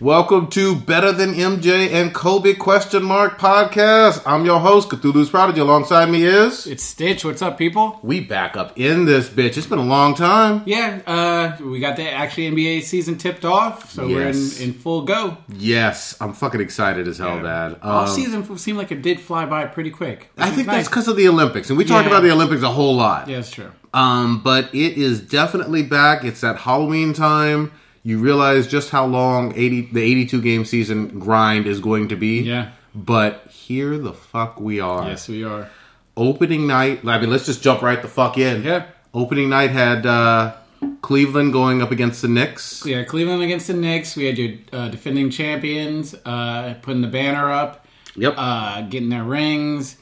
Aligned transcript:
Welcome 0.00 0.46
to 0.50 0.76
Better 0.76 1.10
Than 1.10 1.34
MJ 1.34 1.90
and 1.92 2.14
Kobe 2.14 2.54
question 2.54 3.02
mark 3.02 3.36
podcast. 3.36 4.22
I'm 4.24 4.44
your 4.44 4.60
host, 4.60 4.90
Cthulhu's 4.90 5.28
Prodigy. 5.28 5.58
Alongside 5.60 6.08
me 6.08 6.22
is 6.22 6.68
It's 6.68 6.84
Stitch. 6.84 7.24
What's 7.24 7.42
up, 7.42 7.58
people? 7.58 7.98
we 8.04 8.20
back 8.20 8.56
up 8.56 8.78
in 8.78 9.06
this 9.06 9.28
bitch. 9.28 9.56
It's 9.56 9.66
been 9.66 9.80
a 9.80 9.84
long 9.84 10.14
time. 10.14 10.62
Yeah, 10.66 11.00
uh, 11.04 11.56
we 11.64 11.80
got 11.80 11.96
the 11.96 12.08
actually 12.08 12.48
NBA 12.48 12.82
season 12.84 13.18
tipped 13.18 13.44
off, 13.44 13.90
so 13.90 14.06
Yes. 14.06 14.14
we're 14.60 14.62
in, 14.64 14.70
in 14.70 14.78
full 14.78 15.02
go. 15.02 15.36
Yes, 15.56 16.16
I'm 16.20 16.32
fucking 16.32 16.60
excited 16.60 17.08
as 17.08 17.18
hell. 17.18 17.42
Dad. 17.42 17.78
All 17.82 18.02
Um, 18.02 18.08
seemed 18.08 18.60
seemed 18.60 18.78
like 18.78 18.92
it 18.92 19.02
did 19.02 19.18
fly 19.18 19.46
by 19.46 19.64
pretty 19.64 19.90
quick. 19.90 20.30
I 20.38 20.50
think 20.50 20.68
that's 20.68 20.86
because 20.88 21.08
of 21.08 21.16
the 21.16 21.26
Olympics, 21.26 21.70
and 21.70 21.78
we 21.78 21.84
talked 21.84 22.04
Yeah. 22.04 22.12
about 22.12 22.22
the 22.22 22.30
Olympics 22.30 22.62
a 22.62 22.68
whole 22.70 22.94
lot. 22.94 23.28
yeah, 23.28 23.38
it's 23.38 23.50
true. 23.50 23.72
Um, 23.92 24.42
but 24.44 24.66
it 24.72 24.96
is 24.96 25.18
definitely 25.20 25.82
back. 25.82 26.22
It's 26.22 26.42
that 26.42 26.58
Halloween 26.58 27.14
time. 27.14 27.72
You 28.08 28.18
realize 28.18 28.66
just 28.66 28.88
how 28.90 29.04
long 29.04 29.52
80 29.54 29.90
the 29.92 30.00
82 30.02 30.40
game 30.42 30.64
season 30.64 31.18
grind 31.18 31.66
is 31.66 31.78
going 31.80 32.08
to 32.08 32.16
be. 32.16 32.40
Yeah. 32.40 32.70
But 32.94 33.46
here 33.50 33.98
the 33.98 34.14
fuck 34.14 34.58
we 34.58 34.80
are. 34.80 35.06
Yes, 35.08 35.28
we 35.28 35.44
are. 35.44 35.68
Opening 36.16 36.66
night. 36.66 37.04
I 37.06 37.18
mean, 37.20 37.30
let's 37.30 37.44
just 37.44 37.62
jump 37.62 37.82
right 37.82 38.00
the 38.00 38.08
fuck 38.08 38.38
in. 38.38 38.62
Yeah. 38.62 38.86
Opening 39.12 39.50
night 39.50 39.70
had 39.72 40.06
uh, 40.06 40.54
Cleveland 41.02 41.52
going 41.52 41.82
up 41.82 41.90
against 41.90 42.22
the 42.22 42.28
Knicks. 42.28 42.82
Yeah, 42.86 43.04
Cleveland 43.04 43.42
against 43.42 43.66
the 43.66 43.74
Knicks. 43.74 44.16
We 44.16 44.24
had 44.24 44.38
your 44.38 44.52
uh, 44.72 44.88
defending 44.88 45.28
champions 45.30 46.14
uh, 46.24 46.76
putting 46.80 47.02
the 47.02 47.08
banner 47.08 47.50
up, 47.52 47.86
Yep. 48.16 48.34
uh, 48.38 48.80
getting 48.88 49.10
their 49.10 49.24
rings. 49.24 49.96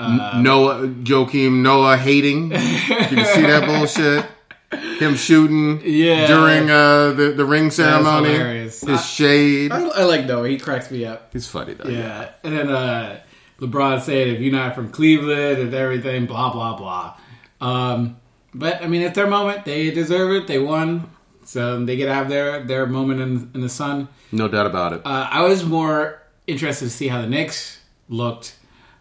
Noah, 0.00 0.86
Joakim 0.86 1.62
Noah 1.62 1.96
hating. 1.96 2.50
Can 2.50 2.60
you 2.60 3.16
can 3.16 3.34
see 3.34 3.42
that 3.42 3.66
bullshit. 3.66 4.24
Him 4.70 5.14
shooting 5.16 5.80
Yeah. 5.84 6.26
during 6.26 6.70
uh, 6.70 7.12
the 7.12 7.32
the 7.36 7.44
ring 7.44 7.70
ceremony. 7.70 8.34
His 8.34 9.06
shade. 9.08 9.72
I, 9.72 9.80
I 9.88 10.04
like 10.04 10.26
Noah. 10.26 10.48
He 10.48 10.58
cracks 10.58 10.90
me 10.90 11.04
up. 11.06 11.32
He's 11.32 11.48
funny 11.48 11.72
though. 11.74 11.88
Yeah, 11.88 12.30
and 12.44 12.56
then 12.56 12.68
uh, 12.70 13.20
LeBron 13.60 14.00
said, 14.02 14.28
"If 14.28 14.40
you're 14.40 14.52
not 14.52 14.74
from 14.74 14.90
Cleveland 14.90 15.58
and 15.58 15.72
everything, 15.74 16.26
blah 16.26 16.52
blah 16.52 16.76
blah." 16.76 17.16
Um, 17.62 18.18
but 18.54 18.82
I 18.82 18.88
mean, 18.88 19.00
it's 19.02 19.14
their 19.14 19.26
moment. 19.26 19.64
They 19.64 19.90
deserve 19.90 20.32
it. 20.32 20.46
They 20.46 20.58
won, 20.58 21.08
so 21.44 21.82
they 21.84 21.96
get 21.96 22.06
to 22.06 22.14
have 22.14 22.28
their 22.28 22.62
their 22.62 22.86
moment 22.86 23.20
in, 23.22 23.50
in 23.54 23.60
the 23.62 23.68
sun. 23.70 24.08
No 24.32 24.48
doubt 24.48 24.66
about 24.66 24.92
it. 24.92 25.00
Uh, 25.06 25.28
I 25.30 25.44
was 25.48 25.64
more 25.64 26.20
interested 26.46 26.84
to 26.84 26.90
see 26.90 27.08
how 27.08 27.22
the 27.22 27.26
Knicks 27.26 27.80
looked, 28.10 28.54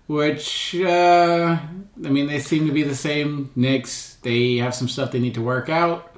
which 0.08 0.76
uh, 0.76 1.58
I 2.06 2.10
mean, 2.10 2.28
they 2.28 2.40
seem 2.40 2.66
to 2.68 2.74
be 2.74 2.84
the 2.84 2.96
same 2.96 3.50
Knicks. 3.56 4.18
They 4.24 4.58
have 4.58 4.74
some 4.74 4.88
stuff 4.88 5.12
they 5.12 5.20
need 5.20 5.36
to 5.36 5.42
work 5.42 5.70
out. 5.70 6.14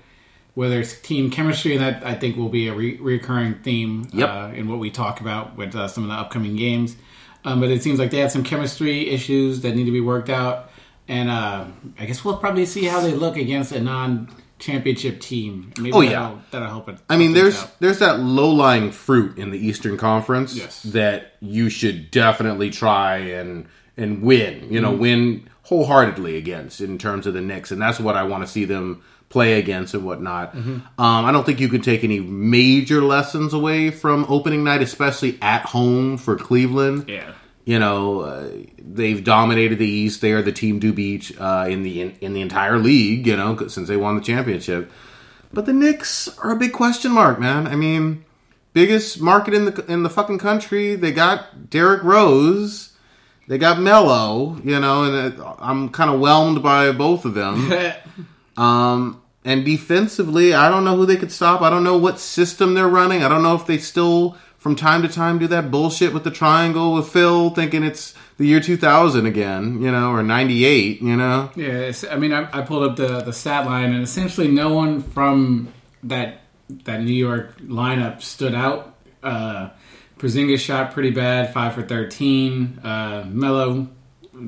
Whether 0.55 0.81
it's 0.81 0.99
team 1.01 1.29
chemistry, 1.29 1.73
and 1.75 1.81
that 1.81 2.05
I 2.05 2.15
think 2.15 2.35
will 2.35 2.49
be 2.49 2.67
a 2.67 2.73
re- 2.73 2.97
recurring 2.97 3.55
theme 3.63 4.07
Yep. 4.13 4.29
uh, 4.29 4.51
in 4.53 4.67
what 4.67 4.79
we 4.79 4.89
talk 4.91 5.21
about 5.21 5.55
with 5.55 5.73
uh, 5.75 5.87
some 5.87 6.03
of 6.03 6.09
the 6.09 6.15
upcoming 6.15 6.55
games. 6.57 6.97
Um, 7.45 7.61
but 7.61 7.69
it 7.69 7.81
seems 7.81 7.97
like 7.97 8.11
they 8.11 8.17
have 8.19 8.31
some 8.31 8.43
chemistry 8.43 9.09
issues 9.09 9.61
that 9.61 9.73
need 9.75 9.85
to 9.85 9.91
be 9.91 10.01
worked 10.01 10.29
out, 10.29 10.69
and 11.07 11.29
uh, 11.29 11.65
I 11.97 12.05
guess 12.05 12.25
we'll 12.25 12.35
probably 12.35 12.65
see 12.65 12.83
how 12.85 12.99
they 12.99 13.13
look 13.13 13.37
against 13.37 13.71
a 13.71 13.79
non-championship 13.79 15.21
team. 15.21 15.71
Maybe 15.79 15.93
Oh, 15.93 16.01
yeah. 16.01 16.09
that'll, 16.09 16.39
that'll 16.51 16.67
help 16.67 16.89
it. 16.89 16.97
I 17.09 17.15
mean, 17.15 17.31
there's 17.33 17.61
out. 17.63 17.79
there's 17.79 17.99
that 17.99 18.19
low 18.19 18.49
lying 18.49 18.91
fruit 18.91 19.37
in 19.37 19.51
the 19.51 19.57
Eastern 19.65 19.95
Conference 19.97 20.55
Yes. 20.57 20.83
that 20.83 21.35
you 21.39 21.69
should 21.69 22.11
definitely 22.11 22.69
try 22.69 23.17
and 23.17 23.67
and 23.99 24.21
win. 24.21 24.55
You 24.71 24.79
Mm-hmm. 24.79 24.81
know, 24.81 24.91
win 24.91 25.49
wholeheartedly 25.63 26.35
against 26.37 26.81
in 26.81 26.97
terms 26.97 27.27
of 27.27 27.33
the 27.33 27.41
Knicks, 27.41 27.71
and 27.71 27.81
that's 27.81 27.99
what 27.99 28.15
I 28.15 28.23
want 28.23 28.43
to 28.43 28.47
see 28.51 28.65
them 28.65 29.03
play 29.29 29.59
against 29.59 29.93
and 29.93 30.03
whatnot. 30.03 30.55
Mm-hmm. 30.55 30.71
Um, 31.01 31.25
I 31.25 31.31
don't 31.31 31.45
think 31.45 31.59
you 31.59 31.69
can 31.69 31.81
take 31.81 32.03
any 32.03 32.19
major 32.19 33.01
lessons 33.03 33.53
away 33.53 33.91
from 33.91 34.25
opening 34.27 34.63
night, 34.63 34.81
especially 34.81 35.37
at 35.41 35.61
home 35.65 36.17
for 36.17 36.35
Cleveland. 36.35 37.05
yeah. 37.07 37.33
You 37.65 37.77
know, 37.77 38.21
uh, 38.21 38.49
they've 38.79 39.23
dominated 39.23 39.77
the 39.77 39.85
East. 39.87 40.21
They 40.21 40.31
are 40.31 40.41
the 40.41 40.51
team 40.51 40.79
to 40.79 40.91
beat 40.91 41.31
uh, 41.39 41.67
in 41.69 41.83
the 41.83 42.01
in, 42.01 42.17
in 42.19 42.33
the 42.33 42.41
entire 42.41 42.79
league. 42.79 43.27
You 43.27 43.37
know, 43.37 43.67
since 43.67 43.87
they 43.87 43.97
won 43.97 44.15
the 44.15 44.21
championship. 44.23 44.91
But 45.53 45.67
the 45.67 45.73
Knicks 45.73 46.35
are 46.39 46.49
a 46.51 46.55
big 46.55 46.73
question 46.73 47.11
mark, 47.11 47.39
man. 47.39 47.67
I 47.67 47.75
mean, 47.75 48.25
biggest 48.73 49.21
market 49.21 49.53
in 49.53 49.65
the 49.65 49.85
in 49.85 50.01
the 50.01 50.09
fucking 50.09 50.39
country. 50.39 50.95
They 50.95 51.11
got 51.11 51.69
Derrick 51.69 52.01
Rose. 52.01 52.93
They 53.49 53.57
got 53.57 53.81
Melo. 53.81 54.57
You 54.63 54.79
know, 54.79 55.03
and 55.03 55.41
uh, 55.41 55.55
I'm 55.59 55.89
kind 55.89 56.09
of 56.09 56.21
whelmed 56.21 56.63
by 56.63 56.93
both 56.93 57.25
of 57.25 57.33
them. 57.33 57.69
Um, 58.57 59.21
and 59.45 59.63
defensively, 59.63 60.53
I 60.53 60.69
don't 60.69 60.83
know 60.83 60.97
who 60.97 61.05
they 61.05 61.15
could 61.15 61.31
stop. 61.31 61.61
I 61.61 61.69
don't 61.69 61.83
know 61.85 61.97
what 61.97 62.19
system 62.19 62.73
they're 62.73 62.89
running. 62.89 63.23
I 63.23 63.29
don't 63.29 63.41
know 63.41 63.55
if 63.55 63.65
they 63.65 63.77
still, 63.77 64.37
from 64.57 64.75
time 64.75 65.01
to 65.01 65.07
time, 65.07 65.39
do 65.39 65.47
that 65.47 65.71
bullshit 65.71 66.13
with 66.13 66.25
the 66.25 66.31
triangle 66.31 66.93
with 66.93 67.07
Phil, 67.07 67.51
thinking 67.51 67.83
it's 67.83 68.13
the 68.37 68.45
year 68.45 68.59
2000 68.59 69.25
again, 69.25 69.81
you 69.81 69.89
know, 69.89 70.11
or 70.11 70.23
98, 70.23 71.01
you 71.01 71.15
know? 71.15 71.51
Yeah, 71.55 71.91
I 72.11 72.17
mean, 72.17 72.33
I, 72.33 72.49
I 72.51 72.61
pulled 72.63 72.83
up 72.83 72.97
the 72.97 73.21
the 73.21 73.31
stat 73.31 73.65
line, 73.65 73.93
and 73.93 74.03
essentially, 74.03 74.49
no 74.49 74.73
one 74.73 75.01
from 75.01 75.71
that 76.03 76.41
that 76.83 77.01
New 77.01 77.13
York 77.13 77.59
lineup 77.61 78.21
stood 78.21 78.53
out. 78.53 78.93
Uh, 79.23 79.69
Porzingis 80.19 80.59
shot 80.59 80.93
pretty 80.93 81.11
bad, 81.11 81.53
five 81.53 81.73
for 81.73 81.81
thirteen. 81.81 82.79
Uh, 82.83 83.25
Melo 83.27 83.87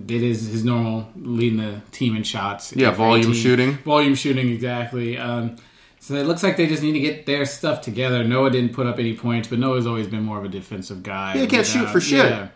did 0.06 0.22
his 0.22 0.48
his 0.48 0.64
normal, 0.64 1.10
leading 1.16 1.58
the 1.60 1.82
team 1.92 2.16
in 2.16 2.24
shots. 2.24 2.76
Yeah, 2.76 2.92
volume 2.92 3.34
shooting. 3.34 3.74
volume 3.80 4.16
shooting 4.16 4.50
exactly. 4.50 5.18
Um, 5.18 5.56
so 6.00 6.16
it 6.16 6.26
looks 6.26 6.44
like 6.44 6.58
they 6.58 6.68
just 6.68 6.82
need 6.84 6.94
to 6.94 7.00
get 7.00 7.26
their 7.26 7.46
stuff 7.46 7.82
together. 7.82 8.24
Noah 8.24 8.50
didn't 8.50 8.74
put 8.74 8.88
up 8.88 9.00
any 9.00 9.16
points, 9.16 9.48
but 9.48 9.60
Noah's 9.60 9.86
always 9.88 10.08
been 10.08 10.24
more 10.24 10.38
of 10.40 10.46
a 10.46 10.50
defensive 10.50 11.04
guy. 11.04 11.36
Yeah, 11.36 11.42
he 11.42 11.48
can't 11.48 11.66
shoot 11.66 11.90
for 11.90 12.02
shit. 12.02 12.26
yeah. 12.26 12.48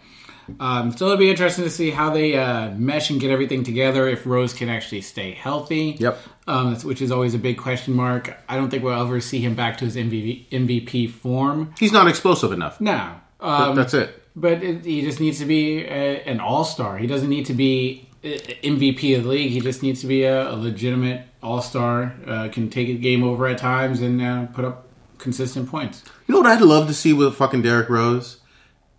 Um, 0.60 0.92
so 0.96 1.06
it'll 1.06 1.18
be 1.18 1.30
interesting 1.30 1.64
to 1.64 1.72
see 1.72 1.90
how 1.90 2.12
they 2.12 2.36
uh, 2.38 2.70
mesh 2.72 3.10
and 3.10 3.20
get 3.20 3.32
everything 3.32 3.64
together. 3.64 4.08
If 4.08 4.26
Rose 4.28 4.54
can 4.54 4.70
actually 4.70 5.02
stay 5.02 5.32
healthy, 5.32 5.96
Yep. 6.00 6.20
Um, 6.48 6.76
which 6.82 7.02
is 7.02 7.12
always 7.12 7.34
a 7.34 7.40
big 7.40 7.58
question 7.58 7.94
mark. 7.94 8.36
I 8.48 8.56
don't 8.56 8.70
think 8.70 8.84
we'll 8.84 9.00
ever 9.00 9.20
see 9.20 9.40
him 9.40 9.56
back 9.56 9.78
to 9.80 9.86
his 9.86 9.96
MVP, 9.96 10.48
MVP 10.50 11.10
form. 11.12 11.74
He's 11.80 11.92
not 11.92 12.08
explosive 12.08 12.52
enough. 12.52 12.80
No, 12.80 13.16
um, 13.40 13.76
That's 13.76 13.94
it. 13.94 14.22
but 14.36 14.64
it, 14.64 14.86
he 14.86 15.02
just 15.02 15.20
needs 15.20 15.40
to 15.40 15.46
be 15.46 15.80
a, 15.86 16.22
an 16.24 16.40
all 16.40 16.64
star. 16.64 16.98
He 16.98 17.08
doesn't 17.08 17.30
need 17.30 17.46
to 17.48 17.54
be 17.54 18.08
uh, 18.24 18.28
MVP 18.28 19.18
of 19.18 19.24
the 19.24 19.30
league. 19.30 19.52
He 19.52 19.60
just 19.60 19.82
needs 19.84 20.02
to 20.02 20.08
be 20.08 20.24
a, 20.24 20.52
a 20.52 20.56
legitimate 20.56 21.28
all 21.42 21.62
star. 21.62 22.16
Uh, 22.26 22.50
can 22.50 22.70
take 22.70 22.90
a 22.90 22.94
game 22.96 23.24
over 23.24 23.48
at 23.48 23.58
times 23.58 24.02
and 24.02 24.22
uh, 24.22 24.46
put 24.48 24.66
up 24.66 24.88
consistent 25.18 25.70
points. 25.70 26.04
You 26.28 26.34
know 26.34 26.42
what 26.42 26.50
I'd 26.52 26.62
love 26.62 26.88
to 26.88 26.94
see 26.94 27.14
with 27.14 27.36
fucking 27.36 27.62
Derrick 27.62 27.90
Rose? 27.90 28.38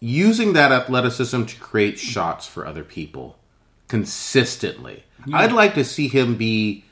Using 0.01 0.53
that 0.53 0.73
athleticism 0.73 1.45
to 1.45 1.57
create 1.61 1.99
shots 1.99 2.47
for 2.47 2.67
other 2.67 2.85
people 2.85 3.39
consistently. 3.89 5.05
I'd 5.33 5.53
like 5.53 5.75
to 5.75 5.85
see 5.85 6.09
him 6.09 6.37
be 6.37 6.85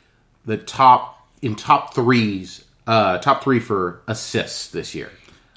the 0.44 0.56
top 0.56 1.28
in 1.42 1.54
top 1.54 1.94
threes, 1.94 2.64
uh, 2.86 3.18
top 3.18 3.42
three 3.44 3.60
for 3.60 4.02
assists 4.06 4.68
this 4.68 4.94
year. 4.94 5.10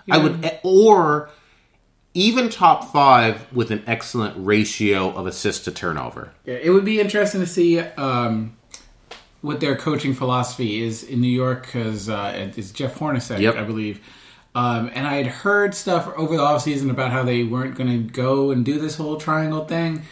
I 0.10 0.18
would, 0.18 0.60
or 0.64 1.30
even 2.14 2.50
top 2.50 2.92
five 2.92 3.52
with 3.54 3.72
an 3.72 3.84
excellent 3.86 4.34
ratio 4.38 5.10
of 5.12 5.28
assist 5.28 5.66
to 5.66 5.72
turnover. 5.72 6.32
Yeah, 6.46 6.56
it 6.56 6.70
would 6.70 6.86
be 6.86 7.00
interesting 7.00 7.42
to 7.42 7.48
see 7.48 7.80
um, 7.80 8.58
what 9.42 9.60
their 9.60 9.76
coaching 9.76 10.14
philosophy 10.14 10.82
is 10.82 11.04
in 11.04 11.22
New 11.22 11.28
York 11.28 11.64
because 11.64 12.10
uh, 12.10 12.52
it's 12.56 12.72
Jeff 12.72 12.98
Hornacek, 12.98 13.40
Yep. 13.40 13.56
I 13.56 13.64
believe. 13.64 14.00
Um, 14.56 14.90
and 14.94 15.06
I 15.06 15.16
had 15.16 15.28
heard 15.28 15.76
stuff 15.76 16.12
over 16.18 16.36
the 16.36 16.42
offseason 16.42 16.90
about 16.90 17.12
how 17.12 17.22
they 17.24 17.44
weren't 17.44 17.76
going 17.76 17.92
to 17.92 18.12
go 18.12 18.50
and 18.50 18.66
do 18.66 18.80
this 18.80 18.96
whole 18.96 19.18
triangle 19.18 19.66
thing. 19.66 20.04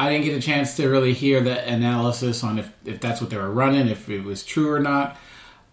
I 0.00 0.10
didn't 0.10 0.24
get 0.24 0.38
a 0.38 0.40
chance 0.40 0.76
to 0.76 0.88
really 0.88 1.12
hear 1.12 1.42
the 1.42 1.62
analysis 1.68 2.42
on 2.42 2.58
if, 2.58 2.72
if 2.86 3.00
that's 3.00 3.20
what 3.20 3.28
they 3.28 3.36
were 3.36 3.50
running, 3.50 3.86
if 3.86 4.08
it 4.08 4.24
was 4.24 4.42
true 4.42 4.72
or 4.72 4.80
not. 4.80 5.18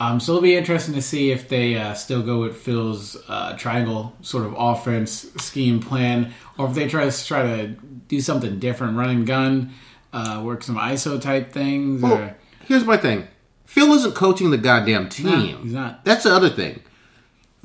Um, 0.02 0.20
so 0.20 0.34
it'll 0.34 0.42
be 0.42 0.58
interesting 0.58 0.96
to 0.96 1.02
see 1.02 1.32
if 1.32 1.48
they 1.48 1.76
uh, 1.76 1.94
still 1.94 2.22
go 2.22 2.42
with 2.42 2.58
Phil's 2.58 3.16
uh, 3.30 3.56
triangle 3.58 4.14
sort 4.22 4.46
of 4.46 4.54
offense 4.58 5.32
scheme 5.38 5.80
plan, 5.80 6.34
or 6.58 6.68
if 6.68 6.76
they 6.76 6.90
try 6.90 7.10
to 7.10 7.26
try 7.26 7.42
to 7.42 7.68
do 8.10 8.20
something 8.20 8.60
different, 8.60 8.98
run 8.98 9.12
and 9.12 9.26
gun, 9.26 9.74
uh, 10.12 10.42
work 10.44 10.62
some 10.62 10.76
ISO 10.76 11.22
type 11.22 11.54
things. 11.54 12.02
Well, 12.02 12.18
or, 12.18 12.38
here's 12.66 12.84
my 12.84 12.98
thing 12.98 13.30
Phil 13.64 13.94
isn't 13.94 14.14
coaching 14.14 14.52
the 14.52 14.58
goddamn 14.58 15.08
team. 15.08 15.26
No, 15.26 15.58
he's 15.60 15.72
not. 15.72 16.04
That's 16.04 16.24
the 16.24 16.36
other 16.36 16.50
thing. 16.50 16.82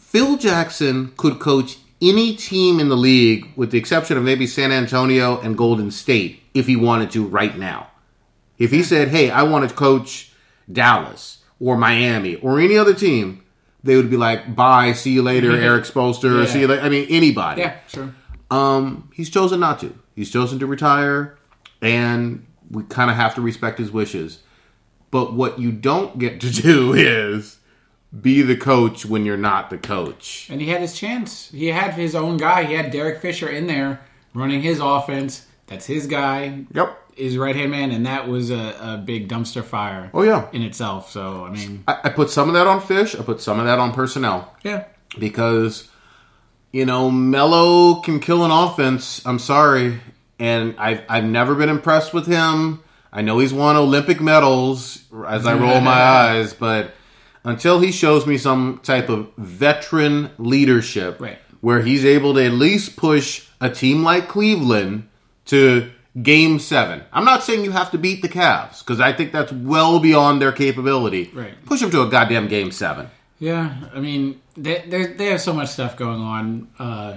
Phil 0.00 0.36
Jackson 0.36 1.12
could 1.16 1.40
coach 1.40 1.78
any 2.00 2.36
team 2.36 2.78
in 2.78 2.88
the 2.88 2.96
league, 2.96 3.48
with 3.56 3.72
the 3.72 3.78
exception 3.78 4.16
of 4.16 4.22
maybe 4.22 4.46
San 4.46 4.70
Antonio 4.70 5.40
and 5.40 5.58
Golden 5.58 5.90
State, 5.90 6.41
if 6.54 6.66
he 6.66 6.76
wanted 6.76 7.10
to 7.12 7.26
right 7.26 7.56
now. 7.56 7.88
If 8.58 8.70
he 8.70 8.82
said, 8.82 9.08
hey, 9.08 9.30
I 9.30 9.42
want 9.42 9.68
to 9.68 9.74
coach 9.74 10.32
Dallas 10.70 11.42
or 11.58 11.76
Miami 11.76 12.36
or 12.36 12.60
any 12.60 12.76
other 12.76 12.94
team, 12.94 13.44
they 13.82 13.96
would 13.96 14.10
be 14.10 14.16
like, 14.16 14.54
bye, 14.54 14.92
see 14.92 15.10
you 15.12 15.22
later, 15.22 15.50
Erik 15.56 15.84
Spoelstra, 15.84 16.40
Yeah. 16.44 16.46
see 16.46 16.60
you 16.60 16.68
later. 16.68 16.82
I 16.82 16.88
mean, 16.88 17.06
anybody. 17.10 17.62
yeah, 17.62 17.76
sure. 17.88 18.14
Um, 18.50 19.10
he's 19.14 19.30
chosen 19.30 19.60
not 19.60 19.80
to. 19.80 19.98
He's 20.14 20.30
chosen 20.30 20.58
to 20.58 20.66
retire, 20.66 21.38
and 21.80 22.46
we 22.70 22.82
kind 22.84 23.10
of 23.10 23.16
have 23.16 23.34
to 23.36 23.40
respect 23.40 23.78
his 23.78 23.90
wishes. 23.90 24.40
But 25.10 25.32
what 25.32 25.58
you 25.58 25.72
don't 25.72 26.18
get 26.18 26.40
to 26.42 26.50
do 26.62 26.92
is 26.92 27.58
be 28.20 28.42
the 28.42 28.56
coach 28.56 29.06
when 29.06 29.24
you're 29.24 29.36
not 29.38 29.70
the 29.70 29.78
coach. 29.78 30.48
And 30.50 30.60
he 30.60 30.68
had 30.68 30.82
his 30.82 30.94
chance. 30.94 31.50
He 31.50 31.68
had 31.68 31.94
his 31.94 32.14
own 32.14 32.36
guy. 32.36 32.64
He 32.64 32.74
had 32.74 32.90
Derek 32.90 33.20
Fisher 33.22 33.48
in 33.48 33.66
there 33.66 34.00
running 34.34 34.60
his 34.62 34.80
offense. 34.80 35.46
That's 35.72 35.86
his 35.86 36.06
guy. 36.06 36.64
Yep. 36.72 36.98
His 37.16 37.36
right 37.36 37.54
hand 37.56 37.70
man, 37.70 37.90
and 37.90 38.06
that 38.06 38.26
was 38.28 38.50
a, 38.50 38.74
a 38.80 38.96
big 39.04 39.28
dumpster 39.28 39.62
fire. 39.64 40.10
Oh 40.14 40.22
yeah. 40.22 40.48
in 40.52 40.62
itself. 40.62 41.10
So 41.10 41.44
I 41.44 41.50
mean, 41.50 41.84
I, 41.88 41.98
I 42.04 42.08
put 42.10 42.30
some 42.30 42.48
of 42.48 42.54
that 42.54 42.66
on 42.66 42.80
fish. 42.80 43.14
I 43.14 43.22
put 43.22 43.40
some 43.40 43.58
of 43.58 43.66
that 43.66 43.78
on 43.78 43.92
personnel 43.92 44.54
yeah, 44.62 44.84
because 45.18 45.88
you 46.72 46.86
know 46.86 47.10
Melo 47.10 48.00
can 48.00 48.18
kill 48.20 48.44
an 48.44 48.50
offense. 48.50 49.20
I'm 49.26 49.38
sorry, 49.38 50.00
and 50.38 50.74
I've 50.78 51.02
I've 51.08 51.24
never 51.24 51.54
been 51.54 51.68
impressed 51.68 52.14
with 52.14 52.26
him. 52.26 52.82
I 53.12 53.20
know 53.20 53.38
he's 53.40 53.52
won 53.52 53.76
Olympic 53.76 54.22
medals 54.22 55.02
as 55.28 55.46
I 55.46 55.52
roll 55.54 55.80
my 55.82 55.92
eyes, 56.02 56.54
but 56.54 56.94
until 57.44 57.80
he 57.80 57.92
shows 57.92 58.26
me 58.26 58.38
some 58.38 58.80
type 58.82 59.10
of 59.10 59.28
veteran 59.36 60.30
leadership, 60.38 61.20
Right. 61.20 61.38
where 61.60 61.82
he's 61.82 62.06
able 62.06 62.32
to 62.34 62.42
at 62.46 62.52
least 62.52 62.96
push 62.96 63.48
a 63.60 63.68
team 63.68 64.02
like 64.02 64.28
Cleveland 64.28 65.08
to 65.46 65.90
game 66.22 66.58
seven. 66.58 67.02
I'm 67.12 67.24
not 67.24 67.42
saying 67.42 67.64
you 67.64 67.70
have 67.72 67.90
to 67.92 67.98
beat 67.98 68.22
the 68.22 68.28
Cavs 68.28 68.80
because 68.80 69.00
I 69.00 69.12
think 69.12 69.32
that's 69.32 69.52
well 69.52 69.98
beyond 69.98 70.40
their 70.42 70.52
capability. 70.52 71.30
Right. 71.34 71.54
Push 71.64 71.80
them 71.80 71.90
to 71.90 72.02
a 72.02 72.08
goddamn 72.10 72.48
game 72.48 72.70
seven. 72.70 73.08
yeah. 73.38 73.74
I 73.94 74.00
mean, 74.00 74.40
they 74.56 74.84
they 75.16 75.26
have 75.26 75.40
so 75.40 75.52
much 75.52 75.70
stuff 75.70 75.96
going 75.96 76.20
on 76.20 76.68
uh, 76.78 77.16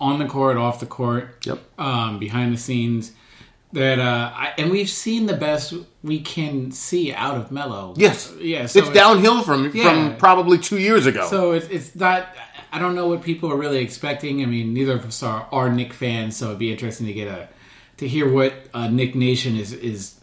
on 0.00 0.18
the 0.18 0.26
court, 0.26 0.56
off 0.56 0.80
the 0.80 0.86
court, 0.86 1.44
Yep. 1.46 1.58
um, 1.78 2.18
behind 2.18 2.52
the 2.54 2.58
scenes. 2.58 3.12
That 3.72 3.98
uh, 3.98 4.30
I, 4.34 4.54
and 4.58 4.70
we've 4.70 4.88
seen 4.88 5.26
the 5.26 5.34
best 5.36 5.74
we 6.02 6.20
can 6.20 6.70
see 6.70 7.12
out 7.12 7.36
of 7.36 7.50
Melo. 7.50 7.94
Yes. 7.96 8.32
yeah. 8.40 8.66
So 8.66 8.78
it's 8.78 8.90
downhill 8.90 9.42
from 9.42 9.72
Yeah. 9.74 9.82
from 9.82 10.16
probably 10.18 10.56
two 10.58 10.78
years 10.78 11.04
ago. 11.04 11.26
So 11.28 11.52
it's 11.52 11.66
it's 11.68 11.94
not. 11.96 12.28
I 12.72 12.78
don't 12.78 12.94
know 12.94 13.08
what 13.08 13.22
people 13.22 13.50
are 13.52 13.56
really 13.56 13.78
expecting. 13.78 14.42
I 14.42 14.46
mean, 14.46 14.72
neither 14.72 14.94
of 14.94 15.04
us 15.04 15.22
are, 15.22 15.48
are 15.50 15.68
Knick 15.70 15.92
fans, 15.92 16.36
so 16.36 16.46
it'd 16.46 16.58
be 16.58 16.70
interesting 16.70 17.06
to 17.08 17.12
get 17.12 17.26
a 17.28 17.48
to 17.98 18.08
hear 18.08 18.30
what 18.30 18.54
uh, 18.74 18.88
Knick 18.88 19.14
Nation 19.14 19.56
is 19.56 19.72
is 19.72 20.14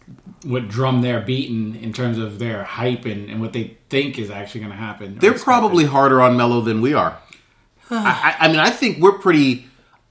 what 0.44 0.68
drum 0.68 1.00
they're 1.00 1.20
beating 1.20 1.82
in 1.82 1.92
terms 1.92 2.18
of 2.18 2.38
their 2.38 2.64
hype 2.64 3.04
and, 3.06 3.30
and 3.30 3.40
what 3.40 3.52
they 3.52 3.76
think 3.88 4.18
is 4.18 4.30
actually 4.30 4.60
going 4.60 4.72
to 4.72 4.78
happen. 4.78 5.18
They're 5.18 5.38
probably 5.38 5.84
harder 5.84 6.20
on 6.20 6.36
Melo 6.36 6.60
than 6.60 6.82
we 6.82 6.92
are. 6.92 7.18
I, 7.90 8.36
I 8.40 8.48
mean, 8.48 8.58
I 8.58 8.70
think 8.70 8.98
we're 8.98 9.18
pretty 9.18 9.66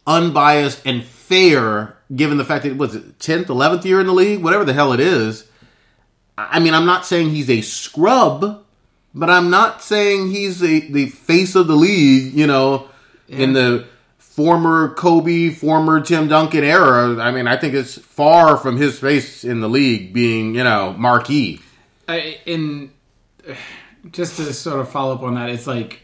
unbiased 0.08 0.82
and 0.86 1.04
fair, 1.04 1.98
given 2.14 2.38
the 2.38 2.46
fact 2.46 2.64
that 2.64 2.72
it 2.72 2.78
was 2.78 2.98
tenth, 3.20 3.50
eleventh 3.50 3.86
year 3.86 4.00
in 4.00 4.08
the 4.08 4.14
league, 4.14 4.44
whatever 4.44 4.66
the 4.66 4.74
hell 4.74 4.94
it 4.94 5.00
is. 5.00 5.48
I 6.38 6.60
mean, 6.60 6.74
I'm 6.74 6.86
not 6.86 7.06
saying 7.06 7.30
he's 7.30 7.50
a 7.50 7.62
scrub, 7.62 8.64
but 9.14 9.30
I'm 9.30 9.50
not 9.50 9.84
saying 9.84 10.32
he's 10.32 10.60
the 10.60 10.92
the 10.92 11.08
face 11.08 11.56
of 11.56 11.68
the 11.68 11.76
league. 11.76 12.34
You 12.34 12.48
know, 12.48 12.90
in 13.28 13.54
the 13.54 13.88
former 14.36 14.90
Kobe, 14.96 15.50
former 15.52 16.02
Tim 16.02 16.28
Duncan 16.28 16.64
era. 16.64 17.16
I 17.22 17.32
mean, 17.32 17.46
I 17.48 17.56
think 17.56 17.76
it's 17.76 18.00
far 18.00 18.58
from 18.58 18.78
his 18.78 19.00
face 19.00 19.44
in 19.44 19.60
the 19.60 19.70
league 19.70 20.12
being 20.12 20.56
you 20.56 20.64
know 20.64 20.94
marquee. 20.98 21.62
I, 22.08 22.40
in 22.46 22.92
just 24.12 24.38
to 24.38 24.52
sort 24.54 24.80
of 24.80 24.90
follow 24.90 25.14
up 25.16 25.22
on 25.22 25.36
that, 25.36 25.50
it's 25.50 25.68
like 25.68 26.02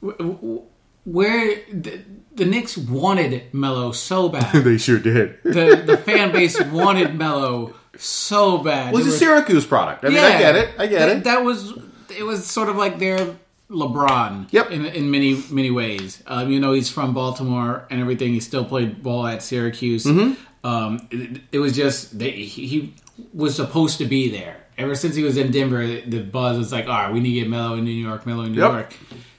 where 0.00 1.56
the, 1.72 2.00
the 2.34 2.44
Knicks 2.44 2.76
wanted 2.76 3.54
Melo 3.54 3.92
so 3.92 4.28
bad. 4.28 4.52
they 4.64 4.76
sure 4.76 4.98
did. 4.98 5.42
the 5.44 5.82
the 5.86 5.96
fan 5.96 6.32
base 6.32 6.60
wanted 6.64 7.14
Melo 7.14 7.74
so 7.96 8.58
bad. 8.58 8.92
Well, 8.92 9.02
There 9.02 9.12
it's 9.12 9.22
a 9.22 9.24
Syracuse 9.24 9.66
product. 9.66 10.04
I 10.04 10.08
mean, 10.08 10.18
I 10.18 10.38
get 10.38 10.56
it. 10.56 10.70
I 10.78 10.86
get 10.88 10.98
that, 10.98 11.16
it. 11.18 11.24
That 11.24 11.44
was 11.44 11.72
it 12.16 12.24
was 12.24 12.44
sort 12.46 12.68
of 12.68 12.76
like 12.76 12.98
their 12.98 13.36
LeBron. 13.70 14.46
Yep. 14.52 14.70
In 14.70 14.86
in 14.86 15.10
many 15.10 15.42
many 15.50 15.70
ways. 15.70 16.22
Um, 16.26 16.50
you 16.50 16.60
know, 16.60 16.72
he's 16.72 16.90
from 16.90 17.14
Baltimore 17.14 17.86
and 17.90 18.00
everything. 18.00 18.32
He 18.32 18.40
still 18.40 18.64
played 18.64 19.02
ball 19.02 19.26
at 19.26 19.42
Syracuse. 19.42 20.04
Mm-hmm. 20.04 20.66
Um, 20.66 21.08
it, 21.10 21.40
it 21.52 21.58
was 21.58 21.76
just 21.76 22.18
they, 22.18 22.30
he, 22.32 22.66
he 22.66 22.94
was 23.32 23.54
supposed 23.54 23.98
to 23.98 24.04
be 24.04 24.30
there. 24.30 24.56
Ever 24.78 24.94
since 24.94 25.14
he 25.14 25.22
was 25.22 25.36
in 25.36 25.50
Denver, 25.52 25.86
the 25.86 26.20
buzz 26.22 26.58
was 26.58 26.70
like, 26.72 26.86
"All 26.86 26.92
right, 26.92 27.12
we 27.12 27.20
need 27.20 27.34
to 27.34 27.40
get 27.40 27.48
Melo 27.48 27.76
in 27.76 27.84
New 27.84 27.90
York, 27.90 28.26
Melo 28.26 28.42
in 28.44 28.52
New 28.52 28.60
Yep. 28.60 28.72
York." 28.72 28.96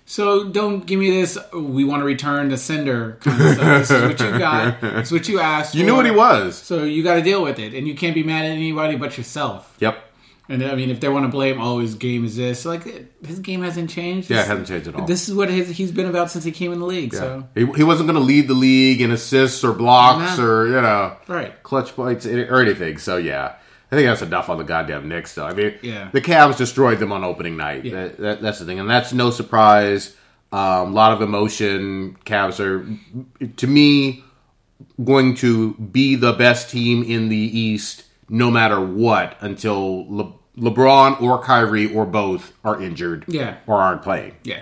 So 0.10 0.48
don't 0.48 0.86
give 0.86 1.00
me 1.00 1.12
this. 1.12 1.38
We 1.54 1.84
want 1.84 2.00
to 2.00 2.06
return 2.06 2.48
the 2.48 2.58
Cinder 2.58 3.18
kind 3.20 3.42
of 3.42 3.54
stuff. 3.56 3.80
This 3.80 3.92
is 3.92 4.02
what 4.04 4.20
you 4.22 4.40
got. 4.40 4.78
It's 4.82 5.12
what 5.12 5.28
you 5.28 5.40
asked. 5.42 5.76
you 5.76 5.86
knew 5.86 5.96
what 5.96 6.06
he 6.06 6.12
was. 6.12 6.56
So 6.58 6.84
you 6.86 7.04
got 7.04 7.16
to 7.16 7.22
deal 7.22 7.44
with 7.44 7.60
it, 7.60 7.74
and 7.74 7.86
you 7.88 7.94
can't 7.94 8.16
be 8.16 8.24
mad 8.24 8.46
at 8.46 8.52
anybody 8.52 8.96
but 8.96 9.18
yourself. 9.18 9.76
Yep. 9.80 10.07
And 10.50 10.64
I 10.64 10.76
mean, 10.76 10.90
if 10.90 11.00
they 11.02 11.10
want 11.10 11.26
to 11.26 11.30
blame, 11.30 11.60
oh, 11.60 11.80
his 11.80 11.96
game 11.96 12.24
is 12.24 12.38
this. 12.38 12.66
Like 12.66 12.84
his 13.26 13.40
game 13.40 13.64
hasn't 13.64 13.90
changed. 13.90 14.30
Yeah, 14.30 14.42
it 14.42 14.48
hasn't 14.48 14.68
changed 14.68 14.88
at 14.88 14.96
all. 14.96 15.06
This 15.06 15.28
is 15.28 15.36
what 15.36 15.50
his, 15.50 15.70
he's 15.70 15.92
been 15.92 16.06
about 16.06 16.32
since 16.32 16.46
he 16.46 16.52
came 16.52 16.72
in 16.72 16.80
the 16.80 16.86
league. 16.86 17.14
So 17.14 17.48
He, 17.54 17.66
he 17.74 17.84
wasn't 17.84 18.08
going 18.08 18.20
to 18.20 18.26
lead 18.26 18.48
the 18.48 18.54
league 18.54 19.02
in 19.02 19.12
assists 19.12 19.64
or 19.64 19.74
blocks 19.74 20.38
Nah. 20.38 20.46
or 20.46 20.68
you 20.68 20.82
know 20.82 21.18
right, 21.28 21.62
clutch 21.64 21.96
points 21.96 22.26
or 22.26 22.62
anything. 22.62 22.98
So 22.98 23.18
yeah, 23.18 23.56
I 23.92 23.96
think 23.96 24.08
that's 24.08 24.22
enough 24.22 24.50
on 24.50 24.58
the 24.58 24.64
goddamn 24.64 25.10
Knicks. 25.10 25.36
Though 25.36 25.46
I 25.46 25.54
mean, 25.54 25.76
Yeah. 25.82 26.10
the 26.14 26.22
Cavs 26.22 26.58
destroyed 26.58 27.00
them 27.00 27.12
on 27.12 27.24
opening 27.24 27.58
night. 27.58 27.84
Yeah. 27.86 28.04
That, 28.04 28.18
that, 28.18 28.42
that's 28.42 28.60
the 28.60 28.66
thing, 28.66 28.80
and 28.80 28.90
that's 28.90 29.12
no 29.14 29.32
surprise. 29.32 30.16
A 30.54 30.58
um, 30.58 30.94
lot 30.94 31.12
of 31.12 31.22
emotion. 31.22 32.18
Cavs 32.24 32.62
are, 32.62 32.88
to 33.58 33.68
me, 33.68 34.24
going 35.04 35.36
to 35.36 35.74
be 35.74 36.16
the 36.16 36.32
best 36.34 36.70
team 36.70 37.04
in 37.04 37.28
the 37.28 37.36
East, 37.38 38.04
no 38.30 38.52
matter 38.52 38.80
what, 38.80 39.38
until 39.42 40.06
Le- 40.10 40.34
LeBron 40.58 41.22
or 41.22 41.42
Kyrie 41.42 41.94
or 41.94 42.06
both 42.06 42.54
are 42.64 42.82
injured, 42.82 43.26
Yeah. 43.28 43.58
or 43.68 43.76
aren't 43.82 44.02
playing. 44.02 44.34
yeah. 44.44 44.62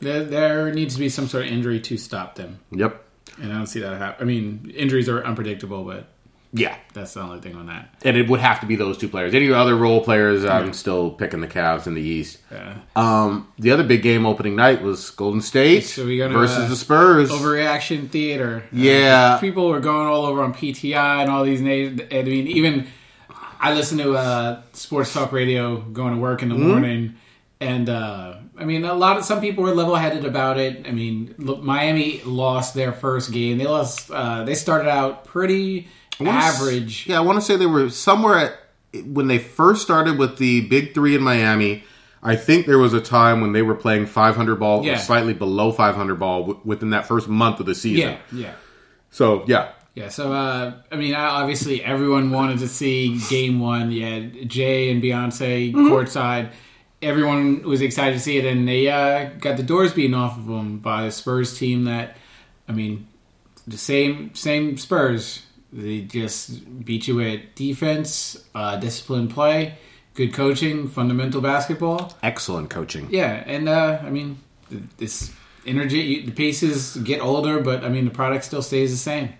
There, 0.00 0.22
there 0.24 0.72
needs 0.74 0.94
to 0.94 1.00
be 1.00 1.08
some 1.08 1.26
sort 1.26 1.46
of 1.46 1.50
injury 1.50 1.80
to 1.80 1.96
stop 1.96 2.34
them, 2.34 2.58
Yep. 2.70 3.02
and 3.40 3.50
I 3.52 3.56
don't 3.56 3.66
see 3.66 3.80
that 3.80 3.96
happen. 3.98 4.22
I 4.22 4.24
mean, 4.26 4.70
injuries 4.76 5.08
are 5.08 5.24
unpredictable, 5.24 5.84
but 5.84 6.08
Yeah. 6.56 6.76
that's 6.94 7.14
the 7.14 7.20
only 7.20 7.40
thing 7.40 7.54
on 7.54 7.66
that. 7.66 7.94
and 8.04 8.16
it 8.16 8.28
would 8.28 8.40
have 8.40 8.60
to 8.60 8.66
be 8.66 8.76
those 8.76 8.96
two 8.98 9.08
players. 9.08 9.34
Any 9.34 9.52
other 9.52 9.76
role 9.76 10.02
players, 10.02 10.44
I'm 10.44 10.72
still 10.72 11.10
picking 11.10 11.40
the 11.40 11.46
Cavs 11.48 11.86
in 11.86 11.94
the 11.94 12.00
East. 12.02 12.38
Yeah. 12.50 12.78
Um, 12.96 13.52
the 13.58 13.70
other 13.72 13.84
big 13.84 14.02
game 14.02 14.24
opening 14.26 14.56
night 14.56 14.82
was 14.82 15.10
Golden 15.10 15.40
State 15.40 15.80
So 15.84 16.04
gonna, 16.06 16.32
versus 16.32 16.64
uh, 16.64 16.68
the 16.68 16.76
Spurs. 16.76 17.30
Overreaction 17.30 18.08
theater. 18.10 18.64
Yeah. 18.72 19.34
Uh, 19.36 19.40
people 19.40 19.68
were 19.68 19.80
going 19.80 20.06
all 20.06 20.24
over 20.26 20.42
on 20.42 20.54
PTI 20.54 21.22
and 21.22 21.30
all 21.30 21.44
these 21.44 21.60
names. 21.60 22.00
I 22.10 22.22
mean, 22.22 22.46
even 22.46 22.86
I 23.60 23.74
listen 23.74 23.98
to 23.98 24.14
uh, 24.14 24.62
sports 24.72 25.12
talk 25.12 25.32
radio 25.32 25.76
going 25.80 26.14
to 26.14 26.20
work 26.20 26.42
in 26.42 26.48
the 26.48 26.54
Mm-hmm. 26.54 26.68
morning, 26.68 27.14
and 27.60 27.88
uh, 27.88 28.36
I 28.58 28.64
mean, 28.64 28.84
a 28.84 28.94
lot 28.94 29.16
of 29.16 29.24
some 29.24 29.40
people 29.40 29.64
were 29.64 29.74
level 29.74 29.94
headed 29.96 30.24
about 30.26 30.58
it. 30.58 30.86
I 30.86 30.90
mean, 30.92 31.34
look, 31.38 31.62
Miami 31.62 32.20
lost 32.24 32.74
their 32.74 32.92
first 32.92 33.32
game. 33.32 33.56
They 33.58 33.66
lost. 33.66 34.10
Uh, 34.10 34.44
they 34.44 34.54
started 34.54 34.88
out 34.90 35.24
pretty 35.24 35.88
s- 36.20 36.60
average. 36.60 37.06
yeah, 37.06 37.18
I 37.18 37.20
want 37.20 37.36
to 37.38 37.44
say 37.44 37.56
they 37.56 37.66
were 37.66 37.90
somewhere 37.90 38.38
at 38.38 39.04
when 39.06 39.26
they 39.28 39.38
first 39.38 39.82
started 39.82 40.18
with 40.18 40.38
the 40.38 40.62
Big 40.62 40.94
Three 40.94 41.14
in 41.14 41.22
Miami. 41.22 41.84
I 42.22 42.34
think 42.34 42.66
there 42.66 42.78
was 42.78 42.92
a 42.94 43.00
time 43.00 43.40
when 43.40 43.52
they 43.52 43.62
were 43.62 43.74
playing 43.74 44.06
500 44.06 44.56
ball, 44.56 44.84
Yeah. 44.84 44.94
or 44.94 44.98
slightly 44.98 45.34
below 45.34 45.70
500 45.70 46.14
ball 46.18 46.40
w- 46.40 46.60
within 46.64 46.90
that 46.90 47.06
first 47.06 47.28
month 47.28 47.60
of 47.60 47.66
the 47.66 47.74
season. 47.74 48.16
Yeah, 48.32 48.38
yeah. 48.40 48.52
So 49.10 49.44
yeah, 49.46 49.68
Yeah, 49.94 50.08
so 50.08 50.32
uh, 50.32 50.72
I 50.90 50.96
mean, 50.96 51.14
obviously, 51.14 51.82
everyone 51.84 52.30
wanted 52.30 52.58
to 52.60 52.68
see 52.68 53.18
Game 53.30 53.60
One. 53.60 53.90
Had 53.92 54.48
Jay 54.48 54.90
and 54.90 55.02
Beyonce 55.02 55.72
courtside. 55.72 56.50
Everyone 57.02 57.62
was 57.62 57.80
excited 57.82 58.14
to 58.14 58.20
see 58.20 58.38
it, 58.38 58.44
and 58.46 58.66
they 58.66 58.88
uh, 58.88 59.30
got 59.38 59.56
the 59.58 59.62
doors 59.62 59.92
beaten 59.92 60.14
off 60.14 60.36
of 60.38 60.46
them 60.46 60.78
by 60.78 61.04
the 61.04 61.12
Spurs 61.12 61.56
team 61.58 61.84
that, 61.84 62.16
I 62.68 62.72
mean, 62.72 63.06
the 63.66 63.76
same 63.78 64.34
same 64.34 64.76
Spurs. 64.78 65.42
They 65.76 66.00
just 66.00 66.84
beat 66.86 67.06
you 67.06 67.20
at 67.20 67.54
defense, 67.54 68.44
uh, 68.54 68.76
disciplined 68.76 69.30
play, 69.30 69.74
good 70.14 70.32
coaching, 70.32 70.88
fundamental 70.88 71.42
basketball. 71.42 72.14
excellent 72.22 72.70
coaching. 72.70 73.08
Yeah, 73.10 73.44
and 73.46 73.68
uh, 73.68 73.98
I 74.02 74.08
mean, 74.08 74.38
th- 74.70 74.82
this 74.96 75.32
energy, 75.66 76.24
the 76.24 76.32
pieces 76.32 76.96
get 76.96 77.20
older, 77.20 77.60
but 77.60 77.84
I 77.84 77.90
mean, 77.90 78.06
the 78.06 78.10
product 78.10 78.44
still 78.44 78.62
stays 78.62 78.90
the 78.90 78.96
same. 78.96 79.34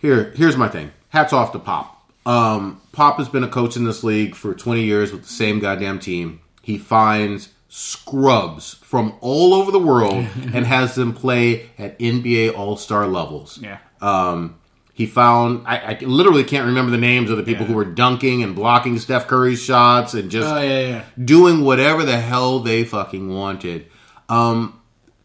Here, 0.00 0.32
here's 0.34 0.56
my 0.56 0.68
thing. 0.68 0.92
Hats 1.10 1.34
off 1.34 1.52
to 1.52 1.58
Pop. 1.58 1.92
Um, 2.24 2.80
Pop 2.92 3.18
has 3.18 3.28
been 3.28 3.44
a 3.44 3.48
coach 3.48 3.76
in 3.76 3.84
this 3.84 4.02
league 4.02 4.34
for 4.34 4.54
20 4.54 4.82
years 4.82 5.12
with 5.12 5.22
the 5.22 5.28
same 5.28 5.60
goddamn 5.60 5.98
team. 6.00 6.40
He 6.62 6.78
finds 6.78 7.50
scrubs 7.68 8.74
from 8.74 9.14
all 9.20 9.52
over 9.52 9.70
the 9.70 9.78
world 9.78 10.14
and 10.54 10.64
has 10.66 10.94
them 10.94 11.12
play 11.12 11.68
at 11.78 11.98
NBA 11.98 12.56
All 12.56 12.76
Star 12.78 13.06
levels. 13.06 13.58
Yeah. 13.58 13.78
Um, 14.00 14.56
he 14.96 15.04
found 15.06 15.66
I, 15.66 15.76
I 15.76 15.98
literally 16.04 16.42
can't 16.42 16.64
remember 16.66 16.90
the 16.90 16.96
names 16.98 17.30
of 17.30 17.36
the 17.36 17.42
people 17.42 17.62
Yeah. 17.62 17.68
who 17.68 17.74
were 17.74 17.84
dunking 17.84 18.42
and 18.42 18.54
blocking 18.56 18.98
Steph 18.98 19.26
Curry's 19.26 19.60
shots 19.62 20.14
and 20.14 20.30
just 20.30 20.48
Oh 20.48 20.58
yeah, 20.60 20.80
yeah. 20.88 21.04
doing 21.22 21.60
whatever 21.64 22.02
the 22.02 22.18
hell 22.18 22.60
they 22.60 22.82
fucking 22.82 23.28
wanted. 23.28 23.86
Um, 24.30 24.80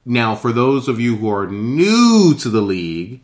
now, 0.06 0.36
for 0.36 0.52
those 0.52 0.88
of 0.88 1.00
you 1.00 1.16
who 1.16 1.30
are 1.30 1.48
new 1.48 2.34
to 2.40 2.50
the 2.50 2.62
league, 2.62 3.22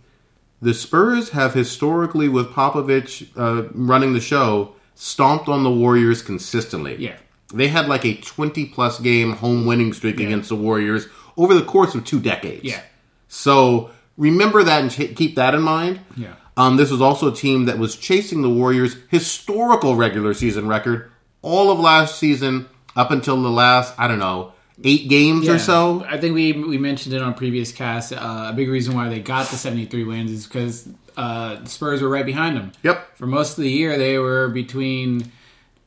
the 0.62 0.74
Spurs 0.74 1.32
have 1.32 1.54
historically, 1.54 2.28
with 2.30 2.48
Popovich 2.52 3.28
uh, 3.36 3.68
running 3.74 4.14
the 4.14 4.20
show, 4.22 4.74
stomped 4.96 5.48
on 5.50 5.64
the 5.64 5.70
Warriors 5.72 6.22
consistently. 6.22 6.96
Yeah. 6.98 7.18
they 7.54 7.68
had 7.68 7.88
like 7.88 8.06
a 8.06 8.16
20 8.16 8.66
plus 8.68 9.00
game 9.00 9.34
home 9.34 9.66
winning 9.66 9.92
streak 9.94 10.20
against 10.20 10.50
the 10.50 10.56
Warriors 10.56 11.08
over 11.36 11.54
the 11.54 11.64
course 11.66 11.94
of 11.94 12.06
two 12.06 12.20
decades. 12.20 12.64
Yeah. 12.64 12.82
So 13.28 13.92
remember 14.18 14.64
that 14.64 14.82
and 14.82 14.92
ch- 14.92 15.16
keep 15.16 15.36
that 15.36 15.54
in 15.54 15.62
mind. 15.62 16.02
Yeah. 16.16 16.34
Um, 16.58 16.76
this 16.76 16.90
was 16.90 17.02
also 17.02 17.32
a 17.32 17.36
team 17.36 17.66
that 17.66 17.78
was 17.78 17.96
chasing 17.96 18.42
the 18.42 18.50
Warriors' 18.50 18.98
historical 19.10 19.96
regular 19.96 20.34
season 20.34 20.68
record 20.68 21.12
all 21.44 21.72
of 21.72 21.80
last 21.80 22.18
season 22.18 22.68
up 22.96 23.12
until 23.12 23.42
the 23.42 23.50
last, 23.50 23.94
I 23.98 24.08
don't 24.08 24.20
know, 24.20 24.54
eight 24.84 25.08
games 25.08 25.48
or 25.48 25.60
so. 25.60 26.04
I 26.10 26.18
think 26.18 26.34
we 26.34 26.54
we 26.54 26.78
mentioned 26.78 27.14
it 27.16 27.22
on 27.22 27.34
previous 27.36 27.72
casts. 27.72 28.12
Uh, 28.12 28.48
a 28.50 28.54
big 28.54 28.70
reason 28.70 28.96
why 28.96 29.08
they 29.10 29.20
got 29.20 29.48
the 29.48 29.56
73 29.56 30.04
wins 30.04 30.32
is 30.32 30.48
because 30.48 30.90
uh, 31.16 31.56
the 31.56 31.70
Spurs 31.70 32.02
were 32.02 32.10
right 32.10 32.26
behind 32.26 32.58
them. 32.58 32.72
Yep. 32.84 33.18
For 33.18 33.28
most 33.28 33.58
of 33.58 33.64
the 33.64 33.72
year, 33.72 33.98
they 33.98 34.18
were 34.18 34.50
between 34.50 35.32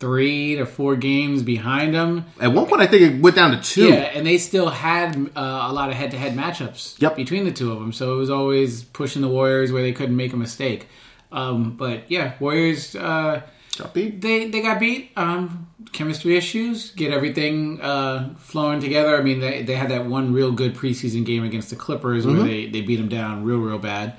three 0.01 0.57
to 0.57 0.67
four 0.67 0.97
games 0.97 1.43
behind 1.43 1.95
them. 1.95 2.25
At 2.41 2.53
one 2.53 2.67
point, 2.67 2.81
I 2.83 2.87
think 2.87 3.03
it 3.03 3.21
went 3.23 3.37
down 3.37 3.51
to 3.53 3.61
two. 3.63 3.89
Yeah, 3.89 3.97
and 4.15 4.27
they 4.27 4.39
still 4.39 4.71
had 4.71 5.15
uh, 5.37 5.67
a 5.69 5.73
lot 5.73 5.91
of 5.91 5.95
head-to-head 5.95 6.35
matchups 6.35 7.01
Yep. 7.01 7.17
between 7.17 7.45
the 7.45 7.53
two 7.53 7.71
of 7.71 7.79
them. 7.79 7.93
So 7.93 8.15
it 8.15 8.17
was 8.17 8.31
always 8.31 8.83
pushing 8.83 9.21
the 9.23 9.29
Warriors 9.29 9.71
where 9.73 9.83
they 9.83 9.93
couldn't 9.93 10.17
make 10.17 10.33
a 10.33 10.37
mistake. 10.37 10.89
Um, 11.31 11.77
but 11.77 12.11
yeah, 12.11 12.33
Warriors. 12.41 12.97
Uh, 12.97 13.43
Got 13.79 13.95
beat. 13.95 14.21
they 14.21 14.49
they 14.49 14.61
got 14.63 14.81
beat. 14.81 15.13
Um, 15.17 15.69
chemistry 15.93 16.37
issues, 16.37 16.91
get 16.91 17.13
everything 17.13 17.81
uh, 17.81 18.35
flowing 18.37 18.81
together. 18.81 19.17
I 19.17 19.23
mean, 19.23 19.39
they 19.41 19.63
they 19.63 19.77
had 19.77 19.91
that 19.91 20.07
one 20.07 20.33
real 20.33 20.51
good 20.51 20.75
preseason 20.75 21.25
game 21.25 21.45
against 21.45 21.71
the 21.71 21.77
Clippers 21.77 22.27
Mm-hmm. 22.27 22.37
where 22.39 22.47
they 22.47 22.67
they 22.67 22.81
beat 22.81 22.97
them 22.97 23.09
down 23.09 23.45
real 23.45 23.59
real 23.59 23.79
bad. 23.79 24.15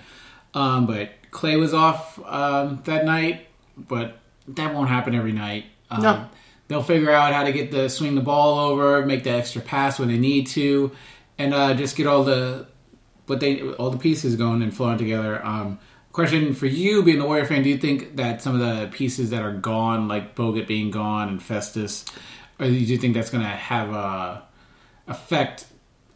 Um, 0.53 0.85
but 0.87 1.11
Clay 1.31 1.57
was 1.57 1.73
off 1.73 2.17
um, 2.25 2.81
that 2.85 3.03
night, 3.05 3.47
but 3.77 4.17
that 4.47 4.73
won't 4.73 4.89
happen 4.89 5.15
every 5.15 5.31
night. 5.31 5.65
Um, 5.89 6.01
No. 6.01 6.29
They'll 6.67 6.83
figure 6.83 7.11
out 7.11 7.33
how 7.33 7.43
to 7.43 7.51
get 7.51 7.69
the 7.69 7.89
swing 7.89 8.15
the 8.15 8.21
ball 8.21 8.57
over, 8.57 9.05
make 9.05 9.25
the 9.25 9.31
extra 9.31 9.61
pass 9.61 9.99
when 9.99 10.07
they 10.07 10.17
need 10.17 10.47
to, 10.47 10.91
and 11.37 11.53
uh, 11.53 11.73
just 11.73 11.97
get 11.97 12.07
all 12.07 12.23
the 12.23 12.65
but 13.25 13.39
they 13.41 13.61
all 13.61 13.89
the 13.89 13.97
pieces 13.97 14.35
going 14.35 14.61
and 14.61 14.73
flowing 14.75 14.97
together. 14.97 15.45
Um, 15.45 15.79
question 16.13 16.53
for 16.53 16.67
you, 16.67 17.03
being 17.03 17.19
a 17.19 17.25
Warrior 17.25 17.45
fan, 17.45 17.63
do 17.63 17.69
you 17.69 17.77
think 17.77 18.15
that 18.15 18.41
some 18.41 18.59
of 18.59 18.61
the 18.61 18.87
pieces 18.87 19.29
that 19.31 19.41
are 19.41 19.53
gone, 19.53 20.07
like 20.07 20.35
Bogut 20.35 20.65
being 20.67 20.91
gone 20.91 21.27
and 21.27 21.43
Festus, 21.43 22.05
or 22.59 22.67
do 22.67 22.73
you 22.73 22.97
think 22.97 23.15
that's 23.15 23.29
going 23.29 23.43
to 23.43 23.49
have 23.49 23.89
a 23.89 24.43
affect 25.07 25.65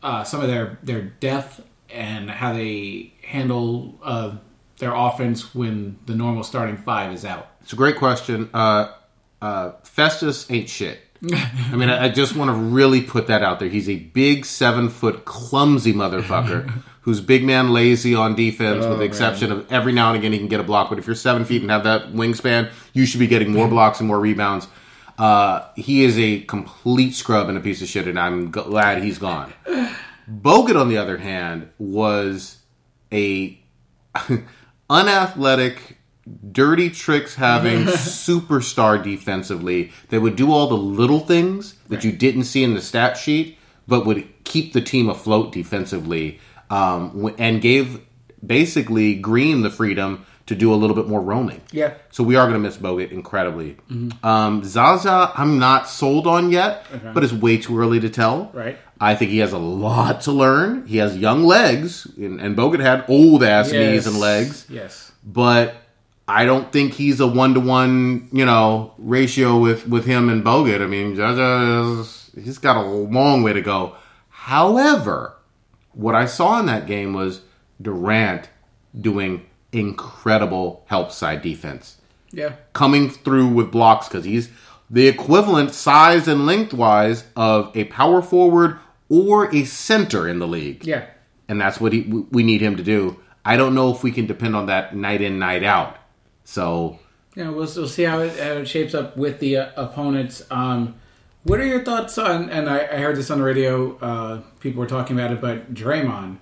uh, 0.04 0.24
some 0.24 0.42
of 0.42 0.48
their 0.48 0.80
their 0.84 1.02
depth 1.02 1.62
and 1.90 2.30
how 2.30 2.54
they 2.54 3.14
handle 3.24 4.00
uh, 4.04 4.36
their 4.80 4.94
offense 4.94 5.54
when 5.54 5.98
the 6.06 6.16
normal 6.16 6.44
starting 6.44 6.78
five 6.78 7.12
is 7.12 7.26
out? 7.26 7.50
It's 7.66 7.74
a 7.74 7.76
great 7.76 7.98
question. 7.98 8.48
Uh, 8.54 8.94
uh, 9.42 9.72
Festus 9.84 10.50
ain't 10.52 10.70
shit. 10.70 11.00
I 11.34 11.76
mean, 11.76 11.90
I, 11.90 12.06
I 12.06 12.10
just 12.10 12.36
want 12.36 12.50
to 12.50 12.54
really 12.54 13.02
put 13.02 13.26
that 13.28 13.42
out 13.42 13.60
there. 13.60 13.70
He's 13.70 13.90
a 13.90 13.96
big, 13.96 14.46
seven 14.46 14.88
foot, 14.88 15.26
clumsy 15.26 15.92
motherfucker 15.92 16.84
who's 17.02 17.22
big 17.22 17.44
man 17.44 17.74
lazy 17.74 18.14
on 18.14 18.36
defense, 18.36 18.86
with 18.86 19.00
the 19.00 19.04
exception 19.04 19.52
of 19.52 19.72
every 19.72 19.94
now 19.94 20.10
and 20.10 20.18
again 20.20 20.32
he 20.32 20.38
can 20.38 20.48
get 20.48 20.60
a 20.60 20.64
block. 20.64 20.90
But 20.90 21.00
if 21.00 21.08
you're 21.08 21.16
seven 21.16 21.44
feet 21.44 21.64
and 21.64 21.72
have 21.72 21.86
that 21.86 22.14
wingspan, 22.14 22.70
you 22.94 23.08
should 23.08 23.20
be 23.20 23.26
getting 23.26 23.52
more 23.52 23.68
blocks 23.76 24.00
and 24.00 24.08
more 24.08 24.20
rebounds. 24.20 24.68
Uh, 25.18 25.68
he 25.76 26.04
is 26.04 26.20
a 26.20 26.42
complete 26.42 27.16
scrub 27.16 27.50
and 27.50 27.58
a 27.58 27.62
piece 27.62 27.82
of 27.82 27.88
shit, 27.88 28.08
and 28.08 28.20
I'm 28.20 28.52
glad 28.52 29.02
he's 29.02 29.18
gone. 29.18 29.54
Bogut, 30.30 30.80
on 30.80 30.88
the 30.88 30.98
other 30.98 31.18
hand, 31.18 31.70
was 31.80 32.58
a 33.12 33.60
unathletic, 34.90 35.95
dirty 36.52 36.90
tricks 36.90 37.36
having 37.36 37.84
superstar 37.86 39.02
defensively 39.04 39.92
that 40.10 40.22
would 40.22 40.36
do 40.36 40.52
all 40.52 40.68
the 40.68 40.78
little 40.78 41.20
things 41.20 41.76
that 41.90 42.04
you 42.04 42.12
didn't 42.12 42.46
see 42.46 42.64
in 42.64 42.74
the 42.74 42.82
stat 42.82 43.18
sheet, 43.18 43.58
but 43.88 44.06
would 44.06 44.28
keep 44.44 44.74
the 44.74 44.82
team 44.82 45.10
afloat 45.10 45.52
defensively, 45.52 46.40
um, 46.70 47.34
and 47.38 47.62
gave 47.62 48.02
basically 48.46 49.16
Green 49.16 49.62
the 49.62 49.70
freedom 49.70 50.26
to 50.48 50.56
do 50.56 50.72
a 50.72 50.76
little 50.76 50.96
bit 50.96 51.08
more 51.08 51.22
roaming. 51.22 51.62
Yeah. 51.72 51.96
So 52.12 52.24
we 52.24 52.36
are 52.36 52.44
going 52.48 52.54
to 52.54 52.60
miss 52.60 52.78
Bogut 52.78 53.12
incredibly. 53.12 53.78
Um, 54.22 54.64
Zaza, 54.64 55.32
I'm 55.36 55.58
not 55.58 55.90
sold 55.90 56.28
on 56.28 56.52
yet, 56.52 56.86
but 57.16 57.24
it's 57.24 57.34
way 57.34 57.58
too 57.58 57.80
early 57.80 58.00
to 58.02 58.10
tell. 58.10 58.52
Right. 58.54 58.78
I 59.02 59.16
think 59.16 59.32
he 59.32 59.40
has 59.40 59.54
a 59.54 59.58
lot 59.58 60.22
to 60.22 60.32
learn. 60.32 60.86
He 60.86 60.98
has 60.98 61.18
young 61.18 61.44
legs, 61.44 62.06
and, 62.18 62.40
and 62.40 62.56
Bogut 62.56 62.80
had 62.80 63.06
old 63.08 63.44
ass 63.44 63.72
knees 63.72 64.06
and 64.06 64.20
legs, 64.20 64.68
Yes. 64.70 65.12
but 65.26 65.76
I 66.28 66.46
don't 66.46 66.72
think 66.72 66.94
he's 66.94 67.20
a 67.20 67.28
one 67.28 67.54
to 67.54 67.60
one, 67.60 68.30
you 68.32 68.46
know, 68.46 68.94
ratio 68.98 69.58
with 69.60 69.88
with 69.88 70.06
him 70.06 70.28
and 70.30 70.44
Bogut. 70.44 70.82
I 70.82 70.88
mean, 70.88 71.20
is, 71.20 72.32
he's 72.44 72.58
got 72.58 72.78
a 72.78 72.82
long 72.82 73.44
way 73.44 73.54
to 73.54 73.62
go. 73.62 73.96
However, 74.30 75.36
what 75.94 76.16
I 76.16 76.26
saw 76.26 76.60
in 76.60 76.66
that 76.66 76.88
game 76.88 77.14
was 77.14 77.42
Durant 77.82 78.50
doing 79.00 79.46
incredible 79.72 80.84
help 80.88 81.12
side 81.12 81.42
defense 81.42 81.98
Yeah. 82.32 82.54
coming 82.74 83.10
through 83.10 83.48
with 83.50 83.72
blocks 83.72 84.08
because 84.08 84.24
he's 84.26 84.50
the 84.90 85.08
equivalent 85.08 85.74
size 85.74 86.28
and 86.28 86.46
lengthwise 86.46 87.26
of 87.36 87.76
a 87.76 87.86
power 87.86 88.22
forward 88.22 88.78
or 89.10 89.54
a 89.54 89.64
center 89.66 90.28
in 90.28 90.40
the 90.40 90.48
league. 90.48 90.86
Yeah. 90.86 91.06
And 91.48 91.60
that's 91.60 91.80
what 91.82 91.92
he, 91.94 92.02
we 92.32 92.44
need 92.44 92.62
him 92.62 92.78
to 92.78 92.84
do. 92.84 93.20
I 93.44 93.58
don't 93.58 93.76
know 93.76 93.92
if 93.94 94.02
we 94.04 94.12
can 94.12 94.26
depend 94.26 94.56
on 94.56 94.68
that 94.68 94.96
night 94.96 95.22
in, 95.22 95.38
night 95.40 95.64
out. 95.64 95.98
So, 96.46 97.00
Yeah, 97.36 97.50
we'll, 97.50 97.68
we'll 97.76 97.88
see 97.88 98.04
how 98.04 98.20
it, 98.20 98.40
how 98.40 98.54
it 98.54 98.68
shapes 98.68 98.94
up 98.94 99.18
with 99.18 99.40
the 99.40 99.58
uh, 99.58 99.72
opponents. 99.76 100.44
Um, 100.50 100.96
what 101.44 101.60
are 101.60 101.66
your 101.66 101.84
thoughts 101.84 102.18
on? 102.18 102.50
And 102.50 102.70
I, 102.70 102.80
I 102.80 102.98
heard 102.98 103.18
this 103.18 103.30
on 103.30 103.40
the 103.40 103.44
radio. 103.44 103.98
Uh, 103.98 104.42
people 104.62 104.80
were 104.80 104.88
talking 104.88 105.20
about 105.20 105.32
it, 105.32 105.42
but 105.42 105.74
Draymond 105.74 106.38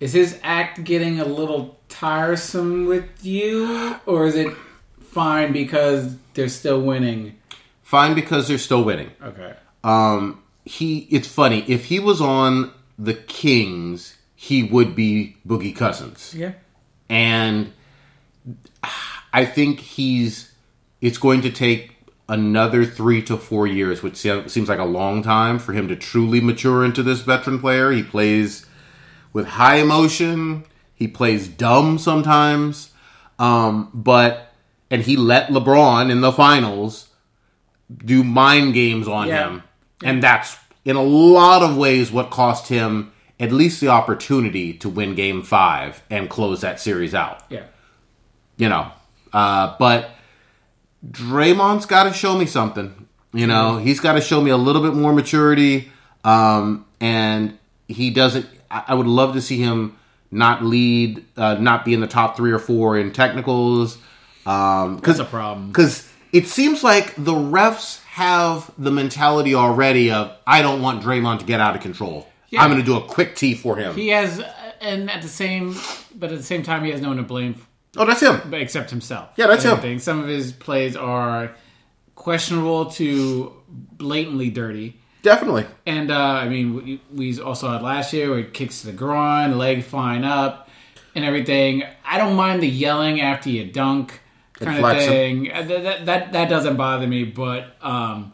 is 0.00 0.12
his 0.14 0.38
act 0.42 0.82
getting 0.84 1.20
a 1.20 1.24
little 1.24 1.78
tiresome 1.88 2.86
with 2.86 3.04
you, 3.24 3.96
or 4.06 4.26
is 4.26 4.36
it 4.36 4.52
fine 5.00 5.52
because 5.52 6.16
they're 6.34 6.48
still 6.48 6.80
winning? 6.80 7.34
fine 7.82 8.14
because 8.14 8.46
they're 8.48 8.58
still 8.58 8.84
winning. 8.84 9.10
Okay. 9.22 9.54
Um, 9.82 10.42
he, 10.64 10.98
it's 11.10 11.26
funny. 11.26 11.64
If 11.66 11.86
he 11.86 11.98
was 11.98 12.20
on 12.20 12.70
the 12.98 13.14
Kings, 13.14 14.18
he 14.36 14.62
would 14.62 14.94
be 14.94 15.36
Boogie 15.46 15.74
Cousins. 15.74 16.34
Yeah. 16.36 16.52
and 17.08 17.72
I 19.38 19.44
think 19.44 19.78
he's. 19.80 20.50
It's 21.00 21.18
going 21.18 21.42
to 21.42 21.50
take 21.50 21.92
another 22.28 22.84
three 22.84 23.22
to 23.22 23.36
four 23.36 23.68
years, 23.68 24.02
which 24.02 24.16
seems 24.16 24.68
like 24.68 24.80
a 24.80 24.84
long 24.84 25.22
time 25.22 25.60
for 25.60 25.72
him 25.72 25.86
to 25.88 25.94
truly 25.96 26.40
mature 26.40 26.84
into 26.84 27.04
this 27.04 27.20
veteran 27.20 27.60
player. 27.60 27.92
He 27.92 28.02
plays 28.02 28.66
with 29.32 29.46
high 29.46 29.76
emotion. 29.76 30.64
He 30.92 31.06
plays 31.06 31.46
dumb 31.46 31.98
sometimes, 31.98 32.90
um, 33.38 33.90
but 33.94 34.52
and 34.90 35.02
he 35.02 35.16
let 35.16 35.50
LeBron 35.50 36.10
in 36.10 36.20
the 36.20 36.32
finals 36.32 37.08
do 38.04 38.24
mind 38.24 38.74
games 38.74 39.06
on 39.06 39.28
Yeah. 39.28 39.48
him, 39.48 39.62
and 40.02 40.20
that's 40.20 40.56
in 40.84 40.96
a 40.96 41.02
lot 41.02 41.62
of 41.62 41.76
ways 41.76 42.10
what 42.10 42.30
cost 42.30 42.66
him 42.68 43.12
at 43.38 43.52
least 43.52 43.80
the 43.80 43.86
opportunity 43.86 44.72
to 44.72 44.88
win 44.88 45.14
Game 45.14 45.42
Five 45.44 46.02
and 46.10 46.28
close 46.28 46.60
that 46.62 46.80
series 46.80 47.14
out 47.14 47.44
Yeah. 47.48 47.66
you 48.56 48.68
know. 48.68 48.90
Uh, 49.32 49.76
but 49.78 50.10
Draymond's 51.06 51.86
got 51.86 52.04
to 52.04 52.12
show 52.12 52.36
me 52.36 52.46
something. 52.46 53.06
You 53.32 53.46
know, 53.46 53.76
he's 53.76 54.00
got 54.00 54.14
to 54.14 54.20
show 54.20 54.40
me 54.40 54.50
a 54.50 54.56
little 54.56 54.82
bit 54.82 54.94
more 54.94 55.12
maturity. 55.12 55.90
Um, 56.24 56.86
and 57.00 57.58
he 57.86 58.10
doesn't. 58.10 58.46
I, 58.70 58.84
I 58.88 58.94
would 58.94 59.06
love 59.06 59.34
to 59.34 59.40
see 59.40 59.58
him 59.58 59.96
not 60.30 60.62
lead, 60.62 61.24
uh, 61.36 61.54
not 61.54 61.84
be 61.84 61.94
in 61.94 62.00
the 62.00 62.06
top 62.06 62.36
three 62.36 62.52
or 62.52 62.58
four 62.58 62.98
in 62.98 63.12
technicals. 63.12 63.98
Um, 64.46 64.94
That's 64.94 65.00
because 65.00 65.20
a 65.20 65.24
problem. 65.24 65.68
because 65.68 66.10
it 66.32 66.46
seems 66.48 66.82
like 66.82 67.14
the 67.16 67.32
refs 67.32 68.02
have 68.04 68.70
the 68.78 68.90
mentality 68.90 69.54
already 69.54 70.10
of 70.10 70.36
I 70.46 70.62
don't 70.62 70.82
want 70.82 71.02
Draymond 71.02 71.40
to 71.40 71.44
get 71.44 71.60
out 71.60 71.76
of 71.76 71.82
control. 71.82 72.26
Yeah. 72.50 72.62
I'm 72.62 72.70
going 72.70 72.80
to 72.80 72.86
do 72.86 72.96
a 72.96 73.02
quick 73.02 73.36
tee 73.36 73.54
for 73.54 73.76
him. 73.76 73.94
He 73.94 74.08
has, 74.08 74.42
and 74.80 75.10
at 75.10 75.20
the 75.20 75.28
same, 75.28 75.76
but 76.14 76.32
at 76.32 76.38
the 76.38 76.44
same 76.44 76.62
time, 76.62 76.82
he 76.82 76.90
has 76.90 77.00
no 77.00 77.08
one 77.08 77.18
to 77.18 77.22
blame 77.22 77.54
oh, 77.96 78.04
that's 78.04 78.20
him. 78.22 78.40
but 78.50 78.60
except 78.60 78.90
himself. 78.90 79.30
Yeah, 79.36 79.46
that's 79.46 79.64
him. 79.64 79.98
Some 79.98 80.20
of 80.20 80.28
his 80.28 80.52
plays 80.52 80.96
are 80.96 81.52
questionable 82.14 82.86
to 82.92 83.52
blatantly 83.68 84.50
dirty. 84.50 85.00
Definitely. 85.22 85.66
And 85.86 86.10
uh, 86.10 86.16
I 86.16 86.48
mean, 86.48 86.74
we, 86.74 87.00
we 87.12 87.40
also 87.40 87.70
had 87.70 87.82
last 87.82 88.12
year 88.12 88.30
where 88.30 88.38
it 88.40 88.54
kicks 88.54 88.80
to 88.80 88.86
the 88.86 88.92
groin, 88.92 89.58
leg 89.58 89.82
flying 89.84 90.24
up, 90.24 90.68
and 91.14 91.24
everything. 91.24 91.82
I 92.04 92.18
don't 92.18 92.36
mind 92.36 92.62
the 92.62 92.68
yelling 92.68 93.20
after 93.20 93.50
you 93.50 93.64
dunk 93.70 94.20
kind 94.54 94.84
of 94.84 94.96
thing. 94.98 95.52
Uh, 95.52 95.62
That, 95.62 95.82
that 95.82 96.06
that 96.06 96.32
that 96.32 96.48
doesn't 96.48 96.76
bother 96.76 97.06
me, 97.06 97.24
but 97.24 97.76
um, 97.82 98.32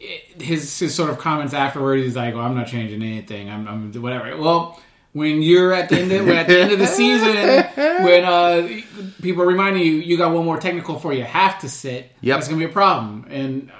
it- 0.00 0.40
his 0.42 0.78
his 0.78 0.94
sort 0.94 1.10
of 1.10 1.18
comments 1.18 1.54
afterwards, 1.54 2.04
he's 2.04 2.16
like, 2.16 2.34
"Well, 2.34 2.44
I'm 2.44 2.54
not 2.54 2.68
changing 2.68 3.02
anything. 3.02 3.50
I'm, 3.50 3.66
I'm 3.68 3.92
whatever." 4.02 4.36
Well. 4.36 4.80
When 5.12 5.42
you're 5.42 5.74
at 5.74 5.90
the 5.90 5.98
end 5.98 6.10
of, 6.12 6.26
at 6.28 6.46
the 6.46 6.58
end 6.58 6.72
of 6.72 6.78
the 6.78 6.86
season, 6.86 7.34
when 8.02 8.24
uh, 8.24 8.80
people 9.20 9.42
are 9.42 9.46
reminding 9.46 9.82
you 9.82 9.92
you 9.92 10.16
got 10.16 10.32
one 10.32 10.44
more 10.44 10.58
technical 10.58 10.98
for 10.98 11.12
you 11.12 11.22
have 11.24 11.58
to 11.60 11.68
sit, 11.68 12.10
Yep. 12.22 12.36
that's 12.36 12.48
gonna 12.48 12.58
be 12.58 12.64
a 12.64 12.68
problem. 12.72 13.26
And 13.28 13.70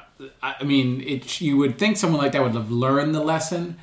I 0.42 0.62
mean, 0.62 1.00
it, 1.00 1.40
you 1.40 1.56
would 1.56 1.78
think 1.78 1.96
someone 1.96 2.20
like 2.20 2.32
that 2.32 2.42
would 2.42 2.52
have 2.54 2.70
learned 2.70 3.14
the 3.14 3.20
lesson 3.22 3.78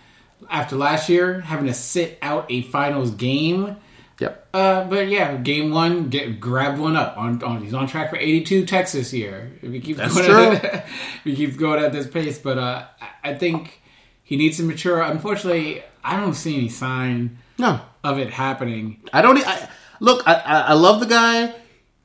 after 0.49 0.75
last 0.75 1.09
year, 1.09 1.41
having 1.41 1.65
to 1.65 1.73
sit 1.73 2.17
out 2.21 2.45
a 2.49 2.61
finals 2.61 3.11
game. 3.11 3.77
Yep. 4.19 4.47
Uh, 4.53 4.83
but 4.85 5.07
yeah, 5.07 5.35
game 5.37 5.71
one, 5.71 6.09
get 6.09 6.39
grabbed 6.39 6.77
one 6.79 6.95
up. 6.95 7.17
On, 7.17 7.41
on 7.41 7.63
he's 7.63 7.73
on 7.73 7.87
track 7.87 8.09
for 8.09 8.17
82 8.17 8.65
techs 8.65 8.91
this 8.91 9.13
year. 9.13 9.51
If 9.61 9.71
he 9.71 9.79
keeps 9.79 9.97
That's 9.99 10.13
going 10.13 10.25
true. 10.27 10.51
At, 10.69 10.75
if 10.85 11.23
he 11.23 11.35
keeps 11.35 11.55
going 11.55 11.83
at 11.83 11.91
this 11.93 12.07
pace, 12.07 12.37
but 12.37 12.57
uh, 12.57 12.85
I 13.23 13.33
think 13.33 13.81
he 14.23 14.35
needs 14.37 14.57
to 14.57 14.63
mature. 14.63 15.01
Unfortunately, 15.01 15.83
I 16.03 16.17
don't 16.17 16.33
see 16.33 16.57
any 16.57 16.69
sign 16.69 17.37
No, 17.57 17.81
of 18.03 18.17
it 18.19 18.29
happening. 18.31 19.01
I 19.13 19.21
don't. 19.21 19.37
I, 19.45 19.69
look, 19.99 20.27
I, 20.27 20.33
I 20.35 20.59
I 20.61 20.73
love 20.73 20.99
the 20.99 21.05
guy. 21.05 21.53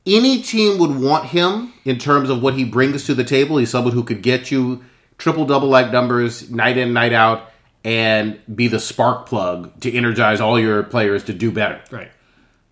Any 0.05 0.41
team 0.41 0.77
would 0.79 0.95
want 0.99 1.25
him 1.25 1.73
in 1.83 1.97
terms 1.97 2.29
of 2.29 2.41
what 2.41 2.53
he 2.53 2.63
brings 2.63 3.05
to 3.05 3.15
the 3.15 3.23
table. 3.23 3.57
He's 3.57 3.69
someone 3.71 3.93
who 3.93 4.03
could 4.03 4.21
get 4.21 4.51
you 4.51 4.83
triple 5.17 5.45
double 5.45 5.67
like 5.69 5.91
numbers 5.91 6.51
night 6.51 6.77
in 6.77 6.93
night 6.93 7.13
out 7.13 7.49
and 7.83 8.39
be 8.53 8.67
the 8.67 8.79
spark 8.79 9.25
plug 9.25 9.79
to 9.81 9.91
energize 9.91 10.39
all 10.41 10.59
your 10.59 10.83
players 10.83 11.23
to 11.23 11.33
do 11.33 11.51
better. 11.51 11.81
Right. 11.89 12.11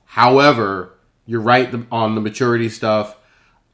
However, 0.05 0.93
you're 1.25 1.41
right 1.41 1.73
on 1.91 2.15
the 2.15 2.21
maturity 2.21 2.69
stuff. 2.69 3.15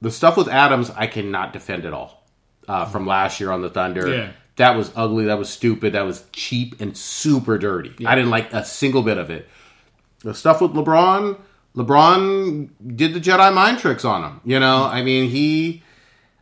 The 0.01 0.11
stuff 0.11 0.37
with 0.37 0.47
Adams, 0.47 0.89
I 0.91 1.07
cannot 1.07 1.51
defend 1.53 1.85
at 1.85 1.93
all. 1.93 2.23
Uh, 2.67 2.85
from 2.85 3.07
last 3.07 3.39
year 3.39 3.51
on 3.51 3.61
the 3.63 3.69
Thunder, 3.69 4.07
Yeah. 4.15 4.29
That 4.59 4.77
was 4.77 4.91
ugly. 4.95 5.25
That 5.25 5.37
was 5.39 5.49
stupid. 5.49 5.93
That 5.93 6.03
was 6.05 6.23
cheap 6.31 6.79
and 6.79 6.95
super 6.95 7.57
dirty. 7.57 8.05
I 8.05 8.13
didn't 8.15 8.29
like 8.29 8.53
a 8.53 8.63
single 8.63 9.01
bit 9.01 9.17
of 9.17 9.29
it. 9.29 9.49
The 10.23 10.33
stuff 10.33 10.61
with 10.61 10.71
LeBron, 10.73 11.37
LeBron 11.75 12.69
did 12.95 13.13
the 13.13 13.19
Jedi 13.19 13.53
mind 13.53 13.79
tricks 13.79 14.05
on 14.05 14.23
him. 14.23 14.41
You 14.45 14.59
know, 14.59 14.83
I 14.85 15.01
mean, 15.01 15.29
he. 15.29 15.83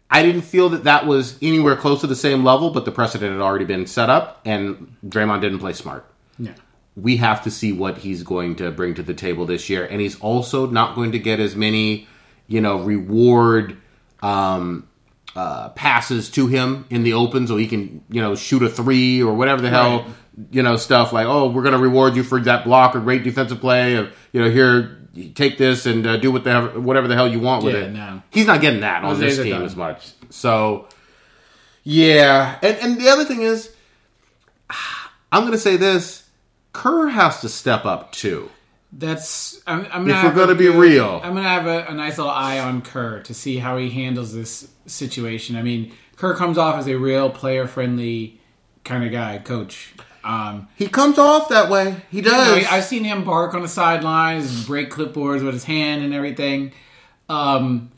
I 0.09 0.23
didn't 0.23 0.43
feel 0.43 0.69
that 0.69 0.85
that 0.85 1.05
was 1.05 1.37
anywhere 1.41 1.75
close 1.75 1.99
to 2.01 2.07
the 2.07 2.15
same 2.15 2.43
level, 2.43 2.69
but 2.69 2.85
the 2.85 2.91
precedent 2.91 3.33
had 3.33 3.41
already 3.41 3.65
been 3.65 3.85
set 3.85 4.09
up, 4.09 4.41
and 4.45 4.95
Draymond 5.05 5.41
didn't 5.41 5.59
play 5.59 5.73
smart 5.73 6.05
Yeah. 6.39 6.53
we 6.95 7.17
have 7.17 7.43
to 7.43 7.51
see 7.51 7.73
what 7.73 7.97
he's 7.99 8.23
going 8.23 8.55
to 8.55 8.71
bring 8.71 8.93
to 8.95 9.03
the 9.03 9.13
table 9.13 9.45
this 9.45 9.69
year. 9.69 9.85
And 9.85 9.99
he's 9.99 10.17
also 10.21 10.65
not 10.65 10.95
going 10.95 11.11
to 11.11 11.19
get 11.19 11.41
as 11.41 11.57
many, 11.57 12.07
you 12.47 12.61
know, 12.61 12.77
reward 12.79 13.75
um, 14.23 14.87
uh, 15.35 15.69
passes 15.69 16.29
to 16.31 16.47
him 16.47 16.85
in 16.89 17.03
the 17.03 17.13
open 17.13 17.47
so 17.47 17.57
he 17.57 17.67
can, 17.67 18.03
you 18.09 18.21
know, 18.21 18.35
shoot 18.35 18.63
a 18.63 18.69
three 18.69 19.21
or 19.21 19.33
whatever 19.33 19.61
the 19.61 19.69
hell, 19.69 19.99
Right. 20.03 20.07
you 20.51 20.63
know, 20.63 20.77
stuff 20.77 21.13
like, 21.13 21.27
oh, 21.27 21.49
we're 21.49 21.61
going 21.63 21.73
to 21.75 21.79
reward 21.79 22.15
you 22.15 22.23
for 22.23 22.39
that 22.41 22.63
block 22.63 22.95
or 22.95 22.99
great 23.01 23.23
defensive 23.23 23.59
play. 23.59 23.95
Or, 23.97 24.11
you 24.31 24.41
know, 24.41 24.49
here, 24.49 25.07
take 25.35 25.57
this 25.57 25.85
and 25.85 26.05
uh, 26.07 26.17
do 26.17 26.31
what 26.31 26.43
the, 26.43 26.61
whatever 26.79 27.07
the 27.07 27.15
hell 27.15 27.27
you 27.27 27.39
want 27.39 27.63
with 27.63 27.75
Yeah, 27.75 27.81
it. 27.81 27.91
no. 27.91 28.21
He's 28.31 28.47
not 28.47 28.61
getting 28.61 28.81
that 28.81 29.03
on 29.03 29.19
Those 29.19 29.35
this 29.35 29.43
team 29.45 29.61
as 29.61 29.75
much. 29.75 30.11
So, 30.29 30.87
yeah. 31.83 32.57
And, 32.61 32.77
and 32.77 32.99
the 33.01 33.09
other 33.09 33.23
thing 33.25 33.41
is, 33.41 33.73
I'm 35.31 35.41
going 35.41 35.51
to 35.53 35.57
say 35.59 35.75
this 35.77 36.23
Kerr 36.73 37.07
has 37.09 37.41
to 37.41 37.49
step 37.49 37.85
up 37.85 38.11
too. 38.11 38.49
That's 38.97 39.61
I'm, 39.67 39.85
I'm 39.91 40.09
If 40.09 40.15
gonna 40.15 40.29
we're 40.29 40.35
gonna 40.35 40.55
be 40.55 40.69
real. 40.69 41.21
I'm 41.23 41.35
gonna 41.35 41.47
have 41.47 41.67
a, 41.67 41.85
a 41.85 41.93
nice 41.93 42.17
little 42.17 42.31
eye 42.31 42.57
on 42.57 42.81
Kerr 42.81 43.21
to 43.21 43.33
see 43.33 43.57
how 43.57 43.77
he 43.77 43.91
handles 43.91 44.33
this 44.33 44.69
situation. 44.87 45.55
I 45.55 45.61
mean, 45.61 45.93
Kerr 46.15 46.35
comes 46.35 46.57
off 46.57 46.79
as 46.79 46.87
a 46.87 46.95
real 46.95 47.29
player 47.29 47.67
friendly 47.67 48.41
kind 48.83 49.03
of 49.03 49.11
guy, 49.11 49.37
coach. 49.37 49.93
Um, 50.23 50.67
He 50.75 50.87
comes 50.87 51.19
off 51.19 51.47
that 51.49 51.69
way. 51.69 51.97
He 52.09 52.17
you 52.17 52.23
know, 52.23 52.31
does. 52.31 52.65
I've 52.65 52.83
seen 52.85 53.03
him 53.03 53.23
bark 53.23 53.53
on 53.53 53.61
the 53.61 53.67
sidelines, 53.67 54.65
break 54.65 54.89
clipboards 54.89 55.43
with 55.45 55.53
his 55.53 55.65
hand 55.65 56.03
and 56.03 56.13
everything. 56.13 56.73
Um, 57.29 57.91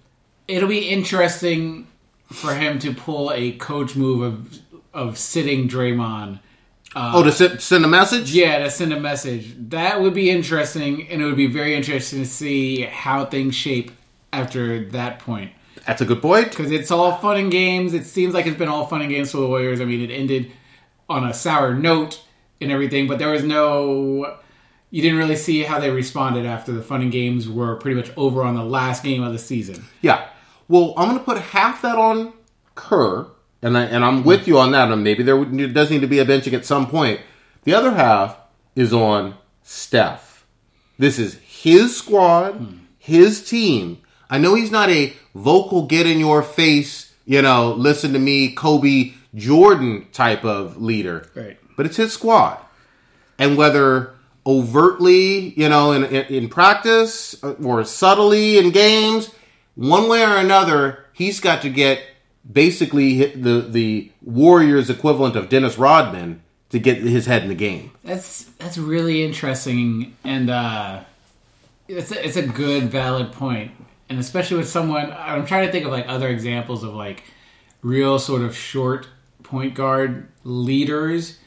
it'll 0.50 0.68
be 0.70 0.90
interesting 0.90 1.88
for 2.26 2.54
him 2.56 2.78
to 2.80 2.94
pull 2.94 3.32
a 3.32 3.54
coach 3.54 3.96
move 3.96 4.22
of 4.22 4.60
of 4.94 5.18
sitting 5.18 5.70
Draymond. 5.70 6.40
Uh, 6.96 7.12
oh, 7.16 7.24
to 7.24 7.32
sit, 7.32 7.62
send 7.62 7.86
a 7.86 7.88
message? 7.88 8.32
Yeah, 8.32 8.60
to 8.60 8.72
send 8.72 8.92
a 8.94 9.00
message. 9.00 9.54
That 9.70 10.02
would 10.02 10.14
be 10.14 10.30
interesting, 10.30 11.08
and 11.10 11.22
it 11.22 11.26
would 11.26 11.38
be 11.38 11.48
very 11.48 11.76
interesting 11.76 12.20
to 12.20 12.26
see 12.26 12.82
how 12.82 13.26
things 13.26 13.56
shape 13.56 13.92
after 14.34 14.86
that 14.90 15.20
point. 15.20 15.52
That's 15.86 16.02
a 16.02 16.06
good 16.06 16.22
point. 16.22 16.50
Because 16.50 16.72
it's 16.72 16.92
all 16.92 17.18
fun 17.18 17.38
and 17.38 17.52
games. 17.52 17.94
It 17.94 18.06
seems 18.06 18.34
like 18.34 18.48
it's 18.48 18.58
been 18.58 18.70
all 18.70 18.86
fun 18.88 19.02
and 19.02 19.10
games 19.10 19.32
for 19.32 19.38
the 19.38 19.48
Warriors. 19.48 19.82
I 19.82 19.86
mean, 19.86 20.02
it 20.02 20.14
ended 20.14 20.52
on 21.08 21.28
a 21.28 21.34
sour 21.34 21.74
note 21.74 22.22
and 22.62 22.72
everything, 22.72 23.08
but 23.08 23.20
there 23.20 23.30
was 23.30 23.44
no. 23.44 24.38
You 24.92 25.04
didn't 25.04 25.20
really 25.20 25.36
see 25.36 25.62
how 25.62 25.80
they 25.80 25.92
responded 25.92 26.48
after 26.48 26.72
the 26.72 26.82
fun 26.82 27.02
and 27.02 27.12
games 27.12 27.48
were 27.48 27.76
pretty 27.76 27.96
much 27.96 28.12
over 28.18 28.44
on 28.44 28.56
the 28.56 28.64
last 28.64 29.04
game 29.04 29.22
of 29.22 29.32
the 29.32 29.38
season. 29.38 29.86
Yeah. 30.02 30.28
Well, 30.68 30.94
I'm 30.98 31.08
going 31.08 31.20
to 31.20 31.26
put 31.26 31.38
half 31.38 31.84
that 31.84 31.98
on 31.98 32.34
Kerr, 32.74 33.28
and 33.62 33.78
I, 33.78 33.86
and 33.86 34.04
I'm 34.04 34.22
hmm. 34.22 34.28
with 34.28 34.48
you 34.48 34.58
on 34.60 34.72
that. 34.72 34.92
And 34.92 35.04
maybe 35.04 35.24
there 35.24 35.44
does 35.44 35.90
need 35.90 36.02
to 36.02 36.08
be 36.08 36.20
a 36.20 36.26
benching 36.26 36.54
at 36.54 36.66
some 36.66 36.88
point. 36.88 37.22
The 37.64 37.74
other 37.74 37.92
half 37.92 38.38
is 38.76 38.94
on 38.94 39.36
Steph. 39.64 40.46
This 40.98 41.20
is 41.20 41.36
his 41.40 41.96
squad, 41.96 42.54
hmm. 42.54 42.78
his 42.98 43.48
team. 43.48 44.02
I 44.30 44.38
know 44.38 44.56
he's 44.56 44.72
not 44.72 44.90
a 44.90 45.14
vocal, 45.34 45.86
get 45.86 46.06
in 46.06 46.20
your 46.20 46.44
face, 46.44 47.14
you 47.26 47.42
know, 47.42 47.74
listen 47.74 48.14
to 48.14 48.20
me, 48.20 48.54
Kobe 48.54 49.14
Jordan 49.36 50.08
type 50.12 50.44
of 50.44 50.82
leader. 50.82 51.28
Right. 51.36 51.58
But 51.78 51.86
it's 51.86 51.98
his 51.98 52.14
squad. 52.14 52.60
And 53.38 53.58
whether 53.58 54.14
overtly, 54.46 55.50
you 55.50 55.70
know, 55.70 55.92
in, 55.92 56.06
in, 56.06 56.26
in 56.26 56.50
practice 56.50 57.42
uh, 57.44 57.54
or 57.64 57.84
subtly 57.86 58.58
in 58.58 58.72
games, 58.72 59.32
one 59.76 60.10
way 60.10 60.24
or 60.24 60.36
another, 60.36 61.06
he's 61.14 61.40
got 61.40 61.62
to 61.62 61.70
get 61.70 62.02
basically 62.52 63.16
hit 63.16 63.44
the, 63.44 63.62
the 63.62 64.12
Warriors 64.22 64.90
equivalent 64.90 65.36
of 65.36 65.50
Dennis 65.50 65.78
Rodman 65.78 66.42
to 66.70 66.80
get 66.80 66.98
his 66.98 67.26
head 67.26 67.44
in 67.44 67.50
the 67.50 67.56
game. 67.56 67.92
That's 68.04 68.44
that's 68.60 68.78
really 68.78 69.24
interesting, 69.24 70.16
and 70.24 70.50
uh, 70.50 71.02
it's 71.88 72.12
a, 72.12 72.26
it's 72.26 72.38
a 72.38 72.46
good 72.46 72.84
valid 72.92 73.32
point, 73.32 73.72
and 74.10 74.20
especially 74.20 74.58
with 74.58 74.70
someone. 74.70 75.12
I'm 75.18 75.46
trying 75.46 75.66
to 75.66 75.72
think 75.72 75.86
of 75.86 75.92
like 75.92 76.08
other 76.08 76.28
examples 76.28 76.84
of 76.84 76.94
like 76.94 77.24
real 77.82 78.20
sort 78.20 78.42
of 78.42 78.56
short 78.56 79.08
point 79.44 79.74
guard 79.74 80.28
leaders, 80.44 81.40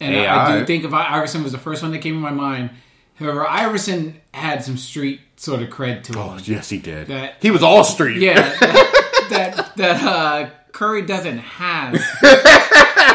and 0.00 0.16
I, 0.16 0.56
I 0.56 0.58
do 0.60 0.66
think 0.66 0.84
of 0.84 0.92
Iverson 0.94 1.42
was 1.42 1.52
the 1.52 1.58
first 1.58 1.82
one 1.82 1.92
that 1.92 1.98
came 1.98 2.14
to 2.14 2.20
my 2.20 2.30
mind. 2.32 2.70
However, 3.14 3.46
Iverson 3.46 4.20
had 4.34 4.62
some 4.62 4.76
street 4.76 5.20
sort 5.36 5.62
of 5.62 5.70
cred 5.70 6.02
to 6.04 6.12
him. 6.12 6.18
Oh, 6.18 6.38
yes, 6.44 6.68
he 6.68 6.76
did. 6.78 7.06
That- 7.06 7.36
he 7.40 7.50
was 7.50 7.62
all 7.62 7.82
street. 7.82 8.18
Yeah, 8.18 8.34
that 8.58 8.92
that, 9.30 9.76
that 9.76 10.02
uh, 10.02 10.50
Curry 10.72 11.02
doesn't 11.02 11.38
have. 11.38 11.94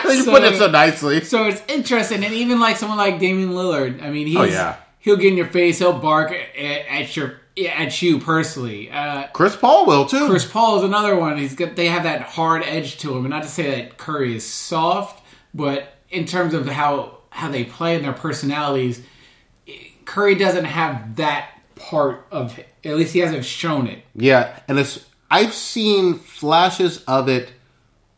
you 0.08 0.24
So- 0.24 0.32
put 0.32 0.44
it 0.44 0.58
so 0.58 0.70
nicely. 0.70 1.24
So 1.24 1.46
it's 1.46 1.62
interesting, 1.68 2.24
and 2.24 2.34
even 2.34 2.60
like 2.60 2.78
someone 2.78 2.98
like 2.98 3.20
Damian 3.20 3.52
Lillard, 3.52 4.02
I 4.02 4.10
mean, 4.10 4.28
he's 4.28 4.38
Oh, 4.38 4.44
yeah. 4.44 4.78
he'll 5.00 5.18
get 5.18 5.28
in 5.28 5.38
your 5.38 5.48
face, 5.48 5.80
he'll 5.80 5.98
bark 6.00 6.32
at, 6.32 6.56
at 6.88 7.16
your 7.16 7.38
at 7.76 8.02
you 8.02 8.18
personally. 8.18 8.90
Uh, 8.90 9.28
Chris 9.34 9.56
Paul 9.56 9.86
will 9.86 10.06
too. 10.06 10.28
Chris 10.28 10.46
Paul 10.46 10.78
is 10.80 10.84
another 10.84 11.16
one. 11.18 11.38
He's 11.38 11.54
got 11.54 11.76
they 11.76 11.88
have 11.88 12.04
that 12.04 12.22
hard 12.22 12.64
edge 12.64 12.98
to 13.00 13.16
him, 13.16 13.26
and 13.26 13.30
not 13.30 13.44
to 13.44 13.50
say 13.50 13.70
that 13.82 13.98
Curry 13.98 14.36
is 14.36 14.46
soft, 14.48 15.22
but 15.54 15.98
in 16.10 16.26
terms 16.26 16.54
of 16.54 16.66
how 16.68 17.18
how 17.30 17.50
they 17.50 17.64
play 17.66 17.96
and 17.96 18.04
their 18.06 18.14
personalities, 18.14 19.02
Curry 20.06 20.36
doesn't 20.36 20.66
have 20.66 21.18
that 21.18 21.50
part 21.76 22.26
of. 22.32 22.60
At 22.84 22.96
least 22.96 23.14
he 23.14 23.20
hasn't 23.20 23.46
shown 23.46 23.86
it. 23.88 24.04
Yeah, 24.16 24.58
and 24.68 24.80
it's 24.80 25.06
I've 25.32 25.54
seen 25.54 26.16
flashes 26.16 27.04
of 27.06 27.30
it 27.30 27.54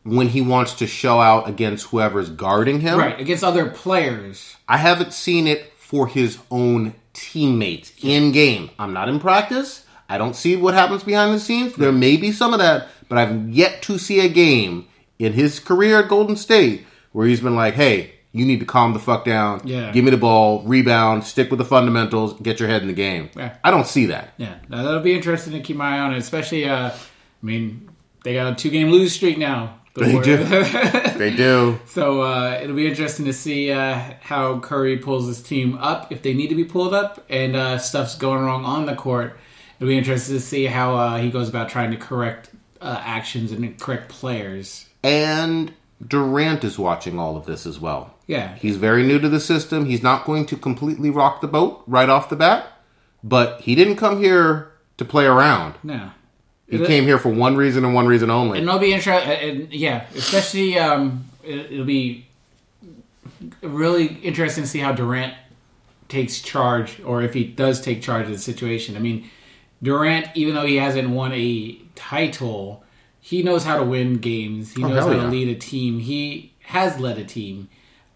when 0.02 0.28
he 0.28 0.40
wants 0.40 0.74
to 0.74 0.86
show 0.88 1.20
out 1.20 1.48
against 1.48 1.86
whoever's 1.86 2.28
guarding 2.28 2.80
him. 2.80 2.98
Right 2.98 3.20
against 3.20 3.44
other 3.44 3.70
players. 3.70 4.56
I 4.68 4.78
haven't 4.78 5.12
seen 5.12 5.46
it 5.46 5.72
for 5.78 6.08
his 6.08 6.38
own 6.50 6.96
teammates 7.12 7.92
in 8.02 8.32
game. 8.32 8.70
I'm 8.80 8.92
not 8.92 9.08
in 9.08 9.20
practice. 9.20 9.86
I 10.08 10.18
don't 10.18 10.34
see 10.34 10.56
what 10.56 10.74
happens 10.74 11.04
behind 11.04 11.32
the 11.32 11.40
scenes. 11.40 11.76
There 11.76 11.92
may 11.92 12.16
be 12.16 12.32
some 12.32 12.52
of 12.52 12.58
that, 12.58 12.88
but 13.08 13.16
I've 13.16 13.48
yet 13.48 13.80
to 13.82 13.96
see 13.96 14.18
a 14.18 14.28
game 14.28 14.88
in 15.18 15.34
his 15.34 15.60
career 15.60 16.00
at 16.00 16.08
Golden 16.08 16.34
State 16.34 16.84
where 17.12 17.28
he's 17.28 17.40
been 17.40 17.54
like, 17.54 17.74
"Hey, 17.74 18.13
you 18.34 18.44
need 18.44 18.60
to 18.60 18.66
calm 18.66 18.92
the 18.92 18.98
fuck 18.98 19.24
down. 19.24 19.62
Yeah. 19.64 19.90
Give 19.92 20.04
me 20.04 20.10
the 20.10 20.18
ball, 20.18 20.62
rebound, 20.64 21.24
stick 21.24 21.48
with 21.50 21.58
the 21.58 21.64
fundamentals, 21.64 22.34
get 22.40 22.60
your 22.60 22.68
head 22.68 22.82
in 22.82 22.88
the 22.88 22.94
game." 22.94 23.30
Yeah. 23.36 23.56
I 23.64 23.70
don't 23.70 23.86
see 23.86 24.06
that. 24.06 24.34
Yeah, 24.36 24.56
now 24.68 24.82
that'll 24.82 25.00
be 25.00 25.14
interesting 25.14 25.52
to 25.54 25.60
keep 25.60 25.76
my 25.76 25.96
eye 25.96 26.00
on, 26.00 26.14
especially. 26.14 26.68
Uh, 26.68 26.90
I 26.90 27.46
mean, 27.46 27.88
they 28.24 28.34
got 28.34 28.52
a 28.52 28.54
two 28.56 28.70
game 28.70 28.90
lose 28.90 29.14
streak 29.14 29.38
now. 29.38 29.78
The 29.94 30.04
They 30.06 30.12
Warriors. 30.14 31.14
They 31.18 31.36
do. 31.36 31.78
so 31.86 32.22
uh, 32.22 32.58
it'll 32.60 32.74
be 32.74 32.88
interesting 32.88 33.26
to 33.26 33.32
see 33.32 33.70
uh, 33.70 34.00
how 34.20 34.58
Curry 34.58 34.96
pulls 34.98 35.28
his 35.28 35.40
team 35.40 35.78
up 35.78 36.10
if 36.10 36.22
they 36.22 36.34
need 36.34 36.48
to 36.48 36.56
be 36.56 36.64
pulled 36.64 36.92
up, 36.92 37.24
and 37.30 37.54
uh, 37.54 37.78
stuff's 37.78 38.16
going 38.16 38.42
wrong 38.44 38.64
on 38.64 38.86
the 38.86 38.96
court. 38.96 39.38
It'll 39.78 39.88
be 39.88 39.96
interesting 39.96 40.34
to 40.34 40.40
see 40.40 40.64
how 40.66 40.96
uh, 40.96 41.18
he 41.18 41.30
goes 41.30 41.48
about 41.48 41.68
trying 41.68 41.92
to 41.92 41.96
correct 41.96 42.50
uh, 42.80 43.00
actions 43.04 43.52
and 43.52 43.78
correct 43.78 44.08
players. 44.08 44.86
And 45.04 45.72
Durant 46.06 46.64
is 46.64 46.78
watching 46.78 47.18
all 47.18 47.36
of 47.36 47.46
this 47.46 47.66
as 47.66 47.78
well. 47.80 48.14
Yeah, 48.26 48.54
He's 48.56 48.76
very 48.76 49.02
new 49.02 49.18
to 49.18 49.28
the 49.28 49.40
system. 49.40 49.84
He's 49.86 50.02
not 50.02 50.24
going 50.24 50.46
to 50.46 50.56
completely 50.56 51.10
rock 51.10 51.40
the 51.40 51.46
boat 51.48 51.82
right 51.86 52.08
off 52.08 52.28
the 52.30 52.36
bat, 52.36 52.66
but 53.22 53.60
he 53.62 53.74
didn't 53.74 53.96
come 53.96 54.18
here 54.22 54.72
to 54.96 55.04
play 55.04 55.26
around. 55.26 55.74
no, 55.82 56.10
He 56.68 56.76
It- 56.76 56.86
came 56.86 57.04
here 57.04 57.18
for 57.18 57.28
one 57.28 57.56
reason 57.56 57.84
and 57.84 57.94
one 57.94 58.06
reason 58.06 58.30
only. 58.30 58.58
And 58.58 58.68
it'll 58.68 58.80
be 58.80 58.92
interesting. 58.94 59.68
Yeah, 59.70 60.06
especially 60.14 60.78
um, 60.78 61.24
it, 61.42 61.72
it'll 61.72 61.84
be 61.84 62.26
really 63.62 64.06
interesting 64.22 64.64
to 64.64 64.68
see 64.70 64.78
how 64.78 64.92
Durant 64.92 65.34
takes 66.08 66.40
charge, 66.40 67.00
or 67.04 67.22
if 67.22 67.34
he 67.34 67.44
does 67.44 67.80
take 67.80 68.02
charge 68.02 68.26
of 68.26 68.32
the 68.32 68.38
situation. 68.38 68.96
I 68.96 69.00
mean, 69.00 69.28
Durant, 69.82 70.28
even 70.34 70.54
though 70.54 70.66
he 70.66 70.76
hasn't 70.76 71.10
won 71.10 71.32
a 71.32 71.78
title, 71.94 72.83
he 73.30 73.42
knows 73.42 73.64
how 73.64 73.78
to 73.78 73.84
win 73.84 74.18
games. 74.18 74.74
He 74.74 74.84
Oh, 74.84 74.88
knows 74.88 75.04
how 75.06 75.12
yeah. 75.12 75.22
to 75.22 75.28
lead 75.28 75.48
a 75.48 75.54
team. 75.54 75.98
He 75.98 76.52
has 76.60 77.00
led 77.00 77.16
a 77.16 77.24
team 77.24 77.70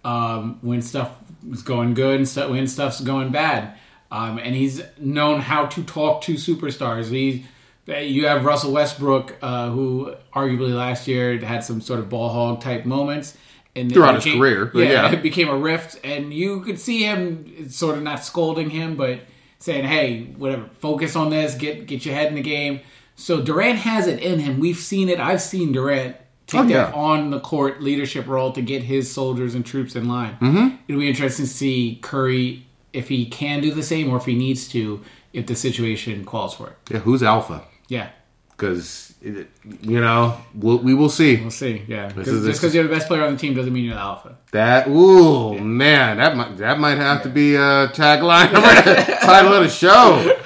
um, 0.04 0.58
when 0.60 0.82
stuff 0.82 1.10
is 1.50 1.62
going 1.62 1.94
good 1.94 2.16
and 2.16 2.28
stuff, 2.28 2.50
when 2.50 2.66
stuff's 2.66 3.00
going 3.00 3.30
bad. 3.30 3.72
Um, 4.12 4.36
and 4.38 4.54
he's 4.54 4.82
known 4.98 5.40
how 5.40 5.64
to 5.64 5.82
talk 5.82 6.20
to 6.24 6.34
superstars. 6.34 7.06
He, 7.10 7.46
you 7.86 8.26
have 8.26 8.44
Russell 8.44 8.70
Westbrook, 8.72 9.36
uh, 9.40 9.70
who 9.70 10.14
arguably 10.34 10.74
last 10.74 11.08
year 11.08 11.38
had 11.38 11.64
some 11.64 11.80
sort 11.80 12.00
of 12.00 12.10
ball 12.10 12.28
hog 12.28 12.60
type 12.60 12.84
moments. 12.84 13.34
And 13.74 13.90
Throughout 13.90 14.22
his 14.22 14.34
career, 14.34 14.66
but 14.66 14.80
yeah. 14.80 15.10
it 15.10 15.22
became 15.22 15.48
a 15.48 15.56
rift, 15.56 16.00
and 16.04 16.34
you 16.34 16.60
could 16.60 16.78
see 16.78 17.02
him 17.04 17.70
sort 17.70 17.96
of 17.96 18.02
not 18.02 18.24
scolding 18.24 18.68
him, 18.70 18.96
but 18.96 19.20
saying, 19.58 19.84
"Hey, 19.84 20.24
whatever, 20.36 20.68
focus 20.80 21.14
on 21.16 21.30
this, 21.30 21.54
get 21.54 21.86
get 21.86 22.04
your 22.04 22.14
head 22.14 22.26
in 22.28 22.34
the 22.34 22.42
game." 22.42 22.80
So 23.20 23.40
Durant 23.42 23.78
has 23.80 24.06
it 24.06 24.20
in 24.20 24.38
him. 24.38 24.60
We've 24.60 24.76
seen 24.78 25.08
it. 25.08 25.18
I've 25.18 25.40
seen 25.42 25.72
Durant 25.72 26.16
take 26.46 26.60
Oh, 26.60 26.64
yeah. 26.64 26.84
that 26.86 26.94
on 26.94 27.30
the 27.30 27.40
court 27.40 27.82
leadership 27.82 28.26
role 28.28 28.52
to 28.52 28.62
get 28.62 28.84
his 28.84 29.10
soldiers 29.10 29.54
and 29.54 29.66
troops 29.66 29.96
in 29.96 30.08
line. 30.08 30.36
Mm-hmm. 30.40 30.76
It'll 30.86 31.00
be 31.00 31.08
interesting 31.08 31.44
to 31.46 31.50
see 31.50 31.98
Curry 32.00 32.64
if 32.92 33.08
he 33.08 33.26
can 33.26 33.60
do 33.60 33.72
the 33.74 33.82
same 33.82 34.08
or 34.10 34.16
if 34.16 34.24
he 34.24 34.34
needs 34.36 34.68
to 34.68 35.02
if 35.32 35.46
the 35.46 35.54
situation 35.56 36.24
calls 36.24 36.54
for 36.54 36.68
it. 36.68 36.76
yeah, 36.90 36.98
who's 37.00 37.22
alpha? 37.22 37.62
Yeah, 37.88 38.08
Because 38.52 39.14
you 39.20 40.00
know 40.00 40.38
we'll, 40.54 40.78
we 40.78 40.94
will 40.94 41.08
see 41.10 41.36
we'll 41.40 41.50
see. 41.50 41.82
Yeah, 41.88 42.10
'Cause- 42.10 42.28
is- 42.28 42.46
just 42.46 42.60
because 42.60 42.74
you're 42.74 42.84
the 42.84 42.94
best 42.94 43.08
player 43.08 43.24
on 43.24 43.32
the 43.34 43.38
team 43.38 43.54
doesn't 43.54 43.72
mean 43.72 43.84
you're 43.84 43.94
the 43.94 44.00
alpha. 44.00 44.36
that. 44.52 44.88
Ooh 44.88 45.58
man, 45.58 46.16
that 46.18 46.36
might 46.36 46.56
that 46.58 46.78
might 46.78 46.96
have 46.98 47.22
to 47.24 47.28
be 47.28 47.56
a 47.56 47.88
tagline 47.88 48.50
title 49.22 49.52
of 49.52 49.64
the 49.64 49.68
show. 49.68 50.37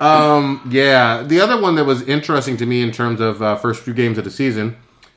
Um, 0.00 0.68
yeah, 0.70 1.22
the 1.22 1.40
other 1.40 1.60
one 1.60 1.74
that 1.76 1.84
was 1.84 2.02
interesting 2.02 2.56
to 2.58 2.66
me 2.66 2.82
in 2.82 2.92
terms 2.92 3.20
of 3.20 3.42
uh, 3.42 3.56
first 3.56 3.82
few 3.82 3.94
games 3.94 4.18
of 4.18 4.24
the 4.24 4.30
season, 4.30 4.76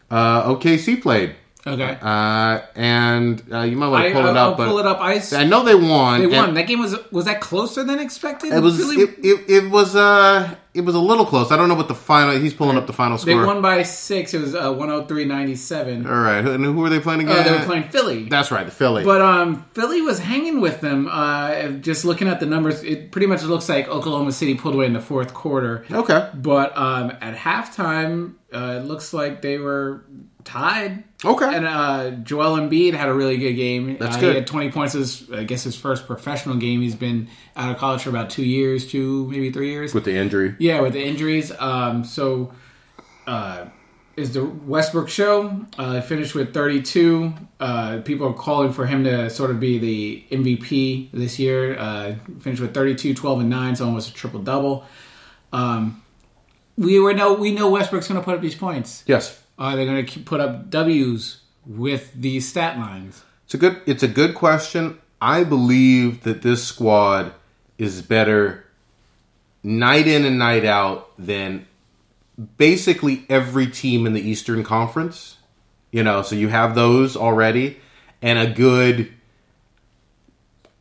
uh, 0.09 0.43
OKC 0.43 1.01
played, 1.01 1.35
Okay. 1.65 1.97
uh, 2.01 2.61
and 2.75 3.41
uh, 3.51 3.61
you 3.61 3.75
might 3.77 3.89
want 3.89 4.05
to 4.07 4.13
pull 4.13 4.25
it 4.25 4.37
I'll 4.37 4.51
up, 4.51 4.57
but 4.57 4.67
pull 4.67 4.79
it 4.79 4.85
up. 4.85 4.99
I, 4.99 5.21
I 5.33 5.43
know 5.43 5.63
they 5.63 5.75
won. 5.75 6.21
They 6.21 6.27
won. 6.27 6.53
That 6.55 6.67
game 6.67 6.79
was 6.79 6.95
was 7.11 7.25
that 7.25 7.39
closer 7.41 7.83
than 7.83 7.99
expected? 7.99 8.53
It 8.53 8.59
was 8.61 8.79
Really- 8.79 9.03
it, 9.03 9.19
it, 9.23 9.63
it 9.65 9.71
was 9.71 9.95
uh 9.95 10.55
it 10.73 10.81
was 10.81 10.95
a 10.95 10.99
little 10.99 11.25
close. 11.25 11.51
I 11.51 11.57
don't 11.57 11.67
know 11.67 11.75
what 11.75 11.89
the 11.89 11.95
final. 11.95 12.39
He's 12.39 12.53
pulling 12.53 12.77
up 12.77 12.87
the 12.87 12.93
final 12.93 13.17
score. 13.17 13.37
they 13.37 13.45
won 13.45 13.61
by 13.61 13.83
six. 13.83 14.33
It 14.33 14.39
was 14.39 14.55
uh, 14.55 14.71
103-97. 14.71 16.05
All 16.07 16.13
right, 16.21 16.45
and 16.45 16.63
who 16.63 16.73
were 16.73 16.89
they 16.89 16.99
playing 16.99 17.21
again? 17.21 17.39
Uh, 17.39 17.43
they 17.43 17.51
were 17.51 17.65
playing 17.65 17.89
Philly. 17.89 18.29
That's 18.29 18.51
right, 18.51 18.65
the 18.65 18.71
Philly. 18.71 19.03
But 19.03 19.21
um, 19.21 19.65
Philly 19.73 20.01
was 20.01 20.19
hanging 20.19 20.61
with 20.61 20.79
them. 20.81 21.09
Uh, 21.11 21.69
just 21.71 22.05
looking 22.05 22.27
at 22.29 22.39
the 22.39 22.45
numbers, 22.45 22.83
it 22.83 23.11
pretty 23.11 23.27
much 23.27 23.43
looks 23.43 23.67
like 23.67 23.87
Oklahoma 23.89 24.31
City 24.31 24.55
pulled 24.55 24.75
away 24.75 24.85
in 24.85 24.93
the 24.93 25.01
fourth 25.01 25.33
quarter. 25.33 25.85
okay, 25.91 26.29
But 26.33 26.77
um, 26.77 27.11
at 27.21 27.35
halftime, 27.35 28.35
uh, 28.53 28.79
it 28.81 28.85
looks 28.85 29.13
like 29.13 29.41
they 29.41 29.57
were 29.57 30.05
tied. 30.43 31.03
okay. 31.23 31.55
And 31.55 31.65
uh, 31.65 32.11
Joel 32.11 32.57
Embiid 32.57 32.93
had 32.93 33.09
a 33.09 33.13
really 33.13 33.37
good 33.37 33.53
game. 33.53 33.97
That's 33.97 34.17
uh, 34.17 34.19
good. 34.19 34.29
He 34.29 34.35
had 34.35 34.47
20 34.47 34.71
points. 34.71 34.93
His, 34.93 35.31
I 35.31 35.43
guess 35.43 35.63
his 35.63 35.75
first 35.75 36.07
professional 36.07 36.55
game. 36.55 36.81
He's 36.81 36.95
been 36.95 37.27
out 37.55 37.71
of 37.71 37.77
college 37.77 38.03
for 38.03 38.09
about 38.09 38.29
two 38.29 38.45
years, 38.45 38.89
two 38.89 39.27
maybe 39.27 39.51
three 39.51 39.71
years. 39.71 39.93
With 39.93 40.05
the 40.05 40.15
injury, 40.15 40.55
Yeah, 40.59 40.81
with 40.81 40.93
the 40.93 41.03
injuries. 41.03 41.51
Um, 41.59 42.03
so, 42.03 42.53
uh, 43.27 43.65
is 44.17 44.33
the 44.33 44.43
Westbrook 44.45 45.09
show. 45.09 45.65
Uh, 45.77 46.01
finished 46.01 46.35
with 46.35 46.53
32. 46.53 47.33
Uh, 47.59 48.01
people 48.03 48.27
are 48.27 48.33
calling 48.33 48.73
for 48.73 48.85
him 48.85 49.03
to 49.05 49.29
sort 49.29 49.51
of 49.51 49.59
be 49.59 49.77
the 49.79 50.25
MVP 50.31 51.11
this 51.11 51.39
year. 51.39 51.77
Uh, 51.77 52.15
finished 52.39 52.61
with 52.61 52.73
32, 52.73 53.13
12, 53.13 53.39
and 53.41 53.49
9, 53.49 53.75
so 53.77 53.85
almost 53.85 54.09
a 54.09 54.13
triple 54.13 54.41
double. 54.41 54.85
Um, 55.53 56.01
we 56.77 56.99
were 56.99 57.13
know 57.13 57.33
we 57.33 57.51
know 57.51 57.69
Westbrook's 57.69 58.07
going 58.07 58.19
to 58.19 58.23
put 58.23 58.35
up 58.35 58.41
these 58.41 58.55
points. 58.55 59.03
yes, 59.05 59.40
Uh, 59.61 59.75
they're 59.75 59.85
going 59.85 60.03
to 60.03 60.19
put 60.21 60.39
up 60.39 60.71
W's 60.71 61.41
with 61.67 62.13
these 62.15 62.49
stat 62.49 62.79
lines. 62.79 63.23
it's 63.45 63.53
a 63.53 63.57
good. 63.59 63.79
It's 63.85 64.01
a 64.01 64.07
good 64.07 64.33
question. 64.33 64.97
I 65.21 65.43
believe 65.43 66.23
that 66.23 66.41
this 66.41 66.63
squad 66.63 67.31
is 67.77 68.01
better 68.01 68.65
night 69.61 70.07
in 70.07 70.25
and 70.25 70.39
night 70.39 70.65
out 70.65 71.11
than 71.15 71.67
basically 72.57 73.23
every 73.29 73.67
team 73.67 74.07
in 74.07 74.13
the 74.13 74.27
Eastern 74.27 74.63
Conference. 74.63 75.37
You 75.91 76.01
know, 76.01 76.23
so 76.23 76.35
you 76.35 76.47
have 76.47 76.73
those 76.73 77.15
already, 77.15 77.77
and 78.19 78.39
a 78.39 78.51
good 78.51 79.13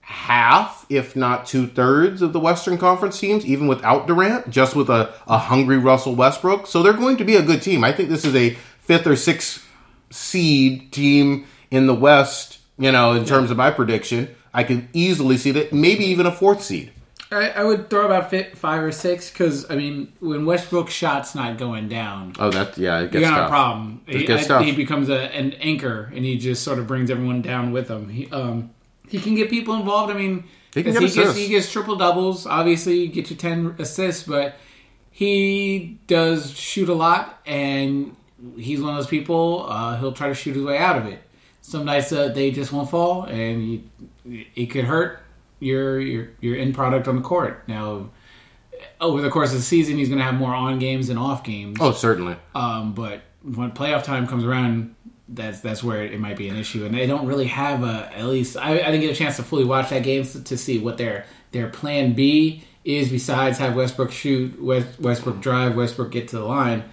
half, 0.00 0.86
if 0.88 1.14
not 1.14 1.44
two 1.44 1.66
thirds, 1.66 2.22
of 2.22 2.32
the 2.32 2.40
Western 2.40 2.78
Conference 2.78 3.20
teams, 3.20 3.44
even 3.44 3.68
without 3.68 4.06
Durant, 4.06 4.48
just 4.48 4.74
with 4.74 4.88
a, 4.88 5.12
a 5.26 5.36
hungry 5.36 5.76
Russell 5.76 6.14
Westbrook. 6.14 6.66
So 6.66 6.82
they're 6.82 6.94
going 6.94 7.18
to 7.18 7.24
be 7.24 7.36
a 7.36 7.42
good 7.42 7.60
team. 7.60 7.84
I 7.84 7.92
think 7.92 8.08
this 8.08 8.24
is 8.24 8.34
a 8.34 8.56
fifth 8.90 9.06
or 9.06 9.14
sixth 9.14 9.64
seed 10.10 10.90
team 10.92 11.46
in 11.70 11.86
the 11.86 11.94
West, 11.94 12.58
you 12.76 12.90
know, 12.90 13.12
in 13.12 13.24
terms 13.24 13.52
of 13.52 13.56
my 13.56 13.70
prediction. 13.70 14.28
I 14.52 14.64
could 14.64 14.88
easily 14.92 15.36
see 15.36 15.52
that, 15.52 15.72
maybe 15.72 16.04
even 16.06 16.26
a 16.26 16.32
fourth 16.32 16.60
seed. 16.60 16.90
I, 17.30 17.50
I 17.50 17.62
would 17.62 17.88
throw 17.88 18.06
about 18.06 18.32
fi 18.32 18.50
five 18.54 18.82
or 18.82 18.90
six 18.90 19.30
because 19.30 19.70
I 19.70 19.76
mean, 19.76 20.12
when 20.18 20.44
Westbrook's 20.44 20.92
shot's 20.92 21.36
not 21.36 21.56
going 21.56 21.88
down, 21.88 22.32
Oh, 22.40 22.50
that, 22.50 22.76
yeah, 22.76 22.98
it 22.98 23.12
gets 23.12 23.14
you 23.14 23.20
gets 23.20 23.30
got 23.30 23.44
a 23.44 23.48
problem. 23.48 24.00
It 24.08 24.16
He, 24.22 24.26
gets 24.26 24.44
I- 24.46 24.48
tough. 24.48 24.64
he 24.64 24.72
becomes 24.72 25.08
a, 25.08 25.32
an 25.36 25.52
anchor, 25.60 26.10
and 26.12 26.24
he 26.24 26.36
just 26.36 26.64
sort 26.64 26.80
of 26.80 26.88
brings 26.88 27.08
everyone 27.12 27.42
down 27.42 27.70
with 27.70 27.86
him. 27.88 28.08
He, 28.08 28.28
um, 28.32 28.70
he 29.08 29.20
can 29.20 29.36
get 29.36 29.48
people 29.50 29.74
involved. 29.74 30.12
I 30.12 30.16
mean, 30.16 30.42
He 30.74 30.82
can 30.82 30.92
get 30.94 31.02
he, 31.02 31.06
gets, 31.06 31.16
assists. 31.16 31.38
he 31.38 31.46
gets 31.48 31.70
triple 31.70 31.94
doubles. 31.94 32.44
Obviously, 32.44 33.02
you 33.02 33.06
get 33.06 33.30
your 33.30 33.38
ten 33.38 33.76
assists, 33.78 34.24
but 34.24 34.56
he 35.12 36.00
does 36.08 36.50
shoot 36.58 36.88
a 36.88 36.94
lot, 36.94 37.38
and 37.46 38.16
he's 38.56 38.80
one 38.80 38.90
of 38.90 38.96
those 38.96 39.06
people. 39.06 39.66
Uh, 39.68 39.98
he'll 39.98 40.12
try 40.12 40.28
to 40.28 40.34
shoot 40.34 40.54
his 40.54 40.64
way 40.64 40.78
out 40.78 40.96
of 40.96 41.06
it. 41.06 41.22
Some 41.62 41.84
nights 41.84 42.12
uh, 42.12 42.28
they 42.28 42.50
just 42.50 42.72
won't 42.72 42.90
fall, 42.90 43.24
and 43.24 43.84
you, 44.24 44.44
it 44.54 44.66
could 44.66 44.84
hurt 44.84 45.20
your 45.58 46.00
your 46.00 46.30
your 46.40 46.56
end 46.56 46.74
product 46.74 47.06
on 47.06 47.16
the 47.16 47.22
court. 47.22 47.68
Now, 47.68 48.10
over 49.00 49.20
the 49.20 49.30
course 49.30 49.50
of 49.50 49.56
the 49.56 49.62
season, 49.62 49.98
he's 49.98 50.08
going 50.08 50.18
to 50.18 50.24
have 50.24 50.34
more 50.34 50.54
on 50.54 50.78
games 50.78 51.08
than 51.08 51.18
off 51.18 51.44
games. 51.44 51.78
Oh, 51.80 51.92
certainly. 51.92 52.36
Um, 52.54 52.94
but 52.94 53.22
when 53.42 53.72
playoff 53.72 54.04
time 54.04 54.26
comes 54.26 54.44
around, 54.44 54.94
that's 55.28 55.60
that's 55.60 55.84
where 55.84 56.04
it 56.04 56.18
might 56.18 56.36
be 56.36 56.48
an 56.48 56.56
issue, 56.56 56.84
and 56.84 56.94
they 56.94 57.06
don't 57.06 57.26
really 57.26 57.46
have 57.46 57.84
a. 57.84 58.10
At 58.14 58.26
least 58.26 58.56
I, 58.56 58.72
I 58.72 58.90
didn't 58.90 59.02
get 59.02 59.10
a 59.10 59.14
chance 59.14 59.36
to 59.36 59.42
fully 59.42 59.64
watch 59.64 59.90
that 59.90 60.02
game 60.02 60.24
to, 60.24 60.42
to 60.44 60.56
see 60.56 60.78
what 60.78 60.98
their 60.98 61.26
their 61.52 61.68
plan 61.68 62.14
B 62.14 62.64
is. 62.84 63.10
Besides 63.10 63.58
have 63.58 63.76
Westbrook 63.76 64.10
shoot, 64.12 64.60
West, 64.62 64.98
Westbrook 64.98 65.40
drive, 65.40 65.76
Westbrook 65.76 66.10
get 66.10 66.28
to 66.28 66.38
the 66.38 66.44
line. 66.44 66.84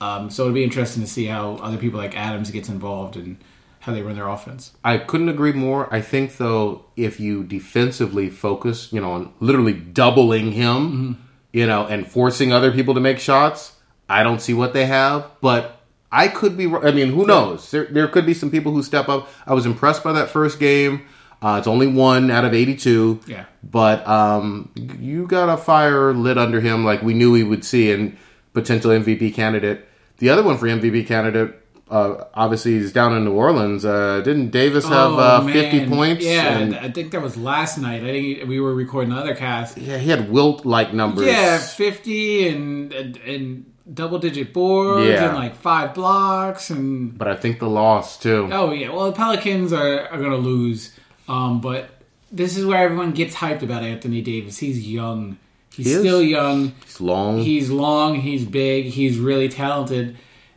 Um, 0.00 0.30
so 0.30 0.44
it'll 0.44 0.54
be 0.54 0.64
interesting 0.64 1.02
to 1.02 1.08
see 1.08 1.26
how 1.26 1.56
other 1.56 1.76
people 1.76 1.98
like 1.98 2.16
Adams 2.16 2.50
gets 2.50 2.68
involved 2.68 3.16
and 3.16 3.36
how 3.80 3.92
they 3.92 4.02
run 4.02 4.14
their 4.14 4.28
offense. 4.28 4.72
I 4.84 4.98
couldn't 4.98 5.28
agree 5.28 5.52
more. 5.52 5.92
I 5.92 6.00
think 6.00 6.36
though, 6.36 6.84
if 6.96 7.18
you 7.18 7.44
defensively 7.44 8.30
focus, 8.30 8.92
you 8.92 9.00
know, 9.00 9.12
on 9.12 9.32
literally 9.40 9.72
doubling 9.72 10.52
him, 10.52 11.26
you 11.52 11.66
know, 11.66 11.86
and 11.86 12.06
forcing 12.06 12.52
other 12.52 12.72
people 12.72 12.94
to 12.94 13.00
make 13.00 13.18
shots, 13.18 13.76
I 14.08 14.22
don't 14.22 14.40
see 14.40 14.54
what 14.54 14.72
they 14.72 14.86
have. 14.86 15.30
But 15.40 15.80
I 16.12 16.28
could 16.28 16.56
be. 16.56 16.66
I 16.66 16.90
mean, 16.90 17.12
who 17.12 17.26
knows? 17.26 17.70
There, 17.70 17.86
there 17.86 18.08
could 18.08 18.26
be 18.26 18.34
some 18.34 18.50
people 18.50 18.72
who 18.72 18.82
step 18.82 19.08
up. 19.08 19.28
I 19.46 19.54
was 19.54 19.66
impressed 19.66 20.02
by 20.02 20.12
that 20.12 20.28
first 20.28 20.58
game. 20.58 21.06
Uh, 21.42 21.56
it's 21.58 21.66
only 21.66 21.86
one 21.86 22.30
out 22.30 22.44
of 22.44 22.52
eighty-two. 22.52 23.20
Yeah. 23.26 23.46
But 23.62 24.06
um, 24.06 24.70
you 24.74 25.26
got 25.26 25.48
a 25.48 25.56
fire 25.56 26.12
lit 26.12 26.36
under 26.36 26.60
him, 26.60 26.84
like 26.84 27.02
we 27.02 27.14
knew 27.14 27.32
we 27.32 27.44
would 27.44 27.64
see, 27.64 27.92
and 27.92 28.18
potential 28.52 28.90
MVP 28.90 29.32
candidate. 29.34 29.86
The 30.20 30.28
other 30.30 30.42
one 30.42 30.56
for 30.58 30.66
MVP 30.66 31.06
candidate. 31.06 31.56
Uh, 31.90 32.22
obviously, 32.34 32.74
is 32.76 32.92
down 32.92 33.16
in 33.16 33.24
New 33.24 33.32
Orleans. 33.32 33.84
Uh, 33.84 34.20
didn't 34.20 34.50
Davis 34.50 34.84
have 34.86 35.12
uh, 35.14 35.40
Oh, 35.42 35.48
50 35.52 35.88
points? 35.88 36.24
Yeah, 36.24 36.58
And- 36.58 36.76
I 36.76 36.88
think 36.88 37.10
that 37.10 37.20
was 37.20 37.36
last 37.36 37.78
night. 37.78 38.04
I 38.04 38.12
think 38.12 38.48
we 38.48 38.60
were 38.60 38.72
recording 38.72 39.10
the 39.10 39.16
other 39.16 39.34
cast. 39.34 39.76
yeah, 39.76 39.98
he 39.98 40.08
had 40.08 40.30
Wilt 40.30 40.64
like 40.64 40.94
numbers. 40.94 41.26
Yeah, 41.26 41.58
fifty 41.58 42.46
and 42.46 42.92
and, 42.92 43.16
and 43.26 43.64
double 43.92 44.20
digit 44.20 44.52
boards 44.52 45.04
Yeah. 45.08 45.30
and 45.30 45.34
like 45.36 45.56
five 45.56 45.92
blocks 45.94 46.70
and 46.70 47.18
But 47.18 47.26
I 47.26 47.34
think 47.34 47.58
the 47.58 47.68
loss, 47.68 48.16
too. 48.20 48.48
oh 48.52 48.70
yeah. 48.70 48.90
Well, 48.94 49.06
the 49.10 49.16
Pelicans 49.16 49.72
are 49.72 50.06
are 50.12 50.20
gonna 50.20 50.36
lose, 50.36 50.92
um, 51.28 51.60
but 51.60 51.90
this 52.30 52.56
is 52.56 52.64
where 52.64 52.78
everyone 52.84 53.10
gets 53.10 53.34
hyped 53.34 53.62
about 53.62 53.82
Anthony 53.82 54.20
Davis. 54.22 54.58
He's 54.58 54.78
young. 54.88 55.38
He's 55.74 55.86
He 55.86 55.92
still 55.94 56.22
young. 56.22 56.72
It's 56.82 57.00
long. 57.00 57.38
He's 57.38 57.70
long. 57.70 58.16
He's 58.16 58.44
big. 58.44 58.86
He's 58.86 59.18
really 59.18 59.48
talented. 59.48 60.16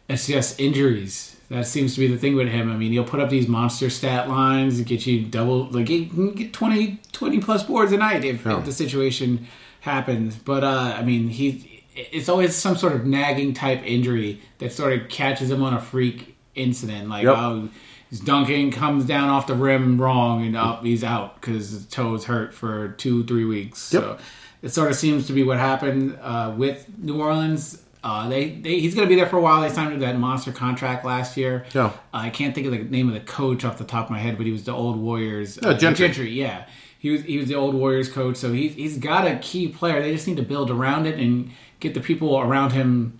It's 0.09 0.27
just 0.27 0.59
injuries. 0.59 1.35
That 1.49 1.67
seems 1.67 1.93
to 1.93 1.99
be 1.99 2.07
the 2.07 2.17
thing 2.17 2.35
with 2.35 2.47
him. 2.47 2.71
I 2.71 2.77
mean, 2.77 2.91
he'll 2.91 3.03
put 3.03 3.19
up 3.19 3.29
these 3.29 3.47
monster 3.47 3.89
stat 3.89 4.27
lines, 4.27 4.77
and 4.79 4.87
get 4.87 5.05
you 5.05 5.23
double, 5.25 5.65
like 5.69 5.87
he 5.87 6.07
can 6.07 6.31
get 6.33 6.51
20, 6.51 6.99
20 7.11 7.39
plus 7.41 7.63
boards 7.63 7.91
a 7.91 7.97
night 7.97 8.25
if, 8.25 8.45
if 8.45 8.65
the 8.65 8.71
situation 8.73 9.47
happens. 9.81 10.35
But 10.35 10.63
uh, 10.63 10.95
I 10.97 11.03
mean, 11.03 11.27
he 11.29 11.83
it's 11.95 12.27
always 12.27 12.55
some 12.55 12.75
sort 12.75 12.93
of 12.93 13.05
nagging 13.05 13.53
type 13.53 13.83
injury 13.85 14.41
that 14.57 14.71
sort 14.73 14.93
of 14.93 15.09
catches 15.09 15.51
him 15.51 15.61
on 15.61 15.75
a 15.75 15.79
freak 15.81 16.35
incident. 16.55 17.07
Like, 17.07 17.23
Yep. 17.25 17.35
oh, 17.37 17.69
he's 18.09 18.19
dunking, 18.19 18.71
comes 18.71 19.05
down 19.05 19.29
off 19.29 19.45
the 19.45 19.53
rim 19.53 20.01
wrong, 20.01 20.43
and 20.43 20.57
up 20.57 20.83
he's 20.83 21.03
out 21.03 21.39
because 21.39 21.69
his 21.69 21.85
toes 21.85 22.25
hurt 22.25 22.51
for 22.53 22.89
two, 22.97 23.23
three 23.25 23.45
weeks. 23.45 23.93
Yep. 23.93 24.01
So 24.03 24.17
it 24.63 24.69
sort 24.69 24.89
of 24.89 24.97
seems 24.97 25.27
to 25.27 25.33
be 25.33 25.43
what 25.43 25.59
happened 25.59 26.17
uh, 26.21 26.53
with 26.57 26.87
New 26.97 27.21
Orleans. 27.21 27.79
Uh, 28.03 28.27
they, 28.27 28.49
they 28.49 28.79
he's 28.79 28.95
going 28.95 29.07
to 29.07 29.09
be 29.09 29.15
there 29.15 29.29
for 29.29 29.37
a 29.37 29.41
while. 29.41 29.61
They 29.61 29.69
signed 29.69 29.93
him 29.93 29.99
to 29.99 30.05
that 30.05 30.17
monster 30.17 30.51
contract 30.51 31.05
last 31.05 31.37
year. 31.37 31.65
Yeah. 31.73 31.91
I 32.13 32.29
can't 32.31 32.55
think 32.55 32.65
of 32.67 32.73
the 32.73 32.79
name 32.79 33.07
of 33.07 33.13
the 33.13 33.19
coach 33.19 33.63
off 33.63 33.77
the 33.77 33.83
top 33.83 34.05
of 34.05 34.11
my 34.11 34.19
head, 34.19 34.37
but 34.37 34.45
he 34.45 34.51
was 34.51 34.63
the 34.63 34.73
old 34.73 34.97
Warriors. 34.97 35.59
Oh, 35.61 35.73
Gentry. 35.73 36.31
yeah. 36.31 36.65
He 36.97 37.09
was 37.11 37.23
he 37.23 37.37
was 37.37 37.47
the 37.49 37.55
old 37.55 37.75
Warriors 37.75 38.09
coach, 38.09 38.37
so 38.37 38.51
he's 38.53 38.73
he's 38.75 38.97
got 38.97 39.27
a 39.27 39.37
key 39.37 39.67
player. 39.67 40.01
They 40.01 40.13
just 40.13 40.27
need 40.27 40.37
to 40.37 40.43
build 40.43 40.71
around 40.71 41.05
it 41.05 41.19
and 41.19 41.51
get 41.81 41.93
the 41.93 41.99
people 41.99 42.39
around 42.39 42.71
him 42.71 43.19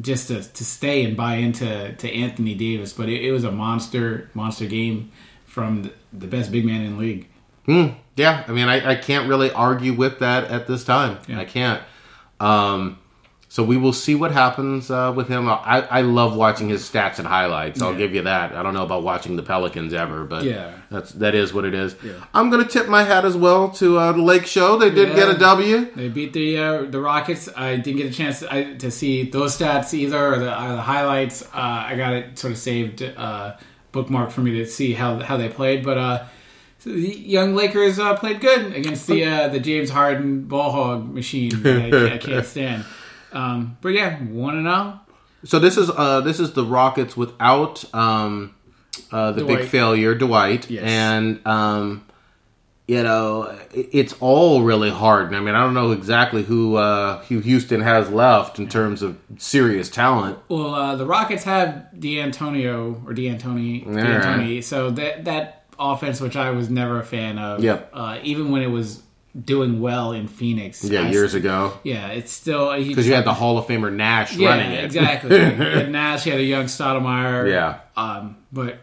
just 0.00 0.28
to, 0.28 0.42
to 0.42 0.64
stay 0.64 1.04
and 1.04 1.16
buy 1.16 1.34
into 1.34 1.92
to 1.92 2.12
Anthony 2.12 2.54
Davis. 2.54 2.92
But 2.92 3.08
it, 3.08 3.24
it 3.24 3.32
was 3.32 3.42
a 3.42 3.50
monster 3.50 4.30
monster 4.34 4.66
game 4.66 5.10
from 5.46 5.82
the, 5.82 5.92
the 6.12 6.28
best 6.28 6.52
big 6.52 6.64
man 6.64 6.82
in 6.82 6.92
the 6.92 6.98
league. 6.98 7.28
Hmm. 7.68 7.88
Yeah, 8.16 8.44
I 8.48 8.52
mean, 8.52 8.68
I, 8.68 8.92
I 8.92 8.94
can't 8.96 9.28
really 9.28 9.52
argue 9.52 9.92
with 9.92 10.18
that 10.20 10.44
at 10.50 10.66
this 10.66 10.82
time. 10.84 11.18
Yeah. 11.28 11.38
I 11.38 11.44
can't. 11.44 11.82
Um, 12.40 12.98
so 13.50 13.62
we 13.64 13.76
will 13.76 13.92
see 13.92 14.14
what 14.14 14.30
happens 14.32 14.90
uh, 14.90 15.12
with 15.14 15.28
him. 15.28 15.48
I, 15.48 15.86
I 15.90 16.00
love 16.02 16.34
watching 16.36 16.68
his 16.68 16.82
stats 16.88 17.18
and 17.18 17.26
highlights. 17.28 17.80
I'll 17.80 17.92
Yeah. 17.92 17.98
give 17.98 18.14
you 18.14 18.22
that. 18.22 18.54
I 18.54 18.62
don't 18.62 18.74
know 18.74 18.82
about 18.84 19.02
watching 19.04 19.36
the 19.36 19.42
Pelicans 19.42 19.92
ever, 19.94 20.24
but 20.24 20.44
Yeah. 20.44 20.72
that's 20.90 21.12
that 21.12 21.34
is 21.34 21.54
what 21.54 21.64
it 21.64 21.74
is. 21.74 21.94
Yeah. 22.04 22.12
I'm 22.34 22.50
going 22.50 22.62
to 22.64 22.68
tip 22.70 22.88
my 22.88 23.04
hat 23.04 23.24
as 23.24 23.36
well 23.36 23.70
to 23.72 23.98
uh, 23.98 24.12
the 24.12 24.22
Lake 24.22 24.46
Show. 24.46 24.76
They 24.78 24.90
did 24.90 25.14
get 25.14 25.28
a 25.30 25.38
W. 25.38 25.90
They 25.94 26.08
beat 26.08 26.32
the 26.32 26.58
uh, 26.58 26.82
the 26.84 27.00
Rockets. 27.00 27.48
I 27.56 27.76
didn't 27.76 27.98
get 27.98 28.06
a 28.12 28.14
chance 28.14 28.40
to, 28.40 28.52
I, 28.54 28.74
to 28.74 28.90
see 28.90 29.30
those 29.30 29.56
stats 29.56 29.94
either, 29.94 30.34
or 30.34 30.38
the, 30.38 30.50
uh, 30.52 30.76
the 30.76 30.82
highlights. 30.82 31.42
Uh, 31.42 31.48
I 31.54 31.94
got 31.96 32.12
it 32.14 32.38
sort 32.38 32.52
of 32.52 32.58
saved, 32.58 33.02
uh, 33.02 33.56
bookmark 33.92 34.30
for 34.30 34.40
me 34.42 34.52
to 34.58 34.66
see 34.66 34.92
how 34.92 35.20
how 35.20 35.36
they 35.38 35.48
played. 35.48 35.84
But 35.84 35.96
uh, 35.98 36.24
so 36.78 36.90
the 36.90 37.00
young 37.00 37.54
Lakers 37.54 37.98
uh, 37.98 38.14
played 38.16 38.40
good 38.40 38.74
against 38.74 39.06
the 39.06 39.24
uh, 39.24 39.48
the 39.48 39.60
James 39.60 39.90
Harden 39.90 40.42
ball 40.44 40.70
hog 40.72 41.12
machine. 41.12 41.50
that 41.62 41.94
I, 41.94 42.14
I 42.14 42.18
can't 42.28 42.46
stand. 42.46 42.84
Um, 43.32 43.76
but 43.80 43.90
yeah, 43.90 44.16
one 44.20 44.56
and 44.56 44.66
zero. 44.66 45.00
So 45.44 45.58
this 45.58 45.76
is 45.76 45.90
uh, 45.90 46.20
this 46.22 46.40
is 46.40 46.52
the 46.54 46.64
Rockets 46.64 47.16
without 47.16 47.84
um, 47.94 48.54
uh, 49.12 49.32
the 49.32 49.44
big 49.44 49.66
failure, 49.68 50.14
Dwight, 50.14 50.68
Yes. 50.70 50.82
and 50.84 51.46
um, 51.46 52.04
you 52.88 53.02
know 53.02 53.56
it's 53.72 54.14
all 54.20 54.62
really 54.62 54.90
hard. 54.90 55.34
I 55.34 55.40
mean, 55.40 55.54
I 55.54 55.60
don't 55.62 55.74
know 55.74 55.92
exactly 55.92 56.42
who 56.42 56.76
uh, 56.76 57.22
who 57.24 57.40
Houston 57.40 57.82
has 57.82 58.10
left 58.10 58.58
in 58.58 58.68
terms 58.68 59.02
of 59.02 59.18
serious 59.36 59.88
talent. 59.90 60.38
Well, 60.48 60.74
uh, 60.74 60.96
the 60.96 61.06
Rockets 61.06 61.44
have 61.44 61.86
D'Antonio 62.00 63.02
or 63.06 63.12
D'Antoni, 63.14 63.86
All 63.86 63.92
D'Antoni. 63.94 64.64
So 64.64 64.90
that 64.92 65.24
that 65.26 65.57
offense, 65.78 66.20
which 66.20 66.36
I 66.36 66.50
was 66.50 66.68
never 66.70 67.00
a 67.00 67.04
fan 67.04 67.38
of, 67.38 67.62
Yep. 67.62 67.90
uh, 67.94 68.18
even 68.22 68.50
when 68.50 68.62
it 68.62 68.70
was 68.70 69.02
doing 69.44 69.80
well 69.80 70.12
in 70.12 70.26
Phoenix, 70.26 70.82
Yeah, 70.82 71.02
I- 71.02 71.10
years 71.10 71.34
ago 71.34 71.74
Yeah, 71.84 72.08
it's 72.08 72.32
still 72.32 72.76
because 72.76 73.06
you 73.06 73.14
had 73.14 73.24
the 73.24 73.34
Hall 73.34 73.58
of 73.58 73.66
Famer 73.66 73.92
Nash 73.92 74.36
yeah, 74.36 74.48
running 74.48 74.72
it. 74.72 74.84
exactly. 74.84 75.38
Had 75.38 75.90
Nash, 75.92 76.24
had 76.24 76.38
a 76.40 76.42
young 76.42 76.64
Stoudemire, 76.64 77.50
Yeah. 77.50 77.78
um, 77.96 78.36
but. 78.52 78.78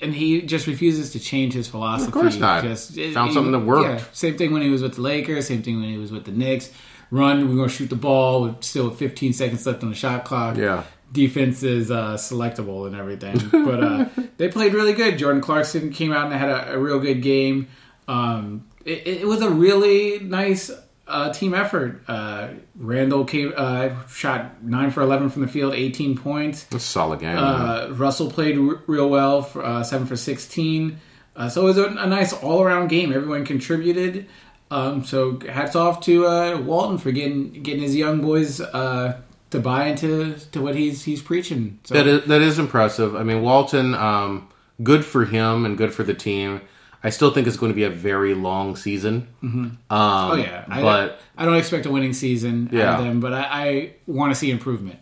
And 0.00 0.14
he 0.14 0.42
just 0.42 0.68
refuses 0.68 1.10
to 1.14 1.18
change 1.18 1.54
his 1.54 1.66
philosophy. 1.66 2.06
Of 2.06 2.12
course 2.14 2.36
not. 2.36 2.62
Just 2.62 2.94
Found 3.14 3.32
something 3.32 3.50
that 3.50 3.58
worked. 3.58 4.00
yeah, 4.00 4.04
same 4.12 4.36
thing 4.38 4.52
when 4.52 4.62
he 4.62 4.70
was 4.70 4.80
with 4.80 4.94
the 4.94 5.00
Lakers. 5.02 5.48
Same 5.48 5.60
thing 5.62 5.80
when 5.80 5.90
he 5.90 5.98
was 5.98 6.12
with 6.12 6.24
the 6.24 6.30
Knicks. 6.30 6.70
Run, 7.10 7.48
we're 7.48 7.56
going 7.56 7.68
to 7.68 7.74
shoot 7.74 7.90
the 7.90 7.96
ball 7.96 8.42
with 8.44 8.62
still 8.62 8.90
15 8.90 9.32
seconds 9.32 9.66
left 9.66 9.82
on 9.82 9.88
the 9.90 9.96
shot 9.96 10.24
clock 10.24 10.56
Yeah. 10.56 10.84
Defense 11.12 11.62
is 11.62 11.90
uh, 11.90 12.14
selectable 12.14 12.86
and 12.86 12.94
everything. 12.94 13.38
But 13.50 13.82
uh, 13.82 14.06
they 14.36 14.48
played 14.48 14.74
really 14.74 14.92
good. 14.92 15.18
Jordan 15.18 15.40
Clarkson 15.40 15.90
came 15.90 16.12
out 16.12 16.30
and 16.30 16.34
had 16.34 16.48
a, 16.48 16.74
a 16.74 16.78
real 16.78 16.98
good 16.98 17.22
game. 17.22 17.68
Um, 18.06 18.66
it, 18.84 19.06
it 19.06 19.26
was 19.26 19.40
a 19.42 19.50
really 19.50 20.18
nice 20.18 20.70
uh, 21.06 21.32
team 21.32 21.54
effort. 21.54 22.02
Uh, 22.08 22.48
Randle 22.76 23.24
came 23.24 23.52
uh, 23.56 23.90
shot 24.06 24.62
nine 24.62 24.90
for 24.90 25.02
eleven 25.02 25.30
from 25.30 25.42
the 25.42 25.48
field, 25.48 25.74
eighteen 25.74 26.16
points. 26.16 26.64
That's 26.64 26.84
a 26.84 26.86
solid 26.86 27.20
game. 27.20 27.36
Uh, 27.38 27.88
Russell 27.92 28.30
played 28.30 28.58
r- 28.58 28.82
real 28.86 29.08
well 29.08 29.42
for 29.42 29.64
uh, 29.64 29.82
seven 29.82 30.06
for 30.06 30.16
sixteen. 30.16 31.00
Uh, 31.34 31.48
so 31.48 31.62
it 31.62 31.64
was 31.64 31.78
a, 31.78 31.86
a 31.86 32.06
nice 32.06 32.32
all 32.32 32.62
around 32.62 32.88
game. 32.88 33.12
Everyone 33.12 33.44
contributed. 33.44 34.26
Um, 34.70 35.04
so 35.04 35.38
hats 35.40 35.74
off 35.74 36.00
to 36.02 36.26
uh, 36.26 36.58
Walton 36.60 36.98
for 36.98 37.10
getting 37.10 37.62
getting 37.62 37.82
his 37.82 37.96
young 37.96 38.20
boys 38.20 38.60
uh, 38.60 39.18
to 39.50 39.60
buy 39.60 39.86
into 39.86 40.34
to 40.52 40.60
what 40.60 40.74
he's 40.74 41.04
he's 41.04 41.22
preaching. 41.22 41.78
So 41.84 41.94
That 41.94 42.06
is 42.06 42.24
that 42.26 42.40
is 42.42 42.58
impressive. 42.58 43.14
I 43.16 43.22
mean, 43.22 43.42
Walton, 43.42 43.94
um, 43.94 44.48
good 44.82 45.04
for 45.04 45.24
him 45.24 45.64
and 45.64 45.76
good 45.78 45.92
for 45.92 46.02
the 46.04 46.14
team. 46.14 46.60
I 47.02 47.10
still 47.10 47.30
think 47.32 47.46
it's 47.46 47.56
going 47.56 47.70
to 47.70 47.76
be 47.76 47.84
a 47.84 47.90
very 47.90 48.34
long 48.34 48.74
season. 48.74 49.28
Mm-hmm. 49.42 49.58
Um, 49.58 49.76
oh 49.90 50.34
yeah, 50.34 50.64
I, 50.68 50.82
but 50.82 51.20
I 51.36 51.44
don't 51.44 51.56
expect 51.56 51.86
a 51.86 51.90
winning 51.90 52.12
season 52.12 52.66
out 52.68 52.72
Yeah. 52.72 52.98
of 52.98 53.04
them, 53.04 53.20
but 53.20 53.32
I, 53.32 53.42
I 53.50 53.92
want 54.08 54.32
to 54.32 54.34
see 54.34 54.50
improvement. 54.50 54.98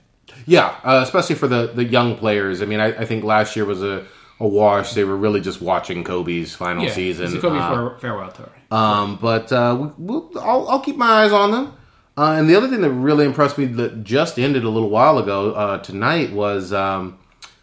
yeah, 0.46 0.76
uh, 0.84 1.00
especially 1.02 1.36
for 1.36 1.48
the 1.48 1.68
the 1.74 1.84
young 1.84 2.16
players. 2.16 2.60
I 2.60 2.66
mean, 2.66 2.80
I, 2.80 2.88
I 2.88 3.04
think 3.06 3.24
last 3.24 3.56
year 3.56 3.64
was 3.64 3.82
a, 3.82 4.04
a 4.40 4.46
wash. 4.46 4.92
They 4.92 5.04
were 5.04 5.16
really 5.16 5.40
just 5.40 5.62
watching 5.62 6.04
Kobe's 6.04 6.54
final 6.54 6.84
Yeah, 6.84 6.90
season. 6.92 7.24
it's 7.26 7.34
a 7.34 7.40
Kobe 7.40 7.58
Uh, 7.58 7.74
fare- 7.74 7.98
farewell 7.98 8.30
tour. 8.30 8.50
Um, 8.70 9.16
but 9.20 9.50
uh, 9.50 9.76
we, 9.80 9.88
we'll, 9.96 10.30
I'll, 10.38 10.68
I'll 10.68 10.80
keep 10.80 10.96
my 10.96 11.06
eyes 11.24 11.32
on 11.32 11.50
them. 11.50 11.72
Uh, 12.18 12.36
and 12.38 12.48
the 12.48 12.54
other 12.56 12.68
thing 12.68 12.80
that 12.80 12.90
really 12.90 13.26
impressed 13.26 13.58
me 13.58 13.66
that 13.66 14.02
just 14.02 14.38
ended 14.38 14.64
a 14.64 14.70
little 14.70 14.88
while 14.88 15.18
ago 15.18 15.52
uh, 15.52 15.78
tonight 15.78 16.32
was 16.32 16.72
um, 16.72 17.18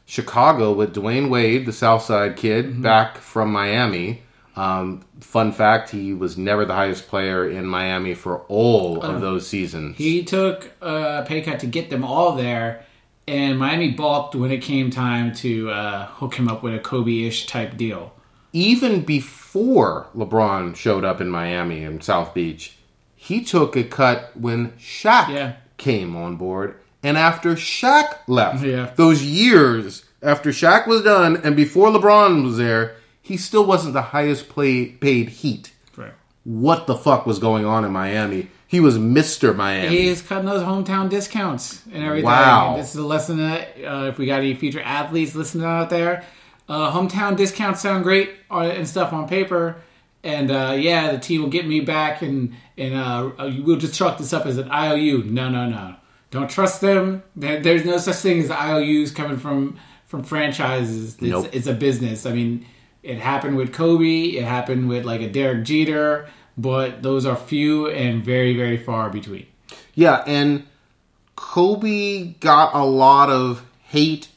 Chicago 0.06 0.72
with 0.74 0.94
Dwyane 0.94 1.30
Wade, 1.30 1.66
the 1.66 1.74
Southside 1.74 2.36
kid, 2.38 2.82
back 2.82 3.18
from 3.18 3.52
Miami. 3.52 4.22
Um, 4.56 5.04
fun 5.20 5.52
fact: 5.52 5.90
he 5.90 6.14
was 6.14 6.38
never 6.38 6.66
the 6.66 6.76
highest 6.76 7.08
player 7.08 7.50
in 7.50 7.66
Miami 7.66 8.14
for 8.14 8.42
all 8.42 9.02
of 9.02 9.20
those 9.22 9.48
seasons. 9.48 9.98
He 9.98 10.24
took 10.24 10.72
a 10.82 11.26
pay 11.28 11.42
cut 11.42 11.60
to 11.62 11.66
get 11.66 11.90
them 11.90 12.04
all 12.04 12.36
there, 12.36 12.86
and 13.28 13.58
Miami 13.58 13.90
balked 13.90 14.36
when 14.36 14.52
it 14.52 14.62
came 14.62 14.92
time 14.92 15.34
to 15.38 15.72
uh, 15.72 16.06
hook 16.06 16.36
him 16.36 16.48
up 16.48 16.62
with 16.62 16.76
a 16.76 16.80
Kobe-ish 16.80 17.48
type 17.48 17.76
deal. 17.78 18.14
even 18.52 19.02
before 19.02 20.06
LeBron 20.16 20.76
showed 20.76 21.04
up 21.04 21.20
in 21.20 21.30
Miami 21.30 21.84
and 21.84 22.04
South 22.04 22.36
Beach, 22.36 22.78
he 23.24 23.42
took 23.42 23.76
a 23.78 23.84
cut 23.84 24.32
when 24.36 24.72
Shaq 24.80 25.30
Yeah. 25.30 25.54
came 25.78 26.16
on 26.16 26.36
board. 26.36 26.76
And 27.02 27.18
after 27.18 27.56
Shaq 27.56 28.16
left, 28.28 28.64
Yeah. 28.64 28.90
those 28.98 29.24
years 29.24 30.04
after 30.22 30.50
Shaq 30.52 30.88
was 30.88 31.02
done 31.04 31.40
and 31.44 31.56
before 31.56 31.90
LeBron 31.90 32.44
was 32.44 32.58
there, 32.58 32.96
he 33.22 33.38
still 33.38 33.66
wasn't 33.66 33.94
the 33.94 34.02
highest 34.02 34.50
play, 34.50 34.86
paid 34.86 35.30
Heat. 35.30 35.72
Right. 35.98 36.12
What 36.44 36.86
the 36.88 36.96
fuck 36.96 37.26
was 37.26 37.40
going 37.40 37.66
on 37.66 37.86
in 37.86 37.92
Miami? 37.92 38.50
He 38.68 38.80
was 38.82 38.98
Mr. 38.98 39.56
Miami. 39.56 39.88
He 39.96 40.08
is 40.08 40.22
cutting 40.22 40.46
those 40.48 40.64
hometown 40.64 41.08
discounts 41.10 41.82
and 41.94 42.04
everything. 42.04 42.26
Wow. 42.26 42.76
This 42.76 42.90
is 42.94 43.00
a 43.00 43.06
lesson 43.06 43.38
that 43.38 43.70
uh, 43.86 44.06
if 44.08 44.18
we 44.18 44.26
got 44.26 44.40
any 44.40 44.54
future 44.56 44.82
athletes 44.82 45.36
listening 45.36 45.66
out 45.66 45.90
there, 45.90 46.24
uh, 46.68 46.92
hometown 46.92 47.38
discounts 47.38 47.82
sound 47.82 48.04
great 48.04 48.32
and 48.50 48.88
stuff 48.88 49.14
on 49.14 49.28
paper. 49.28 49.78
And 50.24 50.50
uh, 50.52 50.76
yeah, 50.80 51.12
the 51.12 51.20
team 51.20 51.42
will 51.42 51.50
get 51.50 51.68
me 51.68 51.82
back, 51.82 52.22
and 52.22 52.56
and 52.78 52.94
uh, 52.94 53.32
we'll 53.64 53.78
just 53.78 53.94
chalk 53.94 54.18
this 54.18 54.32
up 54.34 54.46
as 54.46 54.58
an 54.58 54.70
IOU. 54.72 55.24
No, 55.26 55.50
no, 55.50 55.68
no. 55.70 55.96
Don't 56.32 56.50
trust 56.50 56.80
them. 56.82 57.24
There, 57.36 57.60
there's 57.62 57.86
no 57.86 57.98
such 57.98 58.16
thing 58.16 58.40
as 58.42 58.50
IOUs 58.50 59.12
coming 59.12 59.38
from 59.38 59.78
from 60.08 60.24
franchises. 60.24 61.14
It's, 61.16 61.22
Nope. 61.22 61.50
it's 61.52 61.68
a 61.68 61.74
business. 61.74 62.26
I 62.26 62.32
mean, 62.34 62.66
it 63.04 63.18
happened 63.20 63.58
with 63.58 63.74
Kobe. 63.74 64.24
It 64.28 64.44
happened 64.46 64.88
with 64.88 65.04
like 65.06 65.22
a 65.22 65.30
Derek 65.30 65.66
Jeter. 65.66 66.28
But 66.58 67.02
those 67.04 67.26
are 67.26 67.36
few 67.36 67.90
and 67.90 68.24
very, 68.24 68.56
very 68.56 68.78
far 68.78 69.10
between. 69.10 69.48
Yeah, 69.96 70.24
and 70.28 70.66
Kobe 71.36 72.36
got 72.40 72.74
a 72.74 72.84
lot 72.86 73.30
of 73.30 73.66
hate 73.84 74.28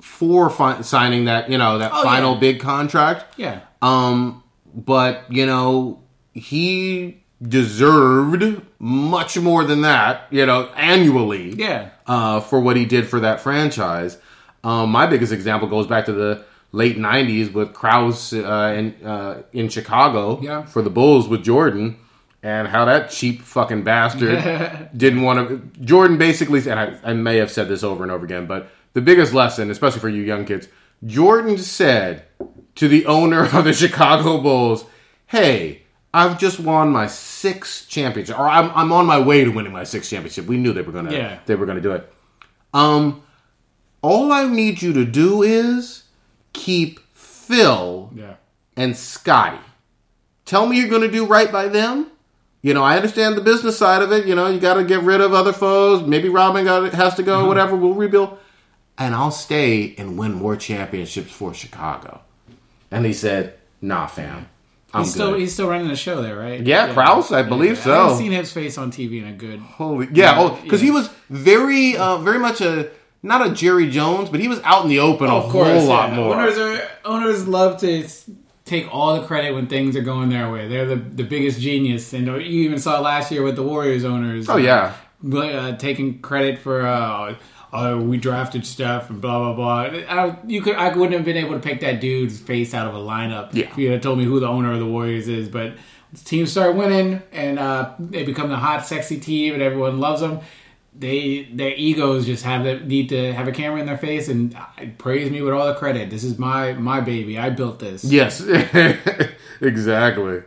for 0.00 0.50
fi- 0.50 0.80
signing 0.82 1.26
that, 1.26 1.48
you 1.50 1.58
know, 1.58 1.78
that 1.78 1.92
Oh, 1.94 2.02
final 2.02 2.34
yeah. 2.34 2.40
big 2.40 2.60
contract. 2.60 3.34
Yeah. 3.36 3.60
Um, 3.82 4.42
but 4.74 5.24
you 5.30 5.46
know, 5.46 6.02
he 6.32 7.22
deserved 7.42 8.62
much 8.78 9.38
more 9.38 9.64
than 9.64 9.82
that, 9.82 10.26
you 10.30 10.44
know, 10.46 10.66
annually. 10.76 11.50
Yeah. 11.52 11.90
Uh, 12.06 12.40
for 12.40 12.60
what 12.60 12.76
he 12.76 12.84
did 12.84 13.08
for 13.08 13.20
that 13.20 13.40
franchise. 13.40 14.18
Um, 14.64 14.90
my 14.90 15.06
biggest 15.06 15.32
example 15.32 15.68
goes 15.68 15.86
back 15.86 16.04
to 16.06 16.12
the 16.12 16.44
late 16.72 16.98
'90s 16.98 17.52
with 17.52 17.72
Krause 17.72 18.32
uh, 18.34 18.74
in 18.76 19.06
uh, 19.06 19.42
in 19.52 19.68
Chicago 19.68 20.40
Yeah. 20.42 20.64
for 20.66 20.82
the 20.82 20.90
Bulls 20.90 21.28
with 21.28 21.42
Jordan, 21.44 21.96
and 22.42 22.68
how 22.68 22.84
that 22.84 23.10
cheap 23.10 23.42
fucking 23.42 23.84
bastard 23.84 24.90
didn't 24.96 25.22
want 25.22 25.48
to. 25.48 25.84
Jordan 25.84 26.18
basically, 26.18 26.60
and 26.68 26.78
I, 26.78 26.98
I 27.04 27.12
may 27.14 27.36
have 27.38 27.50
said 27.50 27.68
this 27.68 27.82
over 27.82 28.02
and 28.02 28.12
over 28.12 28.24
again, 28.24 28.46
but 28.46 28.68
the 28.92 29.00
biggest 29.00 29.32
lesson, 29.32 29.70
especially 29.70 30.00
for 30.00 30.08
you 30.08 30.22
young 30.22 30.44
kids, 30.44 30.68
Jordan 31.04 31.58
said 31.58 32.24
to 32.76 32.88
the 32.88 33.06
owner 33.06 33.44
of 33.44 33.64
the 33.64 33.72
Chicago 33.82 34.40
Bulls, 34.40 34.84
"Hey, 35.26 35.82
I've 36.12 36.38
just 36.38 36.60
won 36.60 36.90
my 36.90 37.06
sixth 37.06 37.88
championship, 37.88 38.38
or 38.38 38.48
I'm, 38.48 38.70
I'm 38.74 38.92
on 38.92 39.06
my 39.06 39.18
way 39.18 39.44
to 39.44 39.50
winning 39.50 39.72
my 39.72 39.84
sixth 39.84 40.10
championship. 40.10 40.46
We 40.46 40.56
knew 40.58 40.72
they 40.72 40.82
were 40.82 40.92
gonna 40.92 41.12
Yeah. 41.12 41.38
they 41.46 41.54
were 41.54 41.66
gonna 41.66 41.80
do 41.80 41.92
it. 41.92 42.12
Um, 42.74 43.22
all 44.02 44.32
I 44.32 44.46
need 44.48 44.80
you 44.82 44.92
to 44.94 45.04
do 45.04 45.42
is 45.42 46.04
keep 46.52 47.00
Phil 47.14 48.10
Yeah. 48.14 48.34
and 48.76 48.96
Scottie. 48.96 49.58
Tell 50.44 50.66
me 50.66 50.78
you're 50.80 50.88
going 50.88 51.02
to 51.02 51.10
do 51.10 51.26
right 51.26 51.50
by 51.52 51.68
them. 51.68 52.06
You 52.62 52.74
know, 52.74 52.82
I 52.82 52.96
understand 52.96 53.36
the 53.36 53.40
business 53.40 53.76
side 53.78 54.02
of 54.02 54.10
it. 54.12 54.26
You 54.26 54.34
know, 54.34 54.48
you 54.48 54.58
got 54.58 54.74
to 54.74 54.84
get 54.84 55.02
rid 55.02 55.20
of 55.20 55.32
other 55.32 55.52
foes. 55.52 56.02
Maybe 56.02 56.28
Robin 56.28 56.64
got, 56.64 56.92
has 56.94 57.14
to 57.16 57.22
go, 57.22 57.46
whatever. 57.46 57.76
We'll 57.76 57.94
rebuild. 57.94 58.36
And 59.00 59.14
I'll 59.14 59.30
stay 59.32 59.94
and 59.98 60.16
win 60.18 60.34
more 60.34 60.54
championships 60.56 61.32
for 61.32 61.54
Chicago. 61.54 62.20
And 62.90 63.04
he 63.06 63.12
said, 63.12 63.54
nah, 63.80 64.06
fam. 64.06 64.48
I'm 64.92 65.04
He's 65.04 65.12
still 65.14 65.30
good. 65.32 65.40
he's 65.40 65.52
still 65.54 65.68
running 65.68 65.88
the 65.88 65.96
show 65.96 66.20
there, 66.20 66.36
right? 66.36 66.60
Yeah, 66.60 66.92
Krause, 66.92 67.32
I 67.32 67.42
believe 67.42 67.78
I 67.78 67.82
so. 67.82 67.94
haven't 67.94 68.18
seen 68.18 68.32
his 68.32 68.52
face 68.52 68.76
on 68.76 68.90
TV 68.92 69.22
in 69.22 69.26
a 69.28 69.32
good. 69.32 69.60
Holy, 69.60 70.08
yeah, 70.12 70.34
oh, 70.36 70.58
because 70.62 70.82
Yeah. 70.82 70.86
he 70.86 70.90
was 70.90 71.08
very, 71.30 71.96
uh, 71.96 72.18
very 72.18 72.38
much 72.40 72.60
a 72.60 72.90
not 73.22 73.46
a 73.46 73.50
Jerry 73.54 73.88
Jones, 73.88 74.30
but 74.30 74.40
he 74.40 74.48
was 74.48 74.60
out 74.64 74.82
in 74.84 74.88
the 74.90 74.98
open 74.98 75.28
a 75.28 75.40
whole 75.40 75.84
lot 75.84 76.12
more. 76.12 76.34
Owners 76.34 76.58
are 76.58 76.82
owners 77.04 77.46
love 77.46 77.78
to 77.82 78.06
take 78.64 78.92
all 78.92 79.20
the 79.20 79.26
credit 79.26 79.54
when 79.54 79.66
things 79.68 79.94
are 79.96 80.02
going 80.02 80.28
their 80.30 80.50
way. 80.50 80.66
They're 80.68 80.86
the 80.86 80.96
the 80.96 81.24
biggest 81.24 81.60
genius, 81.60 82.12
and 82.12 82.26
you 82.26 82.34
even 82.64 82.78
saw 82.80 82.98
last 83.00 83.30
year 83.30 83.42
with 83.44 83.54
the 83.56 83.62
Warriors 83.62 84.04
owners. 84.04 84.48
oh 84.48 84.56
yeah, 84.56 84.94
uh, 85.32 85.76
taking 85.76 86.20
credit 86.20 86.58
for 86.58 86.84
uh, 86.84 87.36
oh 87.72 88.00
we 88.00 88.16
drafted 88.18 88.66
stuff 88.66 89.10
and 89.10 89.20
blah 89.20 89.52
blah 89.52 89.54
blah. 89.88 89.98
I, 90.08 90.36
you 90.46 90.62
could 90.62 90.76
I 90.76 90.88
wouldn't 90.94 91.12
have 91.14 91.24
been 91.24 91.36
able 91.36 91.54
to 91.54 91.60
pick 91.60 91.80
that 91.80 92.00
dude's 92.00 92.38
face 92.38 92.74
out 92.74 92.86
of 92.86 92.94
a 92.94 92.98
lineup 92.98 93.50
Yeah. 93.54 93.70
if 93.70 93.78
you 93.78 93.90
had 93.90 94.02
told 94.02 94.18
me 94.18 94.24
who 94.24 94.40
the 94.40 94.48
owner 94.48 94.72
of 94.72 94.78
the 94.78 94.86
Warriors 94.86 95.28
is. 95.28 95.48
But 95.48 95.74
the 96.12 96.18
teams 96.24 96.50
start 96.50 96.74
winning 96.74 97.22
and 97.32 97.58
uh, 97.58 97.92
they 97.98 98.24
become 98.24 98.48
the 98.48 98.56
hot, 98.56 98.84
sexy 98.86 99.20
team, 99.20 99.54
and 99.54 99.62
everyone 99.62 100.00
loves 100.00 100.20
them. 100.20 100.40
They 100.92 101.44
their 101.52 101.70
egos 101.74 102.26
just 102.26 102.42
have 102.44 102.64
the 102.64 102.80
need 102.80 103.10
to 103.10 103.32
have 103.32 103.46
a 103.46 103.52
camera 103.52 103.78
in 103.80 103.86
their 103.86 103.96
face 103.96 104.28
and 104.28 104.52
uh, 104.56 104.66
praise 104.98 105.30
me 105.30 105.40
with 105.40 105.54
all 105.54 105.66
the 105.68 105.74
credit. 105.74 106.10
This 106.10 106.24
is 106.24 106.36
my 106.38 106.72
my 106.72 107.00
baby. 107.00 107.38
I 107.38 107.50
built 107.50 107.78
this. 107.78 108.02
Yes, 108.04 108.40
exactly. 109.60 110.42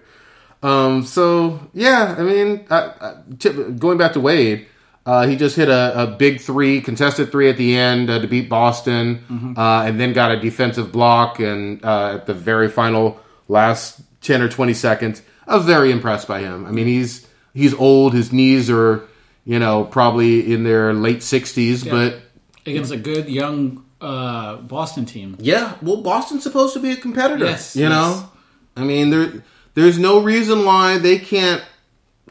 Um, 0.61 1.03
so 1.05 1.59
yeah, 1.73 2.15
I 2.17 2.23
mean, 2.23 2.65
I, 2.69 2.91
I, 3.01 3.71
going 3.77 3.97
back 3.97 4.13
to 4.13 4.19
Wade, 4.19 4.67
uh, 5.05 5.27
he 5.27 5.35
just 5.35 5.55
hit 5.55 5.67
a, 5.67 6.03
a 6.03 6.07
big 6.07 6.39
three, 6.39 6.79
contested 6.79 7.31
three 7.31 7.49
at 7.49 7.57
the 7.57 7.75
end 7.75 8.09
uh, 8.09 8.19
to 8.19 8.27
beat 8.27 8.47
Boston, 8.47 9.55
uh, 9.57 9.83
and 9.85 9.99
then 9.99 10.13
got 10.13 10.31
a 10.31 10.39
defensive 10.39 10.91
block 10.91 11.39
and 11.39 11.83
uh, 11.83 12.15
at 12.15 12.25
the 12.25 12.33
very 12.33 12.69
final 12.69 13.19
last 13.47 14.01
ten 14.21 14.41
or 14.41 14.47
twenty 14.47 14.73
seconds. 14.73 15.21
I 15.45 15.57
was 15.57 15.65
very 15.65 15.91
impressed 15.91 16.27
by 16.27 16.39
him. 16.39 16.65
I 16.65 16.71
mean, 16.71 16.87
he's 16.87 17.27
he's 17.53 17.73
old, 17.73 18.13
his 18.13 18.31
knees 18.31 18.69
are 18.69 19.07
you 19.43 19.59
know 19.59 19.83
probably 19.83 20.53
in 20.53 20.63
their 20.63 20.93
late 20.93 21.21
sixties, 21.21 21.83
but 21.83 22.21
Against 22.65 22.93
a 22.93 22.97
good 22.97 23.27
young 23.27 23.83
uh, 23.99 24.55
Boston 24.55 25.05
team. 25.05 25.35
Yeah, 25.37 25.75
well, 25.81 26.01
Boston's 26.01 26.43
supposed 26.43 26.73
to 26.75 26.79
be 26.79 26.91
a 26.91 26.95
competitor. 26.95 27.43
Yes, 27.43 27.75
you 27.75 27.83
yes. 27.83 27.91
know, 27.91 28.31
I 28.77 28.85
mean, 28.85 29.09
there 29.09 29.43
there's 29.73 29.99
no 29.99 30.21
reason 30.21 30.63
why 30.63 30.97
they 30.97 31.19
can't 31.19 31.61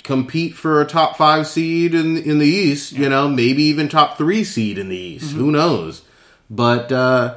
compete 0.02 0.54
for 0.54 0.80
a 0.80 0.86
top 0.86 1.16
five 1.16 1.46
seed 1.46 1.94
in 1.94 2.16
in 2.16 2.38
the 2.38 2.46
East. 2.46 2.92
You 2.92 3.08
know, 3.08 3.28
maybe 3.28 3.62
even 3.64 3.88
top 3.88 4.18
three 4.18 4.44
seed 4.44 4.78
in 4.78 4.88
the 4.88 4.96
East. 4.96 5.30
Mm-hmm. 5.30 5.38
Who 5.38 5.50
knows? 5.52 6.02
But 6.50 6.90
uh, 6.92 7.36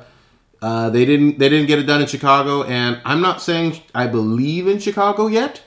uh, 0.61 0.89
they 0.89 1.05
didn't 1.05 1.39
they 1.39 1.49
didn't 1.49 1.67
get 1.67 1.79
it 1.79 1.83
done 1.83 2.01
in 2.01 2.07
Chicago, 2.07 2.63
and 2.63 3.01
I'm 3.05 3.21
not 3.21 3.41
saying 3.41 3.81
I 3.93 4.07
believe 4.07 4.67
in 4.67 4.79
Chicago 4.79 5.27
yet, 5.27 5.61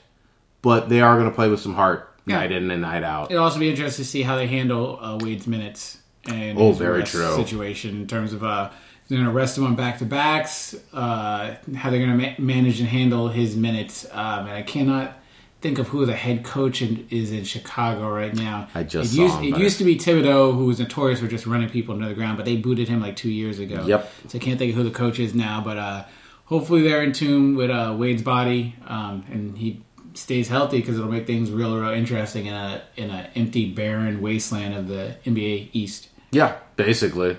but 0.63 0.89
they 0.89 1.01
are 1.01 1.17
going 1.17 1.29
to 1.31 1.35
play 1.35 1.49
with 1.49 1.61
some 1.61 1.75
heart 1.75 2.13
Yeah. 2.27 2.37
night 2.39 2.53
in 2.53 2.71
and 2.71 2.83
night 2.83 3.03
out. 3.05 3.31
It'll 3.31 3.45
also 3.45 3.59
be 3.59 3.71
interesting 3.71 4.05
to 4.05 4.09
see 4.11 4.23
how 4.23 4.37
they 4.37 4.47
handle 4.47 4.99
uh, 5.03 5.17
Wade's 5.21 5.47
minutes 5.47 5.99
and 6.29 6.59
Oh, 6.59 6.69
his 6.71 6.79
very 6.79 7.05
true. 7.05 7.35
situation 7.37 7.97
in 7.97 8.07
terms 8.07 8.33
of 8.35 8.43
uh, 8.45 8.71
they're 9.09 9.17
going 9.17 9.27
to 9.31 9.33
rest 9.33 9.57
him 9.57 9.65
on 9.65 9.75
back 9.77 9.99
to 10.01 10.05
backs, 10.05 10.75
uh, 10.93 11.55
how 11.75 11.89
they're 11.91 12.05
going 12.05 12.19
to 12.19 12.27
ma- 12.27 12.35
manage 12.39 12.81
and 12.81 12.89
handle 12.89 13.29
his 13.29 13.57
minutes. 13.57 14.05
Um, 14.13 14.41
and 14.47 14.51
I 14.51 14.61
cannot 14.63 15.18
think 15.61 15.79
of 15.79 15.89
who 15.89 16.07
the 16.07 16.15
head 16.15 16.45
coach 16.45 16.83
in, 16.83 17.07
is 17.11 17.33
in 17.33 17.45
Chicago 17.45 18.09
right 18.09 18.35
now. 18.35 18.69
I 18.75 18.85
just 18.85 19.13
it 19.13 19.17
saw 19.17 19.23
used, 19.23 19.35
him, 19.37 19.55
it 19.55 19.59
used 19.59 19.79
to 19.79 19.85
be 19.85 19.97
Thibodeau, 19.97 20.55
who 20.55 20.67
was 20.67 20.79
notorious 20.79 21.21
for 21.21 21.27
just 21.27 21.47
running 21.47 21.69
people 21.69 21.95
into 21.95 22.09
the 22.09 22.15
ground, 22.15 22.37
but 22.37 22.47
they 22.47 22.57
booted 22.57 22.89
him 22.89 23.01
like 23.01 23.17
two 23.17 23.31
years 23.31 23.59
ago. 23.59 23.85
Yep. 23.85 24.13
So 24.29 24.39
I 24.39 24.41
can't 24.41 24.59
think 24.59 24.71
of 24.71 24.77
who 24.77 24.85
the 24.85 24.91
coach 24.91 25.19
is 25.19 25.35
now, 25.35 25.61
but 25.61 25.77
uh, 25.77 26.05
hopefully 26.45 26.83
they're 26.83 27.03
in 27.03 27.13
tune 27.13 27.57
with 27.57 27.71
uh, 27.71 27.95
Wade's 27.99 28.23
body 28.23 28.77
um, 28.87 29.25
and 29.31 29.59
he 29.59 29.83
stays 30.15 30.49
healthy 30.49 30.81
because 30.81 30.97
it'll 30.97 31.11
make 31.11 31.27
things 31.27 31.51
real, 31.51 31.77
real 31.79 31.91
interesting 31.91 32.47
in 32.47 32.55
a 32.55 32.83
in 32.97 33.11
an 33.11 33.29
empty, 33.35 33.73
barren 33.73 34.21
wasteland 34.21 34.75
of 34.75 34.89
the 34.89 35.17
NBA 35.25 35.71
East. 35.73 36.09
Yeah, 36.31 36.57
basically. 36.77 37.37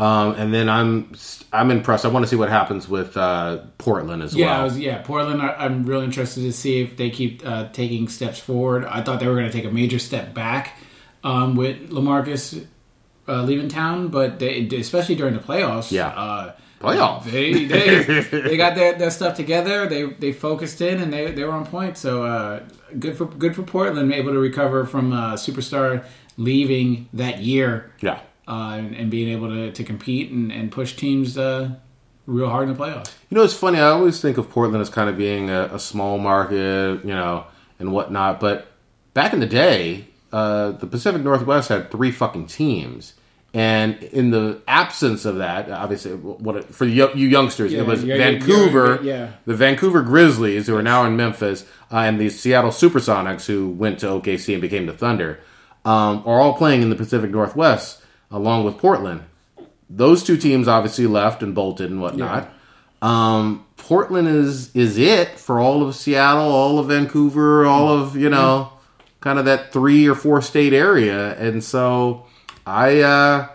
Um, 0.00 0.34
and 0.36 0.54
then 0.54 0.68
I'm 0.70 1.12
I'm 1.52 1.70
impressed. 1.70 2.06
I 2.06 2.08
want 2.08 2.24
to 2.24 2.26
see 2.28 2.36
what 2.36 2.48
happens 2.48 2.88
with 2.88 3.16
uh, 3.18 3.58
Portland 3.76 4.22
as 4.22 4.34
Yeah, 4.34 4.46
well. 4.46 4.64
Was, 4.64 4.78
yeah. 4.78 5.02
Portland, 5.02 5.42
I, 5.42 5.48
I'm 5.54 5.84
really 5.84 6.06
interested 6.06 6.40
to 6.40 6.52
see 6.52 6.80
if 6.80 6.96
they 6.96 7.10
keep 7.10 7.42
uh, 7.44 7.68
taking 7.72 8.08
steps 8.08 8.38
forward. 8.38 8.86
I 8.86 9.02
thought 9.02 9.20
they 9.20 9.26
were 9.28 9.34
going 9.34 9.50
to 9.50 9.52
take 9.52 9.66
a 9.66 9.70
major 9.70 9.98
step 9.98 10.32
back 10.32 10.78
um, 11.22 11.54
with 11.54 11.90
Lamarcus 11.90 12.66
uh, 13.28 13.42
leaving 13.42 13.68
town, 13.68 14.08
but 14.08 14.38
they, 14.38 14.66
especially 14.68 15.16
during 15.16 15.34
the 15.34 15.40
playoffs, 15.40 15.92
Yeah. 15.92 16.08
uh, 16.08 16.52
Playoffs. 16.80 17.24
They 17.24 17.64
they, 17.66 18.20
they 18.48 18.56
got 18.56 18.74
their, 18.74 18.94
their 18.94 19.10
stuff 19.10 19.36
together. 19.36 19.86
They 19.86 20.04
they 20.04 20.32
focused 20.32 20.80
in 20.80 21.02
and 21.02 21.12
they, 21.12 21.30
they 21.30 21.44
were 21.44 21.52
on 21.52 21.66
point. 21.66 21.98
So 21.98 22.24
uh, 22.24 22.62
good 22.98 23.18
for 23.18 23.26
good 23.26 23.54
for 23.54 23.64
Portland, 23.64 24.10
able 24.14 24.32
to 24.32 24.38
recover 24.38 24.86
from 24.86 25.12
uh, 25.12 25.34
superstar 25.34 26.06
leaving 26.38 27.06
that 27.12 27.40
year 27.40 27.92
yeah. 28.00 28.20
Uh, 28.50 28.74
and, 28.74 28.96
and 28.96 29.10
being 29.10 29.28
able 29.28 29.48
to, 29.48 29.70
to 29.70 29.84
compete 29.84 30.32
and, 30.32 30.50
and 30.50 30.72
push 30.72 30.96
teams 30.96 31.38
uh, 31.38 31.70
real 32.26 32.48
hard 32.48 32.68
in 32.68 32.74
the 32.74 32.84
playoffs. 32.84 33.12
You 33.28 33.36
know, 33.36 33.44
it's 33.44 33.54
funny. 33.54 33.78
I 33.78 33.90
always 33.90 34.20
think 34.20 34.38
of 34.38 34.50
Portland 34.50 34.82
as 34.82 34.90
kind 34.90 35.08
of 35.08 35.16
being 35.16 35.50
a, 35.50 35.66
a 35.72 35.78
small 35.78 36.18
market, 36.18 37.04
you 37.04 37.14
know, 37.14 37.44
and 37.78 37.92
whatnot. 37.92 38.40
But 38.40 38.66
back 39.14 39.32
in 39.32 39.38
the 39.38 39.46
day, 39.46 40.06
uh, 40.32 40.72
the 40.72 40.88
Pacific 40.88 41.22
Northwest 41.22 41.68
had 41.68 41.92
three 41.92 42.10
fucking 42.10 42.48
teams. 42.48 43.14
And 43.54 44.02
in 44.02 44.30
the 44.30 44.62
absence 44.66 45.24
of 45.24 45.38
that, 45.38 45.70
obviously, 45.70 46.12
what 46.12 46.56
it, 46.56 46.74
for 46.74 46.84
you, 46.84 47.08
you 47.14 47.28
youngsters, 47.28 47.72
Yeah, 47.72 47.80
it 47.80 47.86
was 47.86 48.04
yeah, 48.04 48.16
Vancouver, 48.16 49.00
yeah, 49.02 49.12
yeah. 49.12 49.32
the 49.44 49.54
Vancouver 49.54 50.02
Grizzlies, 50.02 50.66
who 50.68 50.76
are 50.76 50.82
now 50.82 51.04
in 51.04 51.16
Memphis, 51.16 51.64
uh, 51.90 51.98
and 51.98 52.20
the 52.20 52.30
Seattle 52.30 52.70
Supersonics, 52.70 53.46
who 53.46 53.68
went 53.70 54.00
to 54.00 54.06
OKC 54.06 54.52
and 54.52 54.62
became 54.62 54.86
the 54.86 54.92
Thunder, 54.92 55.40
um, 55.84 56.22
are 56.26 56.40
all 56.40 56.54
playing 56.54 56.82
in 56.82 56.90
the 56.90 56.96
Pacific 56.96 57.30
Northwest 57.30 57.99
along 58.30 58.64
with 58.64 58.78
Portland. 58.78 59.22
Those 59.88 60.22
two 60.22 60.36
teams 60.36 60.68
obviously 60.68 61.06
left 61.06 61.42
and 61.42 61.54
bolted 61.54 61.90
and 61.90 62.00
whatnot. 62.00 62.48
Um, 63.02 63.66
Portland 63.76 64.28
is 64.28 64.74
is 64.76 64.98
it 64.98 65.38
for 65.38 65.58
all 65.58 65.82
of 65.86 65.94
Seattle, 65.96 66.50
all 66.52 66.78
of 66.78 66.88
Vancouver, 66.88 67.66
all 67.66 67.88
of 67.88 68.16
you 68.16 68.28
know, 68.28 68.72
kind 69.20 69.38
of 69.38 69.46
that 69.46 69.72
three 69.72 70.08
or 70.08 70.14
four 70.14 70.42
state 70.42 70.72
area, 70.72 71.34
and 71.38 71.64
so 71.64 72.26
I 72.66 73.00
uh, 73.00 73.48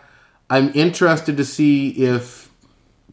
I'm 0.50 0.72
interested 0.74 1.38
to 1.38 1.46
see 1.46 1.90
if 1.92 2.50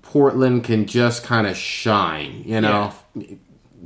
Portland 0.01 0.65
can 0.65 0.87
just 0.87 1.23
kind 1.23 1.47
of 1.47 1.57
shine, 1.57 2.43
you 2.45 2.61
know, 2.61 2.93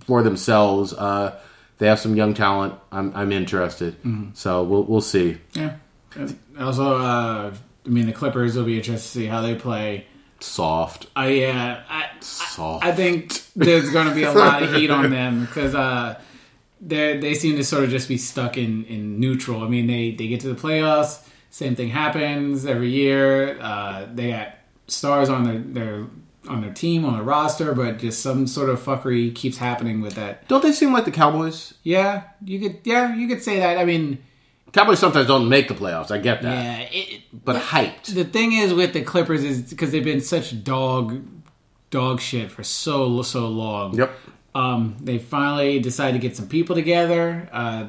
for 0.06 0.22
themselves. 0.22 0.92
Uh, 0.92 1.38
they 1.78 1.88
have 1.88 1.98
some 1.98 2.16
young 2.16 2.32
talent. 2.32 2.74
I'm 2.90 3.12
I'm 3.14 3.32
interested, 3.32 3.96
so 4.34 4.62
we'll 4.62 4.84
we'll 4.84 5.00
see. 5.00 5.38
Yeah. 5.52 5.74
Also, 6.58 6.96
uh, 6.96 7.54
I 7.86 7.88
mean, 7.88 8.06
the 8.06 8.12
Clippers 8.12 8.56
will 8.56 8.64
be 8.64 8.76
interested 8.76 9.12
to 9.12 9.18
see 9.20 9.26
how 9.26 9.40
they 9.42 9.54
play. 9.54 10.06
Soft, 10.38 11.06
I 11.16 11.28
yeah, 11.28 11.82
I, 11.88 12.10
soft. 12.20 12.84
I 12.84 12.92
think 12.92 13.32
there's 13.56 13.90
going 13.90 14.06
to 14.08 14.14
be 14.14 14.24
a 14.24 14.32
lot 14.32 14.62
of 14.62 14.74
heat 14.74 14.90
on 14.90 15.10
them 15.10 15.46
because 15.46 15.74
uh, 15.74 16.20
they 16.78 17.16
they 17.16 17.32
seem 17.32 17.56
to 17.56 17.64
sort 17.64 17.84
of 17.84 17.90
just 17.90 18.06
be 18.06 18.18
stuck 18.18 18.58
in, 18.58 18.84
in 18.84 19.18
neutral. 19.18 19.62
I 19.62 19.68
mean, 19.68 19.86
they 19.86 20.10
they 20.10 20.28
get 20.28 20.40
to 20.40 20.52
the 20.52 20.60
playoffs, 20.60 21.26
same 21.56 21.74
thing 21.74 21.88
happens 21.88 22.66
every 22.66 22.90
year. 22.90 23.58
Uh, 23.58 24.06
they 24.12 24.32
got 24.32 24.56
stars 24.88 25.30
on 25.30 25.44
their 25.44 25.58
their 25.58 26.06
on 26.48 26.60
their 26.60 26.72
team 26.72 27.04
on 27.06 27.14
their 27.14 27.22
roster, 27.22 27.72
but 27.72 27.98
just 27.98 28.22
some 28.22 28.46
sort 28.46 28.68
of 28.68 28.78
fuckery 28.78 29.34
keeps 29.34 29.56
happening 29.56 30.02
with 30.02 30.14
that. 30.16 30.46
Don't 30.48 30.62
they 30.62 30.72
seem 30.72 30.92
like 30.92 31.06
the 31.06 31.10
Cowboys? 31.10 31.72
Yeah, 31.82 32.24
you 32.44 32.60
could 32.60 32.80
yeah 32.84 33.14
you 33.14 33.26
could 33.26 33.42
say 33.42 33.58
that. 33.58 33.78
I 33.78 33.86
mean, 33.86 34.18
Cowboys 34.76 34.98
sometimes 34.98 35.26
don't 35.26 35.48
make 35.48 35.68
the 35.68 35.74
playoffs. 35.74 36.10
I 36.10 36.18
get 36.18 36.42
that, 36.42 36.52
yeah, 36.52 36.88
it, 36.90 37.22
but 37.32 37.56
hyped. 37.56 38.14
the 38.14 38.24
thing 38.24 38.52
is 38.52 38.74
with 38.74 38.92
the 38.92 39.00
Clippers 39.00 39.42
is 39.42 39.62
because 39.70 39.90
they've 39.90 40.04
been 40.04 40.20
such 40.20 40.62
dog 40.62 41.26
dog 41.88 42.20
shit 42.20 42.50
for 42.50 42.62
so 42.62 43.22
so 43.22 43.48
long. 43.48 43.94
Yep. 43.96 44.14
Um, 44.54 44.98
they 45.00 45.16
finally 45.18 45.80
decided 45.80 46.20
to 46.20 46.28
get 46.28 46.36
some 46.36 46.46
people 46.46 46.76
together. 46.76 47.48
Uh, 47.50 47.88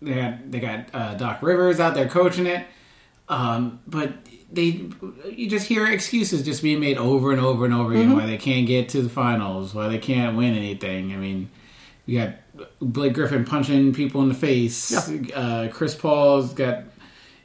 they 0.00 0.14
got 0.14 0.50
they 0.52 0.60
got 0.60 0.94
uh, 0.94 1.14
Doc 1.14 1.42
Rivers 1.42 1.80
out 1.80 1.94
there 1.94 2.08
coaching 2.08 2.46
it, 2.46 2.64
um, 3.28 3.80
but 3.88 4.12
they 4.52 4.88
you 5.28 5.50
just 5.50 5.66
hear 5.66 5.88
excuses 5.88 6.44
just 6.44 6.62
being 6.62 6.78
made 6.78 6.98
over 6.98 7.32
and 7.32 7.40
over 7.40 7.64
and 7.64 7.74
over 7.74 7.92
again 7.92 8.14
why 8.14 8.26
they 8.26 8.38
can't 8.38 8.68
get 8.68 8.88
to 8.90 9.02
the 9.02 9.08
finals, 9.08 9.74
why 9.74 9.88
they 9.88 9.98
can't 9.98 10.36
win 10.36 10.54
anything. 10.54 11.12
I 11.12 11.16
mean, 11.16 11.50
you 12.04 12.20
got 12.20 12.34
Blake 12.80 13.14
Griffin 13.14 13.44
punching 13.44 13.94
people 13.94 14.22
in 14.22 14.28
the 14.28 14.34
face. 14.34 14.90
Yeah. 14.90 15.36
Uh, 15.36 15.68
Chris 15.72 15.94
Paul's 15.94 16.52
got 16.54 16.84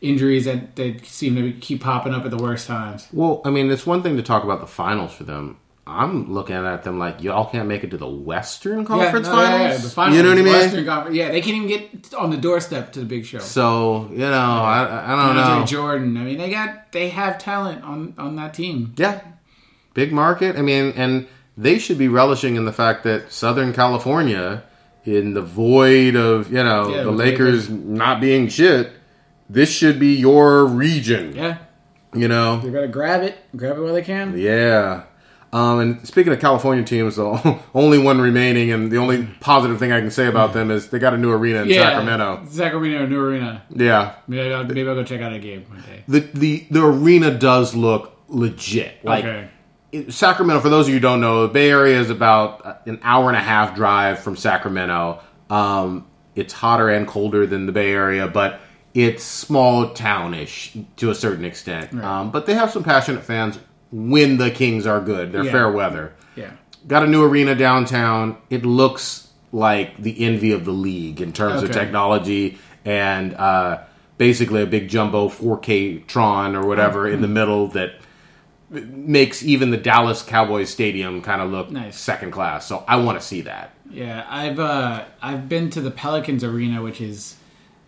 injuries 0.01 0.45
that, 0.45 0.76
that 0.76 1.05
seem 1.05 1.36
to 1.36 1.53
keep 1.53 1.82
popping 1.82 2.14
up 2.14 2.26
at 2.26 2.32
the 2.32 2.38
worst 2.38 2.68
times. 2.68 3.07
Well, 3.14 3.41
I 3.45 3.49
mean, 3.49 3.70
it's 3.70 3.86
one 3.86 4.03
thing 4.03 4.18
to 4.18 4.24
talk 4.24 4.43
about 4.43 4.59
the 4.59 4.68
finals 4.68 5.14
for 5.14 5.24
them. 5.24 5.57
I'm 5.88 6.32
looking 6.32 6.55
at 6.55 6.84
them 6.84 6.99
like 6.99 7.24
y'all 7.24 7.49
can't 7.49 7.68
make 7.68 7.84
it 7.84 7.89
to 7.91 7.97
the 7.97 8.07
Western 8.07 8.86
Conference 8.86 9.28
no, 9.28 9.34
finals. 9.34 9.62
yeah, 9.62 9.78
the 9.78 9.89
finals. 9.89 10.18
You 10.18 10.24
know 10.24 10.30
what 10.30 10.38
I 10.38 10.41
mean? 10.41 10.53
Western 10.53 10.86
Conference. 10.86 11.18
Yeah, 11.18 11.30
they 11.30 11.41
can't 11.41 11.57
even 11.57 11.68
get 11.68 12.14
on 12.14 12.30
the 12.30 12.38
doorstep 12.38 12.93
to 12.93 12.99
the 12.99 13.05
big 13.05 13.26
show. 13.26 13.39
So 13.39 14.07
you 14.12 14.20
know, 14.20 14.32
I, 14.32 15.03
I 15.05 15.09
don't 15.09 15.38
Andre 15.38 15.59
know. 15.59 15.66
Jordan. 15.66 16.18
I 16.18 16.22
mean, 16.22 16.38
they 16.38 16.51
got 16.51 16.91
they 16.91 17.09
have 17.09 17.39
talent 17.39 17.84
on 17.84 18.14
on 18.18 18.36
that 18.36 18.53
team. 18.53 18.93
Yeah, 18.95 19.22
big 19.93 20.14
market. 20.14 20.55
I 20.55 20.62
mean, 20.62 20.93
and 20.95 21.28
they 21.57 21.80
should 21.80 21.97
be 21.97 22.07
relishing 22.07 22.55
in 22.55 22.66
the 22.66 22.74
fact 22.74 23.03
that 23.03 23.32
Southern 23.32 23.74
California, 23.74 24.64
in 25.06 25.34
the 25.34 25.41
void 25.41 26.16
of 26.16 26.52
you 26.52 26.64
know 26.64 26.89
Yeah, 26.89 27.04
the 27.04 27.12
with 27.12 27.20
Lakers 27.20 27.70
not 27.70 28.22
being 28.22 28.47
shit, 28.47 28.91
this 29.49 29.72
should 29.72 29.99
be 29.99 30.16
your 30.16 30.66
region. 30.66 31.36
Yeah, 31.36 31.58
You 32.14 32.28
know, 32.28 32.60
they 32.62 32.70
gotta 32.72 32.88
grab 32.88 33.24
it, 33.24 33.38
grab 33.56 33.78
it 33.78 33.82
while 33.82 33.93
they 33.93 34.02
can. 34.04 34.38
Yeah. 34.38 35.04
Um, 35.54 35.80
and 35.82 36.08
speaking 36.08 36.32
of 36.32 36.39
California 36.39 36.82
teams, 36.86 37.18
the 37.18 37.60
only 37.74 37.97
one 37.97 38.22
remaining, 38.22 38.72
and 38.72 38.89
the 38.89 38.95
only 38.97 39.28
positive 39.41 39.80
thing 39.80 39.91
I 39.91 39.99
can 39.99 40.10
say 40.10 40.28
about 40.28 40.54
them 40.54 40.72
is 40.72 40.89
they 40.91 40.97
got 40.99 41.14
a 41.14 41.18
new 41.18 41.30
arena 41.30 41.64
in 41.64 41.68
Yeah, 41.70 41.89
Sacramento. 41.89 42.45
Sacramento, 42.49 43.06
new 43.08 43.20
arena. 43.20 43.62
Yeah, 43.70 44.14
Maybe 44.28 44.54
I'll, 44.54 44.64
maybe 44.64 44.88
I'll 44.88 44.95
go 44.95 45.04
check 45.04 45.20
out 45.20 45.34
a 45.34 45.39
game 45.39 45.66
one 45.68 45.82
day. 45.82 46.04
the 46.08 46.20
the 46.22 46.68
the 46.72 46.86
arena 46.86 47.38
does 47.38 47.76
look 47.76 48.18
legit. 48.30 49.04
Like 49.04 49.26
okay. 49.26 49.49
Sacramento, 50.09 50.61
for 50.61 50.69
those 50.69 50.85
of 50.85 50.89
you 50.89 50.95
who 50.95 50.99
don't 51.01 51.19
know, 51.21 51.43
the 51.47 51.53
Bay 51.53 51.69
Area 51.69 51.99
is 51.99 52.09
about 52.09 52.87
an 52.87 52.99
hour 53.03 53.27
and 53.27 53.37
a 53.37 53.41
half 53.41 53.75
drive 53.75 54.19
from 54.19 54.35
Sacramento. 54.37 55.19
Um, 55.49 56.07
it's 56.35 56.53
hotter 56.53 56.89
and 56.89 57.07
colder 57.07 57.45
than 57.45 57.65
the 57.65 57.71
Bay 57.73 57.91
Area, 57.91 58.27
but 58.27 58.61
it's 58.93 59.23
small 59.23 59.89
townish 59.93 60.77
to 60.97 61.09
a 61.09 61.15
certain 61.15 61.43
extent. 61.43 61.93
Um, 62.01 62.31
but 62.31 62.45
they 62.45 62.53
have 62.53 62.71
some 62.71 62.83
passionate 62.83 63.23
fans 63.23 63.59
when 63.91 64.37
the 64.37 64.49
Kings 64.49 64.87
are 64.87 65.01
good. 65.01 65.31
They're 65.33 65.43
Yeah. 65.43 65.51
fair 65.51 65.71
weather. 65.71 66.13
Yeah. 66.35 66.51
Got 66.87 67.03
a 67.03 67.07
new 67.07 67.23
arena 67.23 67.53
downtown. 67.55 68.37
It 68.49 68.65
looks 68.65 69.27
like 69.51 70.01
the 70.01 70.23
envy 70.23 70.53
of 70.53 70.63
the 70.63 70.71
league 70.71 71.19
in 71.19 71.33
terms 71.33 71.63
of 71.63 71.71
technology 71.71 72.57
and 72.85 73.33
uh, 73.33 73.79
basically 74.17 74.61
a 74.61 74.65
big 74.65 74.87
jumbo 74.87 75.27
4K 75.27 76.07
Tron 76.07 76.55
or 76.55 76.65
whatever 76.65 77.07
in 77.09 77.19
the 77.21 77.27
Mm-hmm. 77.27 77.33
middle 77.33 77.67
that 77.69 77.91
makes 78.72 79.43
even 79.43 79.69
the 79.72 79.78
Dallas 79.78 80.24
Cowboys 80.24 80.69
stadium 80.69 81.22
kind 81.22 81.41
of 81.41 81.51
look 81.51 81.69
Nice. 81.69 81.99
second 81.99 82.32
class. 82.32 82.65
So 82.65 82.84
I 82.88 82.95
want 82.97 83.19
to 83.19 83.26
see 83.26 83.41
that. 83.41 83.72
Yeah, 83.89 84.26
I've 84.30 84.59
uh, 84.59 85.03
I've 85.22 85.49
been 85.49 85.69
to 85.72 85.82
the 85.82 85.91
Pelicans 85.91 86.43
arena, 86.45 86.82
which 86.82 87.01
is, 87.01 87.36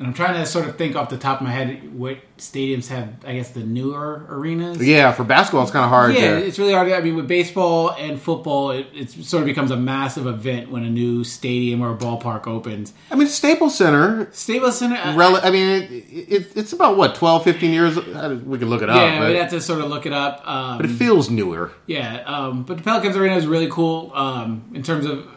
and 0.03 0.09
I'm 0.09 0.13
trying 0.13 0.33
to 0.33 0.45
sort 0.45 0.67
of 0.67 0.77
think 0.77 0.97
off 0.97 1.07
the 1.07 1.17
top 1.17 1.39
of 1.39 1.47
my 1.47 1.53
head 1.53 1.97
what 1.97 2.17
stadiums 2.37 2.89
have, 2.89 3.23
I 3.25 3.35
guess, 3.35 3.51
the 3.51 3.61
newer 3.61 4.25
arenas. 4.27 4.85
Yeah, 4.85 5.13
for 5.13 5.23
basketball, 5.23 5.63
it's 5.63 5.71
kind 5.71 5.85
of 5.85 5.89
hard. 5.89 6.13
Yeah, 6.13 6.39
to, 6.39 6.45
it's 6.45 6.59
really 6.59 6.73
hard. 6.73 6.91
I 6.91 6.99
mean, 6.99 7.15
with 7.15 7.25
baseball 7.25 7.91
and 7.91 8.19
football, 8.19 8.71
it, 8.71 8.87
it 8.93 9.11
sort 9.11 9.43
of 9.43 9.45
becomes 9.45 9.71
a 9.71 9.77
massive 9.77 10.27
event 10.27 10.69
when 10.69 10.83
a 10.83 10.89
new 10.89 11.23
stadium 11.23 11.81
or 11.81 11.93
a 11.93 11.97
ballpark 11.97 12.47
opens. 12.47 12.91
I 13.11 13.15
mean, 13.15 13.29
Staples 13.29 13.77
Center. 13.77 14.29
Staples 14.33 14.77
Center, 14.77 14.95
Rel- 15.17 15.39
I 15.41 15.49
mean, 15.51 15.69
it, 15.69 15.91
it, 16.11 16.57
it's 16.57 16.73
about 16.73 16.97
what 16.97 17.15
12, 17.15 17.45
15 17.45 17.71
years. 17.71 17.95
We 17.95 18.59
can 18.59 18.69
look 18.69 18.81
it 18.81 18.89
up, 18.89 18.97
yeah, 18.97 19.19
but, 19.19 19.29
we'd 19.29 19.37
have 19.37 19.51
to 19.51 19.61
sort 19.61 19.79
of 19.79 19.89
look 19.89 20.05
it 20.05 20.11
up. 20.11 20.45
Um, 20.45 20.79
but 20.79 20.85
it 20.85 20.93
feels 20.93 21.29
newer. 21.29 21.71
Yeah, 21.85 22.23
um, 22.25 22.63
but 22.63 22.75
the 22.75 22.83
Pelicans 22.83 23.15
arena 23.15 23.37
is 23.37 23.47
really 23.47 23.69
cool 23.69 24.11
um, 24.13 24.69
in 24.73 24.83
terms 24.83 25.05
of. 25.05 25.29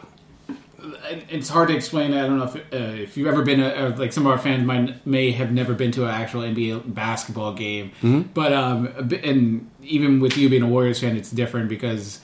It's 1.29 1.49
hard 1.49 1.69
to 1.69 1.75
explain. 1.75 2.13
I 2.13 2.21
don't 2.27 2.37
know 2.37 2.45
if 2.45 2.55
uh, 2.55 3.01
if 3.01 3.17
you've 3.17 3.27
ever 3.27 3.41
been, 3.43 3.59
a, 3.61 3.89
like 3.97 4.13
some 4.13 4.25
of 4.25 4.31
our 4.31 4.37
fans 4.37 4.65
might 4.65 5.05
may 5.07 5.31
have 5.31 5.51
never 5.51 5.73
been 5.73 5.91
to 5.93 6.03
an 6.03 6.09
actual 6.11 6.41
NBA 6.41 6.93
basketball 6.93 7.53
game, 7.53 7.91
but 8.33 8.53
um, 8.53 8.87
and 9.23 9.69
even 9.83 10.19
with 10.19 10.37
you 10.37 10.49
being 10.49 10.63
a 10.63 10.67
Warriors 10.67 10.99
fan, 10.99 11.15
it's 11.17 11.31
different 11.31 11.69
because 11.69 12.19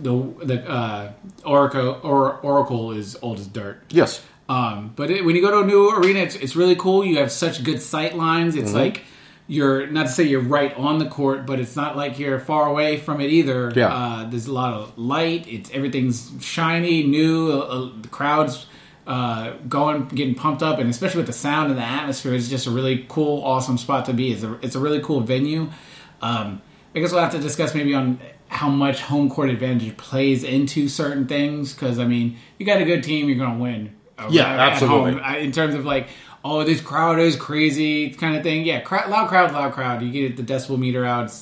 the 0.00 0.12
the 0.42 0.68
uh, 0.68 1.12
Oracle 1.44 2.00
or 2.02 2.36
Oracle 2.40 2.92
is 2.92 3.16
old 3.22 3.38
as 3.38 3.46
dirt. 3.46 3.82
Yes. 3.90 4.22
Um, 4.48 4.92
but 4.94 5.10
it, 5.10 5.24
when 5.24 5.34
you 5.34 5.42
go 5.42 5.50
to 5.50 5.58
a 5.60 5.66
new 5.66 5.90
arena, 5.90 6.20
it's, 6.20 6.36
it's 6.36 6.54
really 6.54 6.76
cool. 6.76 7.04
You 7.04 7.18
have 7.18 7.32
such 7.32 7.64
good 7.64 7.82
sight 7.82 8.16
lines. 8.16 8.54
It's 8.54 8.68
Mm-hmm. 8.68 8.76
like 8.78 9.02
you're 9.48 9.86
not 9.86 10.04
to 10.06 10.08
say 10.12 10.24
you're 10.24 10.40
right 10.40 10.74
on 10.76 10.98
the 10.98 11.06
court, 11.06 11.46
but 11.46 11.60
it's 11.60 11.76
not 11.76 11.96
like 11.96 12.18
you're 12.18 12.40
far 12.40 12.66
away 12.68 12.96
from 12.98 13.20
it 13.20 13.30
either. 13.30 13.72
Yeah. 13.74 13.88
Uh, 13.94 14.24
there's 14.28 14.46
a 14.46 14.52
lot 14.52 14.72
of 14.74 14.98
light. 14.98 15.46
It's 15.48 15.70
everything's 15.70 16.32
shiny, 16.40 17.04
new. 17.04 17.52
Uh, 17.52 17.58
uh, 17.58 17.92
the 18.02 18.08
crowds 18.08 18.66
uh, 19.06 19.52
going, 19.68 20.08
getting 20.08 20.34
pumped 20.34 20.62
up, 20.64 20.78
and 20.80 20.90
especially 20.90 21.18
with 21.18 21.28
the 21.28 21.32
sound 21.32 21.70
and 21.70 21.78
the 21.78 21.84
atmosphere, 21.84 22.34
it's 22.34 22.48
just 22.48 22.66
a 22.66 22.70
really 22.70 23.06
cool, 23.08 23.42
awesome 23.44 23.78
spot 23.78 24.04
to 24.06 24.12
be. 24.12 24.32
It's 24.32 24.42
a, 24.42 24.54
it's 24.62 24.74
a 24.74 24.80
really 24.80 25.00
cool 25.00 25.20
venue. 25.20 25.70
Um, 26.20 26.60
I 26.94 26.98
guess 26.98 27.12
we'll 27.12 27.22
have 27.22 27.32
to 27.32 27.38
discuss 27.38 27.74
maybe 27.74 27.94
on 27.94 28.18
how 28.48 28.68
much 28.68 29.00
home 29.02 29.28
court 29.30 29.50
advantage 29.50 29.96
plays 29.96 30.42
into 30.42 30.88
certain 30.88 31.26
things. 31.28 31.72
Because 31.72 31.98
I 32.00 32.04
mean, 32.06 32.36
you 32.58 32.66
got 32.66 32.80
a 32.80 32.84
good 32.84 33.04
team, 33.04 33.28
you're 33.28 33.38
going 33.38 33.56
to 33.58 33.62
win. 33.62 33.94
uh, 34.18 34.28
Yeah, 34.30 34.46
absolutely. 34.46 35.20
home. 35.20 35.34
In 35.36 35.52
terms 35.52 35.74
of 35.74 35.84
like, 35.84 36.08
oh, 36.48 36.64
this 36.64 36.80
crowd 36.80 37.18
is 37.18 37.36
crazy 37.36 38.10
kind 38.10 38.36
of 38.36 38.42
thing. 38.42 38.64
Yeah, 38.64 38.80
cra- 38.80 39.06
loud 39.08 39.28
crowd, 39.28 39.52
loud 39.52 39.72
crowd. 39.72 40.02
You 40.02 40.10
get 40.10 40.36
the 40.36 40.42
decibel 40.42 40.78
meter 40.78 41.04
out, 41.04 41.32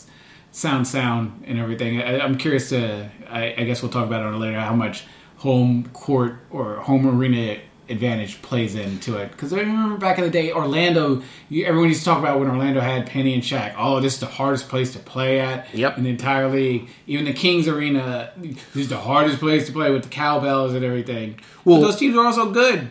sound, 0.53 0.87
sound, 0.87 1.45
and 1.47 1.59
everything. 1.59 2.01
I, 2.01 2.21
I'm 2.21 2.37
curious 2.39 2.69
to. 2.71 3.11
I, 3.29 3.55
I 3.59 3.65
guess 3.65 3.83
we'll 3.83 3.93
talk 3.93 4.07
about 4.07 4.25
it 4.33 4.37
later. 4.39 4.59
How 4.61 4.75
much 4.75 5.05
home 5.39 5.89
court 5.93 6.39
or 6.51 6.77
home 6.77 7.07
arena 7.07 7.59
advantage 7.91 8.41
plays 8.41 8.75
into 8.75 9.17
it? 9.19 9.31
Because 9.33 9.53
I 9.53 9.59
remember 9.59 9.99
back 9.99 10.17
in 10.19 10.25
the 10.25 10.31
day, 10.31 10.53
Orlando. 10.53 11.23
You, 11.51 11.67
everyone 11.67 11.89
used 11.89 12.01
to 12.01 12.07
talk 12.07 12.19
about 12.19 12.39
when 12.39 12.49
Orlando 12.49 12.81
had 12.81 13.07
Penny 13.07 13.35
and 13.35 13.43
Shaq. 13.43 13.75
Oh, 13.77 14.01
this 14.01 14.15
is 14.15 14.21
the 14.21 14.27
hardest 14.27 14.69
place 14.71 14.93
to 14.95 14.99
play 15.01 15.41
at 15.41 15.73
Yep. 15.75 15.99
in 15.99 16.05
the 16.05 16.11
entire 16.11 16.49
league. 16.49 16.89
Even 17.07 17.27
the 17.27 17.33
Kings 17.35 17.69
arena. 17.69 18.33
This 18.37 18.57
is 18.75 18.89
the 18.89 18.97
hardest 18.97 19.39
place 19.39 19.67
to 19.67 19.73
play 19.73 19.91
with 19.91 20.05
the 20.05 20.09
cowbells 20.09 20.73
and 20.75 20.85
everything. 20.85 21.41
Well- 21.65 21.81
But 21.81 21.89
those 21.89 21.97
teams 21.97 22.17
are 22.17 22.25
also 22.25 22.51
good. 22.51 22.89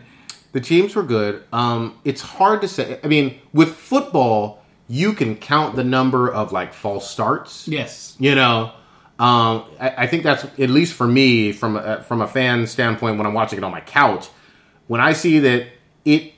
The 0.53 0.61
teams 0.61 0.95
were 0.95 1.03
good. 1.03 1.43
Um, 1.51 1.99
it's 2.05 2.21
hard 2.21 2.61
to 2.61 2.67
say. 2.67 2.99
I 3.03 3.07
mean, 3.07 3.39
with 3.53 3.75
football, 3.75 4.63
you 4.87 5.13
can 5.13 5.35
count 5.35 5.75
the 5.75 5.83
number 5.83 6.31
of 6.31 6.51
like 6.51 6.73
false 6.73 7.09
starts. 7.09 7.67
Yes. 7.67 8.15
You 8.19 8.35
know, 8.35 8.71
um, 9.19 9.65
I, 9.79 9.93
I 9.97 10.07
think 10.07 10.23
that's 10.23 10.43
at 10.43 10.69
least 10.69 10.93
for 10.93 11.07
me 11.07 11.51
from 11.51 11.75
a, 11.75 12.03
from 12.03 12.21
a 12.21 12.27
fan 12.27 12.67
standpoint 12.67 13.17
when 13.17 13.25
I'm 13.25 13.33
watching 13.33 13.57
it 13.57 13.63
on 13.63 13.71
my 13.71 13.81
couch. 13.81 14.29
When 14.87 15.01
I 15.01 15.13
see 15.13 15.39
that 15.39 15.67
it 16.05 16.33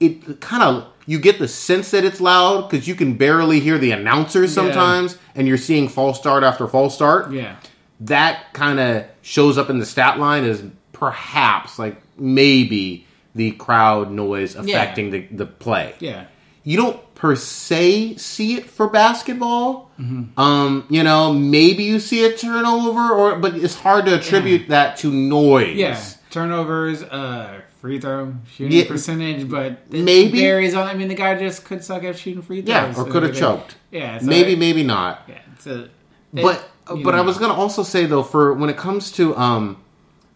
it 0.00 0.40
kind 0.40 0.62
of 0.62 0.88
you 1.06 1.18
get 1.18 1.38
the 1.38 1.48
sense 1.48 1.92
that 1.92 2.04
it's 2.04 2.20
loud 2.20 2.68
because 2.68 2.88
you 2.88 2.94
can 2.94 3.14
barely 3.14 3.60
hear 3.60 3.78
the 3.78 3.92
announcers 3.92 4.52
sometimes, 4.52 5.16
and 5.34 5.46
you're 5.46 5.56
seeing 5.58 5.88
false 5.88 6.18
start 6.18 6.42
after 6.42 6.66
false 6.66 6.94
start. 6.94 7.30
Yeah. 7.30 7.56
That 8.00 8.52
kind 8.52 8.80
of 8.80 9.06
shows 9.22 9.58
up 9.58 9.70
in 9.70 9.78
the 9.78 9.86
stat 9.86 10.18
line 10.18 10.44
as 10.44 10.64
perhaps 10.92 11.78
like 11.78 12.00
maybe 12.18 13.06
the 13.34 13.52
crowd 13.52 14.10
noise 14.10 14.54
affecting 14.56 15.10
the, 15.10 15.20
the 15.30 15.46
play 15.46 15.94
Yeah. 16.00 16.24
you 16.64 16.76
don't 16.76 16.98
per 17.14 17.36
se 17.36 18.16
see 18.16 18.56
it 18.56 18.64
for 18.70 18.88
basketball. 18.88 19.90
Um, 20.38 20.86
you 20.88 21.02
know, 21.02 21.32
maybe 21.34 21.84
you 21.84 22.00
see 22.00 22.24
a 22.24 22.32
turnover, 22.34 23.12
or 23.12 23.36
but 23.36 23.54
it's 23.56 23.74
hard 23.74 24.06
to 24.06 24.14
attribute 24.14 24.68
that 24.68 24.96
to 24.98 25.12
noise. 25.12 25.76
Yeah. 25.76 26.00
Turnovers, 26.30 27.02
uh, 27.02 27.60
free 27.80 28.00
throw 28.00 28.34
shooting 28.54 28.78
Yeah. 28.78 28.86
percentage, 28.88 29.48
but 29.50 29.92
Maybe. 29.92 30.40
varies 30.40 30.74
on. 30.74 30.86
I 30.88 30.94
mean, 30.94 31.08
the 31.08 31.14
guy 31.14 31.34
just 31.38 31.64
could 31.66 31.84
suck 31.84 32.04
at 32.04 32.16
shooting 32.18 32.40
free 32.42 32.62
throws. 32.62 32.68
Yeah, 32.68 32.94
or 32.96 33.04
could 33.04 33.22
have 33.24 33.34
choked. 33.36 33.76
Yeah. 33.90 34.18
so 34.18 34.26
maybe, 34.26 34.52
it- 34.54 34.58
maybe 34.58 34.82
not. 34.82 35.28
Yeah. 35.28 35.34
A, 35.66 35.78
it- 35.80 35.90
But 36.32 36.66
but 37.04 37.14
I 37.14 37.20
was 37.20 37.36
gonna 37.36 37.52
also 37.54 37.82
say 37.82 38.06
though, 38.06 38.22
for 38.22 38.54
when 38.54 38.70
it 38.70 38.76
comes 38.78 39.12
to 39.12 39.36
um 39.36 39.76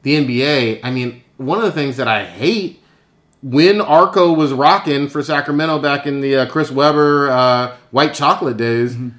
the 0.02 0.16
NBA, 0.16 0.80
I 0.82 0.90
mean, 0.90 1.22
one 1.38 1.56
of 1.58 1.64
the 1.64 1.72
things 1.72 1.96
that 1.96 2.08
I 2.08 2.24
hate 2.26 2.82
when 3.44 3.80
Arco 3.82 4.32
was 4.32 4.52
rocking 4.54 5.08
for 5.08 5.22
Sacramento 5.22 5.78
back 5.78 6.06
in 6.06 6.22
the 6.22 6.34
uh, 6.38 6.46
Chris 6.46 6.70
Webber 6.70 7.30
uh, 7.30 7.76
white 7.90 8.14
chocolate 8.14 8.56
days, 8.56 8.96
Mm-hmm. 8.96 9.18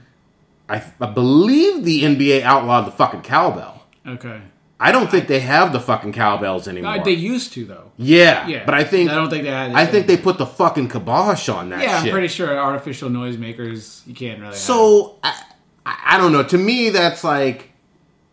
I, 0.68 0.84
I 1.00 1.06
believe 1.06 1.84
the 1.86 2.02
NBA 2.04 2.42
outlawed 2.42 2.88
the 2.88 2.92
fucking 2.92 3.22
cowbell. 3.22 3.84
Okay. 4.08 4.42
I 4.80 4.92
don't 4.92 5.12
think 5.12 5.28
they 5.28 5.42
have 5.42 5.72
the 5.74 5.80
fucking 5.80 6.12
cowbells 6.14 6.68
anymore. 6.68 6.94
Uh, 7.00 7.04
they 7.04 7.12
used 7.12 7.54
to 7.54 7.66
though. 7.66 7.92
yeah, 7.98 8.48
Yeah. 8.48 8.66
but 8.66 8.74
I 8.74 8.84
think 8.84 9.12
I 9.12 9.14
don't 9.14 9.30
think 9.30 9.44
they 9.44 9.52
had. 9.52 9.70
it. 9.72 9.76
I 9.78 9.86
think 9.86 10.08
they 10.08 10.18
put 10.18 10.40
the 10.40 10.46
fucking 10.48 10.90
kibosh 10.90 11.50
on 11.50 11.70
that 11.70 11.84
Yeah, 11.84 11.98
I'm 12.00 12.10
pretty 12.10 12.28
sure 12.30 12.58
artificial 12.58 13.12
noisemakers 13.12 14.06
you 14.08 14.16
can't 14.16 14.42
really. 14.42 14.56
so 14.56 15.18
I, 15.24 15.40
I 15.86 15.98
I 16.16 16.18
don't 16.18 16.32
know. 16.32 16.42
To 16.44 16.58
me, 16.58 16.90
that's 16.90 17.24
like 17.24 17.72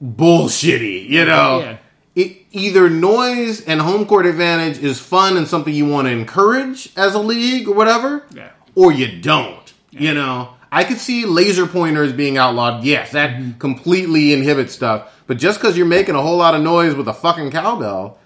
bullshitty. 0.03 1.09
You 1.09 1.25
know, 1.27 1.61
Yeah. 1.61 1.77
It, 2.15 2.39
either 2.53 2.91
noise 2.91 3.63
and 3.63 3.81
home 3.81 4.05
court 4.07 4.27
advantage 4.27 4.79
is 4.79 4.99
fun 5.01 5.37
and 5.37 5.47
something 5.49 5.73
you 5.73 5.87
want 5.87 6.07
to 6.09 6.13
encourage 6.13 6.91
as 6.97 7.15
a 7.15 7.19
league 7.19 7.69
or 7.69 7.75
whatever, 7.75 8.25
Yeah. 8.35 8.51
or 8.75 8.93
you 8.93 9.21
don't. 9.21 9.59
You 9.91 10.15
know, 10.15 10.55
I 10.71 10.85
could 10.85 10.99
see 10.99 11.27
laser 11.27 11.67
pointers 11.67 12.13
being 12.13 12.39
outlawed. 12.39 12.83
Yes, 12.85 13.13
that 13.13 13.31
Mm-hmm. 13.37 13.59
completely 13.59 14.33
inhibits 14.33 14.73
stuff. 14.73 15.09
But 15.27 15.37
just 15.39 15.61
because 15.61 15.77
you're 15.77 15.87
making 15.87 16.15
a 16.15 16.23
whole 16.23 16.37
lot 16.39 16.55
of 16.55 16.63
noise 16.63 16.95
with 16.95 17.09
a 17.09 17.15
fucking 17.15 17.51
cowbell, 17.51 18.19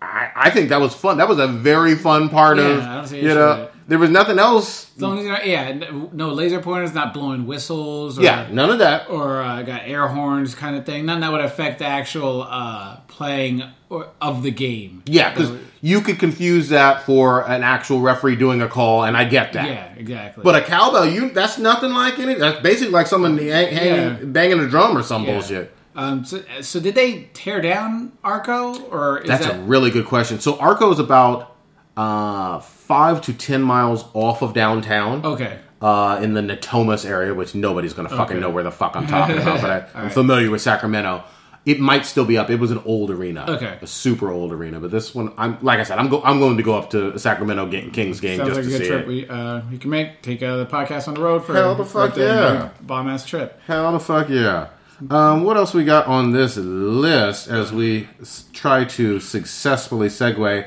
I, 0.00 0.30
I 0.34 0.50
think 0.50 0.68
that 0.70 0.80
was 0.80 0.94
fun. 0.94 1.18
That 1.18 1.28
was 1.28 1.38
a 1.38 1.46
very 1.46 1.94
fun 1.96 2.28
part 2.28 2.58
Yeah, 2.58 3.02
of 3.02 3.12
you 3.12 3.22
know. 3.34 3.68
There 3.88 3.98
was 3.98 4.10
nothing 4.10 4.38
else. 4.38 4.94
As 4.96 5.02
long 5.02 5.18
as 5.18 5.24
you're 5.24 5.32
not, 5.32 5.46
yeah, 5.46 5.90
no 6.12 6.30
laser 6.32 6.60
pointers, 6.60 6.94
not 6.94 7.12
blowing 7.12 7.46
whistles. 7.46 8.18
Or, 8.18 8.22
Yeah, 8.22 8.48
none 8.50 8.70
of 8.70 8.78
that. 8.78 9.10
or 9.10 9.42
uh, 9.42 9.62
got 9.62 9.82
air 9.84 10.06
horns 10.08 10.54
kind 10.54 10.76
of 10.76 10.86
thing. 10.86 11.06
None 11.06 11.20
that 11.20 11.32
would 11.32 11.40
affect 11.40 11.80
the 11.80 11.86
actual 11.86 12.42
uh, 12.48 12.96
playing 13.08 13.62
or, 13.88 14.08
of 14.20 14.42
the 14.42 14.50
game. 14.50 15.02
Yeah, 15.06 15.30
because 15.34 15.52
you 15.80 16.00
could 16.00 16.18
confuse 16.18 16.68
that 16.68 17.02
for 17.02 17.46
an 17.48 17.62
actual 17.62 18.00
referee 18.00 18.36
doing 18.36 18.62
a 18.62 18.68
call, 18.68 19.04
and 19.04 19.16
I 19.16 19.24
get 19.24 19.52
that. 19.54 19.66
Yeah, 19.68 19.92
exactly. 19.96 20.44
But 20.44 20.54
a 20.54 20.60
cowbell, 20.62 21.06
you 21.06 21.30
that's 21.30 21.58
nothing 21.58 21.92
like 21.92 22.18
it. 22.18 22.38
That's 22.38 22.60
basically 22.60 22.92
like 22.92 23.06
someone 23.08 23.36
hang, 23.36 23.48
hanging, 23.74 23.94
Yeah. 23.94 24.16
banging 24.24 24.60
a 24.60 24.68
drum 24.68 24.96
or 24.96 25.02
some 25.02 25.24
Yeah. 25.24 25.32
bullshit. 25.32 25.74
um, 25.96 26.24
so, 26.24 26.40
so 26.62 26.80
did 26.80 26.94
they 26.94 27.28
tear 27.34 27.60
down 27.60 28.12
Arco 28.24 28.74
or 28.90 29.18
is 29.18 29.28
That's 29.28 29.44
that 29.46 29.56
a 29.56 29.58
really 29.62 29.90
good 29.90 30.06
question. 30.06 30.40
So 30.40 30.56
Arco 30.58 30.90
is 30.92 30.98
about 30.98 31.48
uh, 31.96 32.58
five 32.92 33.20
to 33.22 33.32
ten 33.32 33.62
miles 33.62 34.04
off 34.14 34.42
of 34.42 34.52
downtown. 34.54 35.24
okay? 35.24 35.58
uh, 35.80 36.20
in 36.22 36.32
the 36.34 36.40
Natomas 36.40 37.04
area, 37.04 37.34
which 37.34 37.54
nobody's 37.56 37.92
going 37.92 38.08
to 38.08 38.16
fucking 38.16 38.36
Okay. 38.36 38.40
know 38.44 38.50
where 38.50 38.62
the 38.62 38.70
fuck 38.70 38.94
I'm 38.94 39.06
talking 39.08 39.36
about, 39.38 39.60
but 39.60 39.70
I, 39.70 39.76
I'm 39.98 40.04
right. 40.04 40.12
familiar 40.12 40.48
with 40.50 40.62
Sacramento. 40.62 41.24
It 41.64 41.78
might 41.80 42.04
still 42.06 42.24
be 42.24 42.36
up. 42.38 42.50
It 42.50 42.60
was 42.60 42.70
an 42.70 42.80
old 42.84 43.10
arena, 43.10 43.44
Okay. 43.48 43.78
a 43.80 43.86
super 43.86 44.30
old 44.30 44.52
arena. 44.52 44.78
But 44.78 44.90
this 44.92 45.12
one, 45.14 45.32
I'm 45.38 45.58
like 45.60 45.78
I 45.80 45.84
said, 45.84 45.98
I'm 45.98 46.08
go, 46.08 46.20
I'm 46.22 46.38
going 46.38 46.56
to 46.56 46.62
go 46.62 46.74
up 46.78 46.90
to 46.90 47.18
Sacramento 47.18 47.66
ga- 47.66 47.90
Kings 47.90 48.20
game 48.20 48.38
Sounds 48.38 48.50
just 48.56 48.58
like 48.60 48.66
a 48.66 48.70
to 48.70 48.78
good 48.78 48.82
see 48.84 48.88
trip 48.88 49.00
it. 49.02 49.06
we 49.08 49.28
uh, 49.28 49.60
you 49.72 49.78
can 49.78 49.90
make. 49.90 50.22
Take 50.22 50.40
uh, 50.42 50.56
the 50.58 50.66
podcast 50.66 51.08
on 51.08 51.14
the 51.14 51.20
road 51.20 51.44
for 51.44 51.52
Hell 51.54 51.74
the 51.74 51.84
fuck 51.84 52.16
yeah. 52.16 52.70
bomb 52.80 53.08
ass 53.08 53.24
trip. 53.26 53.60
Hell 53.66 53.90
the 53.92 54.00
fuck 54.00 54.28
yeah! 54.28 54.68
Um, 55.10 55.42
what 55.44 55.56
else 55.56 55.72
we 55.74 55.84
got 55.84 56.06
on 56.06 56.30
this 56.32 56.56
list 56.56 57.48
as 57.48 57.72
we 57.72 58.08
try 58.52 58.84
to 58.84 59.18
successfully 59.18 60.08
segue? 60.08 60.66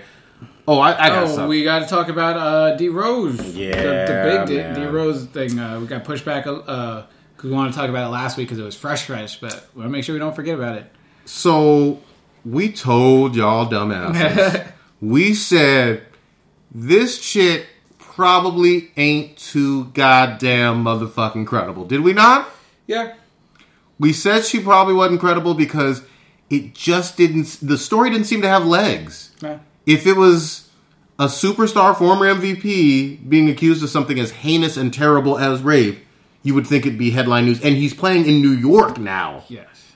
Oh, 0.67 0.79
I, 0.79 1.05
I 1.05 1.09
got 1.09 1.37
Oh, 1.37 1.47
we 1.47 1.63
got 1.63 1.79
to 1.79 1.87
talk 1.87 2.07
about 2.07 2.37
uh, 2.37 2.75
D 2.75 2.89
Rose. 2.89 3.39
Yeah, 3.55 3.75
the, 3.75 4.13
the 4.13 4.21
big 4.23 4.47
D, 4.47 4.57
man. 4.57 4.79
D 4.79 4.85
Rose 4.85 5.25
thing. 5.25 5.59
Uh, 5.59 5.79
we 5.79 5.87
got 5.87 6.03
pushed 6.03 6.25
back 6.25 6.45
because 6.45 7.05
we 7.43 7.51
wanted 7.51 7.71
to 7.73 7.77
talk 7.77 7.89
about 7.89 8.07
it 8.07 8.09
last 8.09 8.37
week 8.37 8.47
because 8.47 8.59
it 8.59 8.63
was 8.63 8.75
fresh, 8.75 9.05
fresh. 9.05 9.39
But 9.39 9.69
we 9.75 9.79
want 9.79 9.89
to 9.89 9.91
make 9.91 10.03
sure 10.03 10.13
we 10.13 10.19
don't 10.19 10.35
forget 10.35 10.55
about 10.55 10.77
it. 10.77 10.91
So 11.25 12.01
we 12.43 12.71
told 12.71 13.35
y'all 13.35 13.67
dumbasses. 13.67 14.67
we 15.01 15.33
said 15.33 16.03
this 16.71 17.21
shit 17.21 17.67
probably 17.99 18.91
ain't 18.97 19.37
too 19.37 19.85
goddamn 19.85 20.83
motherfucking 20.83 21.45
credible. 21.45 21.85
Did 21.85 22.01
we 22.01 22.13
not? 22.13 22.49
Yeah. 22.87 23.13
We 23.99 24.13
said 24.13 24.45
she 24.45 24.59
probably 24.59 24.93
wasn't 24.93 25.19
credible 25.19 25.53
because 25.53 26.01
it 26.49 26.73
just 26.73 27.17
didn't. 27.17 27.59
The 27.61 27.77
story 27.77 28.09
didn't 28.09 28.25
seem 28.25 28.41
to 28.41 28.47
have 28.47 28.65
legs. 28.65 29.31
Yeah. 29.41 29.59
If 29.85 30.05
it 30.07 30.15
was 30.15 30.69
a 31.19 31.25
superstar 31.25 31.95
former 31.97 32.25
MVP 32.33 33.27
being 33.29 33.49
accused 33.49 33.83
of 33.83 33.89
something 33.89 34.19
as 34.19 34.31
heinous 34.31 34.77
and 34.77 34.93
terrible 34.93 35.37
as 35.37 35.61
rape, 35.61 35.99
you 36.43 36.53
would 36.53 36.67
think 36.67 36.85
it'd 36.85 36.99
be 36.99 37.11
headline 37.11 37.45
news. 37.45 37.63
And 37.63 37.75
he's 37.75 37.93
playing 37.93 38.25
in 38.27 38.41
New 38.41 38.51
York 38.51 38.97
now, 38.97 39.43
Yes. 39.47 39.93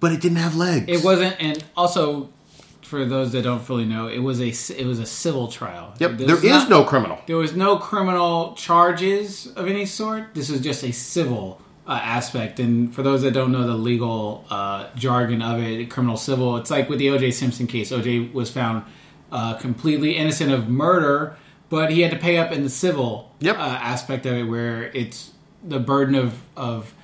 but 0.00 0.12
it 0.12 0.20
didn't 0.20 0.38
have 0.38 0.56
legs. 0.56 0.86
It 0.88 1.04
wasn't, 1.04 1.36
and 1.40 1.62
also 1.76 2.30
for 2.82 3.04
those 3.04 3.32
that 3.32 3.42
don't 3.42 3.60
fully 3.62 3.84
know, 3.84 4.08
it 4.08 4.18
was 4.18 4.40
a 4.40 4.48
it 4.80 4.86
was 4.86 4.98
a 4.98 5.06
civil 5.06 5.48
trial. 5.48 5.92
Yep, 5.98 6.16
there 6.18 6.36
is 6.36 6.44
is 6.44 6.50
not- 6.50 6.70
no 6.70 6.84
criminal. 6.84 7.18
There 7.26 7.36
was 7.36 7.54
no 7.54 7.76
criminal 7.76 8.54
charges 8.54 9.46
of 9.56 9.66
any 9.68 9.84
sort. 9.86 10.34
This 10.34 10.50
was 10.50 10.60
just 10.60 10.82
a 10.84 10.92
civil 10.92 11.60
uh, 11.86 11.92
aspect. 12.02 12.60
And 12.60 12.94
for 12.94 13.02
those 13.02 13.22
that 13.22 13.32
don't 13.32 13.52
know 13.52 13.66
the 13.66 13.74
legal 13.74 14.44
uh, 14.50 14.86
jargon 14.96 15.40
of 15.42 15.60
it, 15.62 15.88
criminal 15.90 16.16
civil, 16.16 16.56
it's 16.58 16.70
like 16.70 16.88
with 16.90 16.98
the 16.98 17.08
O.J. 17.10 17.30
Simpson 17.30 17.66
case. 17.66 17.92
O.J. 17.92 18.30
was 18.32 18.50
found 18.50 18.84
uh, 19.32 19.54
completely 19.54 20.16
innocent 20.16 20.50
of 20.52 20.68
murder, 20.68 21.36
but 21.68 21.90
he 21.90 22.00
had 22.00 22.10
to 22.10 22.16
pay 22.16 22.38
up 22.38 22.50
in 22.52 22.62
the 22.62 22.70
civil 22.70 23.34
Yep. 23.40 23.56
uh, 23.58 23.60
aspect 23.60 24.26
of 24.26 24.34
it, 24.34 24.44
where 24.44 24.84
it's 24.94 25.32
the 25.62 25.78
burden 25.78 26.14
of 26.14 26.40
of 26.56 26.94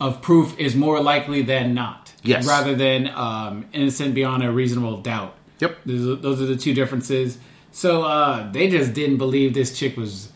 of 0.00 0.20
proof 0.22 0.58
is 0.58 0.76
more 0.76 1.00
likely 1.00 1.42
than 1.42 1.74
not. 1.74 2.12
Yes. 2.22 2.46
Rather 2.46 2.74
than 2.74 3.08
um, 3.14 3.66
innocent 3.72 4.14
beyond 4.14 4.42
a 4.42 4.50
reasonable 4.52 4.98
doubt. 5.00 5.34
Yep. 5.60 5.78
Those 5.86 6.06
are, 6.08 6.14
those 6.16 6.42
are 6.42 6.46
the 6.46 6.56
two 6.56 6.74
differences. 6.74 7.38
So 7.72 8.02
uh, 8.02 8.50
they 8.52 8.68
just 8.68 8.92
didn't 8.94 9.16
believe 9.18 9.54
this 9.54 9.76
chick 9.78 9.96
was 9.96 10.30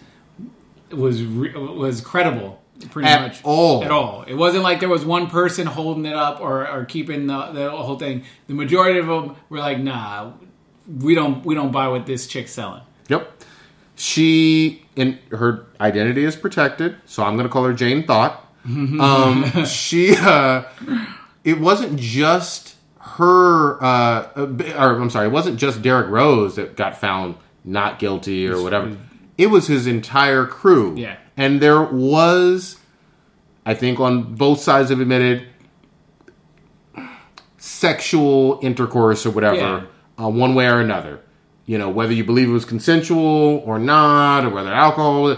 was 0.90 1.22
re- 1.22 1.52
was 1.54 2.00
credible, 2.00 2.60
pretty 2.90 3.08
At 3.08 3.22
much 3.22 3.40
all. 3.44 3.84
At 3.84 3.90
all. 3.90 4.22
It 4.26 4.34
wasn't 4.34 4.62
like 4.62 4.80
there 4.80 4.88
was 4.88 5.04
one 5.04 5.28
person 5.28 5.66
holding 5.66 6.06
it 6.06 6.14
up 6.14 6.40
or, 6.40 6.66
or 6.68 6.84
keeping 6.84 7.26
the, 7.26 7.46
the 7.52 7.70
whole 7.70 7.98
thing. 7.98 8.24
The 8.48 8.54
majority 8.54 8.98
of 8.98 9.06
them 9.06 9.36
were 9.50 9.58
like, 9.58 9.78
"Nah, 9.78 10.32
we 10.88 11.14
don't 11.14 11.44
we 11.44 11.54
don't 11.54 11.72
buy 11.72 11.88
what 11.88 12.06
this 12.06 12.26
chick's 12.26 12.52
selling." 12.52 12.82
Yep. 13.08 13.30
She 13.96 14.86
in 14.96 15.18
her 15.30 15.66
identity 15.80 16.24
is 16.24 16.34
protected, 16.36 16.96
so 17.06 17.22
I'm 17.22 17.34
going 17.34 17.46
to 17.46 17.52
call 17.52 17.64
her 17.64 17.72
Jane 17.74 18.06
Thought. 18.06 18.46
Um, 18.64 19.44
she, 19.66 20.14
uh, 20.16 20.62
it 21.44 21.60
wasn't 21.60 21.98
just 21.98 22.76
her, 22.98 23.82
uh, 23.82 24.28
or 24.36 25.00
I'm 25.00 25.10
sorry, 25.10 25.26
it 25.26 25.32
wasn't 25.32 25.58
just 25.58 25.82
Derrick 25.82 26.08
Rose 26.08 26.56
that 26.56 26.76
got 26.76 26.96
found 26.96 27.36
not 27.64 27.98
guilty 27.98 28.46
or 28.48 28.62
whatever. 28.62 28.96
It 29.36 29.46
was 29.48 29.66
his 29.66 29.86
entire 29.86 30.44
crew. 30.46 30.94
Yeah. 30.96 31.16
and 31.36 31.60
there 31.60 31.82
was, 31.82 32.78
I 33.66 33.74
think, 33.74 33.98
on 34.00 34.34
both 34.34 34.60
sides 34.60 34.90
have 34.90 35.00
admitted 35.00 35.46
sexual 37.58 38.58
intercourse 38.62 39.26
or 39.26 39.30
whatever, 39.30 39.56
Yeah. 39.56 39.82
Uh, 40.20 40.28
one 40.28 40.54
way 40.54 40.66
or 40.66 40.80
another. 40.80 41.20
You 41.66 41.78
know, 41.78 41.88
whether 41.88 42.12
you 42.12 42.24
believe 42.24 42.48
it 42.48 42.52
was 42.52 42.64
consensual 42.64 43.62
or 43.64 43.78
not, 43.78 44.44
or 44.44 44.50
whether 44.50 44.72
alcohol. 44.72 45.36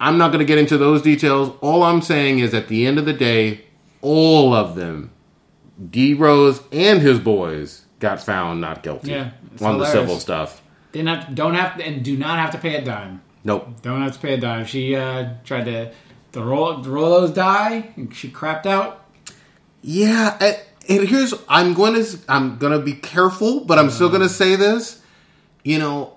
I'm 0.00 0.16
not 0.16 0.28
going 0.28 0.38
to 0.38 0.44
get 0.44 0.58
into 0.58 0.78
those 0.78 1.02
details. 1.02 1.56
All 1.60 1.82
I'm 1.82 2.02
saying 2.02 2.38
is, 2.38 2.54
at 2.54 2.68
the 2.68 2.86
end 2.86 2.98
of 3.00 3.04
the 3.04 3.12
day, 3.12 3.64
all 4.00 4.54
of 4.54 4.76
them, 4.76 5.10
D 5.90 6.14
Rose 6.14 6.62
and 6.70 7.02
his 7.02 7.18
boys, 7.18 7.84
got 7.98 8.22
found 8.22 8.60
not 8.60 8.84
guilty 8.84 9.10
Yeah, 9.10 9.30
on 9.60 9.78
the 9.78 9.86
civil 9.86 10.18
stuff. 10.20 10.62
They 10.92 11.02
not 11.02 11.24
have, 11.24 11.34
don't 11.34 11.54
have 11.54 11.76
to, 11.78 11.84
and 11.84 12.04
do 12.04 12.16
not 12.16 12.38
have 12.38 12.52
to 12.52 12.58
pay 12.58 12.76
a 12.76 12.84
dime. 12.84 13.22
Nope. 13.42 13.82
Don't 13.82 14.00
have 14.02 14.12
to 14.12 14.18
pay 14.20 14.34
a 14.34 14.36
dime. 14.38 14.64
She 14.66 14.94
uh, 14.94 15.30
tried 15.44 15.64
to 15.64 15.92
to 16.32 16.42
roll 16.42 16.82
roll 16.82 17.20
those 17.20 17.32
die, 17.32 17.92
and 17.96 18.14
she 18.14 18.28
crapped 18.28 18.66
out. 18.66 19.04
Yeah, 19.82 20.36
I- 20.40 20.60
and 20.88 21.08
here's 21.08 21.34
I'm 21.48 21.74
going 21.74 21.94
to 22.02 22.18
I'm 22.28 22.58
going 22.58 22.72
to 22.72 22.78
be 22.84 22.94
careful, 22.94 23.60
but 23.64 23.78
I'm 23.78 23.90
still 23.90 24.08
going 24.08 24.22
to 24.22 24.28
say 24.28 24.56
this. 24.56 25.00
You 25.64 25.78
know, 25.78 26.16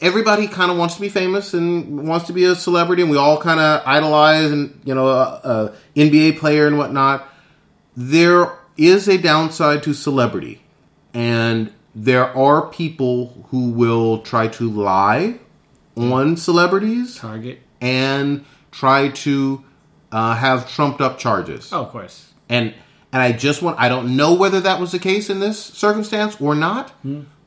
everybody 0.00 0.46
kind 0.46 0.70
of 0.70 0.76
wants 0.78 0.94
to 0.96 1.00
be 1.00 1.08
famous 1.08 1.54
and 1.54 2.06
wants 2.06 2.26
to 2.26 2.32
be 2.32 2.44
a 2.44 2.54
celebrity, 2.54 3.02
and 3.02 3.10
we 3.10 3.16
all 3.16 3.40
kind 3.40 3.60
of 3.60 3.82
idolize 3.86 4.50
and 4.52 4.80
you 4.84 4.94
know 4.94 5.08
a, 5.08 5.40
a 5.44 5.74
NBA 5.96 6.38
player 6.38 6.66
and 6.66 6.78
whatnot. 6.78 7.28
There 7.96 8.52
is 8.76 9.08
a 9.08 9.18
downside 9.18 9.82
to 9.84 9.92
celebrity, 9.94 10.62
and 11.12 11.72
there 11.94 12.24
are 12.36 12.68
people 12.68 13.46
who 13.50 13.70
will 13.70 14.20
try 14.22 14.48
to 14.48 14.70
lie 14.70 15.38
on 15.96 16.36
celebrities 16.38 17.16
Target. 17.18 17.60
and 17.82 18.46
try 18.70 19.08
to 19.08 19.62
uh, 20.10 20.34
have 20.36 20.70
trumped 20.72 21.02
up 21.02 21.18
charges 21.18 21.70
Oh, 21.70 21.82
of 21.82 21.90
course. 21.90 22.32
and 22.48 22.72
and 23.12 23.22
I 23.22 23.32
just 23.32 23.62
want 23.62 23.78
I 23.78 23.88
don't 23.88 24.16
know 24.16 24.34
whether 24.34 24.60
that 24.60 24.80
was 24.80 24.92
the 24.92 24.98
case 24.98 25.30
in 25.30 25.40
this 25.40 25.62
circumstance 25.62 26.40
or 26.40 26.54
not, 26.54 26.92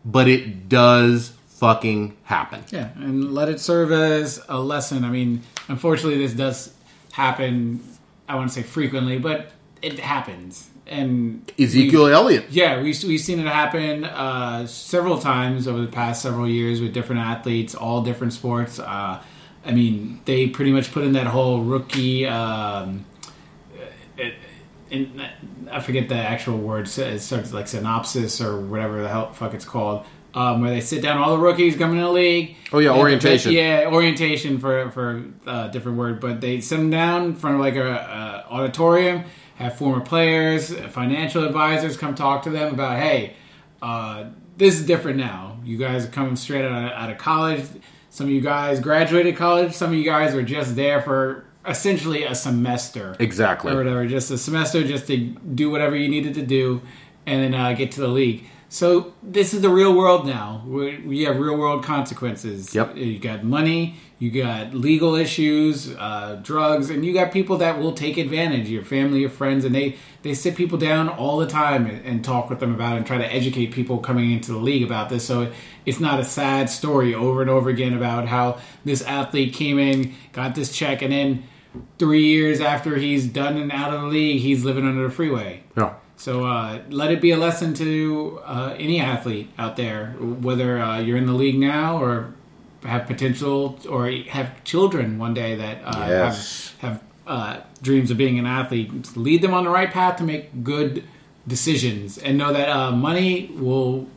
but 0.05 0.27
it 0.27 0.69
does 0.69 1.33
fucking 1.47 2.15
happen. 2.23 2.63
Yeah, 2.69 2.89
and 2.95 3.33
let 3.33 3.49
it 3.49 3.59
serve 3.59 3.91
as 3.91 4.41
a 4.47 4.59
lesson. 4.59 5.03
I 5.03 5.09
mean, 5.09 5.41
unfortunately, 5.67 6.17
this 6.17 6.33
does 6.33 6.73
happen. 7.11 7.81
I 8.27 8.35
want 8.35 8.49
to 8.49 8.55
say 8.55 8.63
frequently, 8.63 9.19
but 9.19 9.51
it 9.81 9.99
happens. 9.99 10.69
And 10.87 11.51
Ezekiel 11.59 12.07
Elliott. 12.07 12.45
Yeah, 12.51 12.77
we, 12.77 12.93
we've 13.07 13.19
seen 13.19 13.39
it 13.39 13.47
happen 13.47 14.03
uh, 14.03 14.67
several 14.67 15.17
times 15.17 15.67
over 15.67 15.81
the 15.81 15.91
past 15.91 16.21
several 16.21 16.47
years 16.47 16.79
with 16.79 16.93
different 16.93 17.21
athletes, 17.21 17.73
all 17.73 18.03
different 18.03 18.33
sports. 18.33 18.77
Uh, 18.79 19.23
I 19.65 19.71
mean, 19.71 20.21
they 20.25 20.47
pretty 20.47 20.71
much 20.71 20.91
put 20.91 21.03
in 21.03 21.13
that 21.13 21.25
whole 21.25 21.61
rookie. 21.61 22.27
Um, 22.27 23.05
in, 24.89 25.21
I 25.71 25.79
forget 25.79 26.09
the 26.09 26.15
actual 26.15 26.57
word. 26.57 26.87
It 26.97 27.19
starts 27.19 27.53
like 27.53 27.67
synopsis 27.67 28.41
or 28.41 28.59
whatever 28.61 29.01
the 29.01 29.09
hell 29.09 29.31
fuck 29.33 29.53
it's 29.53 29.65
called. 29.65 30.05
Um, 30.33 30.59
where 30.59 30.69
they 30.69 30.81
sit 30.81 31.01
down 31.01 31.17
all 31.17 31.31
the 31.37 31.41
rookies 31.41 31.77
coming 31.77 31.97
in 31.97 32.03
the 32.03 32.11
league. 32.11 32.57
Oh, 32.73 32.79
yeah, 32.79 32.91
They- 32.91 32.99
orientation. 32.99 33.53
Yeah, 33.53 33.89
orientation 33.89 34.59
for 34.59 34.91
for 34.91 35.23
uh, 35.47 35.69
different 35.69 35.97
word, 35.97 36.19
but 36.19 36.41
they 36.41 36.59
sit 36.59 36.75
them 36.75 36.89
down 36.89 37.23
in 37.23 37.35
front 37.35 37.55
of 37.55 37.61
like 37.61 37.75
a, 37.77 37.87
a 37.87 38.45
auditorium, 38.51 39.23
have 39.55 39.77
former 39.77 40.01
players, 40.03 40.73
financial 40.89 41.45
advisors 41.45 41.95
come 41.95 42.15
talk 42.15 42.43
to 42.43 42.49
them 42.49 42.73
about, 42.73 42.99
hey, 42.99 43.35
uh, 43.81 44.25
this 44.57 44.77
is 44.77 44.85
different 44.85 45.17
now. 45.17 45.57
You 45.63 45.77
guys 45.77 46.05
are 46.05 46.09
coming 46.09 46.35
straight 46.35 46.65
out 46.65 46.71
of, 46.85 46.91
out 46.91 47.09
of 47.09 47.17
college. 47.17 47.63
Some 48.09 48.27
of 48.27 48.31
you 48.33 48.41
guys 48.41 48.81
graduated 48.81 49.37
college. 49.37 49.71
Some 49.73 49.91
of 49.91 49.95
you 49.95 50.03
guys 50.03 50.33
were 50.35 50.43
just 50.43 50.75
there 50.75 51.01
for 51.01 51.45
essentially 51.67 52.23
a 52.23 52.35
semester 52.35 53.15
Exactly. 53.19 53.73
or 53.73 53.77
whatever, 53.77 54.05
just 54.07 54.31
a 54.31 54.37
semester, 54.37 54.83
just 54.83 55.07
to 55.07 55.17
do 55.17 55.69
whatever 55.69 55.95
you 55.95 56.09
needed 56.09 56.33
to 56.35 56.41
do, 56.41 56.81
and 57.25 57.41
then 57.43 57.59
uh, 57.59 57.73
get 57.73 57.91
to 57.93 58.01
the 58.01 58.07
league. 58.07 58.45
So 58.67 59.13
this 59.23 59.53
is 59.53 59.61
the 59.61 59.69
real 59.69 59.95
world 59.95 60.25
now. 60.25 60.63
We 60.65 60.97
we 60.97 61.21
have 61.23 61.37
real 61.39 61.55
world 61.57 61.83
consequences. 61.83 62.73
Yep. 62.75 62.97
You 62.97 63.19
got 63.19 63.43
money, 63.43 63.95
you 64.17 64.31
got 64.31 64.73
legal 64.73 65.15
issues, 65.15 65.95
uh, 65.95 66.39
drugs, 66.41 66.89
and 66.89 67.05
you 67.05 67.13
got 67.13 67.31
people 67.31 67.57
that 67.57 67.79
will 67.79 67.93
take 67.93 68.17
advantage. 68.17 68.67
Your 68.67 68.83
family, 68.83 69.21
your 69.21 69.29
friends, 69.29 69.65
and 69.65 69.73
they 69.73 69.95
they 70.23 70.33
sit 70.33 70.55
people 70.55 70.77
down 70.79 71.07
all 71.07 71.37
the 71.37 71.47
time 71.47 71.85
and, 71.85 72.03
and 72.05 72.25
talk 72.25 72.49
with 72.49 72.59
them 72.59 72.73
about 72.73 72.95
it 72.95 72.97
and 72.97 73.05
try 73.07 73.19
to 73.19 73.33
educate 73.33 73.67
people 73.67 73.99
coming 73.99 74.31
into 74.31 74.51
the 74.51 74.57
league 74.57 74.83
about 74.83 75.09
this. 75.09 75.25
So 75.25 75.51
it's 75.85 75.99
not 75.99 76.19
a 76.19 76.25
sad 76.25 76.69
story 76.69 77.13
over 77.13 77.41
and 77.41 77.49
over 77.49 77.69
again 77.69 77.93
about 77.93 78.27
how 78.27 78.59
this 78.83 79.03
athlete 79.03 79.53
came 79.53 79.77
in, 79.77 80.15
got 80.33 80.55
this 80.55 80.75
check, 80.75 81.01
and 81.03 81.13
then 81.13 81.43
three 81.99 82.25
years 82.25 82.59
after 82.61 82.97
he's 82.97 83.27
done 83.27 83.57
and 83.57 83.71
out 83.71 83.93
of 83.93 84.01
the 84.01 84.07
league, 84.07 84.41
he's 84.41 84.63
living 84.63 84.85
under 84.85 85.03
the 85.03 85.09
freeway. 85.13 85.63
Yeah. 85.77 85.93
So 86.17 86.45
uh, 86.45 86.81
let 86.89 87.11
it 87.11 87.19
be 87.21 87.31
a 87.31 87.37
lesson 87.37 87.73
to 87.75 88.39
uh, 88.45 88.75
any 88.77 88.99
athlete 89.01 89.49
out 89.57 89.75
there, 89.75 90.11
whether 90.19 90.79
uh, 90.79 90.99
you're 90.99 91.17
in 91.17 91.25
the 91.25 91.33
league 91.33 91.59
now 91.59 92.01
or 92.01 92.33
have 92.83 93.05
potential 93.07 93.79
or 93.89 94.09
have 94.29 94.63
children 94.63 95.17
one 95.17 95.33
day 95.33 95.55
that 95.55 95.81
uh, 95.83 96.05
Yes. 96.07 96.73
have, 96.79 96.91
have 96.93 97.03
uh, 97.27 97.59
dreams 97.81 98.11
of 98.11 98.17
being 98.17 98.39
an 98.39 98.45
athlete. 98.45 99.17
Lead 99.17 99.41
them 99.41 99.53
on 99.53 99.63
the 99.65 99.69
right 99.69 99.91
path 99.91 100.17
to 100.17 100.23
make 100.23 100.63
good 100.63 101.03
decisions, 101.47 102.17
and 102.17 102.37
know 102.37 102.53
that 102.53 102.69
uh, 102.69 102.91
money 102.91 103.51
will 103.55 104.07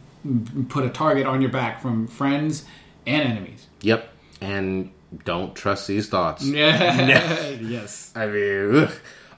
put 0.68 0.84
a 0.84 0.90
target 0.90 1.26
on 1.26 1.40
your 1.40 1.50
back 1.50 1.80
from 1.80 2.06
friends 2.06 2.64
and 3.06 3.22
enemies. 3.28 3.66
Yep. 3.80 4.12
And 4.40 4.90
don't 5.24 5.54
trust 5.54 5.86
these 5.86 6.08
thoughts. 6.08 6.44
Yeah. 6.44 7.48
yes. 7.60 8.12
I 8.14 8.26
mean, 8.26 8.88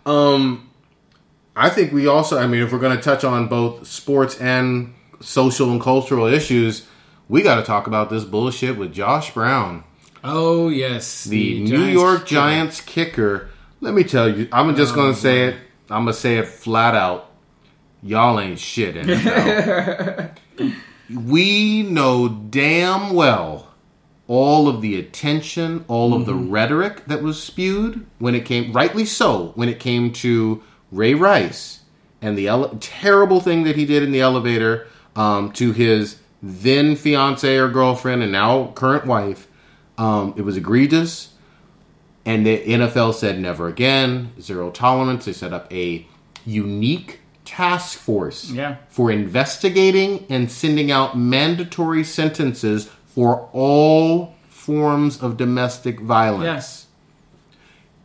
um, 0.06 0.70
I 1.56 1.68
think 1.68 1.92
we 1.92 2.06
also. 2.06 2.38
I 2.38 2.46
mean, 2.46 2.62
if 2.62 2.72
we're 2.72 2.78
going 2.78 2.96
to 2.96 3.02
touch 3.02 3.24
on 3.24 3.48
both 3.48 3.86
sports 3.86 4.40
and 4.40 4.94
social 5.20 5.70
and 5.70 5.80
cultural 5.80 6.26
issues, 6.26 6.86
we 7.28 7.42
got 7.42 7.56
to 7.56 7.62
talk 7.62 7.86
about 7.86 8.10
this 8.10 8.24
bullshit 8.24 8.76
with 8.76 8.92
Josh 8.92 9.32
Brown, 9.34 9.84
Oh 10.22 10.68
yes. 10.68 11.24
the, 11.24 11.60
New 11.60 11.66
Giants 11.70 11.92
York. 11.92 12.26
Giants 12.26 12.80
kicker. 12.80 13.50
Let 13.80 13.94
me 13.94 14.04
tell 14.04 14.28
you, 14.28 14.48
I'm 14.52 14.74
just 14.76 14.94
going 14.94 15.14
to 15.14 15.18
say 15.18 15.48
it. 15.48 15.56
I'm 15.88 16.04
going 16.04 16.14
to 16.14 16.20
say 16.20 16.38
it 16.38 16.46
flat 16.46 16.94
out. 16.94 17.30
Y'all 18.02 18.38
ain't 18.38 18.58
shit. 18.58 18.94
NFL. 18.94 20.36
we 21.10 21.82
know 21.82 22.28
damn 22.28 23.14
well 23.14 23.69
all 24.32 24.68
of 24.68 24.80
the 24.80 24.96
attention, 24.96 25.84
all 25.88 26.14
of 26.14 26.24
the 26.24 26.34
rhetoric 26.34 27.04
that 27.06 27.20
was 27.20 27.42
spewed 27.42 28.06
when 28.20 28.32
it 28.32 28.44
came, 28.44 28.72
rightly 28.72 29.04
so, 29.04 29.50
when 29.56 29.68
it 29.68 29.80
came 29.80 30.12
to 30.12 30.62
Ray 30.92 31.14
Rice 31.14 31.80
and 32.22 32.38
the 32.38 32.46
ele- 32.46 32.76
terrible 32.78 33.40
thing 33.40 33.64
that 33.64 33.74
he 33.74 33.84
did 33.84 34.04
in 34.04 34.12
the 34.12 34.20
elevator 34.20 34.86
um, 35.16 35.50
to 35.54 35.72
his 35.72 36.20
then 36.40 36.94
fiance 36.94 37.56
or 37.56 37.68
girlfriend 37.68 38.22
and 38.22 38.30
now 38.30 38.68
current 38.76 39.04
wife. 39.04 39.48
Um, 39.98 40.32
it 40.36 40.42
was 40.42 40.56
egregious. 40.56 41.34
And 42.24 42.46
the 42.46 42.58
NFL 42.64 43.14
said 43.14 43.40
never 43.40 43.66
again, 43.66 44.30
zero 44.40 44.70
tolerance. 44.70 45.24
They 45.24 45.32
set 45.32 45.52
up 45.52 45.72
a 45.72 46.06
unique 46.46 47.18
task 47.44 47.98
force 47.98 48.48
Yeah. 48.50 48.76
for 48.90 49.10
investigating 49.10 50.24
and 50.30 50.52
sending 50.52 50.92
out 50.92 51.18
mandatory 51.18 52.04
sentences 52.04 52.88
for 53.14 53.48
all 53.52 54.34
forms 54.48 55.20
of 55.22 55.36
domestic 55.36 56.00
violence. 56.00 56.44
Yes. 56.44 56.86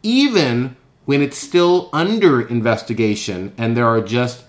Even 0.03 0.75
when 1.05 1.21
it's 1.21 1.37
still 1.37 1.89
under 1.93 2.41
investigation 2.41 3.53
and 3.57 3.75
there 3.75 3.87
are 3.87 4.01
just 4.01 4.43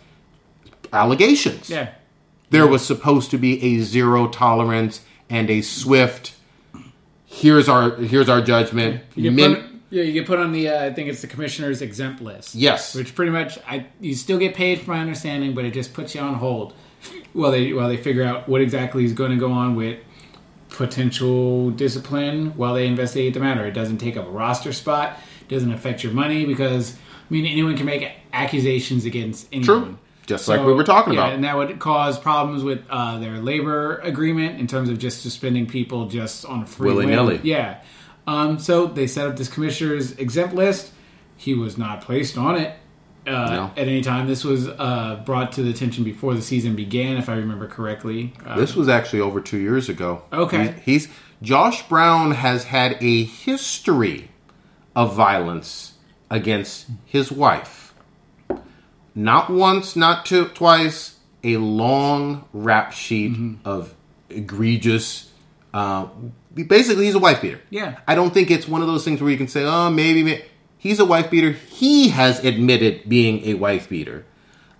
allegations. 0.92 1.70
Yeah. 1.70 1.90
There 2.50 2.66
was 2.66 2.84
supposed 2.86 3.30
to 3.32 3.38
be 3.38 3.62
a 3.62 3.80
zero 3.80 4.28
tolerance 4.28 5.04
and 5.28 5.50
a 5.50 5.60
swift 5.62 6.36
here's 7.36 7.68
our 7.68 7.96
here's 7.96 8.28
our 8.28 8.40
judgment. 8.40 9.02
You 9.14 9.24
get, 9.24 9.32
Min- 9.32 9.54
put, 9.54 9.64
yeah, 9.90 10.02
you 10.02 10.12
get 10.12 10.26
put 10.26 10.38
on 10.38 10.52
the 10.52 10.68
uh, 10.68 10.84
I 10.86 10.92
think 10.92 11.08
it's 11.08 11.20
the 11.20 11.26
commissioner's 11.26 11.82
exempt 11.82 12.20
list. 12.22 12.54
Yes. 12.54 12.94
which 12.94 13.14
pretty 13.14 13.30
much 13.30 13.58
I 13.68 13.86
you 14.00 14.14
still 14.14 14.38
get 14.38 14.54
paid 14.54 14.80
from 14.80 14.94
my 14.94 15.00
understanding, 15.00 15.54
but 15.54 15.64
it 15.64 15.72
just 15.74 15.92
puts 15.92 16.14
you 16.14 16.20
on 16.20 16.34
hold 16.34 16.74
while 17.32 17.50
they 17.50 17.72
while 17.72 17.88
they 17.88 17.96
figure 17.96 18.24
out 18.24 18.48
what 18.48 18.60
exactly 18.60 19.04
is 19.04 19.12
going 19.12 19.30
to 19.30 19.36
go 19.36 19.52
on 19.52 19.76
with 19.76 19.98
potential 20.76 21.70
discipline 21.70 22.56
while 22.56 22.74
they 22.74 22.86
investigate 22.86 23.34
the 23.34 23.40
matter. 23.40 23.64
It 23.66 23.72
doesn't 23.72 23.98
take 23.98 24.16
up 24.16 24.26
a 24.26 24.30
roster 24.30 24.72
spot. 24.72 25.18
Doesn't 25.48 25.72
affect 25.72 26.02
your 26.02 26.12
money 26.12 26.44
because 26.44 26.94
I 26.94 27.32
mean 27.32 27.46
anyone 27.46 27.76
can 27.76 27.86
make 27.86 28.10
accusations 28.32 29.04
against 29.04 29.48
anyone. 29.52 29.84
True. 29.84 29.98
Just 30.26 30.48
like 30.48 30.64
we 30.66 30.72
were 30.72 30.82
talking 30.82 31.12
yeah, 31.12 31.20
about. 31.20 31.34
and 31.34 31.44
that 31.44 31.56
would 31.56 31.78
cause 31.78 32.18
problems 32.18 32.64
with 32.64 32.82
uh, 32.90 33.18
their 33.18 33.38
labor 33.38 33.98
agreement 33.98 34.58
in 34.58 34.66
terms 34.66 34.88
of 34.88 34.98
just 34.98 35.22
suspending 35.22 35.66
people 35.66 36.08
just 36.08 36.44
on 36.44 36.62
a 36.62 36.66
free 36.66 36.88
whim. 36.88 36.96
Willy-nilly. 36.96 37.40
Yeah. 37.44 37.80
Um, 38.26 38.58
so 38.58 38.86
they 38.86 39.06
set 39.06 39.28
up 39.28 39.36
this 39.36 39.48
commissioner's 39.48 40.12
exempt 40.12 40.52
list. 40.52 40.92
He 41.36 41.54
was 41.54 41.78
not 41.78 42.00
placed 42.00 42.36
on 42.36 42.56
it 42.56 42.74
uh, 43.26 43.30
No. 43.50 43.70
at 43.76 43.88
any 43.88 44.00
time. 44.02 44.26
This 44.26 44.44
was 44.44 44.68
uh, 44.68 45.22
brought 45.24 45.52
to 45.52 45.62
the 45.62 45.70
attention 45.70 46.04
before 46.04 46.34
the 46.34 46.42
season 46.42 46.76
began, 46.76 47.16
if 47.16 47.28
I 47.28 47.34
remember 47.36 47.66
correctly. 47.66 48.32
Uh, 48.44 48.56
This 48.56 48.74
was 48.76 48.88
actually 48.88 49.20
over 49.20 49.40
two 49.40 49.58
years 49.58 49.88
ago. 49.88 50.22
Okay. 50.32 50.74
He's, 50.84 51.04
he's 51.06 51.14
Josh 51.42 51.86
Brown 51.88 52.32
has 52.32 52.64
had 52.64 52.96
a 53.00 53.24
history 53.24 54.30
of 54.94 55.14
violence 55.14 55.94
against 56.30 56.86
his 57.04 57.30
wife. 57.30 57.94
Not 59.14 59.50
once, 59.50 59.96
not 59.96 60.26
two, 60.26 60.48
twice. 60.48 61.16
A 61.44 61.56
long 61.58 62.44
rap 62.52 62.92
sheet 62.92 63.32
Mm-hmm. 63.32 63.54
of 63.68 63.94
egregious. 64.30 65.30
Uh, 65.72 66.06
basically, 66.54 67.04
he's 67.04 67.14
a 67.14 67.18
wife 67.18 67.40
beater. 67.42 67.60
Yeah. 67.70 67.98
I 68.08 68.14
don't 68.14 68.32
think 68.34 68.50
it's 68.50 68.66
one 68.66 68.80
of 68.80 68.88
those 68.88 69.04
things 69.04 69.20
where 69.22 69.30
you 69.30 69.36
can 69.36 69.46
say, 69.48 69.62
"Oh, 69.64 69.90
maybe, 69.90 70.22
maybe." 70.24 70.42
He's 70.86 70.98
a 71.00 71.04
wife 71.04 71.30
beater. 71.30 71.50
He 71.52 72.08
has 72.10 72.44
admitted 72.44 73.08
being 73.08 73.44
a 73.44 73.54
wife 73.54 73.88
beater. 73.88 74.24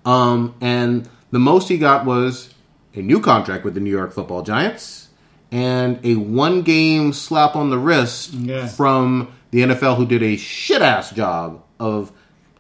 Um, 0.05 0.55
and 0.61 1.09
the 1.31 1.39
most 1.39 1.69
he 1.69 1.79
got 1.79 2.05
was 2.05 2.55
a 2.95 3.01
new 3.03 3.21
contract 3.21 3.65
with 3.65 3.75
the 3.75 3.81
New 3.81 3.91
York 3.91 4.13
Football 4.13 4.43
Giants 4.43 5.09
and 5.51 5.99
a 6.05 6.15
one 6.17 6.63
game 6.63 7.13
slap 7.13 7.57
on 7.57 7.71
the 7.71 7.79
wrist 7.79 8.33
Yeah. 8.33 8.67
from 8.67 9.29
the 9.51 9.63
NFL, 9.63 9.97
who 9.97 10.07
did 10.07 10.23
a 10.23 10.37
shit 10.37 10.83
ass 10.83 11.11
job 11.11 11.63
of 11.79 12.13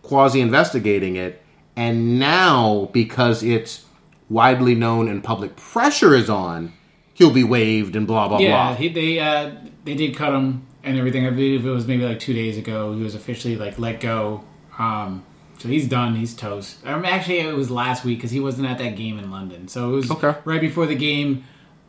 quasi 0.02 0.40
investigating 0.40 1.16
it. 1.16 1.42
And 1.76 2.18
now, 2.18 2.88
because 2.92 3.42
it's 3.42 3.84
widely 4.28 4.74
known 4.74 5.08
and 5.08 5.22
public 5.22 5.56
pressure 5.56 6.14
is 6.14 6.30
on, 6.30 6.72
he'll 7.14 7.32
be 7.32 7.44
waived 7.44 7.94
and 7.96 8.06
blah, 8.06 8.28
blah, 8.28 8.38
yeah, 8.38 8.48
blah. 8.68 8.74
he, 8.76 8.88
they 8.88 9.18
uh, 9.18 9.52
they 9.84 9.94
did 9.94 10.16
cut 10.16 10.32
him 10.32 10.65
and 10.86 10.96
everything. 10.96 11.26
I 11.26 11.30
believe 11.30 11.66
it 11.66 11.70
was 11.70 11.86
maybe 11.86 12.04
like 12.06 12.18
two 12.20 12.32
days 12.32 12.56
ago. 12.56 12.94
He 12.96 13.02
was 13.02 13.14
officially 13.14 13.56
like 13.56 13.78
let 13.78 14.00
go. 14.00 14.44
Um, 14.78 15.24
so 15.58 15.68
he's 15.68 15.88
done. 15.88 16.14
He's 16.16 16.34
toast. 16.34 16.78
Um, 16.86 17.04
actually, 17.04 17.40
it 17.40 17.54
was 17.54 17.70
last 17.70 18.04
week 18.04 18.18
because 18.18 18.30
he 18.30 18.40
wasn't 18.40 18.68
at 18.68 18.78
that 18.78 18.96
game 18.96 19.18
in 19.18 19.30
London. 19.30 19.68
So 19.68 19.90
it 19.90 19.92
was 19.92 20.10
Okay. 20.10 20.34
right 20.44 20.60
before 20.60 20.86
the 20.86 20.94
game 20.94 21.44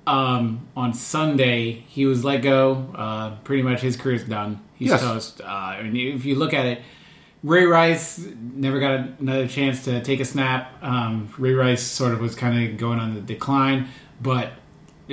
um, 0.06 0.68
on 0.76 0.94
Sunday. 0.94 1.84
He 1.88 2.06
was 2.06 2.24
let 2.24 2.42
go. 2.42 2.92
Uh, 2.96 3.36
pretty 3.44 3.62
much 3.64 3.82
his 3.82 3.96
career's 3.98 4.24
done. 4.24 4.62
He's 4.76 4.90
Yes. 4.90 5.02
toast. 5.02 5.42
Uh, 5.42 5.76
and 5.80 5.96
if 5.98 6.24
you 6.26 6.36
look 6.36 6.54
at 6.54 6.66
it, 6.66 6.82
Ray 7.44 7.66
Rice 7.66 8.26
never 8.56 8.80
got 8.80 9.20
another 9.20 9.48
chance 9.48 9.84
to 9.86 10.02
take 10.02 10.20
a 10.20 10.26
snap. 10.26 10.74
Um, 10.82 11.30
Ray 11.38 11.54
Rice 11.54 11.84
sort 11.84 12.14
of 12.14 12.20
was 12.20 12.36
kind 12.36 12.70
of 12.72 12.78
going 12.78 13.00
on 13.00 13.14
the 13.16 13.22
decline, 13.22 13.88
but 14.22 14.54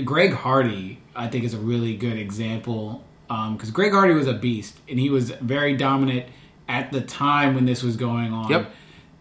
Greg 0.05 0.33
Hardy, 0.33 1.01
I 1.15 1.29
think, 1.29 1.45
is 1.45 1.55
a 1.55 1.59
really 1.59 1.97
good 1.97 2.17
example 2.19 3.05
because 3.29 3.71
Greg 3.71 3.93
Hardy 3.93 4.15
was 4.15 4.27
a 4.27 4.35
beast 4.35 4.79
and 4.89 4.99
he 4.99 5.11
was 5.11 5.31
very 5.31 5.77
dominant 5.77 6.27
at 6.69 6.93
the 6.93 7.01
time 7.01 7.55
when 7.55 7.65
this 7.65 7.83
was 7.83 7.97
going 7.97 8.33
on. 8.33 8.51
Yep. 8.51 8.71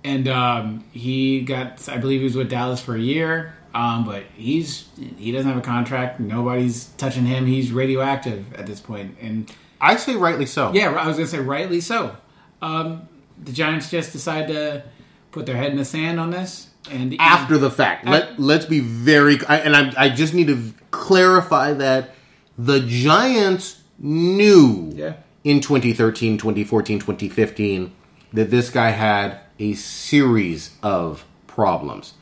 And 0.04 0.28
um, 0.28 0.84
he 0.92 1.42
got, 1.42 1.88
I 1.88 1.98
believe, 1.98 2.20
he 2.20 2.26
was 2.26 2.36
with 2.36 2.50
Dallas 2.50 2.82
for 2.82 2.96
a 2.96 3.00
year. 3.00 3.56
Um, 3.74 4.06
but 4.06 4.24
he's 4.36 4.88
he 5.18 5.32
doesn't 5.32 5.50
have 5.50 5.58
a 5.58 5.66
contract. 5.66 6.20
Nobody's 6.20 6.86
touching 6.98 7.26
him. 7.26 7.48
He's 7.48 7.72
radioactive 7.72 8.54
at 8.54 8.68
this 8.68 8.80
point. 8.80 9.18
And 9.20 9.52
I 9.82 9.96
say 9.96 10.16
rightly 10.16 10.46
so. 10.46 10.72
yeah, 10.74 10.92
I 10.92 11.08
was 11.08 11.18
gonna 11.18 11.28
say 11.28 11.40
rightly 11.40 11.82
so. 11.82 12.16
Um, 12.62 13.08
the 13.44 13.52
Giants 13.52 13.90
just 13.90 14.12
decide 14.12 14.48
to 14.50 14.84
put 15.32 15.48
their 15.48 15.58
head 15.58 15.72
in 15.72 15.78
the 15.78 15.86
sand 15.86 16.20
on 16.20 16.30
this, 16.30 16.70
and 16.92 17.16
after 17.20 17.58
the 17.58 17.72
fact. 17.72 18.06
Let 18.06 18.40
let's 18.40 18.66
be 18.66 18.80
very 18.80 19.44
I, 19.48 19.58
and 19.58 19.76
I 19.76 20.06
I 20.06 20.10
just 20.10 20.36
need 20.36 20.48
to 20.48 20.72
clarify 20.92 21.74
that 21.74 22.14
the 22.58 22.80
Giants 22.82 23.82
knew 24.04 24.92
Yeah. 24.94 25.14
in 25.44 25.60
2013, 25.62 26.38
2014, 26.38 27.00
2015 27.00 27.92
that 28.34 28.52
this 28.52 28.70
guy 28.70 28.90
had 28.92 29.40
a 29.60 29.74
series 29.74 30.72
of 30.84 31.26
problems. 31.48 32.14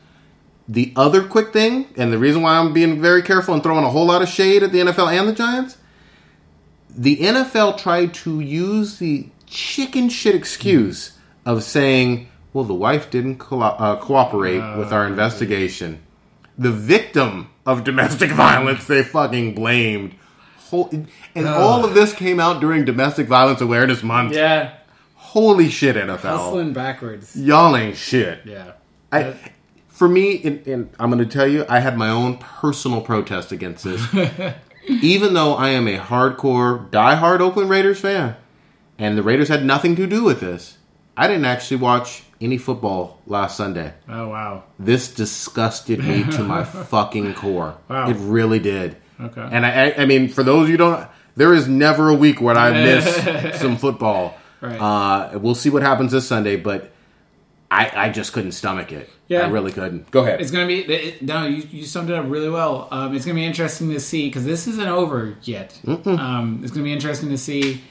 The 0.67 0.93
other 0.95 1.23
quick 1.23 1.51
thing, 1.51 1.87
and 1.97 2.13
the 2.13 2.17
reason 2.17 2.41
why 2.43 2.57
I'm 2.57 2.71
being 2.71 3.01
very 3.01 3.21
careful 3.21 3.53
and 3.53 3.61
throwing 3.63 3.83
a 3.83 3.89
whole 3.89 4.05
lot 4.05 4.21
of 4.21 4.29
shade 4.29 4.63
at 4.63 4.71
the 4.71 4.79
NFL 4.79 5.07
and 5.11 5.27
the 5.27 5.33
Giants, 5.33 5.77
the 6.89 7.17
NFL 7.17 7.77
tried 7.77 8.13
to 8.15 8.39
use 8.39 8.99
the 8.99 9.27
chicken 9.47 10.07
shit 10.09 10.35
excuse 10.35 11.17
of 11.45 11.63
saying, 11.63 12.27
well, 12.53 12.63
the 12.65 12.73
wife 12.73 13.09
didn't 13.09 13.37
co- 13.37 13.61
uh, 13.61 13.95
cooperate 13.97 14.77
with 14.77 14.93
our 14.93 15.07
investigation. 15.07 15.99
the 16.57 16.71
victim 16.71 17.47
of 17.65 17.83
domestic 17.83 18.29
violence 18.47 18.85
they 18.85 19.01
fucking 19.03 19.55
blamed. 19.55 20.13
Whole, 20.71 20.89
and 21.35 21.47
all 21.47 21.83
of 21.85 21.93
this 21.93 22.13
came 22.13 22.39
out 22.39 22.61
during 22.61 22.85
Domestic 22.85 23.27
Violence 23.27 23.59
Awareness 23.59 24.03
Month. 24.03 24.33
Yeah, 24.33 24.73
Holy 25.15 25.69
shit, 25.69 25.95
NFL. 25.97 26.17
hustling 26.19 26.73
backwards. 26.73 27.35
Y'all 27.35 27.75
ain't 27.75 27.97
shit. 27.97 28.39
Yeah, 28.45 28.71
I, 29.11 29.35
for 29.87 30.07
me, 30.07 30.41
and, 30.43 30.65
and 30.65 30.89
I'm 30.99 31.11
going 31.11 31.23
to 31.23 31.31
tell 31.31 31.47
you, 31.47 31.65
I 31.69 31.79
had 31.79 31.97
my 31.97 32.09
own 32.09 32.37
personal 32.37 33.01
protest 33.01 33.51
against 33.51 33.83
this. 33.83 34.01
Even 34.87 35.33
though 35.33 35.53
I 35.53 35.69
am 35.69 35.87
a 35.87 35.97
hardcore, 35.99 36.89
diehard 36.89 37.39
Oakland 37.41 37.69
Raiders 37.69 37.99
fan, 37.99 38.35
and 38.97 39.17
the 39.17 39.23
Raiders 39.23 39.49
had 39.49 39.63
nothing 39.65 39.95
to 39.97 40.07
do 40.07 40.23
with 40.23 40.39
this, 40.39 40.77
I 41.15 41.27
didn't 41.27 41.45
actually 41.45 41.77
watch 41.77 42.23
any 42.41 42.57
football 42.57 43.19
last 43.27 43.57
Sunday. 43.57 43.93
Oh 44.09 44.29
wow. 44.29 44.63
This 44.79 45.13
disgusted 45.13 45.99
me 45.99 46.23
to 46.31 46.43
my 46.43 46.63
fucking 46.65 47.35
core. 47.35 47.77
Wow. 47.89 48.09
It 48.09 48.15
really 48.15 48.59
did. 48.59 48.97
Okay. 49.21 49.47
And 49.51 49.65
I, 49.65 49.91
I, 49.91 50.05
mean, 50.05 50.29
for 50.29 50.43
those 50.43 50.63
of 50.63 50.69
you 50.69 50.73
who 50.73 50.77
don't, 50.77 51.07
there 51.35 51.53
is 51.53 51.67
never 51.67 52.09
a 52.09 52.15
week 52.15 52.41
where 52.41 52.55
I 52.57 52.71
miss 52.85 53.59
some 53.59 53.77
football. 53.77 54.37
Right. 54.61 54.79
Uh, 54.79 55.39
we'll 55.39 55.55
see 55.55 55.69
what 55.69 55.81
happens 55.81 56.11
this 56.11 56.27
Sunday, 56.27 56.55
but 56.55 56.91
I, 57.71 58.07
I 58.07 58.09
just 58.09 58.33
couldn't 58.33 58.51
stomach 58.51 58.91
it. 58.91 59.09
Yeah. 59.27 59.47
I 59.47 59.49
really 59.49 59.71
couldn't. 59.71 60.11
Go 60.11 60.21
ahead. 60.21 60.41
It's 60.41 60.51
gonna 60.51 60.67
be 60.67 60.81
it, 60.81 61.21
no. 61.21 61.45
You, 61.45 61.63
you 61.71 61.85
summed 61.85 62.09
it 62.09 62.15
up 62.15 62.25
really 62.27 62.49
well. 62.49 62.89
Um, 62.91 63.15
it's 63.15 63.25
gonna 63.25 63.35
be 63.35 63.45
interesting 63.45 63.89
to 63.91 63.99
see 63.99 64.27
because 64.27 64.43
this 64.43 64.67
isn't 64.67 64.89
over 64.89 65.37
yet. 65.43 65.79
Um, 65.87 66.59
it's 66.63 66.71
gonna 66.71 66.83
be 66.83 66.91
interesting 66.91 67.29
to 67.29 67.37
see 67.37 67.81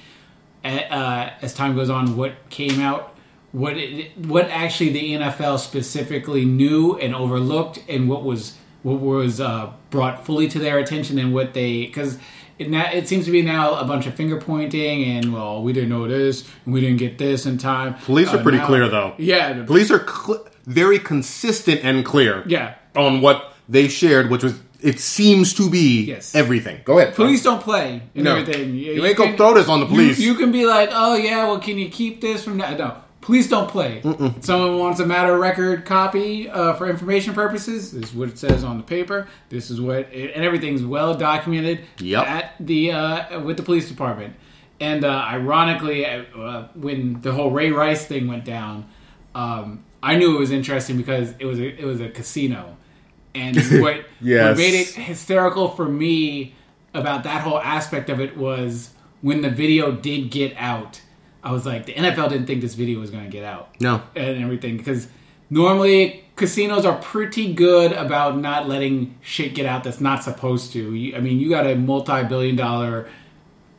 uh, 0.65 1.31
as 1.41 1.55
time 1.55 1.75
goes 1.75 1.89
on 1.89 2.17
what 2.17 2.35
came 2.51 2.81
out, 2.81 3.17
what 3.53 3.77
it, 3.77 4.17
what 4.19 4.47
actually 4.51 4.91
the 4.91 5.15
NFL 5.15 5.59
specifically 5.59 6.45
knew 6.45 6.99
and 6.99 7.15
overlooked, 7.15 7.83
and 7.89 8.09
what 8.09 8.23
was 8.23 8.57
what 8.83 9.01
was 9.01 9.41
uh, 9.41 9.73
brought 9.91 10.25
fully 10.25 10.49
to 10.49 10.59
their 10.59 10.79
attention, 10.79 11.19
and 11.19 11.33
what 11.35 11.55
they 11.55 11.87
because. 11.87 12.19
It, 12.59 12.69
now, 12.69 12.91
it 12.93 13.09
seems 13.09 13.25
to 13.25 13.31
be 13.31 13.41
now 13.41 13.77
a 13.77 13.87
bunch 13.87 14.05
of 14.07 14.13
finger 14.13 14.39
pointing 14.39 15.03
and 15.05 15.33
well 15.33 15.63
we 15.63 15.73
didn't 15.73 15.89
know 15.89 16.07
this 16.07 16.45
and 16.67 16.75
we 16.75 16.83
didn't 16.83 16.99
get 16.99 17.17
this 17.17 17.47
in 17.47 17.57
time. 17.57 17.95
Police 18.05 18.35
are 18.35 18.37
Uh, 18.37 18.43
pretty 18.43 18.59
now- 18.59 18.67
clear, 18.67 18.87
though. 18.87 19.15
Yeah, 19.17 19.63
Police 19.63 19.91
are 19.91 20.07
cl- 20.07 20.45
very 20.67 20.99
consistent 20.99 21.81
and 21.83 22.05
clear. 22.05 22.45
Yeah. 22.47 22.75
On 22.95 23.23
what 23.23 23.55
they 23.67 23.89
shared, 23.89 24.29
which 24.31 24.43
was 24.43 24.55
it 24.83 25.01
seems 25.01 25.55
to 25.55 25.71
be 25.71 26.03
Yes. 26.05 26.35
everything. 26.35 26.81
Go 26.85 26.99
ahead. 26.99 27.15
police 27.15 27.43
don't 27.43 27.63
play 27.63 28.03
and 28.15 28.25
No. 28.25 28.37
everything. 28.37 28.75
You 28.75 29.07
ain't 29.07 29.17
gonna 29.17 29.39
throw 29.39 29.55
this 29.55 29.67
on 29.69 29.81
the 29.81 29.87
police. 29.87 30.19
You, 30.19 30.33
you 30.33 30.35
can 30.35 30.53
be 30.53 30.67
like, 30.67 30.91
oh 30.93 31.17
yeah, 31.17 31.47
well, 31.47 31.61
can 31.61 31.79
you 31.79 31.89
keep 31.89 32.21
this 32.21 32.45
from 32.45 32.59
that? 32.59 32.79
No, 32.79 32.93
police 33.21 33.49
don't 33.49 33.69
play. 33.69 34.01
Someone 34.41 34.79
wants 34.79 35.01
a 35.01 35.07
matter 35.07 35.39
record 35.39 35.85
copy 35.85 36.49
uh, 36.49 36.73
for 36.75 36.89
information 36.89 37.35
purposes. 37.35 37.93
This 37.93 38.11
is 38.11 38.15
what 38.15 38.29
it 38.31 38.39
says 38.39 38.65
on 38.65 38.77
the 38.79 38.83
paper. 38.83 39.29
This 39.49 39.71
is 39.71 39.81
what, 39.81 40.11
and 40.13 40.45
everything's 40.45 40.83
well 40.83 41.15
documented 41.15 41.81
Yep. 41.99 42.27
at 42.27 42.55
the 42.61 42.93
uh, 42.93 43.41
with 43.41 43.57
the 43.57 43.63
police 43.63 43.89
department. 43.89 44.35
And 44.81 45.05
uh, 45.05 45.09
ironically, 45.11 46.07
uh, 46.07 46.65
when 46.75 47.21
the 47.21 47.33
whole 47.33 47.51
Ray 47.51 47.71
Rice 47.71 48.07
thing 48.07 48.27
went 48.29 48.45
down, 48.47 48.89
um, 49.35 49.85
I 50.03 50.17
knew 50.17 50.35
it 50.37 50.39
was 50.39 50.51
interesting 50.51 50.97
because 50.97 51.35
it 51.39 51.45
was 51.45 51.59
a, 51.59 51.79
it 51.79 51.85
was 51.85 52.01
a 52.01 52.09
casino, 52.09 52.77
and 53.35 53.57
what 53.83 54.07
Yes. 54.23 54.49
what 54.49 54.57
made 54.57 54.75
it 54.75 54.89
hysterical 54.89 55.69
for 55.69 55.85
me 55.87 56.55
about 56.95 57.25
that 57.25 57.43
whole 57.43 57.61
aspect 57.61 58.09
of 58.09 58.21
it 58.21 58.37
was 58.37 58.91
when 59.21 59.43
the 59.43 59.51
video 59.51 59.93
did 59.93 60.31
get 60.31 60.55
out. 60.57 61.00
I 61.43 61.53
was 61.53 61.65
like, 61.67 61.87
the 61.87 61.95
NFL 61.95 62.29
didn't 62.29 62.47
think 62.47 62.61
this 62.61 62.75
video 62.75 63.01
was 63.01 63.11
going 63.11 63.25
to 63.25 63.31
get 63.31 63.45
out 63.45 63.75
No. 63.81 64.03
and 64.15 64.43
everything 64.43 64.77
because 64.77 65.09
normally 65.49 66.25
casinos 66.37 66.85
are 66.85 66.97
pretty 67.01 67.53
good 67.55 67.93
about 67.93 68.39
not 68.39 68.69
letting 68.69 69.15
shit 69.21 69.55
get 69.55 69.67
out 69.67 69.85
that's 69.85 70.01
not 70.01 70.23
supposed 70.25 70.73
to. 70.73 70.95
You, 70.95 71.17
I 71.17 71.21
mean, 71.21 71.41
you 71.41 71.49
got 71.49 71.67
a 71.67 71.75
multi-billion-dollar 71.77 73.09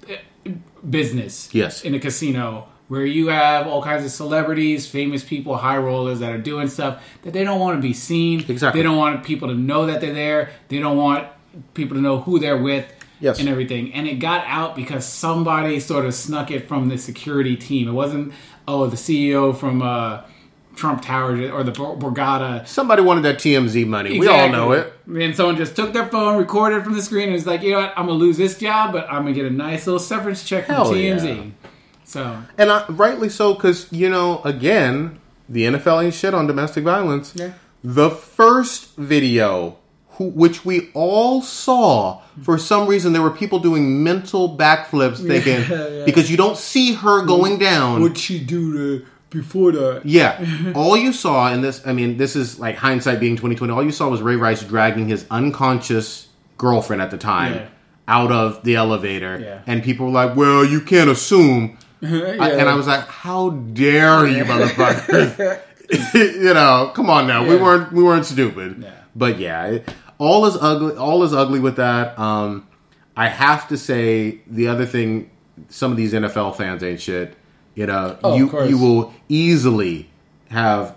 uh, 0.10 0.50
business 0.90 1.50
Yes. 1.54 1.84
in 1.84 1.94
a 1.96 2.00
casino 2.00 2.68
where 2.88 3.06
you 3.06 3.28
have 3.28 3.68
all 3.68 3.82
kinds 3.82 4.04
of 4.04 4.12
celebrities, 4.12 4.86
famous 4.88 5.24
people, 5.24 5.56
high 5.56 5.78
rollers 5.78 6.20
that 6.20 6.32
are 6.32 6.38
doing 6.38 6.68
stuff 6.68 7.02
that 7.24 7.32
they 7.32 7.44
don't 7.44 7.60
want 7.60 7.78
to 7.78 7.82
be 7.82 7.94
seen. 7.94 8.44
Exactly. 8.50 8.80
They 8.80 8.84
don't 8.84 8.98
want 8.98 9.24
people 9.24 9.48
to 9.48 9.54
know 9.56 9.86
that 9.86 10.02
they're 10.02 10.14
there. 10.14 10.50
They 10.68 10.80
don't 10.80 10.98
want 10.98 11.28
people 11.74 11.96
to 11.96 12.02
know 12.02 12.20
who 12.20 12.38
they're 12.40 12.58
with. 12.58 12.92
Yes. 13.22 13.40
And 13.40 13.48
everything. 13.48 13.94
And 13.94 14.08
it 14.08 14.16
got 14.16 14.44
out 14.48 14.76
because 14.76 15.06
somebody 15.06 15.80
sort 15.80 16.06
of 16.06 16.14
snuck 16.14 16.52
it 16.52 16.68
from 16.68 16.90
the 16.90 16.98
security 16.98 17.56
team. 17.56 17.88
It 17.88 17.92
wasn't, 17.94 18.34
oh, 18.68 18.88
the 18.88 18.98
CEO 18.98 19.56
from 19.56 19.82
uh, 19.82 20.24
Trump 20.76 21.02
Tower 21.04 21.52
or 21.52 21.64
the 21.64 21.72
Bor- 21.72 21.96
Borgata. 21.98 22.68
Somebody 22.68 23.04
wanted 23.04 23.22
that 23.22 23.36
TMZ 23.38 23.86
money. 23.88 24.20
We 24.20 24.28
all 24.28 24.50
know 24.50 24.72
it. 24.72 24.92
And 25.08 25.36
someone 25.36 25.56
just 25.56 25.76
took 25.76 25.94
their 25.94 26.08
phone, 26.08 26.38
recorded 26.38 26.84
from 26.84 26.94
the 26.94 27.02
screen, 27.02 27.26
and 27.26 27.34
was 27.34 27.46
like, 27.46 27.62
you 27.62 27.72
know 27.72 27.80
what, 27.82 27.94
I'm 27.96 28.08
going 28.08 28.18
to 28.20 28.26
lose 28.26 28.38
this 28.38 28.58
job, 28.58 28.92
but 28.92 29.06
I'm 29.08 29.22
going 29.24 29.34
to 29.36 29.42
get 29.42 29.52
a 29.52 29.54
nice 29.54 29.86
little 29.86 30.00
severance 30.00 30.44
check 30.44 30.66
from 30.66 30.76
Hell 30.76 30.92
TMZ. 30.94 31.36
yeah. 31.38 31.70
So, 32.04 32.44
And 32.58 32.72
I, 32.72 32.86
rightly 32.88 33.30
so, 33.30 33.54
because, 33.54 33.88
you 33.92 34.10
know, 34.10 34.42
again, 34.44 35.20
the 35.48 35.66
NFL 35.66 36.04
ain't 36.06 36.14
shit 36.14 36.34
on 36.34 36.48
domestic 36.48 36.84
violence. 36.84 37.34
Yeah. 37.36 37.54
The 37.84 38.10
first 38.10 38.96
video, 38.96 39.78
who, 40.12 40.26
which 40.26 40.66
we 40.66 40.90
all 40.94 41.42
saw, 41.42 42.22
for 42.44 42.58
some 42.58 42.88
reason, 42.88 43.14
there 43.14 43.22
were 43.22 43.32
people 43.32 43.60
doing 43.60 44.04
mental 44.04 44.58
backflips 44.58 45.26
thinking, 45.26 45.62
yeah. 45.70 46.04
because 46.06 46.30
you 46.30 46.38
don't 46.38 46.58
see 46.58 46.94
her 46.94 47.26
going 47.26 47.58
down. 47.58 48.02
what'd 48.02 48.18
she 48.18 48.40
do 48.44 48.74
to, 49.00 49.06
before 49.30 49.72
that? 49.72 50.02
Yeah. 50.06 50.74
all 50.76 50.98
you 50.98 51.14
saw 51.14 51.52
in 51.54 51.62
this, 51.62 51.86
I 51.88 51.94
mean, 51.94 52.18
this 52.18 52.36
is 52.36 52.60
like 52.60 52.76
hindsight 52.76 53.20
being 53.20 53.36
2020. 53.36 53.72
All 53.74 53.84
you 53.84 53.92
saw 53.92 54.10
was 54.10 54.22
Ray 54.22 54.36
Rice 54.36 54.64
dragging 54.64 55.08
his 55.08 55.26
unconscious 55.32 56.28
girlfriend 56.58 57.02
at 57.02 57.10
the 57.12 57.18
time 57.18 57.54
Yeah. 57.54 57.68
out 58.08 58.32
of 58.32 58.64
the 58.64 58.76
elevator. 58.76 59.40
Yeah. 59.40 59.62
And 59.66 59.82
people 59.84 60.08
were 60.08 60.12
like, 60.12 60.36
well, 60.36 60.64
you 60.66 60.82
can't 60.82 61.10
assume. 61.10 61.78
I- 62.04 62.08
Yeah. 62.08 62.46
and 62.60 62.70
I 62.70 62.76
was 62.76 62.88
like, 62.88 63.08
how 63.08 63.52
dare 63.52 64.28
you, 64.28 64.44
motherfuckers. 64.44 65.62
you 66.14 66.54
know, 66.54 66.92
come 66.94 67.10
on 67.10 67.28
now. 67.28 67.46
We 67.48 67.56
weren't 67.56 67.92
we 67.92 68.04
weren't 68.04 68.26
stupid. 68.26 68.78
Yeah. 68.84 68.92
But 69.16 69.40
yeah, 69.40 69.80
all 70.26 70.46
is 70.46 70.56
ugly 70.70 70.96
all 70.96 71.24
is 71.24 71.34
ugly 71.34 71.60
with 71.60 71.76
that. 71.78 72.18
Um 72.20 72.68
I 73.18 73.28
have 73.28 73.68
to 73.70 73.78
say 73.78 74.42
the 74.48 74.68
other 74.68 74.86
thing 74.86 75.30
some 75.70 75.92
of 75.92 75.98
these 75.98 76.14
NFL 76.14 76.56
fans 76.56 76.82
ain't 76.84 77.02
shit. 77.02 77.36
You 77.76 77.86
know, 77.88 78.18
Oh, 78.24 78.36
you 78.38 78.46
you 78.72 78.78
will 78.78 79.14
easily 79.30 80.10
have 80.50 80.96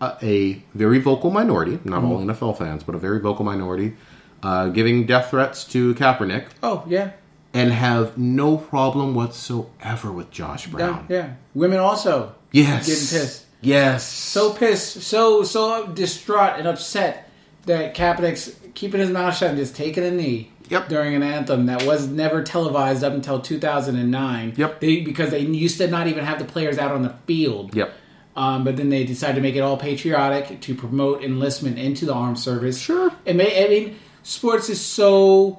a, 0.00 0.16
a 0.22 0.62
very 0.74 0.98
vocal 0.98 1.30
minority, 1.30 1.78
not 1.84 2.02
all 2.04 2.18
Mm-hmm. 2.18 2.30
NFL 2.30 2.58
fans, 2.58 2.82
but 2.84 2.94
a 2.94 2.98
very 2.98 3.20
vocal 3.20 3.44
minority, 3.44 3.94
uh, 4.42 4.68
giving 4.68 5.06
death 5.06 5.30
threats 5.30 5.64
to 5.66 5.94
Kaepernick 5.94 6.46
Oh, 6.62 6.84
yeah. 6.88 7.10
and 7.54 7.70
have 7.72 8.16
no 8.18 8.56
problem 8.56 9.14
whatsoever 9.14 10.10
with 10.10 10.30
Josh 10.30 10.66
Yeah, 10.66 10.72
Brown. 10.72 11.06
yeah. 11.08 11.28
Women 11.54 11.78
also 11.78 12.34
Yes. 12.52 12.86
getting 12.86 13.20
pissed. 13.20 13.44
Yes. 13.60 14.04
So 14.08 14.52
pissed, 14.52 15.02
so 15.02 15.42
so 15.44 15.86
distraught 15.88 16.54
and 16.58 16.66
upset 16.66 17.29
that 17.66 17.94
Kaepernick's 17.94 18.54
keeping 18.74 19.00
his 19.00 19.10
mouth 19.10 19.36
shut 19.36 19.50
and 19.50 19.58
just 19.58 19.76
taking 19.76 20.04
a 20.04 20.10
knee 20.10 20.50
Yep. 20.68 20.88
during 20.88 21.14
an 21.16 21.22
anthem 21.24 21.66
that 21.66 21.84
was 21.84 22.06
never 22.06 22.42
televised 22.44 23.02
up 23.02 23.12
until 23.12 23.40
2009. 23.40 24.54
Yep. 24.56 24.80
They, 24.80 25.00
because 25.00 25.30
they 25.30 25.40
used 25.40 25.78
to 25.78 25.88
not 25.88 26.06
even 26.06 26.24
have 26.24 26.38
the 26.38 26.44
players 26.44 26.78
out 26.78 26.92
on 26.92 27.02
the 27.02 27.14
field. 27.26 27.74
Yep. 27.74 27.92
Um, 28.36 28.62
but 28.62 28.76
then 28.76 28.88
they 28.88 29.02
decided 29.04 29.34
to 29.34 29.40
make 29.40 29.56
it 29.56 29.60
all 29.60 29.76
patriotic 29.76 30.60
to 30.60 30.74
promote 30.76 31.24
enlistment 31.24 31.78
into 31.78 32.06
the 32.06 32.14
armed 32.14 32.38
service. 32.38 32.78
Sure. 32.80 33.10
It 33.24 33.34
may, 33.34 33.64
I 33.64 33.68
mean, 33.68 33.96
sports 34.22 34.68
is 34.68 34.80
so 34.80 35.58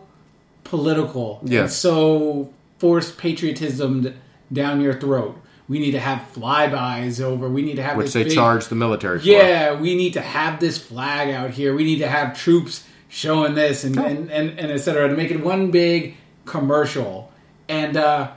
political. 0.64 1.40
and 1.42 1.50
Yes. 1.52 1.76
so 1.76 2.54
forced 2.80 3.18
patriotism 3.18 4.14
down 4.52 4.80
your 4.82 4.94
throat. 5.00 5.38
We 5.72 5.80
need 5.80 5.92
to 5.92 6.00
have 6.02 6.20
flybys 6.36 7.22
over. 7.22 7.48
We 7.48 7.62
need 7.62 7.78
to 7.78 7.84
have 7.84 7.96
Which 7.96 8.12
they 8.12 8.26
big- 8.26 8.34
charge 8.34 8.68
the 8.68 8.76
military 8.76 9.20
for. 9.20 9.26
Yeah, 9.26 9.74
we 9.80 9.96
need 9.96 10.14
to 10.14 10.22
have 10.22 10.60
this 10.60 10.78
flag 10.78 11.30
out 11.34 11.52
here. 11.52 11.74
We 11.74 11.86
need 11.86 12.00
to 12.00 12.10
have 12.10 12.38
troops 12.38 12.84
showing 13.08 13.54
this 13.56 13.86
and 13.86 13.98
and, 13.98 14.30
and, 14.30 14.60
and 14.60 14.70
et 14.72 14.80
cetera 14.80 15.08
to 15.08 15.16
make 15.16 15.32
it 15.32 15.42
one 15.42 15.72
big 15.72 16.16
commercial. 16.46 17.32
And 17.70 17.96
uh, 17.96 18.32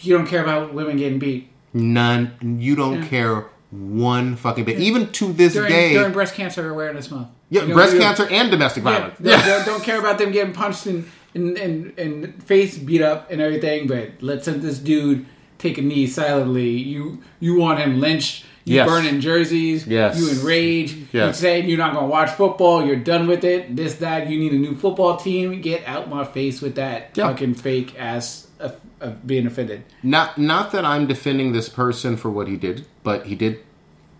you 0.00 0.16
don't 0.16 0.26
care 0.26 0.42
about 0.42 0.74
women 0.74 0.98
getting 0.98 1.18
beat 1.18 1.48
None. 1.72 2.58
You 2.60 2.76
don't 2.76 3.02
care 3.06 3.46
one 3.70 4.36
fucking 4.36 4.64
bit. 4.64 4.78
Even 4.78 5.10
to 5.12 5.32
this 5.32 5.54
during, 5.54 5.70
day. 5.72 5.92
during 5.94 6.12
Breast 6.12 6.34
Cancer 6.34 6.68
Awareness 6.70 7.10
Month. 7.10 7.28
yeah, 7.50 7.62
You 7.62 7.68
know, 7.68 7.74
breast 7.74 7.96
cancer 7.98 8.26
and 8.30 8.50
domestic 8.50 8.82
violence. 8.82 9.18
don't, 9.18 9.44
don't- 9.46 9.64
don't 9.66 9.82
care 9.82 9.98
about 9.98 10.18
them 10.18 10.32
getting 10.32 10.52
punched 10.52 10.84
and 10.86 11.08
and, 11.34 11.56
and 11.58 11.98
and 11.98 12.42
face 12.44 12.76
beat 12.76 13.00
up 13.02 13.30
and 13.30 13.40
everything, 13.40 13.86
but 13.86 14.10
let's 14.20 14.46
let 14.46 14.60
this 14.60 14.78
dude 14.78 15.24
take 15.58 15.78
a 15.78 15.82
knee 15.82 16.06
silently. 16.06 16.70
You 16.70 17.18
you 17.40 17.58
want 17.58 17.80
him 17.80 18.00
lynched. 18.00 18.44
You 18.64 18.74
Yes. 18.76 18.86
burning 18.88 19.20
jerseys. 19.20 19.86
Yes. 19.86 20.18
You 20.20 20.28
enrage. 20.30 20.94
Yes. 21.12 21.36
You 21.36 21.40
saying 21.40 21.68
you're 21.70 21.78
not 21.78 21.94
going 21.94 22.04
to 22.04 22.10
watch 22.10 22.30
football. 22.32 22.84
You're 22.84 22.96
done 22.96 23.26
with 23.26 23.42
it. 23.42 23.74
This 23.74 23.94
that. 23.94 24.28
You 24.28 24.38
need 24.38 24.52
a 24.52 24.58
new 24.58 24.74
football 24.74 25.16
team. 25.16 25.62
Get 25.62 25.86
out 25.88 26.10
my 26.10 26.22
face 26.24 26.60
with 26.60 26.74
that 26.74 27.10
Yeah. 27.14 27.28
fucking 27.28 27.54
fake 27.54 27.94
ass 27.98 28.46
of, 28.60 28.76
of 29.00 29.26
being 29.26 29.46
offended. 29.46 29.84
Not 30.02 30.36
not 30.36 30.70
that 30.72 30.84
I'm 30.84 31.06
defending 31.06 31.52
this 31.52 31.68
person 31.70 32.16
for 32.18 32.28
what 32.30 32.46
he 32.46 32.56
did, 32.56 32.84
but 33.02 33.26
he 33.26 33.34
did 33.34 33.60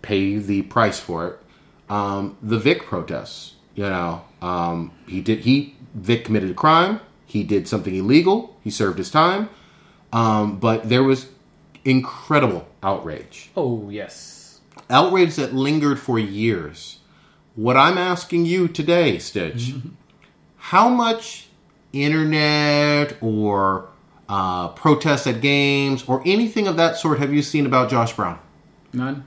pay 0.01 0.39
the 0.39 0.63
price 0.63 0.99
for 0.99 1.27
it. 1.27 1.39
Um, 1.91 2.37
the 2.43 2.59
Vic 2.59 2.85
protests. 2.87 3.55
You 3.75 3.85
know, 3.85 4.23
um, 4.43 4.93
he 5.07 5.21
did. 5.21 5.41
He 5.41 5.75
Vic 5.95 6.25
committed 6.25 6.51
a 6.51 6.55
crime. 6.55 7.01
He 7.27 7.43
did 7.45 7.69
something 7.69 7.95
illegal. 7.95 8.57
He 8.65 8.71
served 8.71 8.97
his 8.99 9.11
time. 9.11 9.51
Um, 10.13 10.59
but 10.59 10.89
there 10.89 11.03
was 11.03 11.29
incredible 11.85 12.67
outrage, 12.83 13.51
Oh 13.57 13.89
yes. 13.91 14.61
outrage 14.91 15.37
that 15.37 15.55
lingered 15.55 15.99
for 16.01 16.19
years. 16.19 16.99
What 17.57 17.77
I'm 17.77 17.99
asking 17.99 18.47
you 18.47 18.69
today, 18.69 19.19
Stitch, 19.19 19.75
how 20.57 20.89
much 20.89 21.49
internet 21.93 23.17
or 23.21 23.89
uh, 24.29 24.69
protests 24.69 25.27
at 25.27 25.41
games 25.41 26.05
or 26.07 26.23
anything 26.27 26.67
of 26.69 26.77
that 26.77 26.97
sort 26.97 27.19
have 27.19 27.33
you 27.33 27.43
seen 27.43 27.67
about 27.67 27.91
Josh 27.91 28.13
Brown? 28.15 28.39
None. 28.93 29.25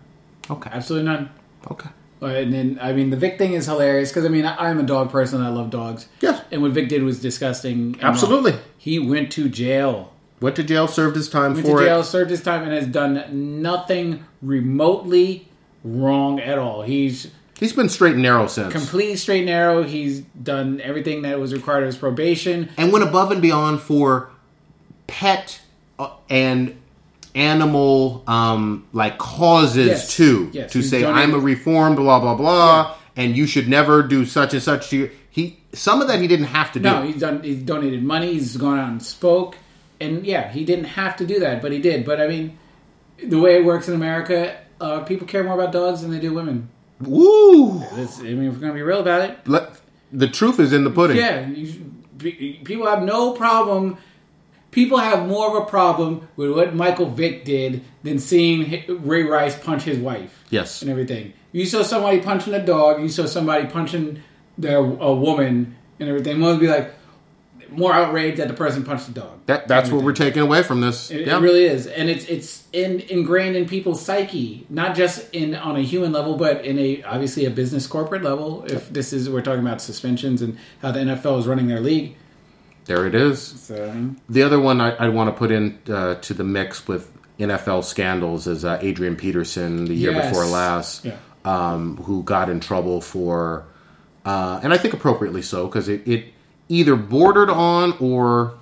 Okay. 0.50 0.70
Absolutely 0.72 1.10
none. 1.12 1.30
Okay. 1.70 1.90
Uh, 2.22 2.26
And 2.28 2.54
then, 2.54 2.80
I 2.82 2.94
mean, 2.94 3.10
the 3.10 3.18
Vic 3.18 3.38
thing 3.38 3.54
is 3.54 3.66
hilarious 3.66 4.10
because 4.10 4.26
I 4.26 4.30
mean, 4.30 4.46
I- 4.46 4.70
I'm 4.70 4.80
a 4.80 4.84
dog 4.84 5.10
person. 5.12 5.42
I 5.42 5.50
love 5.50 5.70
dogs. 5.70 6.08
Yes. 6.22 6.42
And 6.52 6.62
what 6.62 6.72
Vic 6.72 6.88
did 6.90 7.04
was 7.04 7.20
disgusting. 7.20 7.98
Absolutely. 8.02 8.52
wrong. 8.52 8.62
He 8.78 9.00
went 9.00 9.32
to 9.34 9.50
jail. 9.50 10.14
Went 10.42 10.56
to 10.58 10.64
jail, 10.64 10.88
served 10.88 11.16
his 11.16 11.30
time 11.30 11.54
Went 11.54 11.66
for 11.68 11.80
to 11.80 11.86
jail, 11.86 12.00
it. 12.02 12.06
served 12.06 12.32
his 12.32 12.42
time, 12.42 12.64
and 12.64 12.72
has 12.74 12.88
done 12.88 13.62
nothing 13.62 14.26
remotely 14.42 15.48
wrong 15.84 16.40
at 16.40 16.58
all. 16.58 16.82
He's 16.82 17.28
He's 17.60 17.74
been 17.74 17.90
straight 17.90 18.14
and 18.14 18.24
narrow 18.24 18.48
since. 18.48 18.74
completely 18.74 19.16
straight 19.18 19.40
and 19.40 19.46
narrow. 19.46 19.84
He's 19.84 20.22
done 20.22 20.82
everything 20.84 21.22
that 21.22 21.40
was 21.40 21.54
required 21.54 21.84
of 21.84 21.88
his 21.88 21.98
probation. 21.98 22.70
and 22.76 22.92
went 22.92 23.06
above 23.08 23.32
and 23.32 23.40
beyond 23.42 23.82
for 23.82 24.30
pet 25.06 25.62
uh, 26.00 26.10
and 26.30 26.76
animal 27.36 28.24
um, 28.28 28.88
like 28.94 29.18
causes 29.18 29.88
Yes. 29.88 30.16
too. 30.16 30.50
Yes. 30.54 30.72
To 30.74 30.80
He's 30.80 30.90
say 30.90 31.02
done 31.02 31.14
I'm 31.14 31.32
it- 31.32 31.38
a 31.38 31.40
reformed, 31.40 31.98
blah 31.98 32.20
blah 32.20 32.36
blah, 32.36 32.96
and 33.16 33.38
you 33.38 33.46
should 33.46 33.68
never 33.70 34.02
do 34.04 34.26
such 34.26 34.54
and 34.54 34.64
such 34.64 34.90
to 34.90 34.98
you. 34.98 35.12
He 35.30 35.60
some 35.74 36.02
of 36.02 36.08
that 36.08 36.20
he 36.20 36.28
didn't 36.28 36.48
have 36.48 36.72
to 36.74 36.80
do. 36.80 36.84
No, 36.90 37.04
he's 37.04 37.20
done. 37.20 37.44
He's 37.44 37.62
donated 37.62 38.04
money. 38.04 38.34
He's 38.34 38.58
gone 38.58 38.78
out 38.80 38.90
and 38.90 39.02
spoke, 39.04 39.56
and 40.02 40.26
yeah, 40.26 40.52
he 40.52 40.66
didn't 40.66 40.86
have 40.86 41.16
to 41.18 41.26
do 41.26 41.40
that, 41.40 41.62
but 41.62 41.72
he 41.72 41.80
did. 41.80 42.06
But 42.06 42.20
I 42.20 42.28
mean, 42.28 42.58
the 43.24 43.40
way 43.40 43.56
it 43.58 43.66
works 43.66 43.88
in 43.88 43.94
America, 43.94 44.58
uh, 44.80 45.02
people 45.02 45.28
care 45.28 45.44
more 45.44 45.54
about 45.54 45.72
dogs 45.72 46.02
than 46.02 46.12
they 46.12 46.20
do 46.20 46.34
women. 46.34 46.70
Woo! 47.00 47.82
It's, 47.98 48.20
I 48.20 48.24
mean, 48.24 48.46
if 48.46 48.54
we're 48.56 48.60
gonna 48.62 48.74
be 48.74 48.82
real 48.82 49.00
about 49.00 49.22
it, 49.30 49.40
Let, 49.48 49.80
the 50.12 50.28
truth 50.28 50.60
is 50.60 50.74
in 50.74 50.84
the 50.84 50.92
pudding. 50.92 51.18
yeah, 51.18 51.48
you, 51.48 51.86
people 52.20 52.86
have 52.88 53.04
no 53.04 53.32
problem. 53.34 53.98
People 54.72 55.00
have 55.00 55.28
more 55.28 55.50
of 55.58 55.64
a 55.64 55.70
problem 55.70 56.28
with 56.38 56.52
what 56.52 56.74
Michael 56.74 57.08
Vick 57.10 57.44
did 57.44 57.84
than 58.04 58.20
seeing 58.20 58.84
Ray 59.06 59.24
Rice 59.24 59.60
punch 59.60 59.84
his 59.84 59.98
wife 59.98 60.46
Yes. 60.50 60.82
and 60.82 60.90
everything. 60.90 61.34
You 61.52 61.66
saw 61.66 61.84
somebody 61.84 62.22
punching 62.22 62.54
a 62.54 62.66
dog. 62.66 63.02
You 63.02 63.10
saw 63.10 63.26
somebody 63.26 63.68
punching 63.68 64.22
the, 64.58 64.78
a 64.78 65.14
woman 65.14 65.76
and 66.00 66.08
everything. 66.08 66.40
One 66.40 66.52
would 66.52 66.62
be 66.62 66.68
like 66.70 66.94
more 67.72 67.94
outraged 67.94 68.38
that 68.38 68.48
the 68.48 68.54
person 68.54 68.84
punched 68.84 69.08
the 69.08 69.14
dog. 69.20 69.40
That 69.48 69.68
that's 69.68 69.90
what 69.90 70.04
we're 70.04 70.14
taking 70.14 70.42
away 70.42 70.62
from 70.64 70.82
this. 70.82 71.10
It, 71.10 71.26
yeah. 71.28 71.38
it 71.38 71.42
really 71.42 71.64
is, 71.64 71.88
and 71.88 72.10
it's 72.10 72.26
it's 72.26 72.64
in, 72.74 73.00
ingrained 73.02 73.56
in 73.56 73.68
people's 73.68 74.04
psyche, 74.06 74.66
not 74.70 74.96
just 74.96 75.34
in 75.34 75.56
on 75.56 75.76
a 75.78 75.82
human 75.82 76.12
level, 76.12 76.36
but 76.38 76.64
in 76.66 76.78
a 76.78 77.02
obviously 77.04 77.46
a 77.46 77.50
business 77.50 77.88
corporate 77.88 78.22
level. 78.24 78.64
If 78.66 78.92
this 78.92 79.14
is 79.14 79.30
we're 79.30 79.42
talking 79.42 79.66
about 79.66 79.82
suspensions 79.82 80.42
and 80.42 80.58
how 80.82 80.92
the 80.92 81.00
NFL 81.00 81.40
is 81.40 81.48
running 81.48 81.68
their 81.68 81.80
league, 81.80 82.16
there 82.86 83.06
it 83.08 83.16
is. 83.16 83.42
so 83.42 84.10
The 84.30 84.44
other 84.44 84.60
one 84.60 84.82
I, 84.82 84.92
I 84.96 85.10
want 85.10 85.30
to 85.30 85.38
put 85.38 85.52
in 85.52 85.80
uh, 85.90 86.16
to 86.16 86.34
the 86.34 86.44
mix 86.44 86.88
with 86.88 87.12
NFL 87.40 87.84
scandals 87.86 88.48
is 88.48 88.66
uh, 88.66 88.78
Adrian 88.82 89.16
Peterson 89.16 89.86
the 89.86 89.94
year 89.96 90.12
Yes. 90.12 90.30
before 90.30 90.46
last, 90.46 91.06
Yeah. 91.06 91.16
um, 91.46 91.98
who 91.98 92.22
got 92.24 92.50
in 92.50 92.60
trouble 92.60 93.02
for, 93.02 93.66
uh, 94.26 94.60
and 94.62 94.74
I 94.74 94.78
think 94.78 94.94
appropriately 94.94 95.42
so, 95.42 95.66
because 95.68 95.90
it, 95.90 96.08
it 96.08 96.26
either 96.72 96.96
bordered 96.96 97.50
on 97.50 97.94
or 98.00 98.54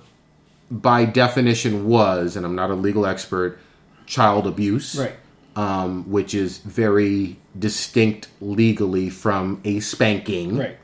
by 0.70 1.04
definition 1.04 1.86
was, 1.86 2.36
and 2.36 2.44
I'm 2.44 2.56
not 2.56 2.70
a 2.70 2.74
legal 2.74 3.06
expert, 3.06 3.58
child 4.06 4.46
abuse, 4.46 4.96
right, 4.96 5.14
um, 5.54 6.10
which 6.10 6.34
is 6.34 6.58
very 6.58 7.36
distinct 7.58 8.28
legally 8.40 9.10
from 9.10 9.60
a 9.64 9.80
spanking. 9.80 10.58
Right, 10.58 10.76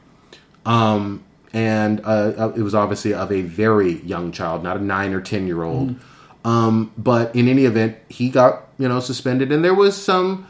um, 0.65 1.25
and 1.53 2.01
uh, 2.05 2.33
uh, 2.37 2.53
it 2.57 2.63
was 2.63 2.75
obviously 2.75 3.13
of 3.13 3.33
a 3.33 3.43
very 3.43 4.01
young 4.03 4.31
child, 4.31 4.63
not 4.63 4.77
a 4.77 4.83
nine 4.83 5.13
or 5.13 5.21
ten 5.21 5.47
year 5.47 5.63
old. 5.63 5.97
Um, 6.45 6.93
but 6.97 7.35
in 7.35 7.49
any 7.49 7.65
event, 7.65 7.97
he 8.09 8.29
got 8.29 8.69
you 8.79 8.89
know 8.89 9.01
suspended, 9.01 9.51
and 9.51 9.65
there 9.65 9.75
was 9.75 10.01
some 10.01 10.47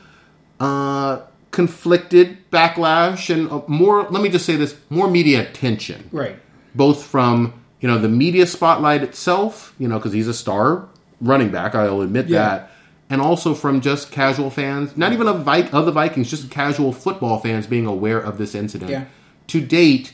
uh, 0.60 1.20
conflicted 1.52 2.50
backlash 2.50 3.34
and 3.34 3.50
uh, 3.50 3.62
more. 3.66 4.02
Let 4.10 4.22
me 4.22 4.28
just 4.28 4.44
say 4.44 4.56
this: 4.56 4.76
more 4.90 5.08
media 5.08 5.48
attention, 5.48 6.10
right, 6.12 6.38
both 6.76 7.04
from 7.04 7.52
you 7.80 7.88
know 7.88 7.98
the 7.98 8.08
media 8.08 8.46
spotlight 8.46 9.02
itself, 9.02 9.74
you 9.78 9.88
know, 9.88 9.98
because 9.98 10.12
he's 10.12 10.28
a 10.28 10.34
star 10.34 10.88
running 11.20 11.50
back. 11.50 11.74
I'll 11.74 12.00
admit 12.02 12.28
Yeah. 12.28 12.38
that. 12.40 12.70
And 13.08 13.20
also 13.20 13.54
from 13.54 13.80
just 13.80 14.10
casual 14.10 14.50
fans, 14.50 14.96
not 14.96 15.12
even 15.12 15.28
of, 15.28 15.44
Vi- 15.44 15.68
of 15.70 15.86
the 15.86 15.92
Vikings, 15.92 16.28
just 16.28 16.50
casual 16.50 16.92
football 16.92 17.38
fans 17.38 17.66
being 17.68 17.86
aware 17.86 18.18
of 18.18 18.36
this 18.36 18.52
incident 18.54 18.90
Yeah. 18.90 19.04
to 19.46 19.60
date, 19.60 20.12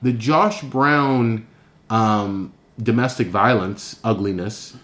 the 0.00 0.12
Josh 0.12 0.62
Brown 0.62 1.46
um, 1.90 2.52
domestic 2.82 3.26
violence 3.26 4.00
ugliness, 4.02 4.74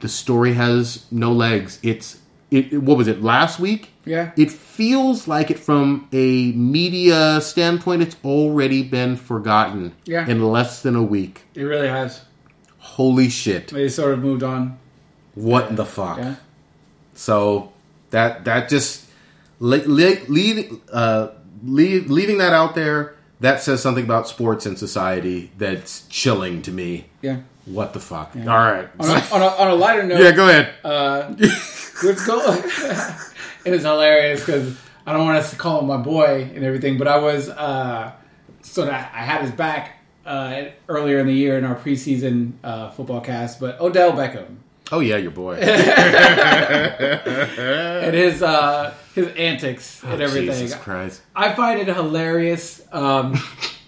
the 0.00 0.08
story 0.08 0.54
has 0.54 1.06
no 1.10 1.32
legs. 1.32 1.78
It's 1.82 2.18
it, 2.50 2.72
it- 2.72 2.82
what 2.82 2.96
was 2.98 3.06
it 3.08 3.22
last 3.22 3.60
week? 3.60 3.90
Yeah. 4.06 4.32
It 4.36 4.50
feels 4.52 5.26
like 5.26 5.50
it 5.50 5.58
from 5.58 6.08
a 6.12 6.52
media 6.52 7.40
standpoint. 7.40 8.02
It's 8.02 8.16
already 8.24 8.82
been 8.82 9.16
forgotten. 9.16 9.92
Yeah. 10.04 10.26
In 10.28 10.42
less 10.50 10.82
than 10.82 10.94
a 10.96 11.02
week. 11.02 11.42
it 11.54 11.62
really 11.62 11.88
has. 11.88 12.22
Holy 12.78 13.28
shit! 13.30 13.68
They 13.68 13.88
sort 13.88 14.12
of 14.12 14.18
moved 14.20 14.42
on. 14.42 14.78
What 15.34 15.68
in 15.70 15.76
the 15.76 15.86
fuck? 15.86 16.18
Yeah, 16.18 16.34
So 17.14 17.72
that 18.10 18.44
that 18.44 18.68
just 18.68 19.06
le- 19.58 19.82
le- 19.86 20.20
leave, 20.28 20.80
uh, 20.92 21.28
leave, 21.64 22.10
leaving 22.10 22.38
that 22.38 22.52
out 22.52 22.74
there 22.74 23.14
that 23.40 23.62
says 23.62 23.80
something 23.82 24.04
about 24.04 24.28
sports 24.28 24.66
and 24.66 24.78
society 24.78 25.50
that's 25.58 26.06
chilling 26.08 26.60
to 26.62 26.70
me. 26.70 27.06
yeah. 27.22 27.38
What 27.66 27.94
the 27.94 28.00
fuck? 28.00 28.36
All 28.36 28.42
right. 28.44 28.88
On 29.00 29.08
a, 29.08 29.20
on 29.32 29.40
a, 29.42 29.46
on 29.46 29.68
a 29.70 29.74
lighter 29.74 30.02
note, 30.06 30.20
yeah, 30.20 30.32
go 30.32 30.46
ahead. 30.50 30.74
Uh, 30.84 31.34
let's 32.04 32.26
go. 32.26 32.38
it 33.64 33.72
is 33.72 33.82
hilarious 33.82 34.40
because 34.40 34.76
I 35.06 35.12
don't 35.12 35.24
want 35.24 35.38
us 35.38 35.50
to 35.50 35.56
call 35.56 35.80
him 35.80 35.86
my 35.86 35.96
boy 35.96 36.50
and 36.54 36.64
everything, 36.64 36.98
but 36.98 37.08
I 37.08 37.18
was 37.18 37.48
uh, 37.48 38.12
sort 38.62 38.88
of 38.88 38.94
I 38.94 38.98
had 38.98 39.42
his 39.42 39.50
back 39.50 39.98
uh, 40.26 40.64
earlier 40.88 41.18
in 41.18 41.26
the 41.26 41.34
year 41.34 41.58
in 41.58 41.64
our 41.64 41.76
preseason 41.76 42.52
uh, 42.62 42.90
football 42.90 43.20
cast. 43.20 43.60
But 43.60 43.80
Odell 43.80 44.12
Beckham 44.12 44.58
oh 44.92 45.00
yeah, 45.00 45.16
your 45.16 45.30
boy. 45.30 45.54
and 45.56 45.74
his 48.14 48.42
uh, 48.42 48.94
his 49.14 49.28
antics 49.36 50.02
and 50.02 50.20
everything, 50.22 50.50
Oh, 50.50 50.52
Jesus 50.58 50.74
Christ. 50.78 51.22
I 51.34 51.54
find 51.54 51.80
it 51.80 51.88
hilarious. 51.88 52.82
Um, 52.92 53.38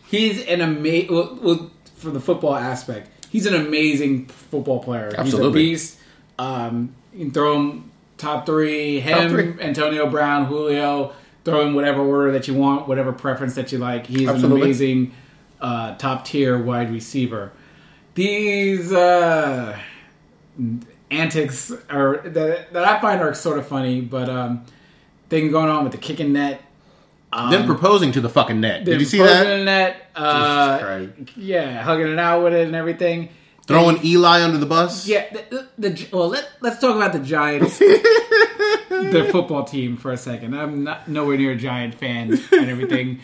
he's 0.08 0.44
an 0.46 0.60
amazing 0.60 1.14
well, 1.14 1.38
well, 1.40 1.70
for 1.96 2.10
the 2.10 2.20
football 2.20 2.56
aspect. 2.56 3.08
He's 3.30 3.46
an 3.46 3.54
amazing 3.54 4.26
football 4.26 4.82
player. 4.82 5.12
Absolutely. 5.16 5.62
He's 5.62 5.92
a 5.92 5.94
beast. 5.94 5.98
Um, 6.38 6.94
you 7.12 7.24
can 7.26 7.32
throw 7.32 7.60
him 7.60 7.90
top 8.18 8.46
three. 8.46 9.00
Him, 9.00 9.18
Top 9.18 9.30
three. 9.30 9.60
Antonio 9.60 10.08
Brown, 10.08 10.46
Julio. 10.46 11.12
Throw 11.44 11.64
in 11.64 11.74
whatever 11.74 12.00
order 12.00 12.32
that 12.32 12.48
you 12.48 12.54
want, 12.54 12.88
whatever 12.88 13.12
preference 13.12 13.54
that 13.54 13.70
you 13.70 13.78
like. 13.78 14.06
He's 14.06 14.28
Absolutely. 14.28 14.60
an 14.60 14.66
amazing 14.66 15.14
uh, 15.60 15.94
top 15.96 16.24
tier 16.24 16.60
wide 16.60 16.90
receiver. 16.90 17.52
These 18.14 18.92
uh, 18.92 19.78
antics 21.10 21.72
are 21.88 22.16
that, 22.24 22.72
that 22.72 22.84
I 22.84 23.00
find 23.00 23.20
are 23.20 23.32
sort 23.34 23.58
of 23.58 23.66
funny, 23.68 24.00
but 24.00 24.28
um, 24.28 24.64
thing 25.28 25.50
going 25.52 25.68
on 25.68 25.84
with 25.84 25.92
the 25.92 25.98
kicking 25.98 26.32
net. 26.32 26.62
Them 27.32 27.66
proposing 27.66 28.12
to 28.12 28.20
the 28.20 28.30
fucking 28.30 28.60
net. 28.60 28.84
Did 28.84 28.98
you 28.98 29.06
see 29.06 29.18
that? 29.18 29.64
net, 29.64 30.10
uh, 30.14 31.06
yeah, 31.36 31.82
hugging 31.82 32.08
it 32.08 32.18
out 32.18 32.42
with 32.42 32.54
it 32.54 32.66
and 32.66 32.74
everything. 32.74 33.28
Throwing 33.66 34.04
Eli 34.04 34.42
under 34.42 34.58
the 34.58 34.66
bus. 34.66 35.08
Yeah, 35.08 35.26
the, 35.32 35.68
the, 35.76 36.08
well, 36.12 36.28
let, 36.28 36.48
let's 36.60 36.80
talk 36.80 36.94
about 36.94 37.12
the 37.12 37.18
Giants, 37.18 37.78
the 37.78 39.28
football 39.32 39.64
team 39.64 39.96
for 39.96 40.12
a 40.12 40.16
second. 40.16 40.54
I'm 40.54 40.84
not 40.84 41.08
nowhere 41.08 41.36
near 41.36 41.52
a 41.52 41.56
Giant 41.56 41.94
fan 41.94 42.32
and 42.52 42.70
everything, 42.70 43.20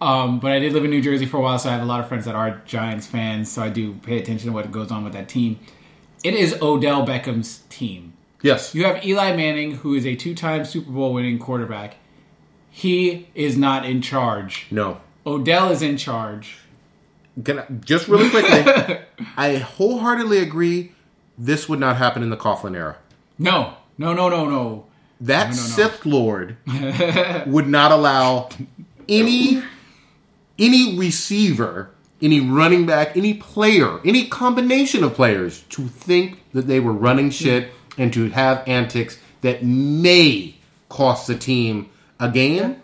um, 0.00 0.40
but 0.40 0.50
I 0.50 0.58
did 0.58 0.72
live 0.72 0.84
in 0.84 0.90
New 0.90 1.00
Jersey 1.00 1.26
for 1.26 1.36
a 1.36 1.40
while, 1.40 1.58
so 1.60 1.68
I 1.68 1.72
have 1.72 1.82
a 1.82 1.86
lot 1.86 2.00
of 2.00 2.08
friends 2.08 2.24
that 2.24 2.34
are 2.34 2.60
Giants 2.66 3.06
fans. 3.06 3.52
So 3.52 3.62
I 3.62 3.68
do 3.68 3.94
pay 3.94 4.18
attention 4.18 4.48
to 4.48 4.52
what 4.52 4.70
goes 4.72 4.90
on 4.90 5.04
with 5.04 5.12
that 5.12 5.28
team. 5.28 5.60
It 6.24 6.34
is 6.34 6.60
Odell 6.60 7.06
Beckham's 7.06 7.62
team. 7.68 8.14
Yes. 8.42 8.74
You 8.74 8.84
have 8.84 9.04
Eli 9.04 9.36
Manning, 9.36 9.76
who 9.76 9.94
is 9.94 10.04
a 10.06 10.16
two-time 10.16 10.64
Super 10.64 10.90
Bowl 10.90 11.14
winning 11.14 11.38
quarterback. 11.38 11.96
He 12.68 13.28
is 13.34 13.56
not 13.56 13.86
in 13.86 14.02
charge. 14.02 14.66
No. 14.70 15.00
Odell 15.26 15.70
is 15.70 15.80
in 15.80 15.96
charge. 15.96 16.58
Can 17.42 17.58
I, 17.58 17.66
just 17.84 18.06
really 18.08 18.30
quickly, 18.30 18.98
I 19.36 19.56
wholeheartedly 19.56 20.38
agree. 20.38 20.92
This 21.36 21.68
would 21.68 21.80
not 21.80 21.96
happen 21.96 22.22
in 22.22 22.30
the 22.30 22.36
Coughlin 22.36 22.76
era. 22.76 22.96
No, 23.38 23.74
no, 23.98 24.12
no, 24.12 24.28
no, 24.28 24.48
no. 24.48 24.86
That 25.20 25.54
Sith 25.54 26.06
Lord 26.06 26.56
would 27.46 27.66
not 27.66 27.90
allow 27.90 28.50
any 29.08 29.62
any 30.58 30.96
receiver, 30.96 31.90
any 32.22 32.40
running 32.40 32.86
back, 32.86 33.16
any 33.16 33.34
player, 33.34 34.00
any 34.04 34.26
combination 34.26 35.02
of 35.02 35.14
players 35.14 35.62
to 35.70 35.88
think 35.88 36.40
that 36.52 36.68
they 36.68 36.78
were 36.78 36.92
running 36.92 37.30
shit 37.30 37.72
and 37.98 38.12
to 38.12 38.30
have 38.30 38.62
antics 38.68 39.18
that 39.40 39.64
may 39.64 40.54
cost 40.88 41.26
the 41.26 41.36
team 41.36 41.90
a 42.20 42.30
game 42.30 42.80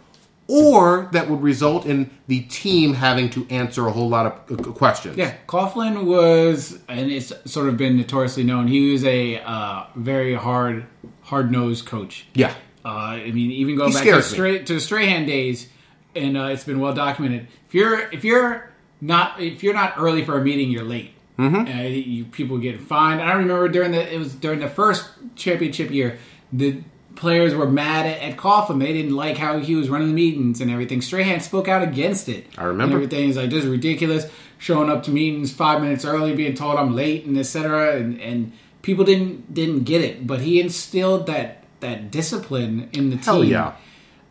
or 0.50 1.08
that 1.12 1.30
would 1.30 1.40
result 1.40 1.86
in 1.86 2.10
the 2.26 2.40
team 2.42 2.94
having 2.94 3.30
to 3.30 3.46
answer 3.50 3.86
a 3.86 3.92
whole 3.92 4.08
lot 4.08 4.26
of 4.26 4.60
uh, 4.60 4.72
questions. 4.72 5.16
Yeah, 5.16 5.36
Coughlin 5.46 6.04
was, 6.04 6.80
and 6.88 7.08
it's 7.08 7.32
sort 7.44 7.68
of 7.68 7.76
been 7.76 7.96
notoriously 7.96 8.42
known. 8.42 8.66
He 8.66 8.90
was 8.90 9.04
a 9.04 9.38
uh, 9.38 9.84
very 9.94 10.34
hard, 10.34 10.86
hard 11.22 11.52
nosed 11.52 11.86
coach. 11.86 12.26
Yeah. 12.34 12.52
Uh, 12.84 12.88
I 12.88 13.30
mean, 13.30 13.52
even 13.52 13.76
going 13.76 13.92
He 13.92 13.98
back 13.98 14.04
to 14.04 14.22
straight 14.22 14.66
to 14.66 14.74
the 14.74 14.80
Strahan 14.80 15.24
days, 15.24 15.68
and 16.16 16.36
uh, 16.36 16.46
it's 16.46 16.64
been 16.64 16.80
well 16.80 16.94
documented. 16.94 17.46
If 17.68 17.74
you're 17.74 18.10
if 18.10 18.24
you're 18.24 18.72
not 19.00 19.40
if 19.40 19.62
you're 19.62 19.74
not 19.74 19.94
early 19.98 20.24
for 20.24 20.36
a 20.36 20.42
meeting, 20.42 20.70
you're 20.70 20.82
late. 20.82 21.12
Mm-hmm. 21.38 21.78
Uh, 21.78 21.82
you 21.82 22.24
people 22.24 22.58
get 22.58 22.80
fined. 22.80 23.22
I 23.22 23.34
remember 23.34 23.68
during 23.68 23.92
the 23.92 24.12
it 24.12 24.18
was 24.18 24.34
during 24.34 24.58
the 24.58 24.68
first 24.68 25.10
championship 25.36 25.90
year, 25.90 26.18
the 26.52 26.82
players 27.20 27.54
were 27.54 27.68
mad 27.68 28.06
at, 28.06 28.18
at 28.20 28.36
Coughlin. 28.38 28.80
They 28.80 28.94
didn't 28.94 29.14
like 29.14 29.36
how 29.36 29.58
he 29.58 29.76
was 29.76 29.90
running 29.90 30.08
the 30.08 30.14
meetings 30.14 30.60
and 30.62 30.70
everything. 30.70 31.02
Strahan 31.02 31.40
spoke 31.40 31.68
out 31.68 31.82
against 31.82 32.30
it. 32.30 32.46
I 32.56 32.64
remember. 32.64 32.96
And 32.96 33.04
everything 33.04 33.28
is 33.28 33.36
like 33.36 33.50
this 33.50 33.64
is 33.64 33.70
ridiculous. 33.70 34.24
Showing 34.58 34.90
up 34.90 35.02
to 35.04 35.10
meetings 35.10 35.52
five 35.52 35.80
minutes 35.80 36.04
early, 36.04 36.34
being 36.34 36.54
told 36.54 36.76
I'm 36.76 36.96
late, 36.96 37.26
and 37.26 37.38
etc. 37.38 37.96
And 37.96 38.20
and 38.20 38.52
people 38.82 39.04
didn't 39.04 39.52
didn't 39.52 39.84
get 39.84 40.00
it, 40.00 40.26
but 40.26 40.40
he 40.40 40.60
instilled 40.60 41.26
that 41.26 41.64
that 41.80 42.10
discipline 42.10 42.88
in 42.92 43.10
the 43.10 43.16
team. 43.16 43.24
Hell 43.24 43.44
yeah. 43.44 43.76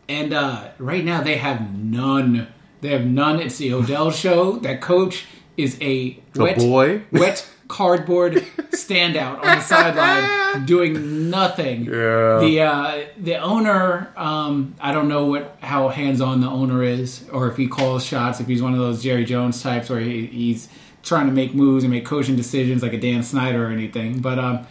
And 0.08 0.34
uh, 0.34 0.70
right 0.78 1.04
now 1.04 1.22
they 1.22 1.36
have 1.36 1.72
none. 1.72 2.48
They 2.80 2.88
have 2.88 3.06
none. 3.06 3.40
It's 3.40 3.58
the 3.58 3.72
Odell 3.72 4.10
show. 4.10 4.58
That 4.58 4.80
coach 4.80 5.26
is 5.56 5.78
a 5.80 6.18
wet, 6.34 6.58
boy. 6.58 7.02
wet 7.12 7.48
cardboard 7.70 8.34
standout 8.72 9.38
on 9.38 9.58
the 9.58 9.60
sideline 9.60 10.66
doing 10.66 11.30
nothing. 11.30 11.84
Yeah. 11.84 12.38
The 12.40 12.60
uh, 12.60 13.04
the 13.16 13.36
owner, 13.36 14.12
um, 14.16 14.74
I 14.80 14.92
don't 14.92 15.08
know 15.08 15.26
what 15.26 15.56
how 15.60 15.88
hands 15.88 16.20
on 16.20 16.40
the 16.40 16.48
owner 16.48 16.82
is, 16.82 17.24
or 17.32 17.48
if 17.48 17.56
he 17.56 17.68
calls 17.68 18.04
shots. 18.04 18.40
If 18.40 18.48
he's 18.48 18.60
one 18.60 18.72
of 18.72 18.78
those 18.78 19.02
Jerry 19.02 19.24
Jones 19.24 19.62
types 19.62 19.88
where 19.88 20.00
he, 20.00 20.26
he's 20.26 20.68
trying 21.02 21.26
to 21.26 21.32
make 21.32 21.54
moves 21.54 21.84
and 21.84 21.92
make 21.92 22.04
coaching 22.04 22.36
decisions 22.36 22.82
like 22.82 22.92
a 22.92 22.98
Dan 23.00 23.22
Snyder 23.22 23.66
or 23.66 23.70
anything. 23.70 24.20
But 24.20 24.38
um, 24.38 24.66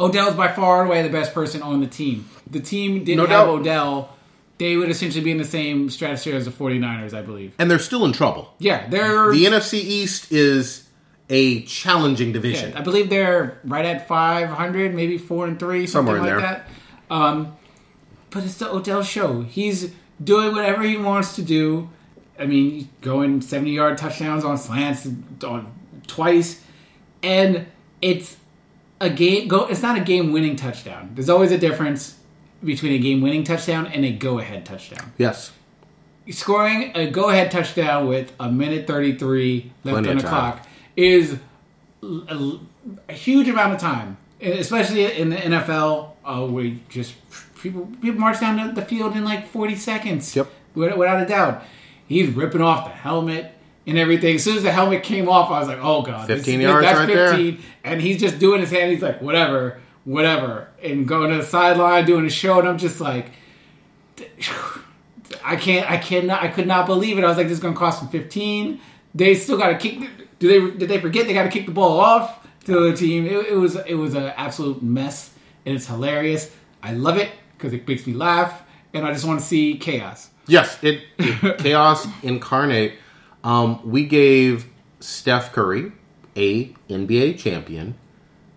Odell's 0.00 0.34
by 0.34 0.48
far 0.48 0.80
and 0.80 0.88
away 0.88 1.02
the 1.02 1.10
best 1.10 1.34
person 1.34 1.60
on 1.60 1.80
the 1.80 1.86
team. 1.86 2.28
The 2.48 2.60
team 2.60 3.04
didn't 3.04 3.16
No 3.18 3.26
have 3.26 3.46
doubt. 3.46 3.48
Odell. 3.48 4.10
They 4.58 4.76
would 4.76 4.88
essentially 4.88 5.24
be 5.24 5.32
in 5.32 5.38
the 5.38 5.44
same 5.44 5.90
stratosphere 5.90 6.36
as 6.36 6.44
the 6.44 6.52
49ers, 6.52 7.12
I 7.12 7.22
believe. 7.22 7.54
And 7.58 7.68
they're 7.68 7.80
still 7.80 8.04
in 8.04 8.12
trouble. 8.12 8.54
Yeah, 8.60 8.88
they're 8.88 9.32
The 9.32 9.44
NFC 9.46 9.74
East 9.74 10.30
is 10.30 10.83
a 11.30 11.62
challenging 11.62 12.32
division. 12.32 12.74
I 12.74 12.80
believe 12.82 13.08
they're 13.10 13.58
right 13.64 13.84
at 13.84 14.06
500, 14.08 14.94
maybe 14.94 15.16
four 15.18 15.46
and 15.46 15.58
three, 15.58 15.86
something 15.86 16.14
Somewhere 16.14 16.34
in 16.34 16.40
like 16.40 16.42
there. 16.52 16.66
that. 17.10 17.14
Um, 17.14 17.56
but 18.30 18.44
it's 18.44 18.56
the 18.58 18.70
Odell 18.70 19.02
show. 19.02 19.42
He's 19.42 19.92
doing 20.22 20.54
whatever 20.54 20.82
he 20.82 20.96
wants 20.96 21.34
to 21.36 21.42
do. 21.42 21.88
I 22.38 22.46
mean, 22.46 22.88
going 23.00 23.40
70 23.40 23.70
yard 23.70 23.96
touchdowns 23.96 24.44
on 24.44 24.58
slants 24.58 25.06
on 25.44 25.72
twice, 26.06 26.60
and 27.22 27.66
it's 28.02 28.36
a 29.00 29.08
game. 29.08 29.46
Go. 29.48 29.66
It's 29.66 29.82
not 29.82 29.96
a 29.96 30.00
game 30.02 30.32
winning 30.32 30.56
touchdown. 30.56 31.12
There's 31.14 31.28
always 31.28 31.52
a 31.52 31.58
difference 31.58 32.18
between 32.62 32.92
a 32.92 32.98
game 32.98 33.20
winning 33.20 33.44
touchdown 33.44 33.86
and 33.86 34.04
a 34.04 34.10
go 34.12 34.38
ahead 34.38 34.64
touchdown 34.64 35.12
Yes. 35.18 35.52
scoring 36.30 36.92
a 36.94 37.10
go 37.10 37.28
ahead 37.28 37.50
touchdown 37.50 38.06
with 38.08 38.32
a 38.40 38.50
minute 38.50 38.86
33 38.86 39.70
left 39.84 39.94
Plenty 39.94 40.08
on 40.10 40.16
the 40.16 40.22
clock 40.22 40.66
is 40.96 41.38
a, 42.02 42.58
a 43.08 43.12
huge 43.12 43.48
amount 43.48 43.74
of 43.74 43.80
time, 43.80 44.16
especially 44.40 45.04
in 45.18 45.30
the 45.30 45.36
NFL. 45.36 46.10
Uh, 46.24 46.46
we 46.48 46.80
just 46.88 47.14
people 47.60 47.86
people 48.00 48.20
march 48.20 48.40
down 48.40 48.56
the- 48.74 48.80
the 48.80 48.86
field 48.86 49.16
in 49.16 49.24
like 49.24 49.46
40 49.48 49.74
seconds. 49.76 50.34
Yep. 50.36 50.48
Without, 50.74 51.22
a 51.22 51.26
doubt. 51.26 51.62
He's 52.06 52.28
ripping 52.30 52.60
off 52.60 52.84
the 52.86 52.90
helmet 52.90 53.52
and 53.86 53.96
everything. 53.96 54.34
As 54.36 54.44
soon 54.44 54.56
as 54.56 54.62
the 54.64 54.72
helmet 54.72 55.02
came 55.04 55.28
off, 55.28 55.50
I 55.50 55.60
was 55.60 55.68
like, 55.68 55.78
oh, 55.80 56.02
God. 56.02 56.26
this- 56.28 56.38
15 56.44 56.60
yards 56.60 56.84
that's 56.84 56.98
right 56.98 57.06
there. 57.08 57.28
15. 57.30 57.62
And 57.84 58.00
he's 58.02 58.20
just 58.20 58.38
doing 58.38 58.60
his 58.60 58.70
hand. 58.70 58.90
He's 58.90 59.00
like, 59.02 59.22
whatever, 59.22 59.80
whatever. 60.04 60.68
And 60.82 61.06
going 61.06 61.30
to 61.30 61.36
the 61.36 61.44
sideline, 61.44 62.04
doing 62.06 62.26
a 62.26 62.30
show. 62.30 62.58
And 62.58 62.68
I'm 62.68 62.78
just 62.78 63.00
like, 63.00 63.30
I 65.44 65.56
can't, 65.56 65.90
I 65.90 65.96
cannot, 65.98 66.42
I 66.42 66.48
could 66.48 66.66
not 66.66 66.86
believe 66.86 67.18
it. 67.18 67.24
I 67.24 67.28
was 67.28 67.36
like, 67.36 67.46
this 67.48 67.56
is 67.58 67.62
going 67.62 67.74
to 67.74 67.78
cost 67.78 68.00
them 68.00 68.08
15. 68.10 68.80
They 69.14 69.34
still 69.34 69.56
got 69.58 69.68
to 69.68 69.76
kick. 69.78 70.08
Do 70.44 70.48
they? 70.70 70.76
Did 70.76 70.88
they 70.90 71.00
forget 71.00 71.26
they 71.26 71.32
got 71.32 71.44
to 71.44 71.48
kick 71.48 71.64
the 71.64 71.72
ball 71.72 71.98
off 71.98 72.46
to 72.66 72.90
the 72.90 72.94
team? 72.94 73.24
It, 73.24 73.46
it 73.46 73.54
was, 73.56 73.76
it 73.76 73.94
was 73.94 74.12
an 74.14 74.24
absolute 74.36 74.82
mess, 74.82 75.30
and 75.64 75.74
it's 75.74 75.86
hilarious. 75.86 76.54
I 76.82 76.92
love 76.92 77.16
it 77.16 77.30
because 77.56 77.72
it 77.72 77.88
makes 77.88 78.06
me 78.06 78.12
laugh, 78.12 78.62
and 78.92 79.06
I 79.06 79.12
just 79.14 79.24
want 79.24 79.40
to 79.40 79.46
see 79.46 79.78
chaos. 79.78 80.28
Yes, 80.46 80.78
it, 80.82 81.00
it- 81.18 81.56
chaos 81.60 82.06
incarnate. 82.22 82.92
Um, 83.42 83.80
we 83.90 84.04
gave 84.04 84.66
Steph 85.00 85.50
Curry, 85.52 85.92
a 86.36 86.66
NBA 86.90 87.38
champion, 87.38 87.94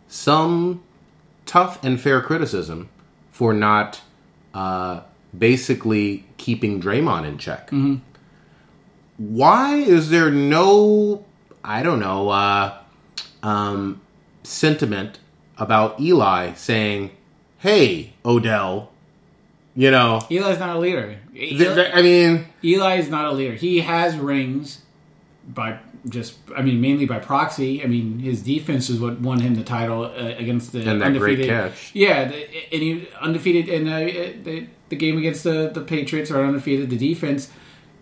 some 0.10 0.84
tough 1.46 1.82
and 1.86 2.02
fair 2.02 2.20
criticism 2.22 2.90
for 3.32 3.54
not 3.54 4.02
uh, 4.54 5.04
basically 5.38 6.26
keeping 6.36 6.82
Draymond 6.82 7.26
in 7.26 7.38
check. 7.38 7.72
Why 9.18 9.76
is 9.78 10.10
there 10.10 10.30
no, 10.30 11.24
I 11.68 11.84
don't 11.84 12.00
know, 12.00 12.30
uh, 12.30 12.78
um, 13.44 14.02
sentiment 14.44 15.20
about 15.58 16.00
Eli 16.00 16.54
saying, 16.54 17.12
"Hey, 17.60 18.14
Odell," 18.26 18.92
you 19.76 19.92
know? 19.92 20.22
Eli's 20.32 20.60
not 20.60 20.76
a 20.76 20.80
leader. 20.80 21.18
I 21.36 22.02
mean. 22.02 22.46
Eli 22.64 22.96
is 22.96 23.10
not 23.10 23.26
a 23.26 23.32
leader. 23.32 23.54
He 23.54 23.82
has 23.82 24.18
rings 24.18 24.82
by 25.48 25.80
just, 26.10 26.36
I 26.56 26.62
mean, 26.62 26.82
mainly 26.82 27.06
by 27.06 27.20
proxy. 27.20 27.84
I 27.84 27.88
mean, 27.88 28.20
his 28.20 28.42
defense 28.42 28.90
is 28.90 29.00
what 29.00 29.20
won 29.20 29.40
him 29.40 29.56
the 29.56 29.64
title 29.64 30.06
uh, 30.06 30.34
against 30.38 30.72
the 30.72 30.80
And 30.80 31.02
that 31.02 31.18
great 31.18 31.40
undefeated. 31.40 31.48
catch. 31.48 31.92
Yeah, 31.94 32.26
the, 32.26 32.36
and 32.74 32.82
he 32.82 33.08
undefeated 33.22 33.68
in 33.70 33.88
uh, 33.88 34.00
the, 34.00 34.68
the 34.90 34.96
game 34.96 35.18
against 35.18 35.44
the, 35.44 35.70
the 35.74 35.82
Patriots 35.82 36.32
are 36.32 36.44
undefeated. 36.44 36.90
The 36.90 36.98
defense, 36.98 37.52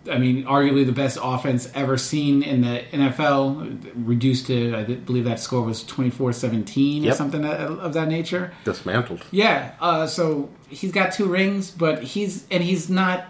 I 0.08 0.18
mean, 0.18 0.44
arguably 0.44 0.84
the 0.86 0.92
best 0.92 1.18
offense 1.22 1.70
ever 1.74 1.96
seen 1.96 2.42
in 2.42 2.60
the 2.62 2.82
NFL, 2.92 3.92
reduced 3.94 4.46
to, 4.48 4.74
I 4.76 4.84
believe 4.84 5.24
that 5.24 5.40
score 5.40 5.62
was 5.62 5.84
24 5.84 6.32
17 6.32 7.08
or 7.08 7.12
something 7.12 7.44
of 7.44 7.92
that 7.94 8.08
nature. 8.08 8.52
dismantled. 8.64 9.24
Yeah, 9.30 9.72
uh, 9.80 10.06
so 10.06 10.50
he's 10.68 10.92
got 10.92 11.12
two 11.12 11.26
rings, 11.26 11.70
but 11.70 12.02
he's 12.02 12.46
and 12.50 12.62
he's 12.62 12.88
not 12.88 13.26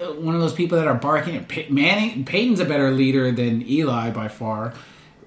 uh, 0.00 0.06
one 0.12 0.34
of 0.34 0.40
those 0.40 0.52
people 0.54 0.78
that 0.78 0.86
are 0.86 0.94
barking. 0.94 1.44
Pey- 1.44 1.68
Manning 1.70 2.24
Peyton's 2.24 2.60
a 2.60 2.64
better 2.64 2.90
leader 2.90 3.32
than 3.32 3.62
Eli 3.68 4.10
by 4.10 4.28
far. 4.28 4.74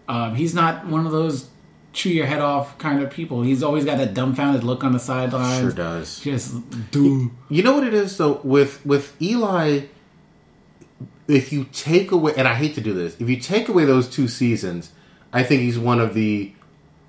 Um, 0.07 0.35
he's 0.35 0.53
not 0.53 0.85
one 0.87 1.05
of 1.05 1.11
those 1.11 1.47
chew 1.93 2.09
your 2.09 2.25
head 2.25 2.39
off 2.39 2.77
kind 2.77 3.01
of 3.01 3.09
people. 3.11 3.41
He's 3.41 3.63
always 3.63 3.85
got 3.85 3.97
that 3.97 4.13
dumbfounded 4.13 4.63
look 4.63 4.83
on 4.83 4.93
the 4.93 4.99
sideline. 4.99 5.61
Sure 5.61 5.71
does. 5.71 6.19
Just 6.21 6.91
do. 6.91 7.31
You 7.49 7.63
know 7.63 7.73
what 7.73 7.85
it 7.85 7.93
is 7.93 8.17
though 8.17 8.39
with 8.43 8.85
with 8.85 9.19
Eli. 9.21 9.81
If 11.31 11.53
you 11.53 11.65
take 11.71 12.11
away, 12.11 12.33
and 12.35 12.47
I 12.47 12.55
hate 12.55 12.75
to 12.75 12.81
do 12.81 12.93
this, 12.93 13.15
if 13.19 13.29
you 13.29 13.37
take 13.37 13.69
away 13.69 13.85
those 13.85 14.09
two 14.09 14.27
seasons, 14.27 14.91
I 15.31 15.43
think 15.43 15.61
he's 15.61 15.79
one 15.79 15.99
of 15.99 16.13
the 16.13 16.51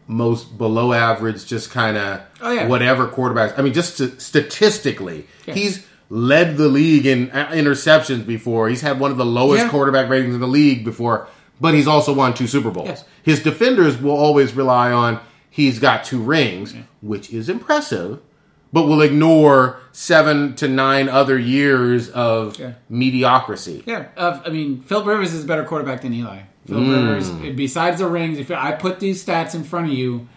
most 0.07 0.59
below 0.59 0.93
average, 0.93 1.47
just 1.47 1.70
kind 1.70 1.97
of 1.97 2.20
Oh, 2.41 2.53
yeah. 2.53 2.66
whatever 2.66 3.09
quarterbacks. 3.09 3.59
I 3.59 3.62
mean, 3.62 3.73
just 3.73 3.97
st- 3.97 4.20
statistically, 4.20 5.27
Yeah. 5.47 5.55
he's 5.55 5.87
led 6.11 6.57
the 6.57 6.68
league 6.68 7.07
in 7.07 7.31
uh, 7.31 7.49
interceptions 7.53 8.27
before. 8.27 8.68
He's 8.68 8.83
had 8.83 9.01
one 9.01 9.11
of 9.11 9.16
the 9.16 9.25
lowest 9.25 9.64
Yeah. 9.64 9.70
quarterback 9.70 10.09
ratings 10.11 10.35
in 10.35 10.41
the 10.41 10.47
league 10.49 10.85
before, 10.85 11.27
but 11.61 11.73
he's 11.75 11.87
also 11.87 12.12
won 12.12 12.35
two 12.35 12.47
Super 12.47 12.70
Bowls. 12.70 12.89
Yes. 12.89 13.05
His 13.23 13.43
defenders 13.43 14.01
will 14.01 14.11
always 14.16 14.55
rely 14.55 14.93
on 14.93 15.20
he's 15.49 15.79
got 15.79 16.05
two 16.05 16.20
rings, 16.20 16.75
which 17.01 17.31
is 17.33 17.49
impressive, 17.49 18.18
but 18.73 18.87
will 18.87 19.03
ignore 19.03 19.79
seven 19.93 20.55
to 20.57 20.66
nine 20.68 21.09
other 21.09 21.39
years 21.39 22.09
of 22.11 22.59
Yeah. 22.59 22.73
mediocrity. 22.89 23.83
Yeah, 23.87 24.07
uh, 24.16 24.41
I 24.47 24.51
mean, 24.51 24.81
Philip 24.81 25.07
Rivers 25.07 25.35
is 25.35 25.45
a 25.45 25.47
better 25.47 25.64
quarterback 25.64 26.01
than 26.03 26.12
Eli. 26.14 26.41
Philip 26.66 26.85
Hmm. 26.85 26.93
Rivers, 26.93 27.31
besides 27.57 27.99
the 27.99 28.07
rings, 28.07 28.39
if 28.39 28.51
I 28.51 28.73
put 28.73 29.01
these 29.01 29.25
stats 29.25 29.55
in 29.55 29.64
front 29.64 29.89
of 29.89 29.93
you, 29.93 30.29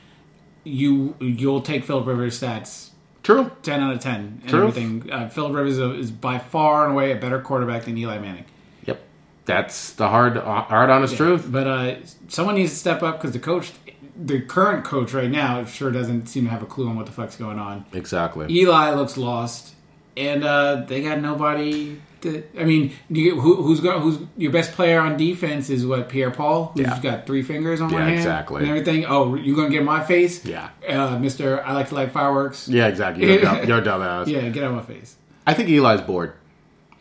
you 0.63 1.13
you'll 1.19 1.61
take 1.61 1.83
Philip 1.85 2.07
Rivers' 2.07 2.39
stats 2.41 2.89
True. 3.23 3.51
ten 3.61 3.81
out 3.81 3.93
of 3.93 3.99
ten 3.99 4.39
and 4.41 4.49
True. 4.49 4.67
everything. 4.67 5.09
Uh, 5.11 5.29
Philip 5.29 5.53
Rivers 5.53 5.77
is 5.77 6.09
by 6.11 6.39
far 6.39 6.83
and 6.85 6.93
away 6.93 7.11
a 7.11 7.15
better 7.15 7.39
quarterback 7.39 7.85
than 7.85 7.97
Eli 7.97 8.17
Manning. 8.17 8.45
Yep. 8.85 9.01
That's 9.45 9.91
the 9.91 10.07
hard, 10.09 10.37
hard, 10.37 10.89
honest 10.89 11.15
truth. 11.15 11.45
But 11.49 11.67
uh, 11.67 11.95
someone 12.27 12.55
needs 12.55 12.71
to 12.71 12.77
step 12.77 13.03
up 13.03 13.19
because 13.19 13.31
the 13.33 13.39
coach, 13.39 13.71
the 14.17 14.41
current 14.41 14.83
coach 14.85 15.13
right 15.13 15.29
now, 15.29 15.65
sure 15.65 15.91
doesn't 15.91 16.27
seem 16.27 16.45
to 16.45 16.49
have 16.49 16.63
a 16.63 16.65
clue 16.65 16.87
on 16.87 16.95
what 16.95 17.05
the 17.05 17.11
fuck's 17.11 17.35
going 17.35 17.59
on. 17.59 17.85
Exactly. 17.93 18.47
Eli 18.49 18.91
looks 18.91 19.17
lost. 19.17 19.73
and 20.17 20.43
uh, 20.43 20.83
they 20.87 21.01
got 21.03 21.19
nobody. 21.19 21.99
To, 22.21 22.41
I 22.57 22.63
mean, 22.63 22.93
you, 23.09 23.39
who, 23.39 23.55
who's 23.61 23.81
going? 23.81 24.01
Who's 24.01 24.17
your 24.37 24.51
best 24.51 24.71
player 24.71 24.99
on 25.01 25.17
defense? 25.17 25.69
Is 25.69 25.85
what 25.85 26.07
Pierre 26.09 26.31
Paul? 26.31 26.71
Who's 26.75 26.85
Yeah. 26.87 26.99
got 27.01 27.27
three 27.27 27.43
fingers 27.43 27.81
on 27.81 27.89
Yeah, 27.89 27.95
one 27.95 28.03
hand, 28.05 28.15
exactly. 28.17 28.61
and 28.61 28.69
everything. 28.69 29.05
Oh, 29.05 29.35
you 29.35 29.55
gonna 29.55 29.69
get 29.69 29.83
my 29.83 30.01
face? 30.03 30.43
Yeah. 30.45 30.69
uh, 30.87 31.19
Mister. 31.19 31.61
I 31.63 31.73
like 31.73 31.89
to 31.89 31.95
light 31.95 32.11
fireworks. 32.11 32.67
Yeah, 32.69 32.87
exactly. 32.87 33.25
You're, 33.27 33.41
dumb, 33.41 33.67
you're 33.67 33.81
dumbass. 33.81 34.27
Yeah, 34.35 34.47
get 34.49 34.63
out 34.63 34.71
of 34.71 34.75
my 34.77 34.81
face. 34.95 35.17
I 35.45 35.53
think 35.53 35.69
Eli's 35.69 36.01
bored. 36.01 36.33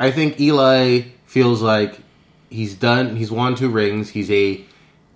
I 0.01 0.11
think 0.11 0.41
Eli 0.41 1.03
feels 1.25 1.63
like 1.63 2.01
he's 2.51 2.75
done. 2.75 3.15
He's 3.17 3.31
won 3.31 3.55
two 3.55 3.71
rings. 3.71 4.11
He's 4.11 4.31
a 4.31 4.63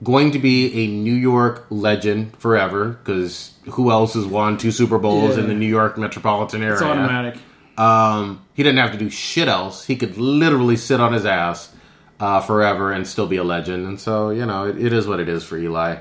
going 0.02 0.30
to 0.32 0.38
be 0.38 0.84
a 0.84 0.86
New 0.86 1.14
York 1.14 1.66
legend 1.70 2.36
forever 2.36 2.90
because 3.02 3.52
who 3.70 3.90
else 3.90 4.14
has 4.14 4.24
won 4.24 4.56
two 4.58 4.70
Super 4.70 4.98
Bowls 4.98 5.36
Yeah. 5.36 5.42
in 5.42 5.48
the 5.48 5.54
New 5.54 5.66
York 5.66 5.98
metropolitan 5.98 6.62
area? 6.62 6.74
It's 6.74 6.82
automatic. 6.82 7.36
Um, 7.76 8.44
he 8.54 8.62
didn't 8.62 8.78
have 8.78 8.92
to 8.92 8.98
do 8.98 9.10
shit 9.10 9.48
else. 9.48 9.84
He 9.86 9.96
could 9.96 10.16
literally 10.18 10.76
sit 10.76 11.00
on 11.00 11.12
his 11.12 11.24
ass 11.26 11.72
uh, 12.20 12.40
forever 12.40 12.90
and 12.92 13.06
still 13.06 13.26
be 13.26 13.36
a 13.36 13.44
legend. 13.44 13.86
And 13.86 14.00
so, 14.00 14.30
you 14.30 14.46
know, 14.46 14.66
it, 14.66 14.76
it 14.80 14.92
is 14.92 15.06
what 15.06 15.20
it 15.20 15.28
is 15.28 15.44
for 15.44 15.56
Eli. 15.56 15.98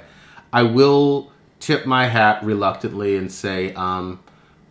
I 0.52 0.64
will 0.64 1.32
tip 1.60 1.86
my 1.86 2.08
hat 2.08 2.44
reluctantly 2.44 3.16
and 3.18 3.32
say 3.32 3.74
um, 3.74 4.20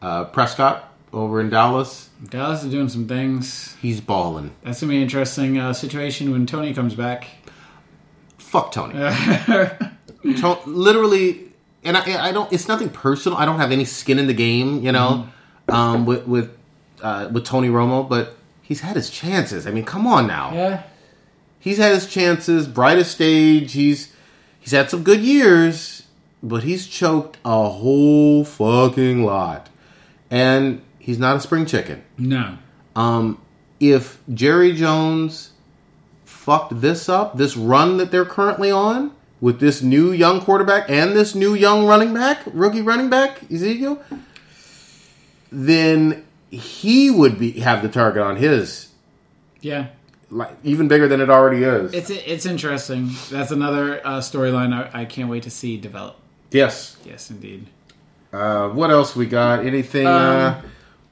uh, 0.03 0.25
Prescott 0.25 0.93
over 1.13 1.41
in 1.41 1.49
Dallas, 1.49 2.11
Dallas 2.29 2.63
is 2.65 2.71
doing 2.71 2.89
some 2.89 3.07
things. 3.07 3.75
he's 3.81 4.01
balling. 4.01 4.51
That's 4.63 4.81
gonna 4.81 4.91
be 4.91 4.97
an 4.97 5.03
interesting 5.03 5.57
uh, 5.59 5.73
situation 5.73 6.31
when 6.33 6.45
Tony 6.47 6.75
comes 6.75 6.95
back. 6.95 7.27
Fuck 8.47 8.73
Tony. 8.73 8.95
To- 10.41 10.59
literally, 10.67 11.53
and 11.85 11.97
I, 11.97 12.29
I 12.29 12.33
don't. 12.33 12.53
It's 12.53 12.67
nothing 12.67 12.89
personal. 12.91 13.39
I 13.39 13.45
don't 13.45 13.61
have 13.61 13.71
any 13.71 13.85
skin 13.85 14.19
in 14.19 14.27
the 14.27 14.35
game, 14.35 14.83
you 14.83 14.91
know, 14.91 15.29
um, 15.69 16.05
with 16.05 16.27
with 16.27 16.51
uh, 17.01 17.29
with 17.33 17.45
Tony 17.45 17.69
Romo. 17.69 18.09
But 18.09 18.37
he's 18.61 18.81
had 18.81 18.97
his 18.97 19.09
chances. 19.09 19.69
I 19.69 19.71
mean, 19.71 19.85
come 19.85 20.05
on 20.05 20.27
now. 20.27 20.53
Yeah, 20.53 20.83
he's 21.61 21.79
had 21.79 21.95
his 21.95 22.09
chances, 22.09 22.67
brightest 22.67 23.13
stage. 23.13 23.73
He's 23.75 24.13
he's 24.59 24.73
had 24.73 24.91
some 24.91 25.05
good 25.05 25.21
years, 25.21 26.03
but 26.43 26.65
he's 26.65 26.89
choked 26.89 27.39
a 27.45 27.69
whole 27.69 28.45
fucking 28.45 29.23
lot, 29.25 29.69
and 30.29 30.83
he's 30.99 31.21
not 31.21 31.37
a 31.37 31.41
spring 31.41 31.67
chicken. 31.67 32.03
no. 32.19 32.59
Um, 32.97 33.41
if 33.79 34.19
Jerry 34.35 34.73
Jones 34.73 35.51
fucked 36.47 36.81
this 36.81 37.09
up, 37.09 37.37
this 37.37 37.57
run 37.57 37.97
that 37.97 38.13
they're 38.13 38.25
currently 38.25 38.71
on 38.71 39.11
with 39.41 39.59
this 39.59 39.83
new 39.83 40.13
young 40.13 40.41
quarterback 40.41 40.89
and 40.89 41.15
this 41.17 41.35
new 41.35 41.55
young 41.55 41.85
running 41.87 42.15
back, 42.15 42.39
rookie 42.47 42.81
running 42.83 43.11
back 43.11 43.43
Ezekiel, 43.51 44.01
then 45.51 46.25
he 46.51 47.11
would 47.11 47.39
be 47.39 47.51
have 47.61 47.83
the 47.83 47.89
target 47.89 48.23
on 48.23 48.37
his 48.37 48.89
Yeah, 49.61 49.89
like 50.31 50.57
even 50.63 50.87
bigger 50.89 51.09
than 51.09 51.21
it 51.21 51.29
already 51.31 51.65
is. 51.65 51.93
it's 51.93 52.11
it's 52.11 52.47
interesting. 52.47 53.11
That's 53.31 53.51
another 53.51 54.01
uh, 54.07 54.21
storyline 54.21 54.73
I, 54.73 55.01
I 55.03 55.05
can't 55.05 55.29
wait 55.29 55.43
to 55.45 55.51
see 55.51 55.77
develop. 55.77 56.17
yes. 56.51 56.97
Yes, 57.05 57.31
indeed. 57.31 57.67
Uh, 58.33 58.69
what 58.69 58.91
else 58.91 59.17
we 59.17 59.27
got? 59.27 59.65
Anything 59.67 60.07
Um, 60.07 60.13
uh, 60.15 60.55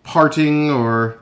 parting 0.02 0.70
or 0.70 1.18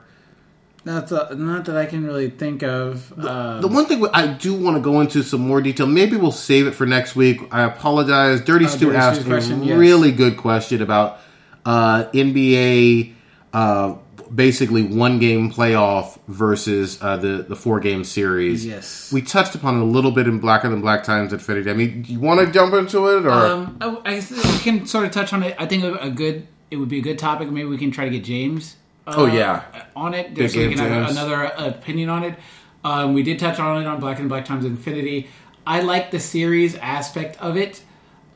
Not 0.85 1.07
that, 1.07 1.39
not 1.39 1.63
that 1.65 1.77
I 1.77 1.85
can 1.85 2.03
really 2.03 2.29
think 2.29 2.61
of. 2.61 3.17
Um, 3.17 3.61
the 3.61 3.69
one 3.69 3.85
thing 3.85 4.05
I 4.13 4.27
do 4.27 4.53
want 4.53 4.75
to 4.75 4.81
go 4.81 4.99
into 4.99 5.23
some 5.23 5.39
more 5.41 5.61
detail. 5.61 5.87
Maybe 5.87 6.17
we'll 6.17 6.31
save 6.33 6.67
it 6.67 6.71
for 6.75 6.85
next 6.85 7.15
week. 7.15 7.39
I 7.51 7.63
apologize. 7.63 8.41
Dirty 8.41 8.67
Stu 8.67 8.89
Uh, 8.89 8.91
Dirty 8.91 8.97
asked 8.97 9.15
Stu's 9.21 9.27
a 9.27 9.29
question, 9.29 9.63
yes. 9.63 9.77
really 9.77 10.11
good 10.11 10.35
question 10.35 10.81
about 10.81 11.19
uh, 11.65 12.05
NBA, 12.13 13.13
uh, 13.53 13.95
basically 14.33 14.83
one 14.83 15.19
game 15.19 15.51
playoff 15.53 16.17
versus 16.27 16.97
uh, 17.01 17.15
the 17.15 17.45
the 17.47 17.55
four 17.55 17.79
game 17.79 18.03
series. 18.03 18.65
Yes. 18.65 19.09
we 19.13 19.21
touched 19.21 19.55
upon 19.55 19.77
it 19.77 19.81
a 19.81 19.85
little 19.85 20.11
bit 20.11 20.27
in 20.27 20.39
Blacker 20.39 20.67
Than 20.69 20.81
Black 20.81 21.03
Times 21.05 21.31
at 21.31 21.39
Infinity. 21.39 21.69
I 21.69 21.73
mean, 21.75 22.01
do 22.01 22.11
you 22.11 22.19
want 22.19 22.41
to 22.45 22.51
jump 22.51 22.73
into 22.73 23.07
it 23.07 23.25
or? 23.25 23.31
Um, 23.31 23.77
I, 23.79 24.15
I 24.15 24.15
we 24.15 24.59
can 24.59 24.85
sort 24.85 25.05
of 25.05 25.11
touch 25.11 25.31
on 25.31 25.43
it. 25.43 25.55
I 25.57 25.65
think 25.65 25.83
a 25.83 26.09
good 26.09 26.47
it 26.71 26.75
would 26.77 26.89
be 26.89 26.99
a 26.99 27.01
good 27.03 27.19
topic. 27.19 27.49
Maybe 27.49 27.67
we 27.69 27.77
can 27.77 27.91
try 27.91 28.03
to 28.03 28.11
get 28.11 28.23
James. 28.25 28.75
Uh, 29.05 29.13
Oh, 29.17 29.25
yeah. 29.25 29.63
on 29.95 30.13
it, 30.13 30.33
Big 30.33 30.49
so 30.49 30.59
we 30.59 30.69
can 30.75 30.77
have 30.77 31.11
another 31.11 31.43
opinion 31.43 32.09
on 32.09 32.23
it. 32.23 32.35
Um, 32.83 33.13
we 33.13 33.23
did 33.23 33.39
touch 33.39 33.59
on 33.59 33.81
it 33.81 33.85
on 33.87 33.99
Black 33.99 34.19
and 34.19 34.29
Black 34.29 34.45
Times 34.45 34.65
Infinity. 34.65 35.27
I 35.65 35.81
like 35.81 36.11
the 36.11 36.19
series 36.19 36.75
aspect 36.75 37.39
of 37.41 37.57
it. 37.57 37.81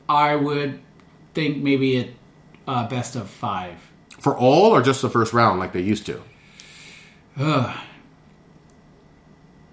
I 0.08 0.36
would 0.36 0.80
think 1.34 1.58
maybe 1.62 1.98
a 1.98 2.70
uh, 2.70 2.88
best 2.88 3.16
of 3.16 3.28
five. 3.30 3.76
for 4.18 4.36
all 4.36 4.72
or 4.74 4.82
just 4.82 5.00
the 5.02 5.08
first 5.10 5.32
round 5.32 5.58
like 5.58 5.72
they 5.72 5.80
used 5.80 6.04
to? 6.06 6.22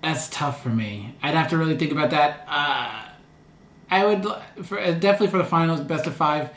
That's 0.02 0.30
tough 0.30 0.62
for 0.62 0.70
me. 0.70 1.16
I'd 1.24 1.34
have 1.34 1.50
to 1.50 1.58
really 1.58 1.78
think 1.78 1.92
about 1.92 2.12
that. 2.12 2.46
Uh, 2.48 3.02
I 3.90 4.06
would 4.06 4.26
for 4.66 4.80
uh, 4.80 4.92
definitely 4.92 5.28
for 5.28 5.38
the 5.40 5.46
finals, 5.46 5.82
best 5.82 6.06
of 6.06 6.16
five. 6.16 6.50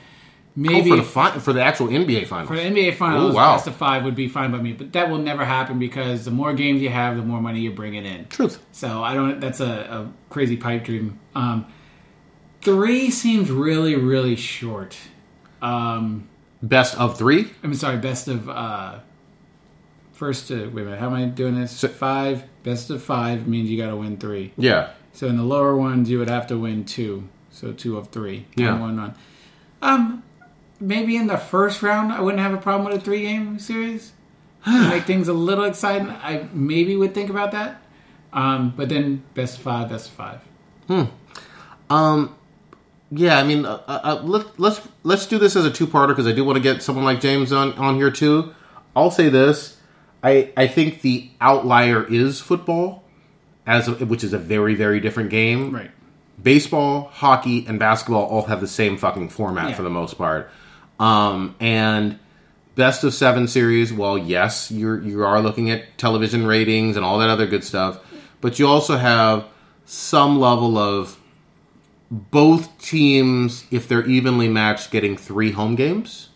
Oh, 0.58 0.60
Maybe 0.60 0.90
for 0.90 0.96
the 0.96 1.02
fi- 1.04 1.38
for 1.38 1.52
the 1.52 1.62
actual 1.62 1.86
NBA 1.86 2.26
finals. 2.26 2.48
For 2.48 2.56
the 2.56 2.62
NBA 2.62 2.96
Finals, 2.96 3.32
Ooh, 3.32 3.36
wow. 3.36 3.54
best 3.54 3.68
of 3.68 3.76
five 3.76 4.02
would 4.02 4.16
be 4.16 4.26
fine 4.26 4.50
by 4.50 4.58
me, 4.58 4.72
but 4.72 4.92
that 4.92 5.08
will 5.08 5.18
never 5.18 5.44
happen 5.44 5.78
because 5.78 6.24
the 6.24 6.32
more 6.32 6.52
games 6.52 6.82
you 6.82 6.88
have, 6.88 7.16
the 7.16 7.22
more 7.22 7.40
money 7.40 7.60
you 7.60 7.70
bring 7.70 7.92
bringing 7.92 8.12
in. 8.12 8.26
Truth. 8.26 8.60
So 8.72 9.04
I 9.04 9.14
don't. 9.14 9.38
That's 9.38 9.60
a, 9.60 9.64
a 9.64 10.12
crazy 10.30 10.56
pipe 10.56 10.82
dream. 10.82 11.20
Um, 11.36 11.66
three 12.60 13.08
seems 13.10 13.52
really, 13.52 13.94
really 13.94 14.34
short. 14.34 14.98
Um, 15.62 16.28
Best 16.60 16.98
of 16.98 17.16
three. 17.16 17.52
I'm 17.62 17.74
sorry. 17.74 17.98
Best 17.98 18.26
of 18.26 18.48
uh, 18.48 18.98
first. 20.12 20.48
To, 20.48 20.66
wait 20.70 20.82
a 20.82 20.84
minute. 20.86 20.98
How 20.98 21.06
am 21.06 21.14
I 21.14 21.26
doing 21.26 21.60
this? 21.60 21.84
five. 21.84 22.44
Best 22.64 22.90
of 22.90 23.00
five 23.00 23.46
means 23.46 23.70
you 23.70 23.80
got 23.80 23.90
to 23.90 23.96
win 23.96 24.16
three. 24.16 24.52
Yeah. 24.56 24.90
So 25.12 25.28
in 25.28 25.36
the 25.36 25.44
lower 25.44 25.76
ones, 25.76 26.10
you 26.10 26.18
would 26.18 26.28
have 26.28 26.48
to 26.48 26.58
win 26.58 26.84
two. 26.84 27.28
So 27.52 27.72
two 27.72 27.96
of 27.96 28.08
three. 28.08 28.46
Yeah. 28.56 28.72
One, 28.72 28.80
one, 28.80 28.96
one. 28.96 29.14
Um, 29.80 30.22
maybe 30.80 31.16
in 31.16 31.26
the 31.26 31.36
first 31.38 31.82
round, 31.82 32.12
I 32.12 32.20
wouldn't 32.20 32.42
have 32.42 32.54
a 32.54 32.58
problem 32.58 32.90
with 32.90 33.00
a 33.00 33.04
three 33.04 33.22
game 33.22 33.58
series. 33.58 34.12
To 34.64 34.70
make 34.90 35.04
things 35.04 35.28
a 35.28 35.32
little 35.32 35.64
exciting. 35.64 36.08
I 36.08 36.48
maybe 36.52 36.96
would 36.96 37.14
think 37.14 37.30
about 37.30 37.52
that. 37.52 37.82
Um, 38.32 38.74
but 38.76 38.88
then 38.88 39.22
best 39.34 39.58
five, 39.58 39.88
best 39.88 40.10
five. 40.10 40.40
Um, 41.90 42.34
yeah, 43.10 43.38
I 43.38 43.44
mean, 43.44 43.64
uh, 43.64 43.80
uh, 43.86 44.20
let, 44.22 44.58
let's 44.60 44.80
let's 45.02 45.26
do 45.26 45.38
this 45.38 45.56
as 45.56 45.64
a 45.64 45.70
two-parter 45.70 46.08
because 46.08 46.26
I 46.26 46.32
do 46.32 46.44
want 46.44 46.56
to 46.56 46.62
get 46.62 46.82
someone 46.82 47.04
like 47.04 47.20
James 47.20 47.52
on 47.52 47.72
on 47.74 47.96
here 47.96 48.10
too. 48.10 48.54
I'll 48.94 49.10
say 49.10 49.28
this: 49.28 49.78
I 50.22 50.52
I 50.56 50.66
think 50.66 51.00
the 51.00 51.30
outlier 51.40 52.04
is 52.04 52.40
football, 52.40 53.04
as 53.66 53.88
a, 53.88 53.92
which 53.92 54.22
is 54.24 54.32
a 54.34 54.38
very 54.38 54.74
very 54.74 55.00
different 55.00 55.30
game. 55.30 55.74
Right. 55.74 55.90
Baseball, 56.42 57.08
hockey, 57.12 57.64
and 57.66 57.78
basketball 57.78 58.26
all 58.26 58.42
have 58.44 58.60
the 58.60 58.68
same 58.68 58.96
fucking 58.98 59.30
format 59.30 59.70
Yeah. 59.70 59.74
for 59.76 59.82
the 59.82 59.90
most 59.90 60.18
part. 60.18 60.50
Um, 60.98 61.54
and 61.60 62.18
best 62.74 63.04
of 63.04 63.12
seven 63.12 63.48
series. 63.48 63.92
Well, 63.92 64.16
yes, 64.16 64.70
you're 64.70 65.02
you 65.02 65.24
are 65.24 65.40
looking 65.40 65.70
at 65.70 65.98
television 65.98 66.46
ratings 66.46 66.96
and 66.96 67.04
all 67.04 67.18
that 67.18 67.28
other 67.28 67.46
good 67.46 67.64
stuff, 67.64 68.00
but 68.40 68.58
you 68.58 68.66
also 68.66 68.96
have 68.96 69.46
some 69.84 70.38
level 70.38 70.78
of 70.78 71.18
both 72.10 72.78
teams, 72.78 73.64
if 73.70 73.86
they're 73.86 74.06
evenly 74.06 74.48
matched, 74.48 74.90
getting 74.90 75.16
three 75.16 75.52
home 75.52 75.74
games, 75.74 76.30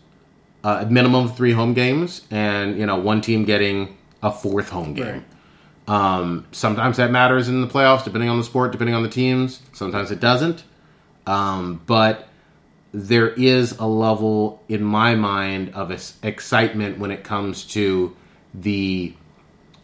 uh, 0.63 0.83
a 0.85 0.89
minimum 0.89 1.25
of 1.25 1.37
three 1.37 1.53
home 1.53 1.73
games, 1.73 2.21
and 2.29 2.77
you 2.77 2.85
know 2.85 2.97
one 2.97 3.21
team 3.21 3.45
getting 3.45 3.97
a 4.21 4.31
fourth 4.31 4.69
home 4.69 4.93
game. 4.93 5.25
Um, 5.87 6.45
sometimes 6.51 6.97
that 6.97 7.11
matters 7.11 7.49
in 7.49 7.61
the 7.61 7.67
playoffs, 7.67 8.03
depending 8.03 8.29
on 8.29 8.37
the 8.37 8.43
sport, 8.43 8.71
depending 8.71 8.95
on 8.95 9.03
the 9.03 9.09
teams. 9.09 9.61
Sometimes 9.73 10.11
it 10.11 10.19
doesn't. 10.19 10.63
Um, 11.25 11.81
but 11.85 12.27
there 12.93 13.29
is 13.29 13.77
a 13.79 13.87
level 13.87 14.63
in 14.69 14.83
my 14.83 15.15
mind 15.15 15.73
of 15.73 15.91
excitement 16.23 16.99
when 16.99 17.09
it 17.11 17.23
comes 17.23 17.63
to 17.65 18.15
the 18.53 19.13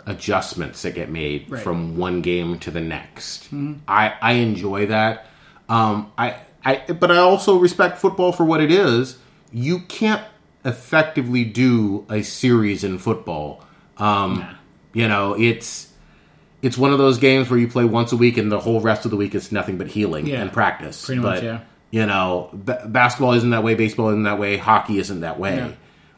adjustments 0.05 0.81
that 0.83 0.95
get 0.95 1.09
made 1.09 1.49
Right. 1.49 1.61
from 1.61 1.97
one 1.97 2.21
game 2.21 2.59
to 2.59 2.71
the 2.71 2.81
next. 2.81 3.49
I, 3.87 4.13
I 4.21 4.33
enjoy 4.33 4.87
that. 4.87 5.27
Um, 5.67 6.11
I, 6.17 6.35
I, 6.63 6.77
but 6.99 7.11
I 7.11 7.17
also 7.17 7.57
respect 7.57 7.97
football 7.97 8.31
for 8.31 8.43
what 8.43 8.61
it 8.61 8.71
is. 8.71 9.17
You 9.51 9.79
can't 9.81 10.23
effectively 10.65 11.45
do 11.45 12.05
a 12.09 12.21
series 12.21 12.83
in 12.83 12.97
football. 12.97 13.63
Um, 13.97 14.45
You 14.93 15.07
know, 15.07 15.33
it's 15.33 15.87
it's 16.63 16.77
one 16.77 16.91
of 16.91 16.97
those 16.97 17.19
games 17.19 17.49
where 17.49 17.59
you 17.59 17.67
play 17.67 17.85
once 17.85 18.11
a 18.11 18.17
week 18.17 18.37
and 18.37 18.51
the 18.51 18.59
whole 18.59 18.81
rest 18.81 19.05
of 19.05 19.11
the 19.11 19.17
week 19.17 19.33
is 19.35 19.51
nothing 19.51 19.77
but 19.77 19.87
healing 19.87 20.25
Yeah. 20.27 20.41
and 20.41 20.51
practice. 20.51 21.05
Pretty 21.05 21.21
much, 21.21 21.43
yeah. 21.43 21.59
You 21.91 22.05
know, 22.05 22.49
ba- 22.53 22.83
basketball 22.85 23.33
isn't 23.33 23.49
that 23.49 23.63
way. 23.63 23.75
Baseball 23.75 24.09
isn't 24.09 24.23
that 24.23 24.39
way. 24.39 24.57
Hockey 24.57 24.99
isn't 24.99 25.21
that 25.21 25.39
way. 25.39 25.75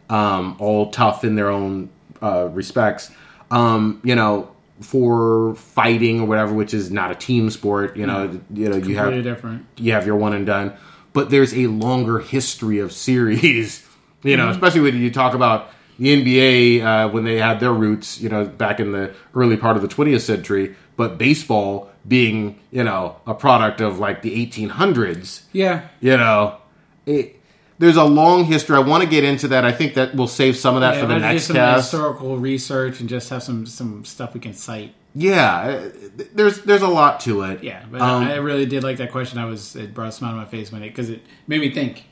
Um, 0.09 0.57
all 0.59 0.91
tough 0.91 1.23
in 1.23 1.35
their 1.35 1.49
own 1.49 1.89
uh, 2.21 2.49
respects. 2.51 3.09
Um, 3.49 4.01
you 4.03 4.15
know, 4.15 4.51
for 4.81 5.55
fighting 5.55 6.19
or 6.21 6.25
whatever, 6.27 6.53
which 6.53 6.73
is 6.73 6.91
not 6.91 7.11
a 7.11 7.15
team 7.15 7.49
sport. 7.49 7.95
You 7.95 8.05
know, 8.07 8.39
you 8.53 8.69
know, 8.69 8.75
you 8.77 8.95
have 8.97 9.23
different. 9.23 9.65
you 9.77 9.93
have 9.93 10.05
your 10.05 10.15
one 10.15 10.33
and 10.33 10.45
done. 10.45 10.73
But 11.13 11.29
there's 11.29 11.53
a 11.53 11.67
longer 11.67 12.19
history 12.19 12.79
of 12.79 12.91
series, 12.93 13.85
you 14.23 14.37
know, 14.37 14.49
especially 14.49 14.81
when 14.81 14.97
you 14.97 15.11
talk 15.11 15.33
about 15.33 15.69
the 15.99 16.07
NBA 16.23 16.83
uh, 16.83 17.09
when 17.09 17.25
they 17.25 17.37
had 17.37 17.59
their 17.59 17.73
roots, 17.73 18.19
you 18.19 18.29
know, 18.29 18.45
back 18.45 18.79
in 18.79 18.91
the 18.91 19.13
early 19.35 19.55
part 19.57 19.75
of 19.75 19.81
the 19.81 19.87
20th 19.89 20.21
century, 20.21 20.75
but 20.95 21.17
baseball 21.17 21.90
being, 22.07 22.59
you 22.71 22.83
know, 22.83 23.17
a 23.27 23.33
product 23.33 23.81
of 23.81 23.99
like 23.99 24.21
the 24.21 24.45
1800s. 24.45 25.43
Yeah. 25.51 25.87
You 25.99 26.17
know, 26.17 26.57
it, 27.05 27.39
there's 27.79 27.97
a 27.97 28.03
long 28.03 28.45
history. 28.45 28.75
I 28.75 28.79
want 28.79 29.03
to 29.03 29.09
get 29.09 29.23
into 29.23 29.47
that. 29.49 29.65
I 29.65 29.71
think 29.71 29.95
that 29.95 30.15
we'll 30.15 30.27
save 30.27 30.55
some 30.55 30.75
of 30.75 30.81
that 30.81 30.95
yeah 30.95 31.01
for 31.01 31.07
the 31.07 31.13
let's 31.15 31.23
do 31.23 31.27
next 31.33 31.45
some 31.45 31.55
cast. 31.55 31.91
historical 31.91 32.37
research 32.37 32.99
and 32.99 33.09
just 33.09 33.29
have 33.29 33.43
some 33.43 33.65
some 33.65 34.05
stuff 34.05 34.33
we 34.33 34.39
can 34.39 34.53
cite. 34.53 34.93
Yeah, 35.13 35.57
uh, 35.57 35.89
there's 36.33 36.61
there's 36.61 36.83
a 36.83 36.87
lot 36.87 37.19
to 37.21 37.41
it. 37.43 37.63
Yeah, 37.63 37.83
but 37.91 37.99
Um, 38.01 38.23
I 38.23 38.35
really 38.35 38.65
did 38.65 38.83
like 38.83 38.97
that 38.97 39.11
question. 39.11 39.39
I 39.39 39.45
was 39.45 39.75
it 39.75 39.93
brought 39.93 40.07
a 40.09 40.11
smile 40.11 40.31
on 40.31 40.37
my 40.37 40.45
face 40.45 40.71
when 40.71 40.83
it 40.83 40.89
because 40.89 41.09
it 41.09 41.21
made 41.47 41.59
me 41.59 41.71
think. 41.71 42.05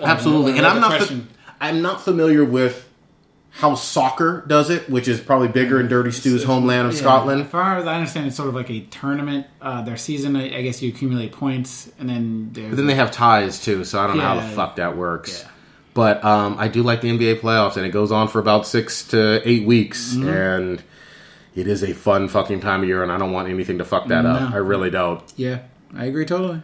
Absolutely, 0.00 0.52
when 0.52 0.64
and 0.64 0.66
I'm 0.66 0.80
not 0.80 1.00
fa- 1.02 1.20
I'm 1.60 1.80
not 1.80 2.02
familiar 2.04 2.44
with 2.44 2.88
how 3.56 3.74
soccer 3.76 4.44
does 4.48 4.68
it, 4.68 4.90
which 4.90 5.06
is 5.06 5.20
probably 5.20 5.46
bigger 5.48 5.78
in 5.78 5.86
Dirty 5.88 6.10
Stew's 6.10 6.42
homeland 6.44 6.88
of 6.88 6.94
Yeah, 6.94 7.00
Scotland. 7.00 7.42
As 7.42 7.48
far 7.48 7.78
as 7.78 7.86
I 7.86 7.94
understand, 7.94 8.26
it's 8.26 8.36
sort 8.36 8.48
of 8.48 8.54
like 8.54 8.68
a 8.68 8.80
tournament. 8.80 9.46
Uh, 9.62 9.82
their 9.82 9.96
season, 9.96 10.34
I, 10.36 10.58
I 10.58 10.62
guess, 10.62 10.82
you 10.82 10.88
accumulate 10.90 11.30
points, 11.32 11.90
and 11.98 12.08
then 12.08 12.50
But 12.52 12.76
then 12.76 12.86
they 12.86 12.96
have 12.96 13.10
ties 13.12 13.62
too, 13.64 13.84
so 13.84 14.00
I 14.00 14.06
don't 14.08 14.16
know 14.16 14.24
how 14.24 14.34
the 14.36 14.42
fuck 14.42 14.76
that 14.76 14.96
works. 14.96 15.42
Yeah. 15.42 15.50
But 15.94 16.24
um, 16.24 16.56
I 16.58 16.66
do 16.66 16.82
like 16.82 17.00
the 17.02 17.16
NBA 17.16 17.40
playoffs, 17.40 17.76
and 17.76 17.86
it 17.86 17.90
goes 17.90 18.10
on 18.10 18.26
for 18.26 18.40
about 18.40 18.66
six 18.66 19.06
to 19.08 19.40
eight 19.48 19.64
weeks, 19.64 20.14
Mm-hmm. 20.14 20.28
and 20.28 20.82
it 21.54 21.68
is 21.68 21.84
a 21.84 21.92
fun 21.94 22.26
fucking 22.26 22.58
time 22.58 22.82
of 22.82 22.88
year, 22.88 23.04
and 23.04 23.12
I 23.12 23.18
don't 23.18 23.30
want 23.30 23.48
anything 23.48 23.78
to 23.78 23.84
fuck 23.84 24.08
that 24.08 24.26
up. 24.26 24.52
I 24.52 24.56
really 24.56 24.90
don't. 24.90 25.22
yeah, 25.36 25.60
I 25.96 26.06
agree 26.06 26.26
totally. 26.26 26.60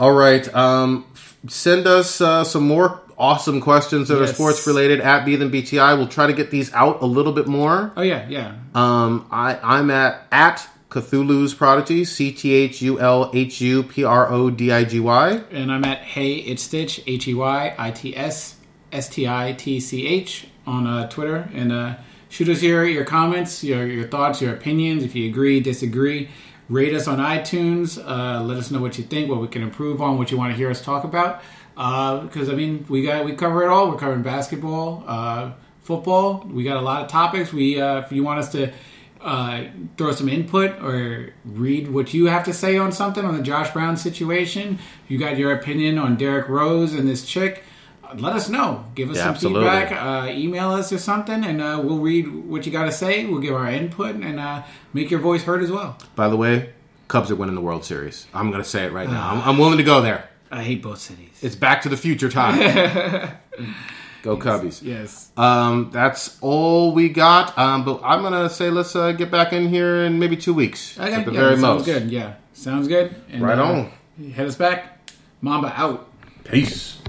All 0.00 0.12
right, 0.12 0.52
um, 0.52 1.06
send 1.46 1.86
us 1.86 2.20
uh, 2.20 2.42
some 2.42 2.66
more 2.66 3.00
awesome 3.18 3.60
questions 3.60 4.08
that 4.08 4.20
are 4.20 4.26
sports 4.26 4.66
related 4.66 5.00
at 5.00 5.24
Be 5.24 5.36
Than 5.36 5.50
BTI. 5.50 5.96
We'll 5.96 6.08
try 6.08 6.26
to 6.26 6.32
get 6.32 6.50
these 6.50 6.72
out 6.72 7.02
a 7.02 7.06
little 7.06 7.32
bit 7.32 7.46
more. 7.46 7.92
Oh 7.96 8.02
yeah, 8.02 8.28
yeah. 8.28 8.56
Um, 8.74 9.26
I, 9.30 9.58
I'm 9.62 9.90
at 9.90 10.26
at 10.30 10.68
Cthulhu's 10.90 11.54
Prodigy, 11.54 12.04
C 12.04 12.32
T 12.32 12.52
H 12.52 12.80
U 12.82 13.00
L 13.00 13.30
H 13.34 13.60
U 13.60 13.82
P 13.82 14.04
R 14.04 14.30
O 14.30 14.50
D 14.50 14.70
I 14.72 14.84
G 14.84 15.00
Y. 15.00 15.42
And 15.50 15.72
I'm 15.72 15.84
at 15.84 15.98
Hey 15.98 16.34
It's 16.34 16.62
Stitch 16.62 17.02
H 17.06 17.28
E 17.28 17.34
Y 17.34 17.74
I 17.76 17.90
T 17.90 18.16
S 18.16 18.56
S 18.92 19.08
T 19.08 19.26
I 19.26 19.52
T 19.52 19.80
C 19.80 20.06
H 20.06 20.46
on 20.66 20.86
uh, 20.86 21.08
Twitter 21.08 21.48
and 21.54 21.72
uh, 21.72 21.94
shoot 22.28 22.48
us 22.48 22.62
your 22.62 22.84
your 22.84 23.04
comments, 23.04 23.62
your 23.64 23.86
your 23.86 24.08
thoughts, 24.08 24.40
your 24.40 24.54
opinions. 24.54 25.02
If 25.02 25.14
you 25.14 25.28
agree, 25.28 25.60
disagree, 25.60 26.28
rate 26.68 26.94
us 26.94 27.08
on 27.08 27.18
iTunes. 27.18 27.98
Uh, 27.98 28.42
let 28.42 28.56
us 28.56 28.70
know 28.70 28.80
what 28.80 28.98
you 28.98 29.04
think, 29.04 29.28
what 29.28 29.40
we 29.40 29.48
can 29.48 29.62
improve 29.62 30.00
on, 30.00 30.18
what 30.18 30.30
you 30.30 30.38
want 30.38 30.52
to 30.52 30.56
hear 30.56 30.70
us 30.70 30.82
talk 30.82 31.04
about. 31.04 31.42
Because 31.76 32.48
I 32.48 32.54
mean, 32.54 32.84
we 32.88 33.02
got 33.02 33.24
we 33.24 33.32
cover 33.34 33.62
it 33.62 33.68
all. 33.68 33.90
We're 33.90 33.98
covering 33.98 34.22
basketball, 34.22 35.04
uh, 35.06 35.52
football. 35.82 36.42
We 36.50 36.64
got 36.64 36.78
a 36.78 36.80
lot 36.80 37.02
of 37.02 37.08
topics. 37.08 37.52
We 37.52 37.80
uh, 37.80 37.98
if 37.98 38.10
you 38.12 38.24
want 38.24 38.40
us 38.40 38.50
to. 38.52 38.72
Uh, 39.18 39.64
throw 39.96 40.12
some 40.12 40.28
input 40.28 40.80
or 40.84 41.30
read 41.44 41.90
what 41.92 42.14
you 42.14 42.26
have 42.26 42.44
to 42.44 42.52
say 42.52 42.76
on 42.78 42.92
something 42.92 43.24
on 43.24 43.36
the 43.36 43.42
Josh 43.42 43.72
Brown 43.72 43.96
situation. 43.96 44.78
You 45.08 45.18
got 45.18 45.36
your 45.36 45.52
opinion 45.52 45.98
on 45.98 46.16
Derrick 46.16 46.48
Rose 46.48 46.92
and 46.92 47.08
this 47.08 47.24
chick. 47.26 47.64
uh, 48.04 48.14
Let 48.18 48.34
us 48.36 48.48
know. 48.48 48.84
Give 48.94 49.10
us 49.10 49.16
Yeah, 49.16 49.22
some 49.24 49.30
absolutely. 49.34 49.68
feedback. 49.68 49.90
Uh, 49.92 50.30
email 50.30 50.70
us 50.70 50.92
or 50.92 50.98
something, 50.98 51.44
and 51.44 51.60
uh, 51.60 51.80
we'll 51.82 51.98
read 51.98 52.28
what 52.46 52.66
you 52.66 52.72
got 52.72 52.84
to 52.84 52.92
say. 52.92 53.24
We'll 53.26 53.40
give 53.40 53.54
our 53.54 53.68
input 53.68 54.14
and 54.14 54.38
uh, 54.38 54.62
make 54.92 55.10
your 55.10 55.18
voice 55.20 55.42
heard 55.42 55.62
as 55.62 55.72
well. 55.72 55.98
By 56.14 56.28
the 56.28 56.36
way, 56.36 56.70
Cubs 57.08 57.28
are 57.30 57.36
winning 57.36 57.56
the 57.56 57.62
World 57.62 57.84
Series. 57.84 58.28
I'm 58.32 58.50
going 58.52 58.62
to 58.62 58.68
say 58.68 58.84
it 58.84 58.92
right 58.92 59.08
now. 59.08 59.30
I'm, 59.32 59.40
I'm 59.42 59.58
willing 59.58 59.78
to 59.78 59.84
go 59.84 60.02
there. 60.02 60.28
I 60.52 60.62
hate 60.62 60.82
both 60.82 60.98
cities. 61.00 61.25
It's 61.42 61.54
back 61.54 61.82
to 61.82 61.88
the 61.88 61.96
future 61.96 62.28
time. 62.28 62.58
go 64.22 64.36
Cubbies. 64.36 64.82
Yes. 64.82 65.30
Um, 65.36 65.90
that's 65.92 66.38
all 66.40 66.92
we 66.92 67.08
got. 67.08 67.56
Um, 67.58 67.84
but 67.84 68.00
I'm 68.02 68.22
going 68.22 68.32
to 68.32 68.50
say 68.50 68.70
let's 68.70 68.96
uh, 68.96 69.12
get 69.12 69.30
back 69.30 69.52
in 69.52 69.68
here 69.68 70.04
in 70.04 70.18
maybe 70.18 70.36
two 70.36 70.54
weeks. 70.54 70.98
Okay. 70.98 71.12
at 71.12 71.24
the 71.24 71.32
yeah, 71.32 71.40
very 71.40 71.56
sounds 71.56 71.62
most. 71.62 71.84
good. 71.86 72.10
Yeah. 72.10 72.34
Sounds 72.52 72.88
good. 72.88 73.14
And, 73.30 73.42
Right 73.42 73.58
uh, 73.58 73.64
on. 74.18 74.30
Head 74.32 74.46
us 74.46 74.56
back. 74.56 75.10
Mamba 75.40 75.72
out. 75.76 76.08
Peace. 76.44 76.98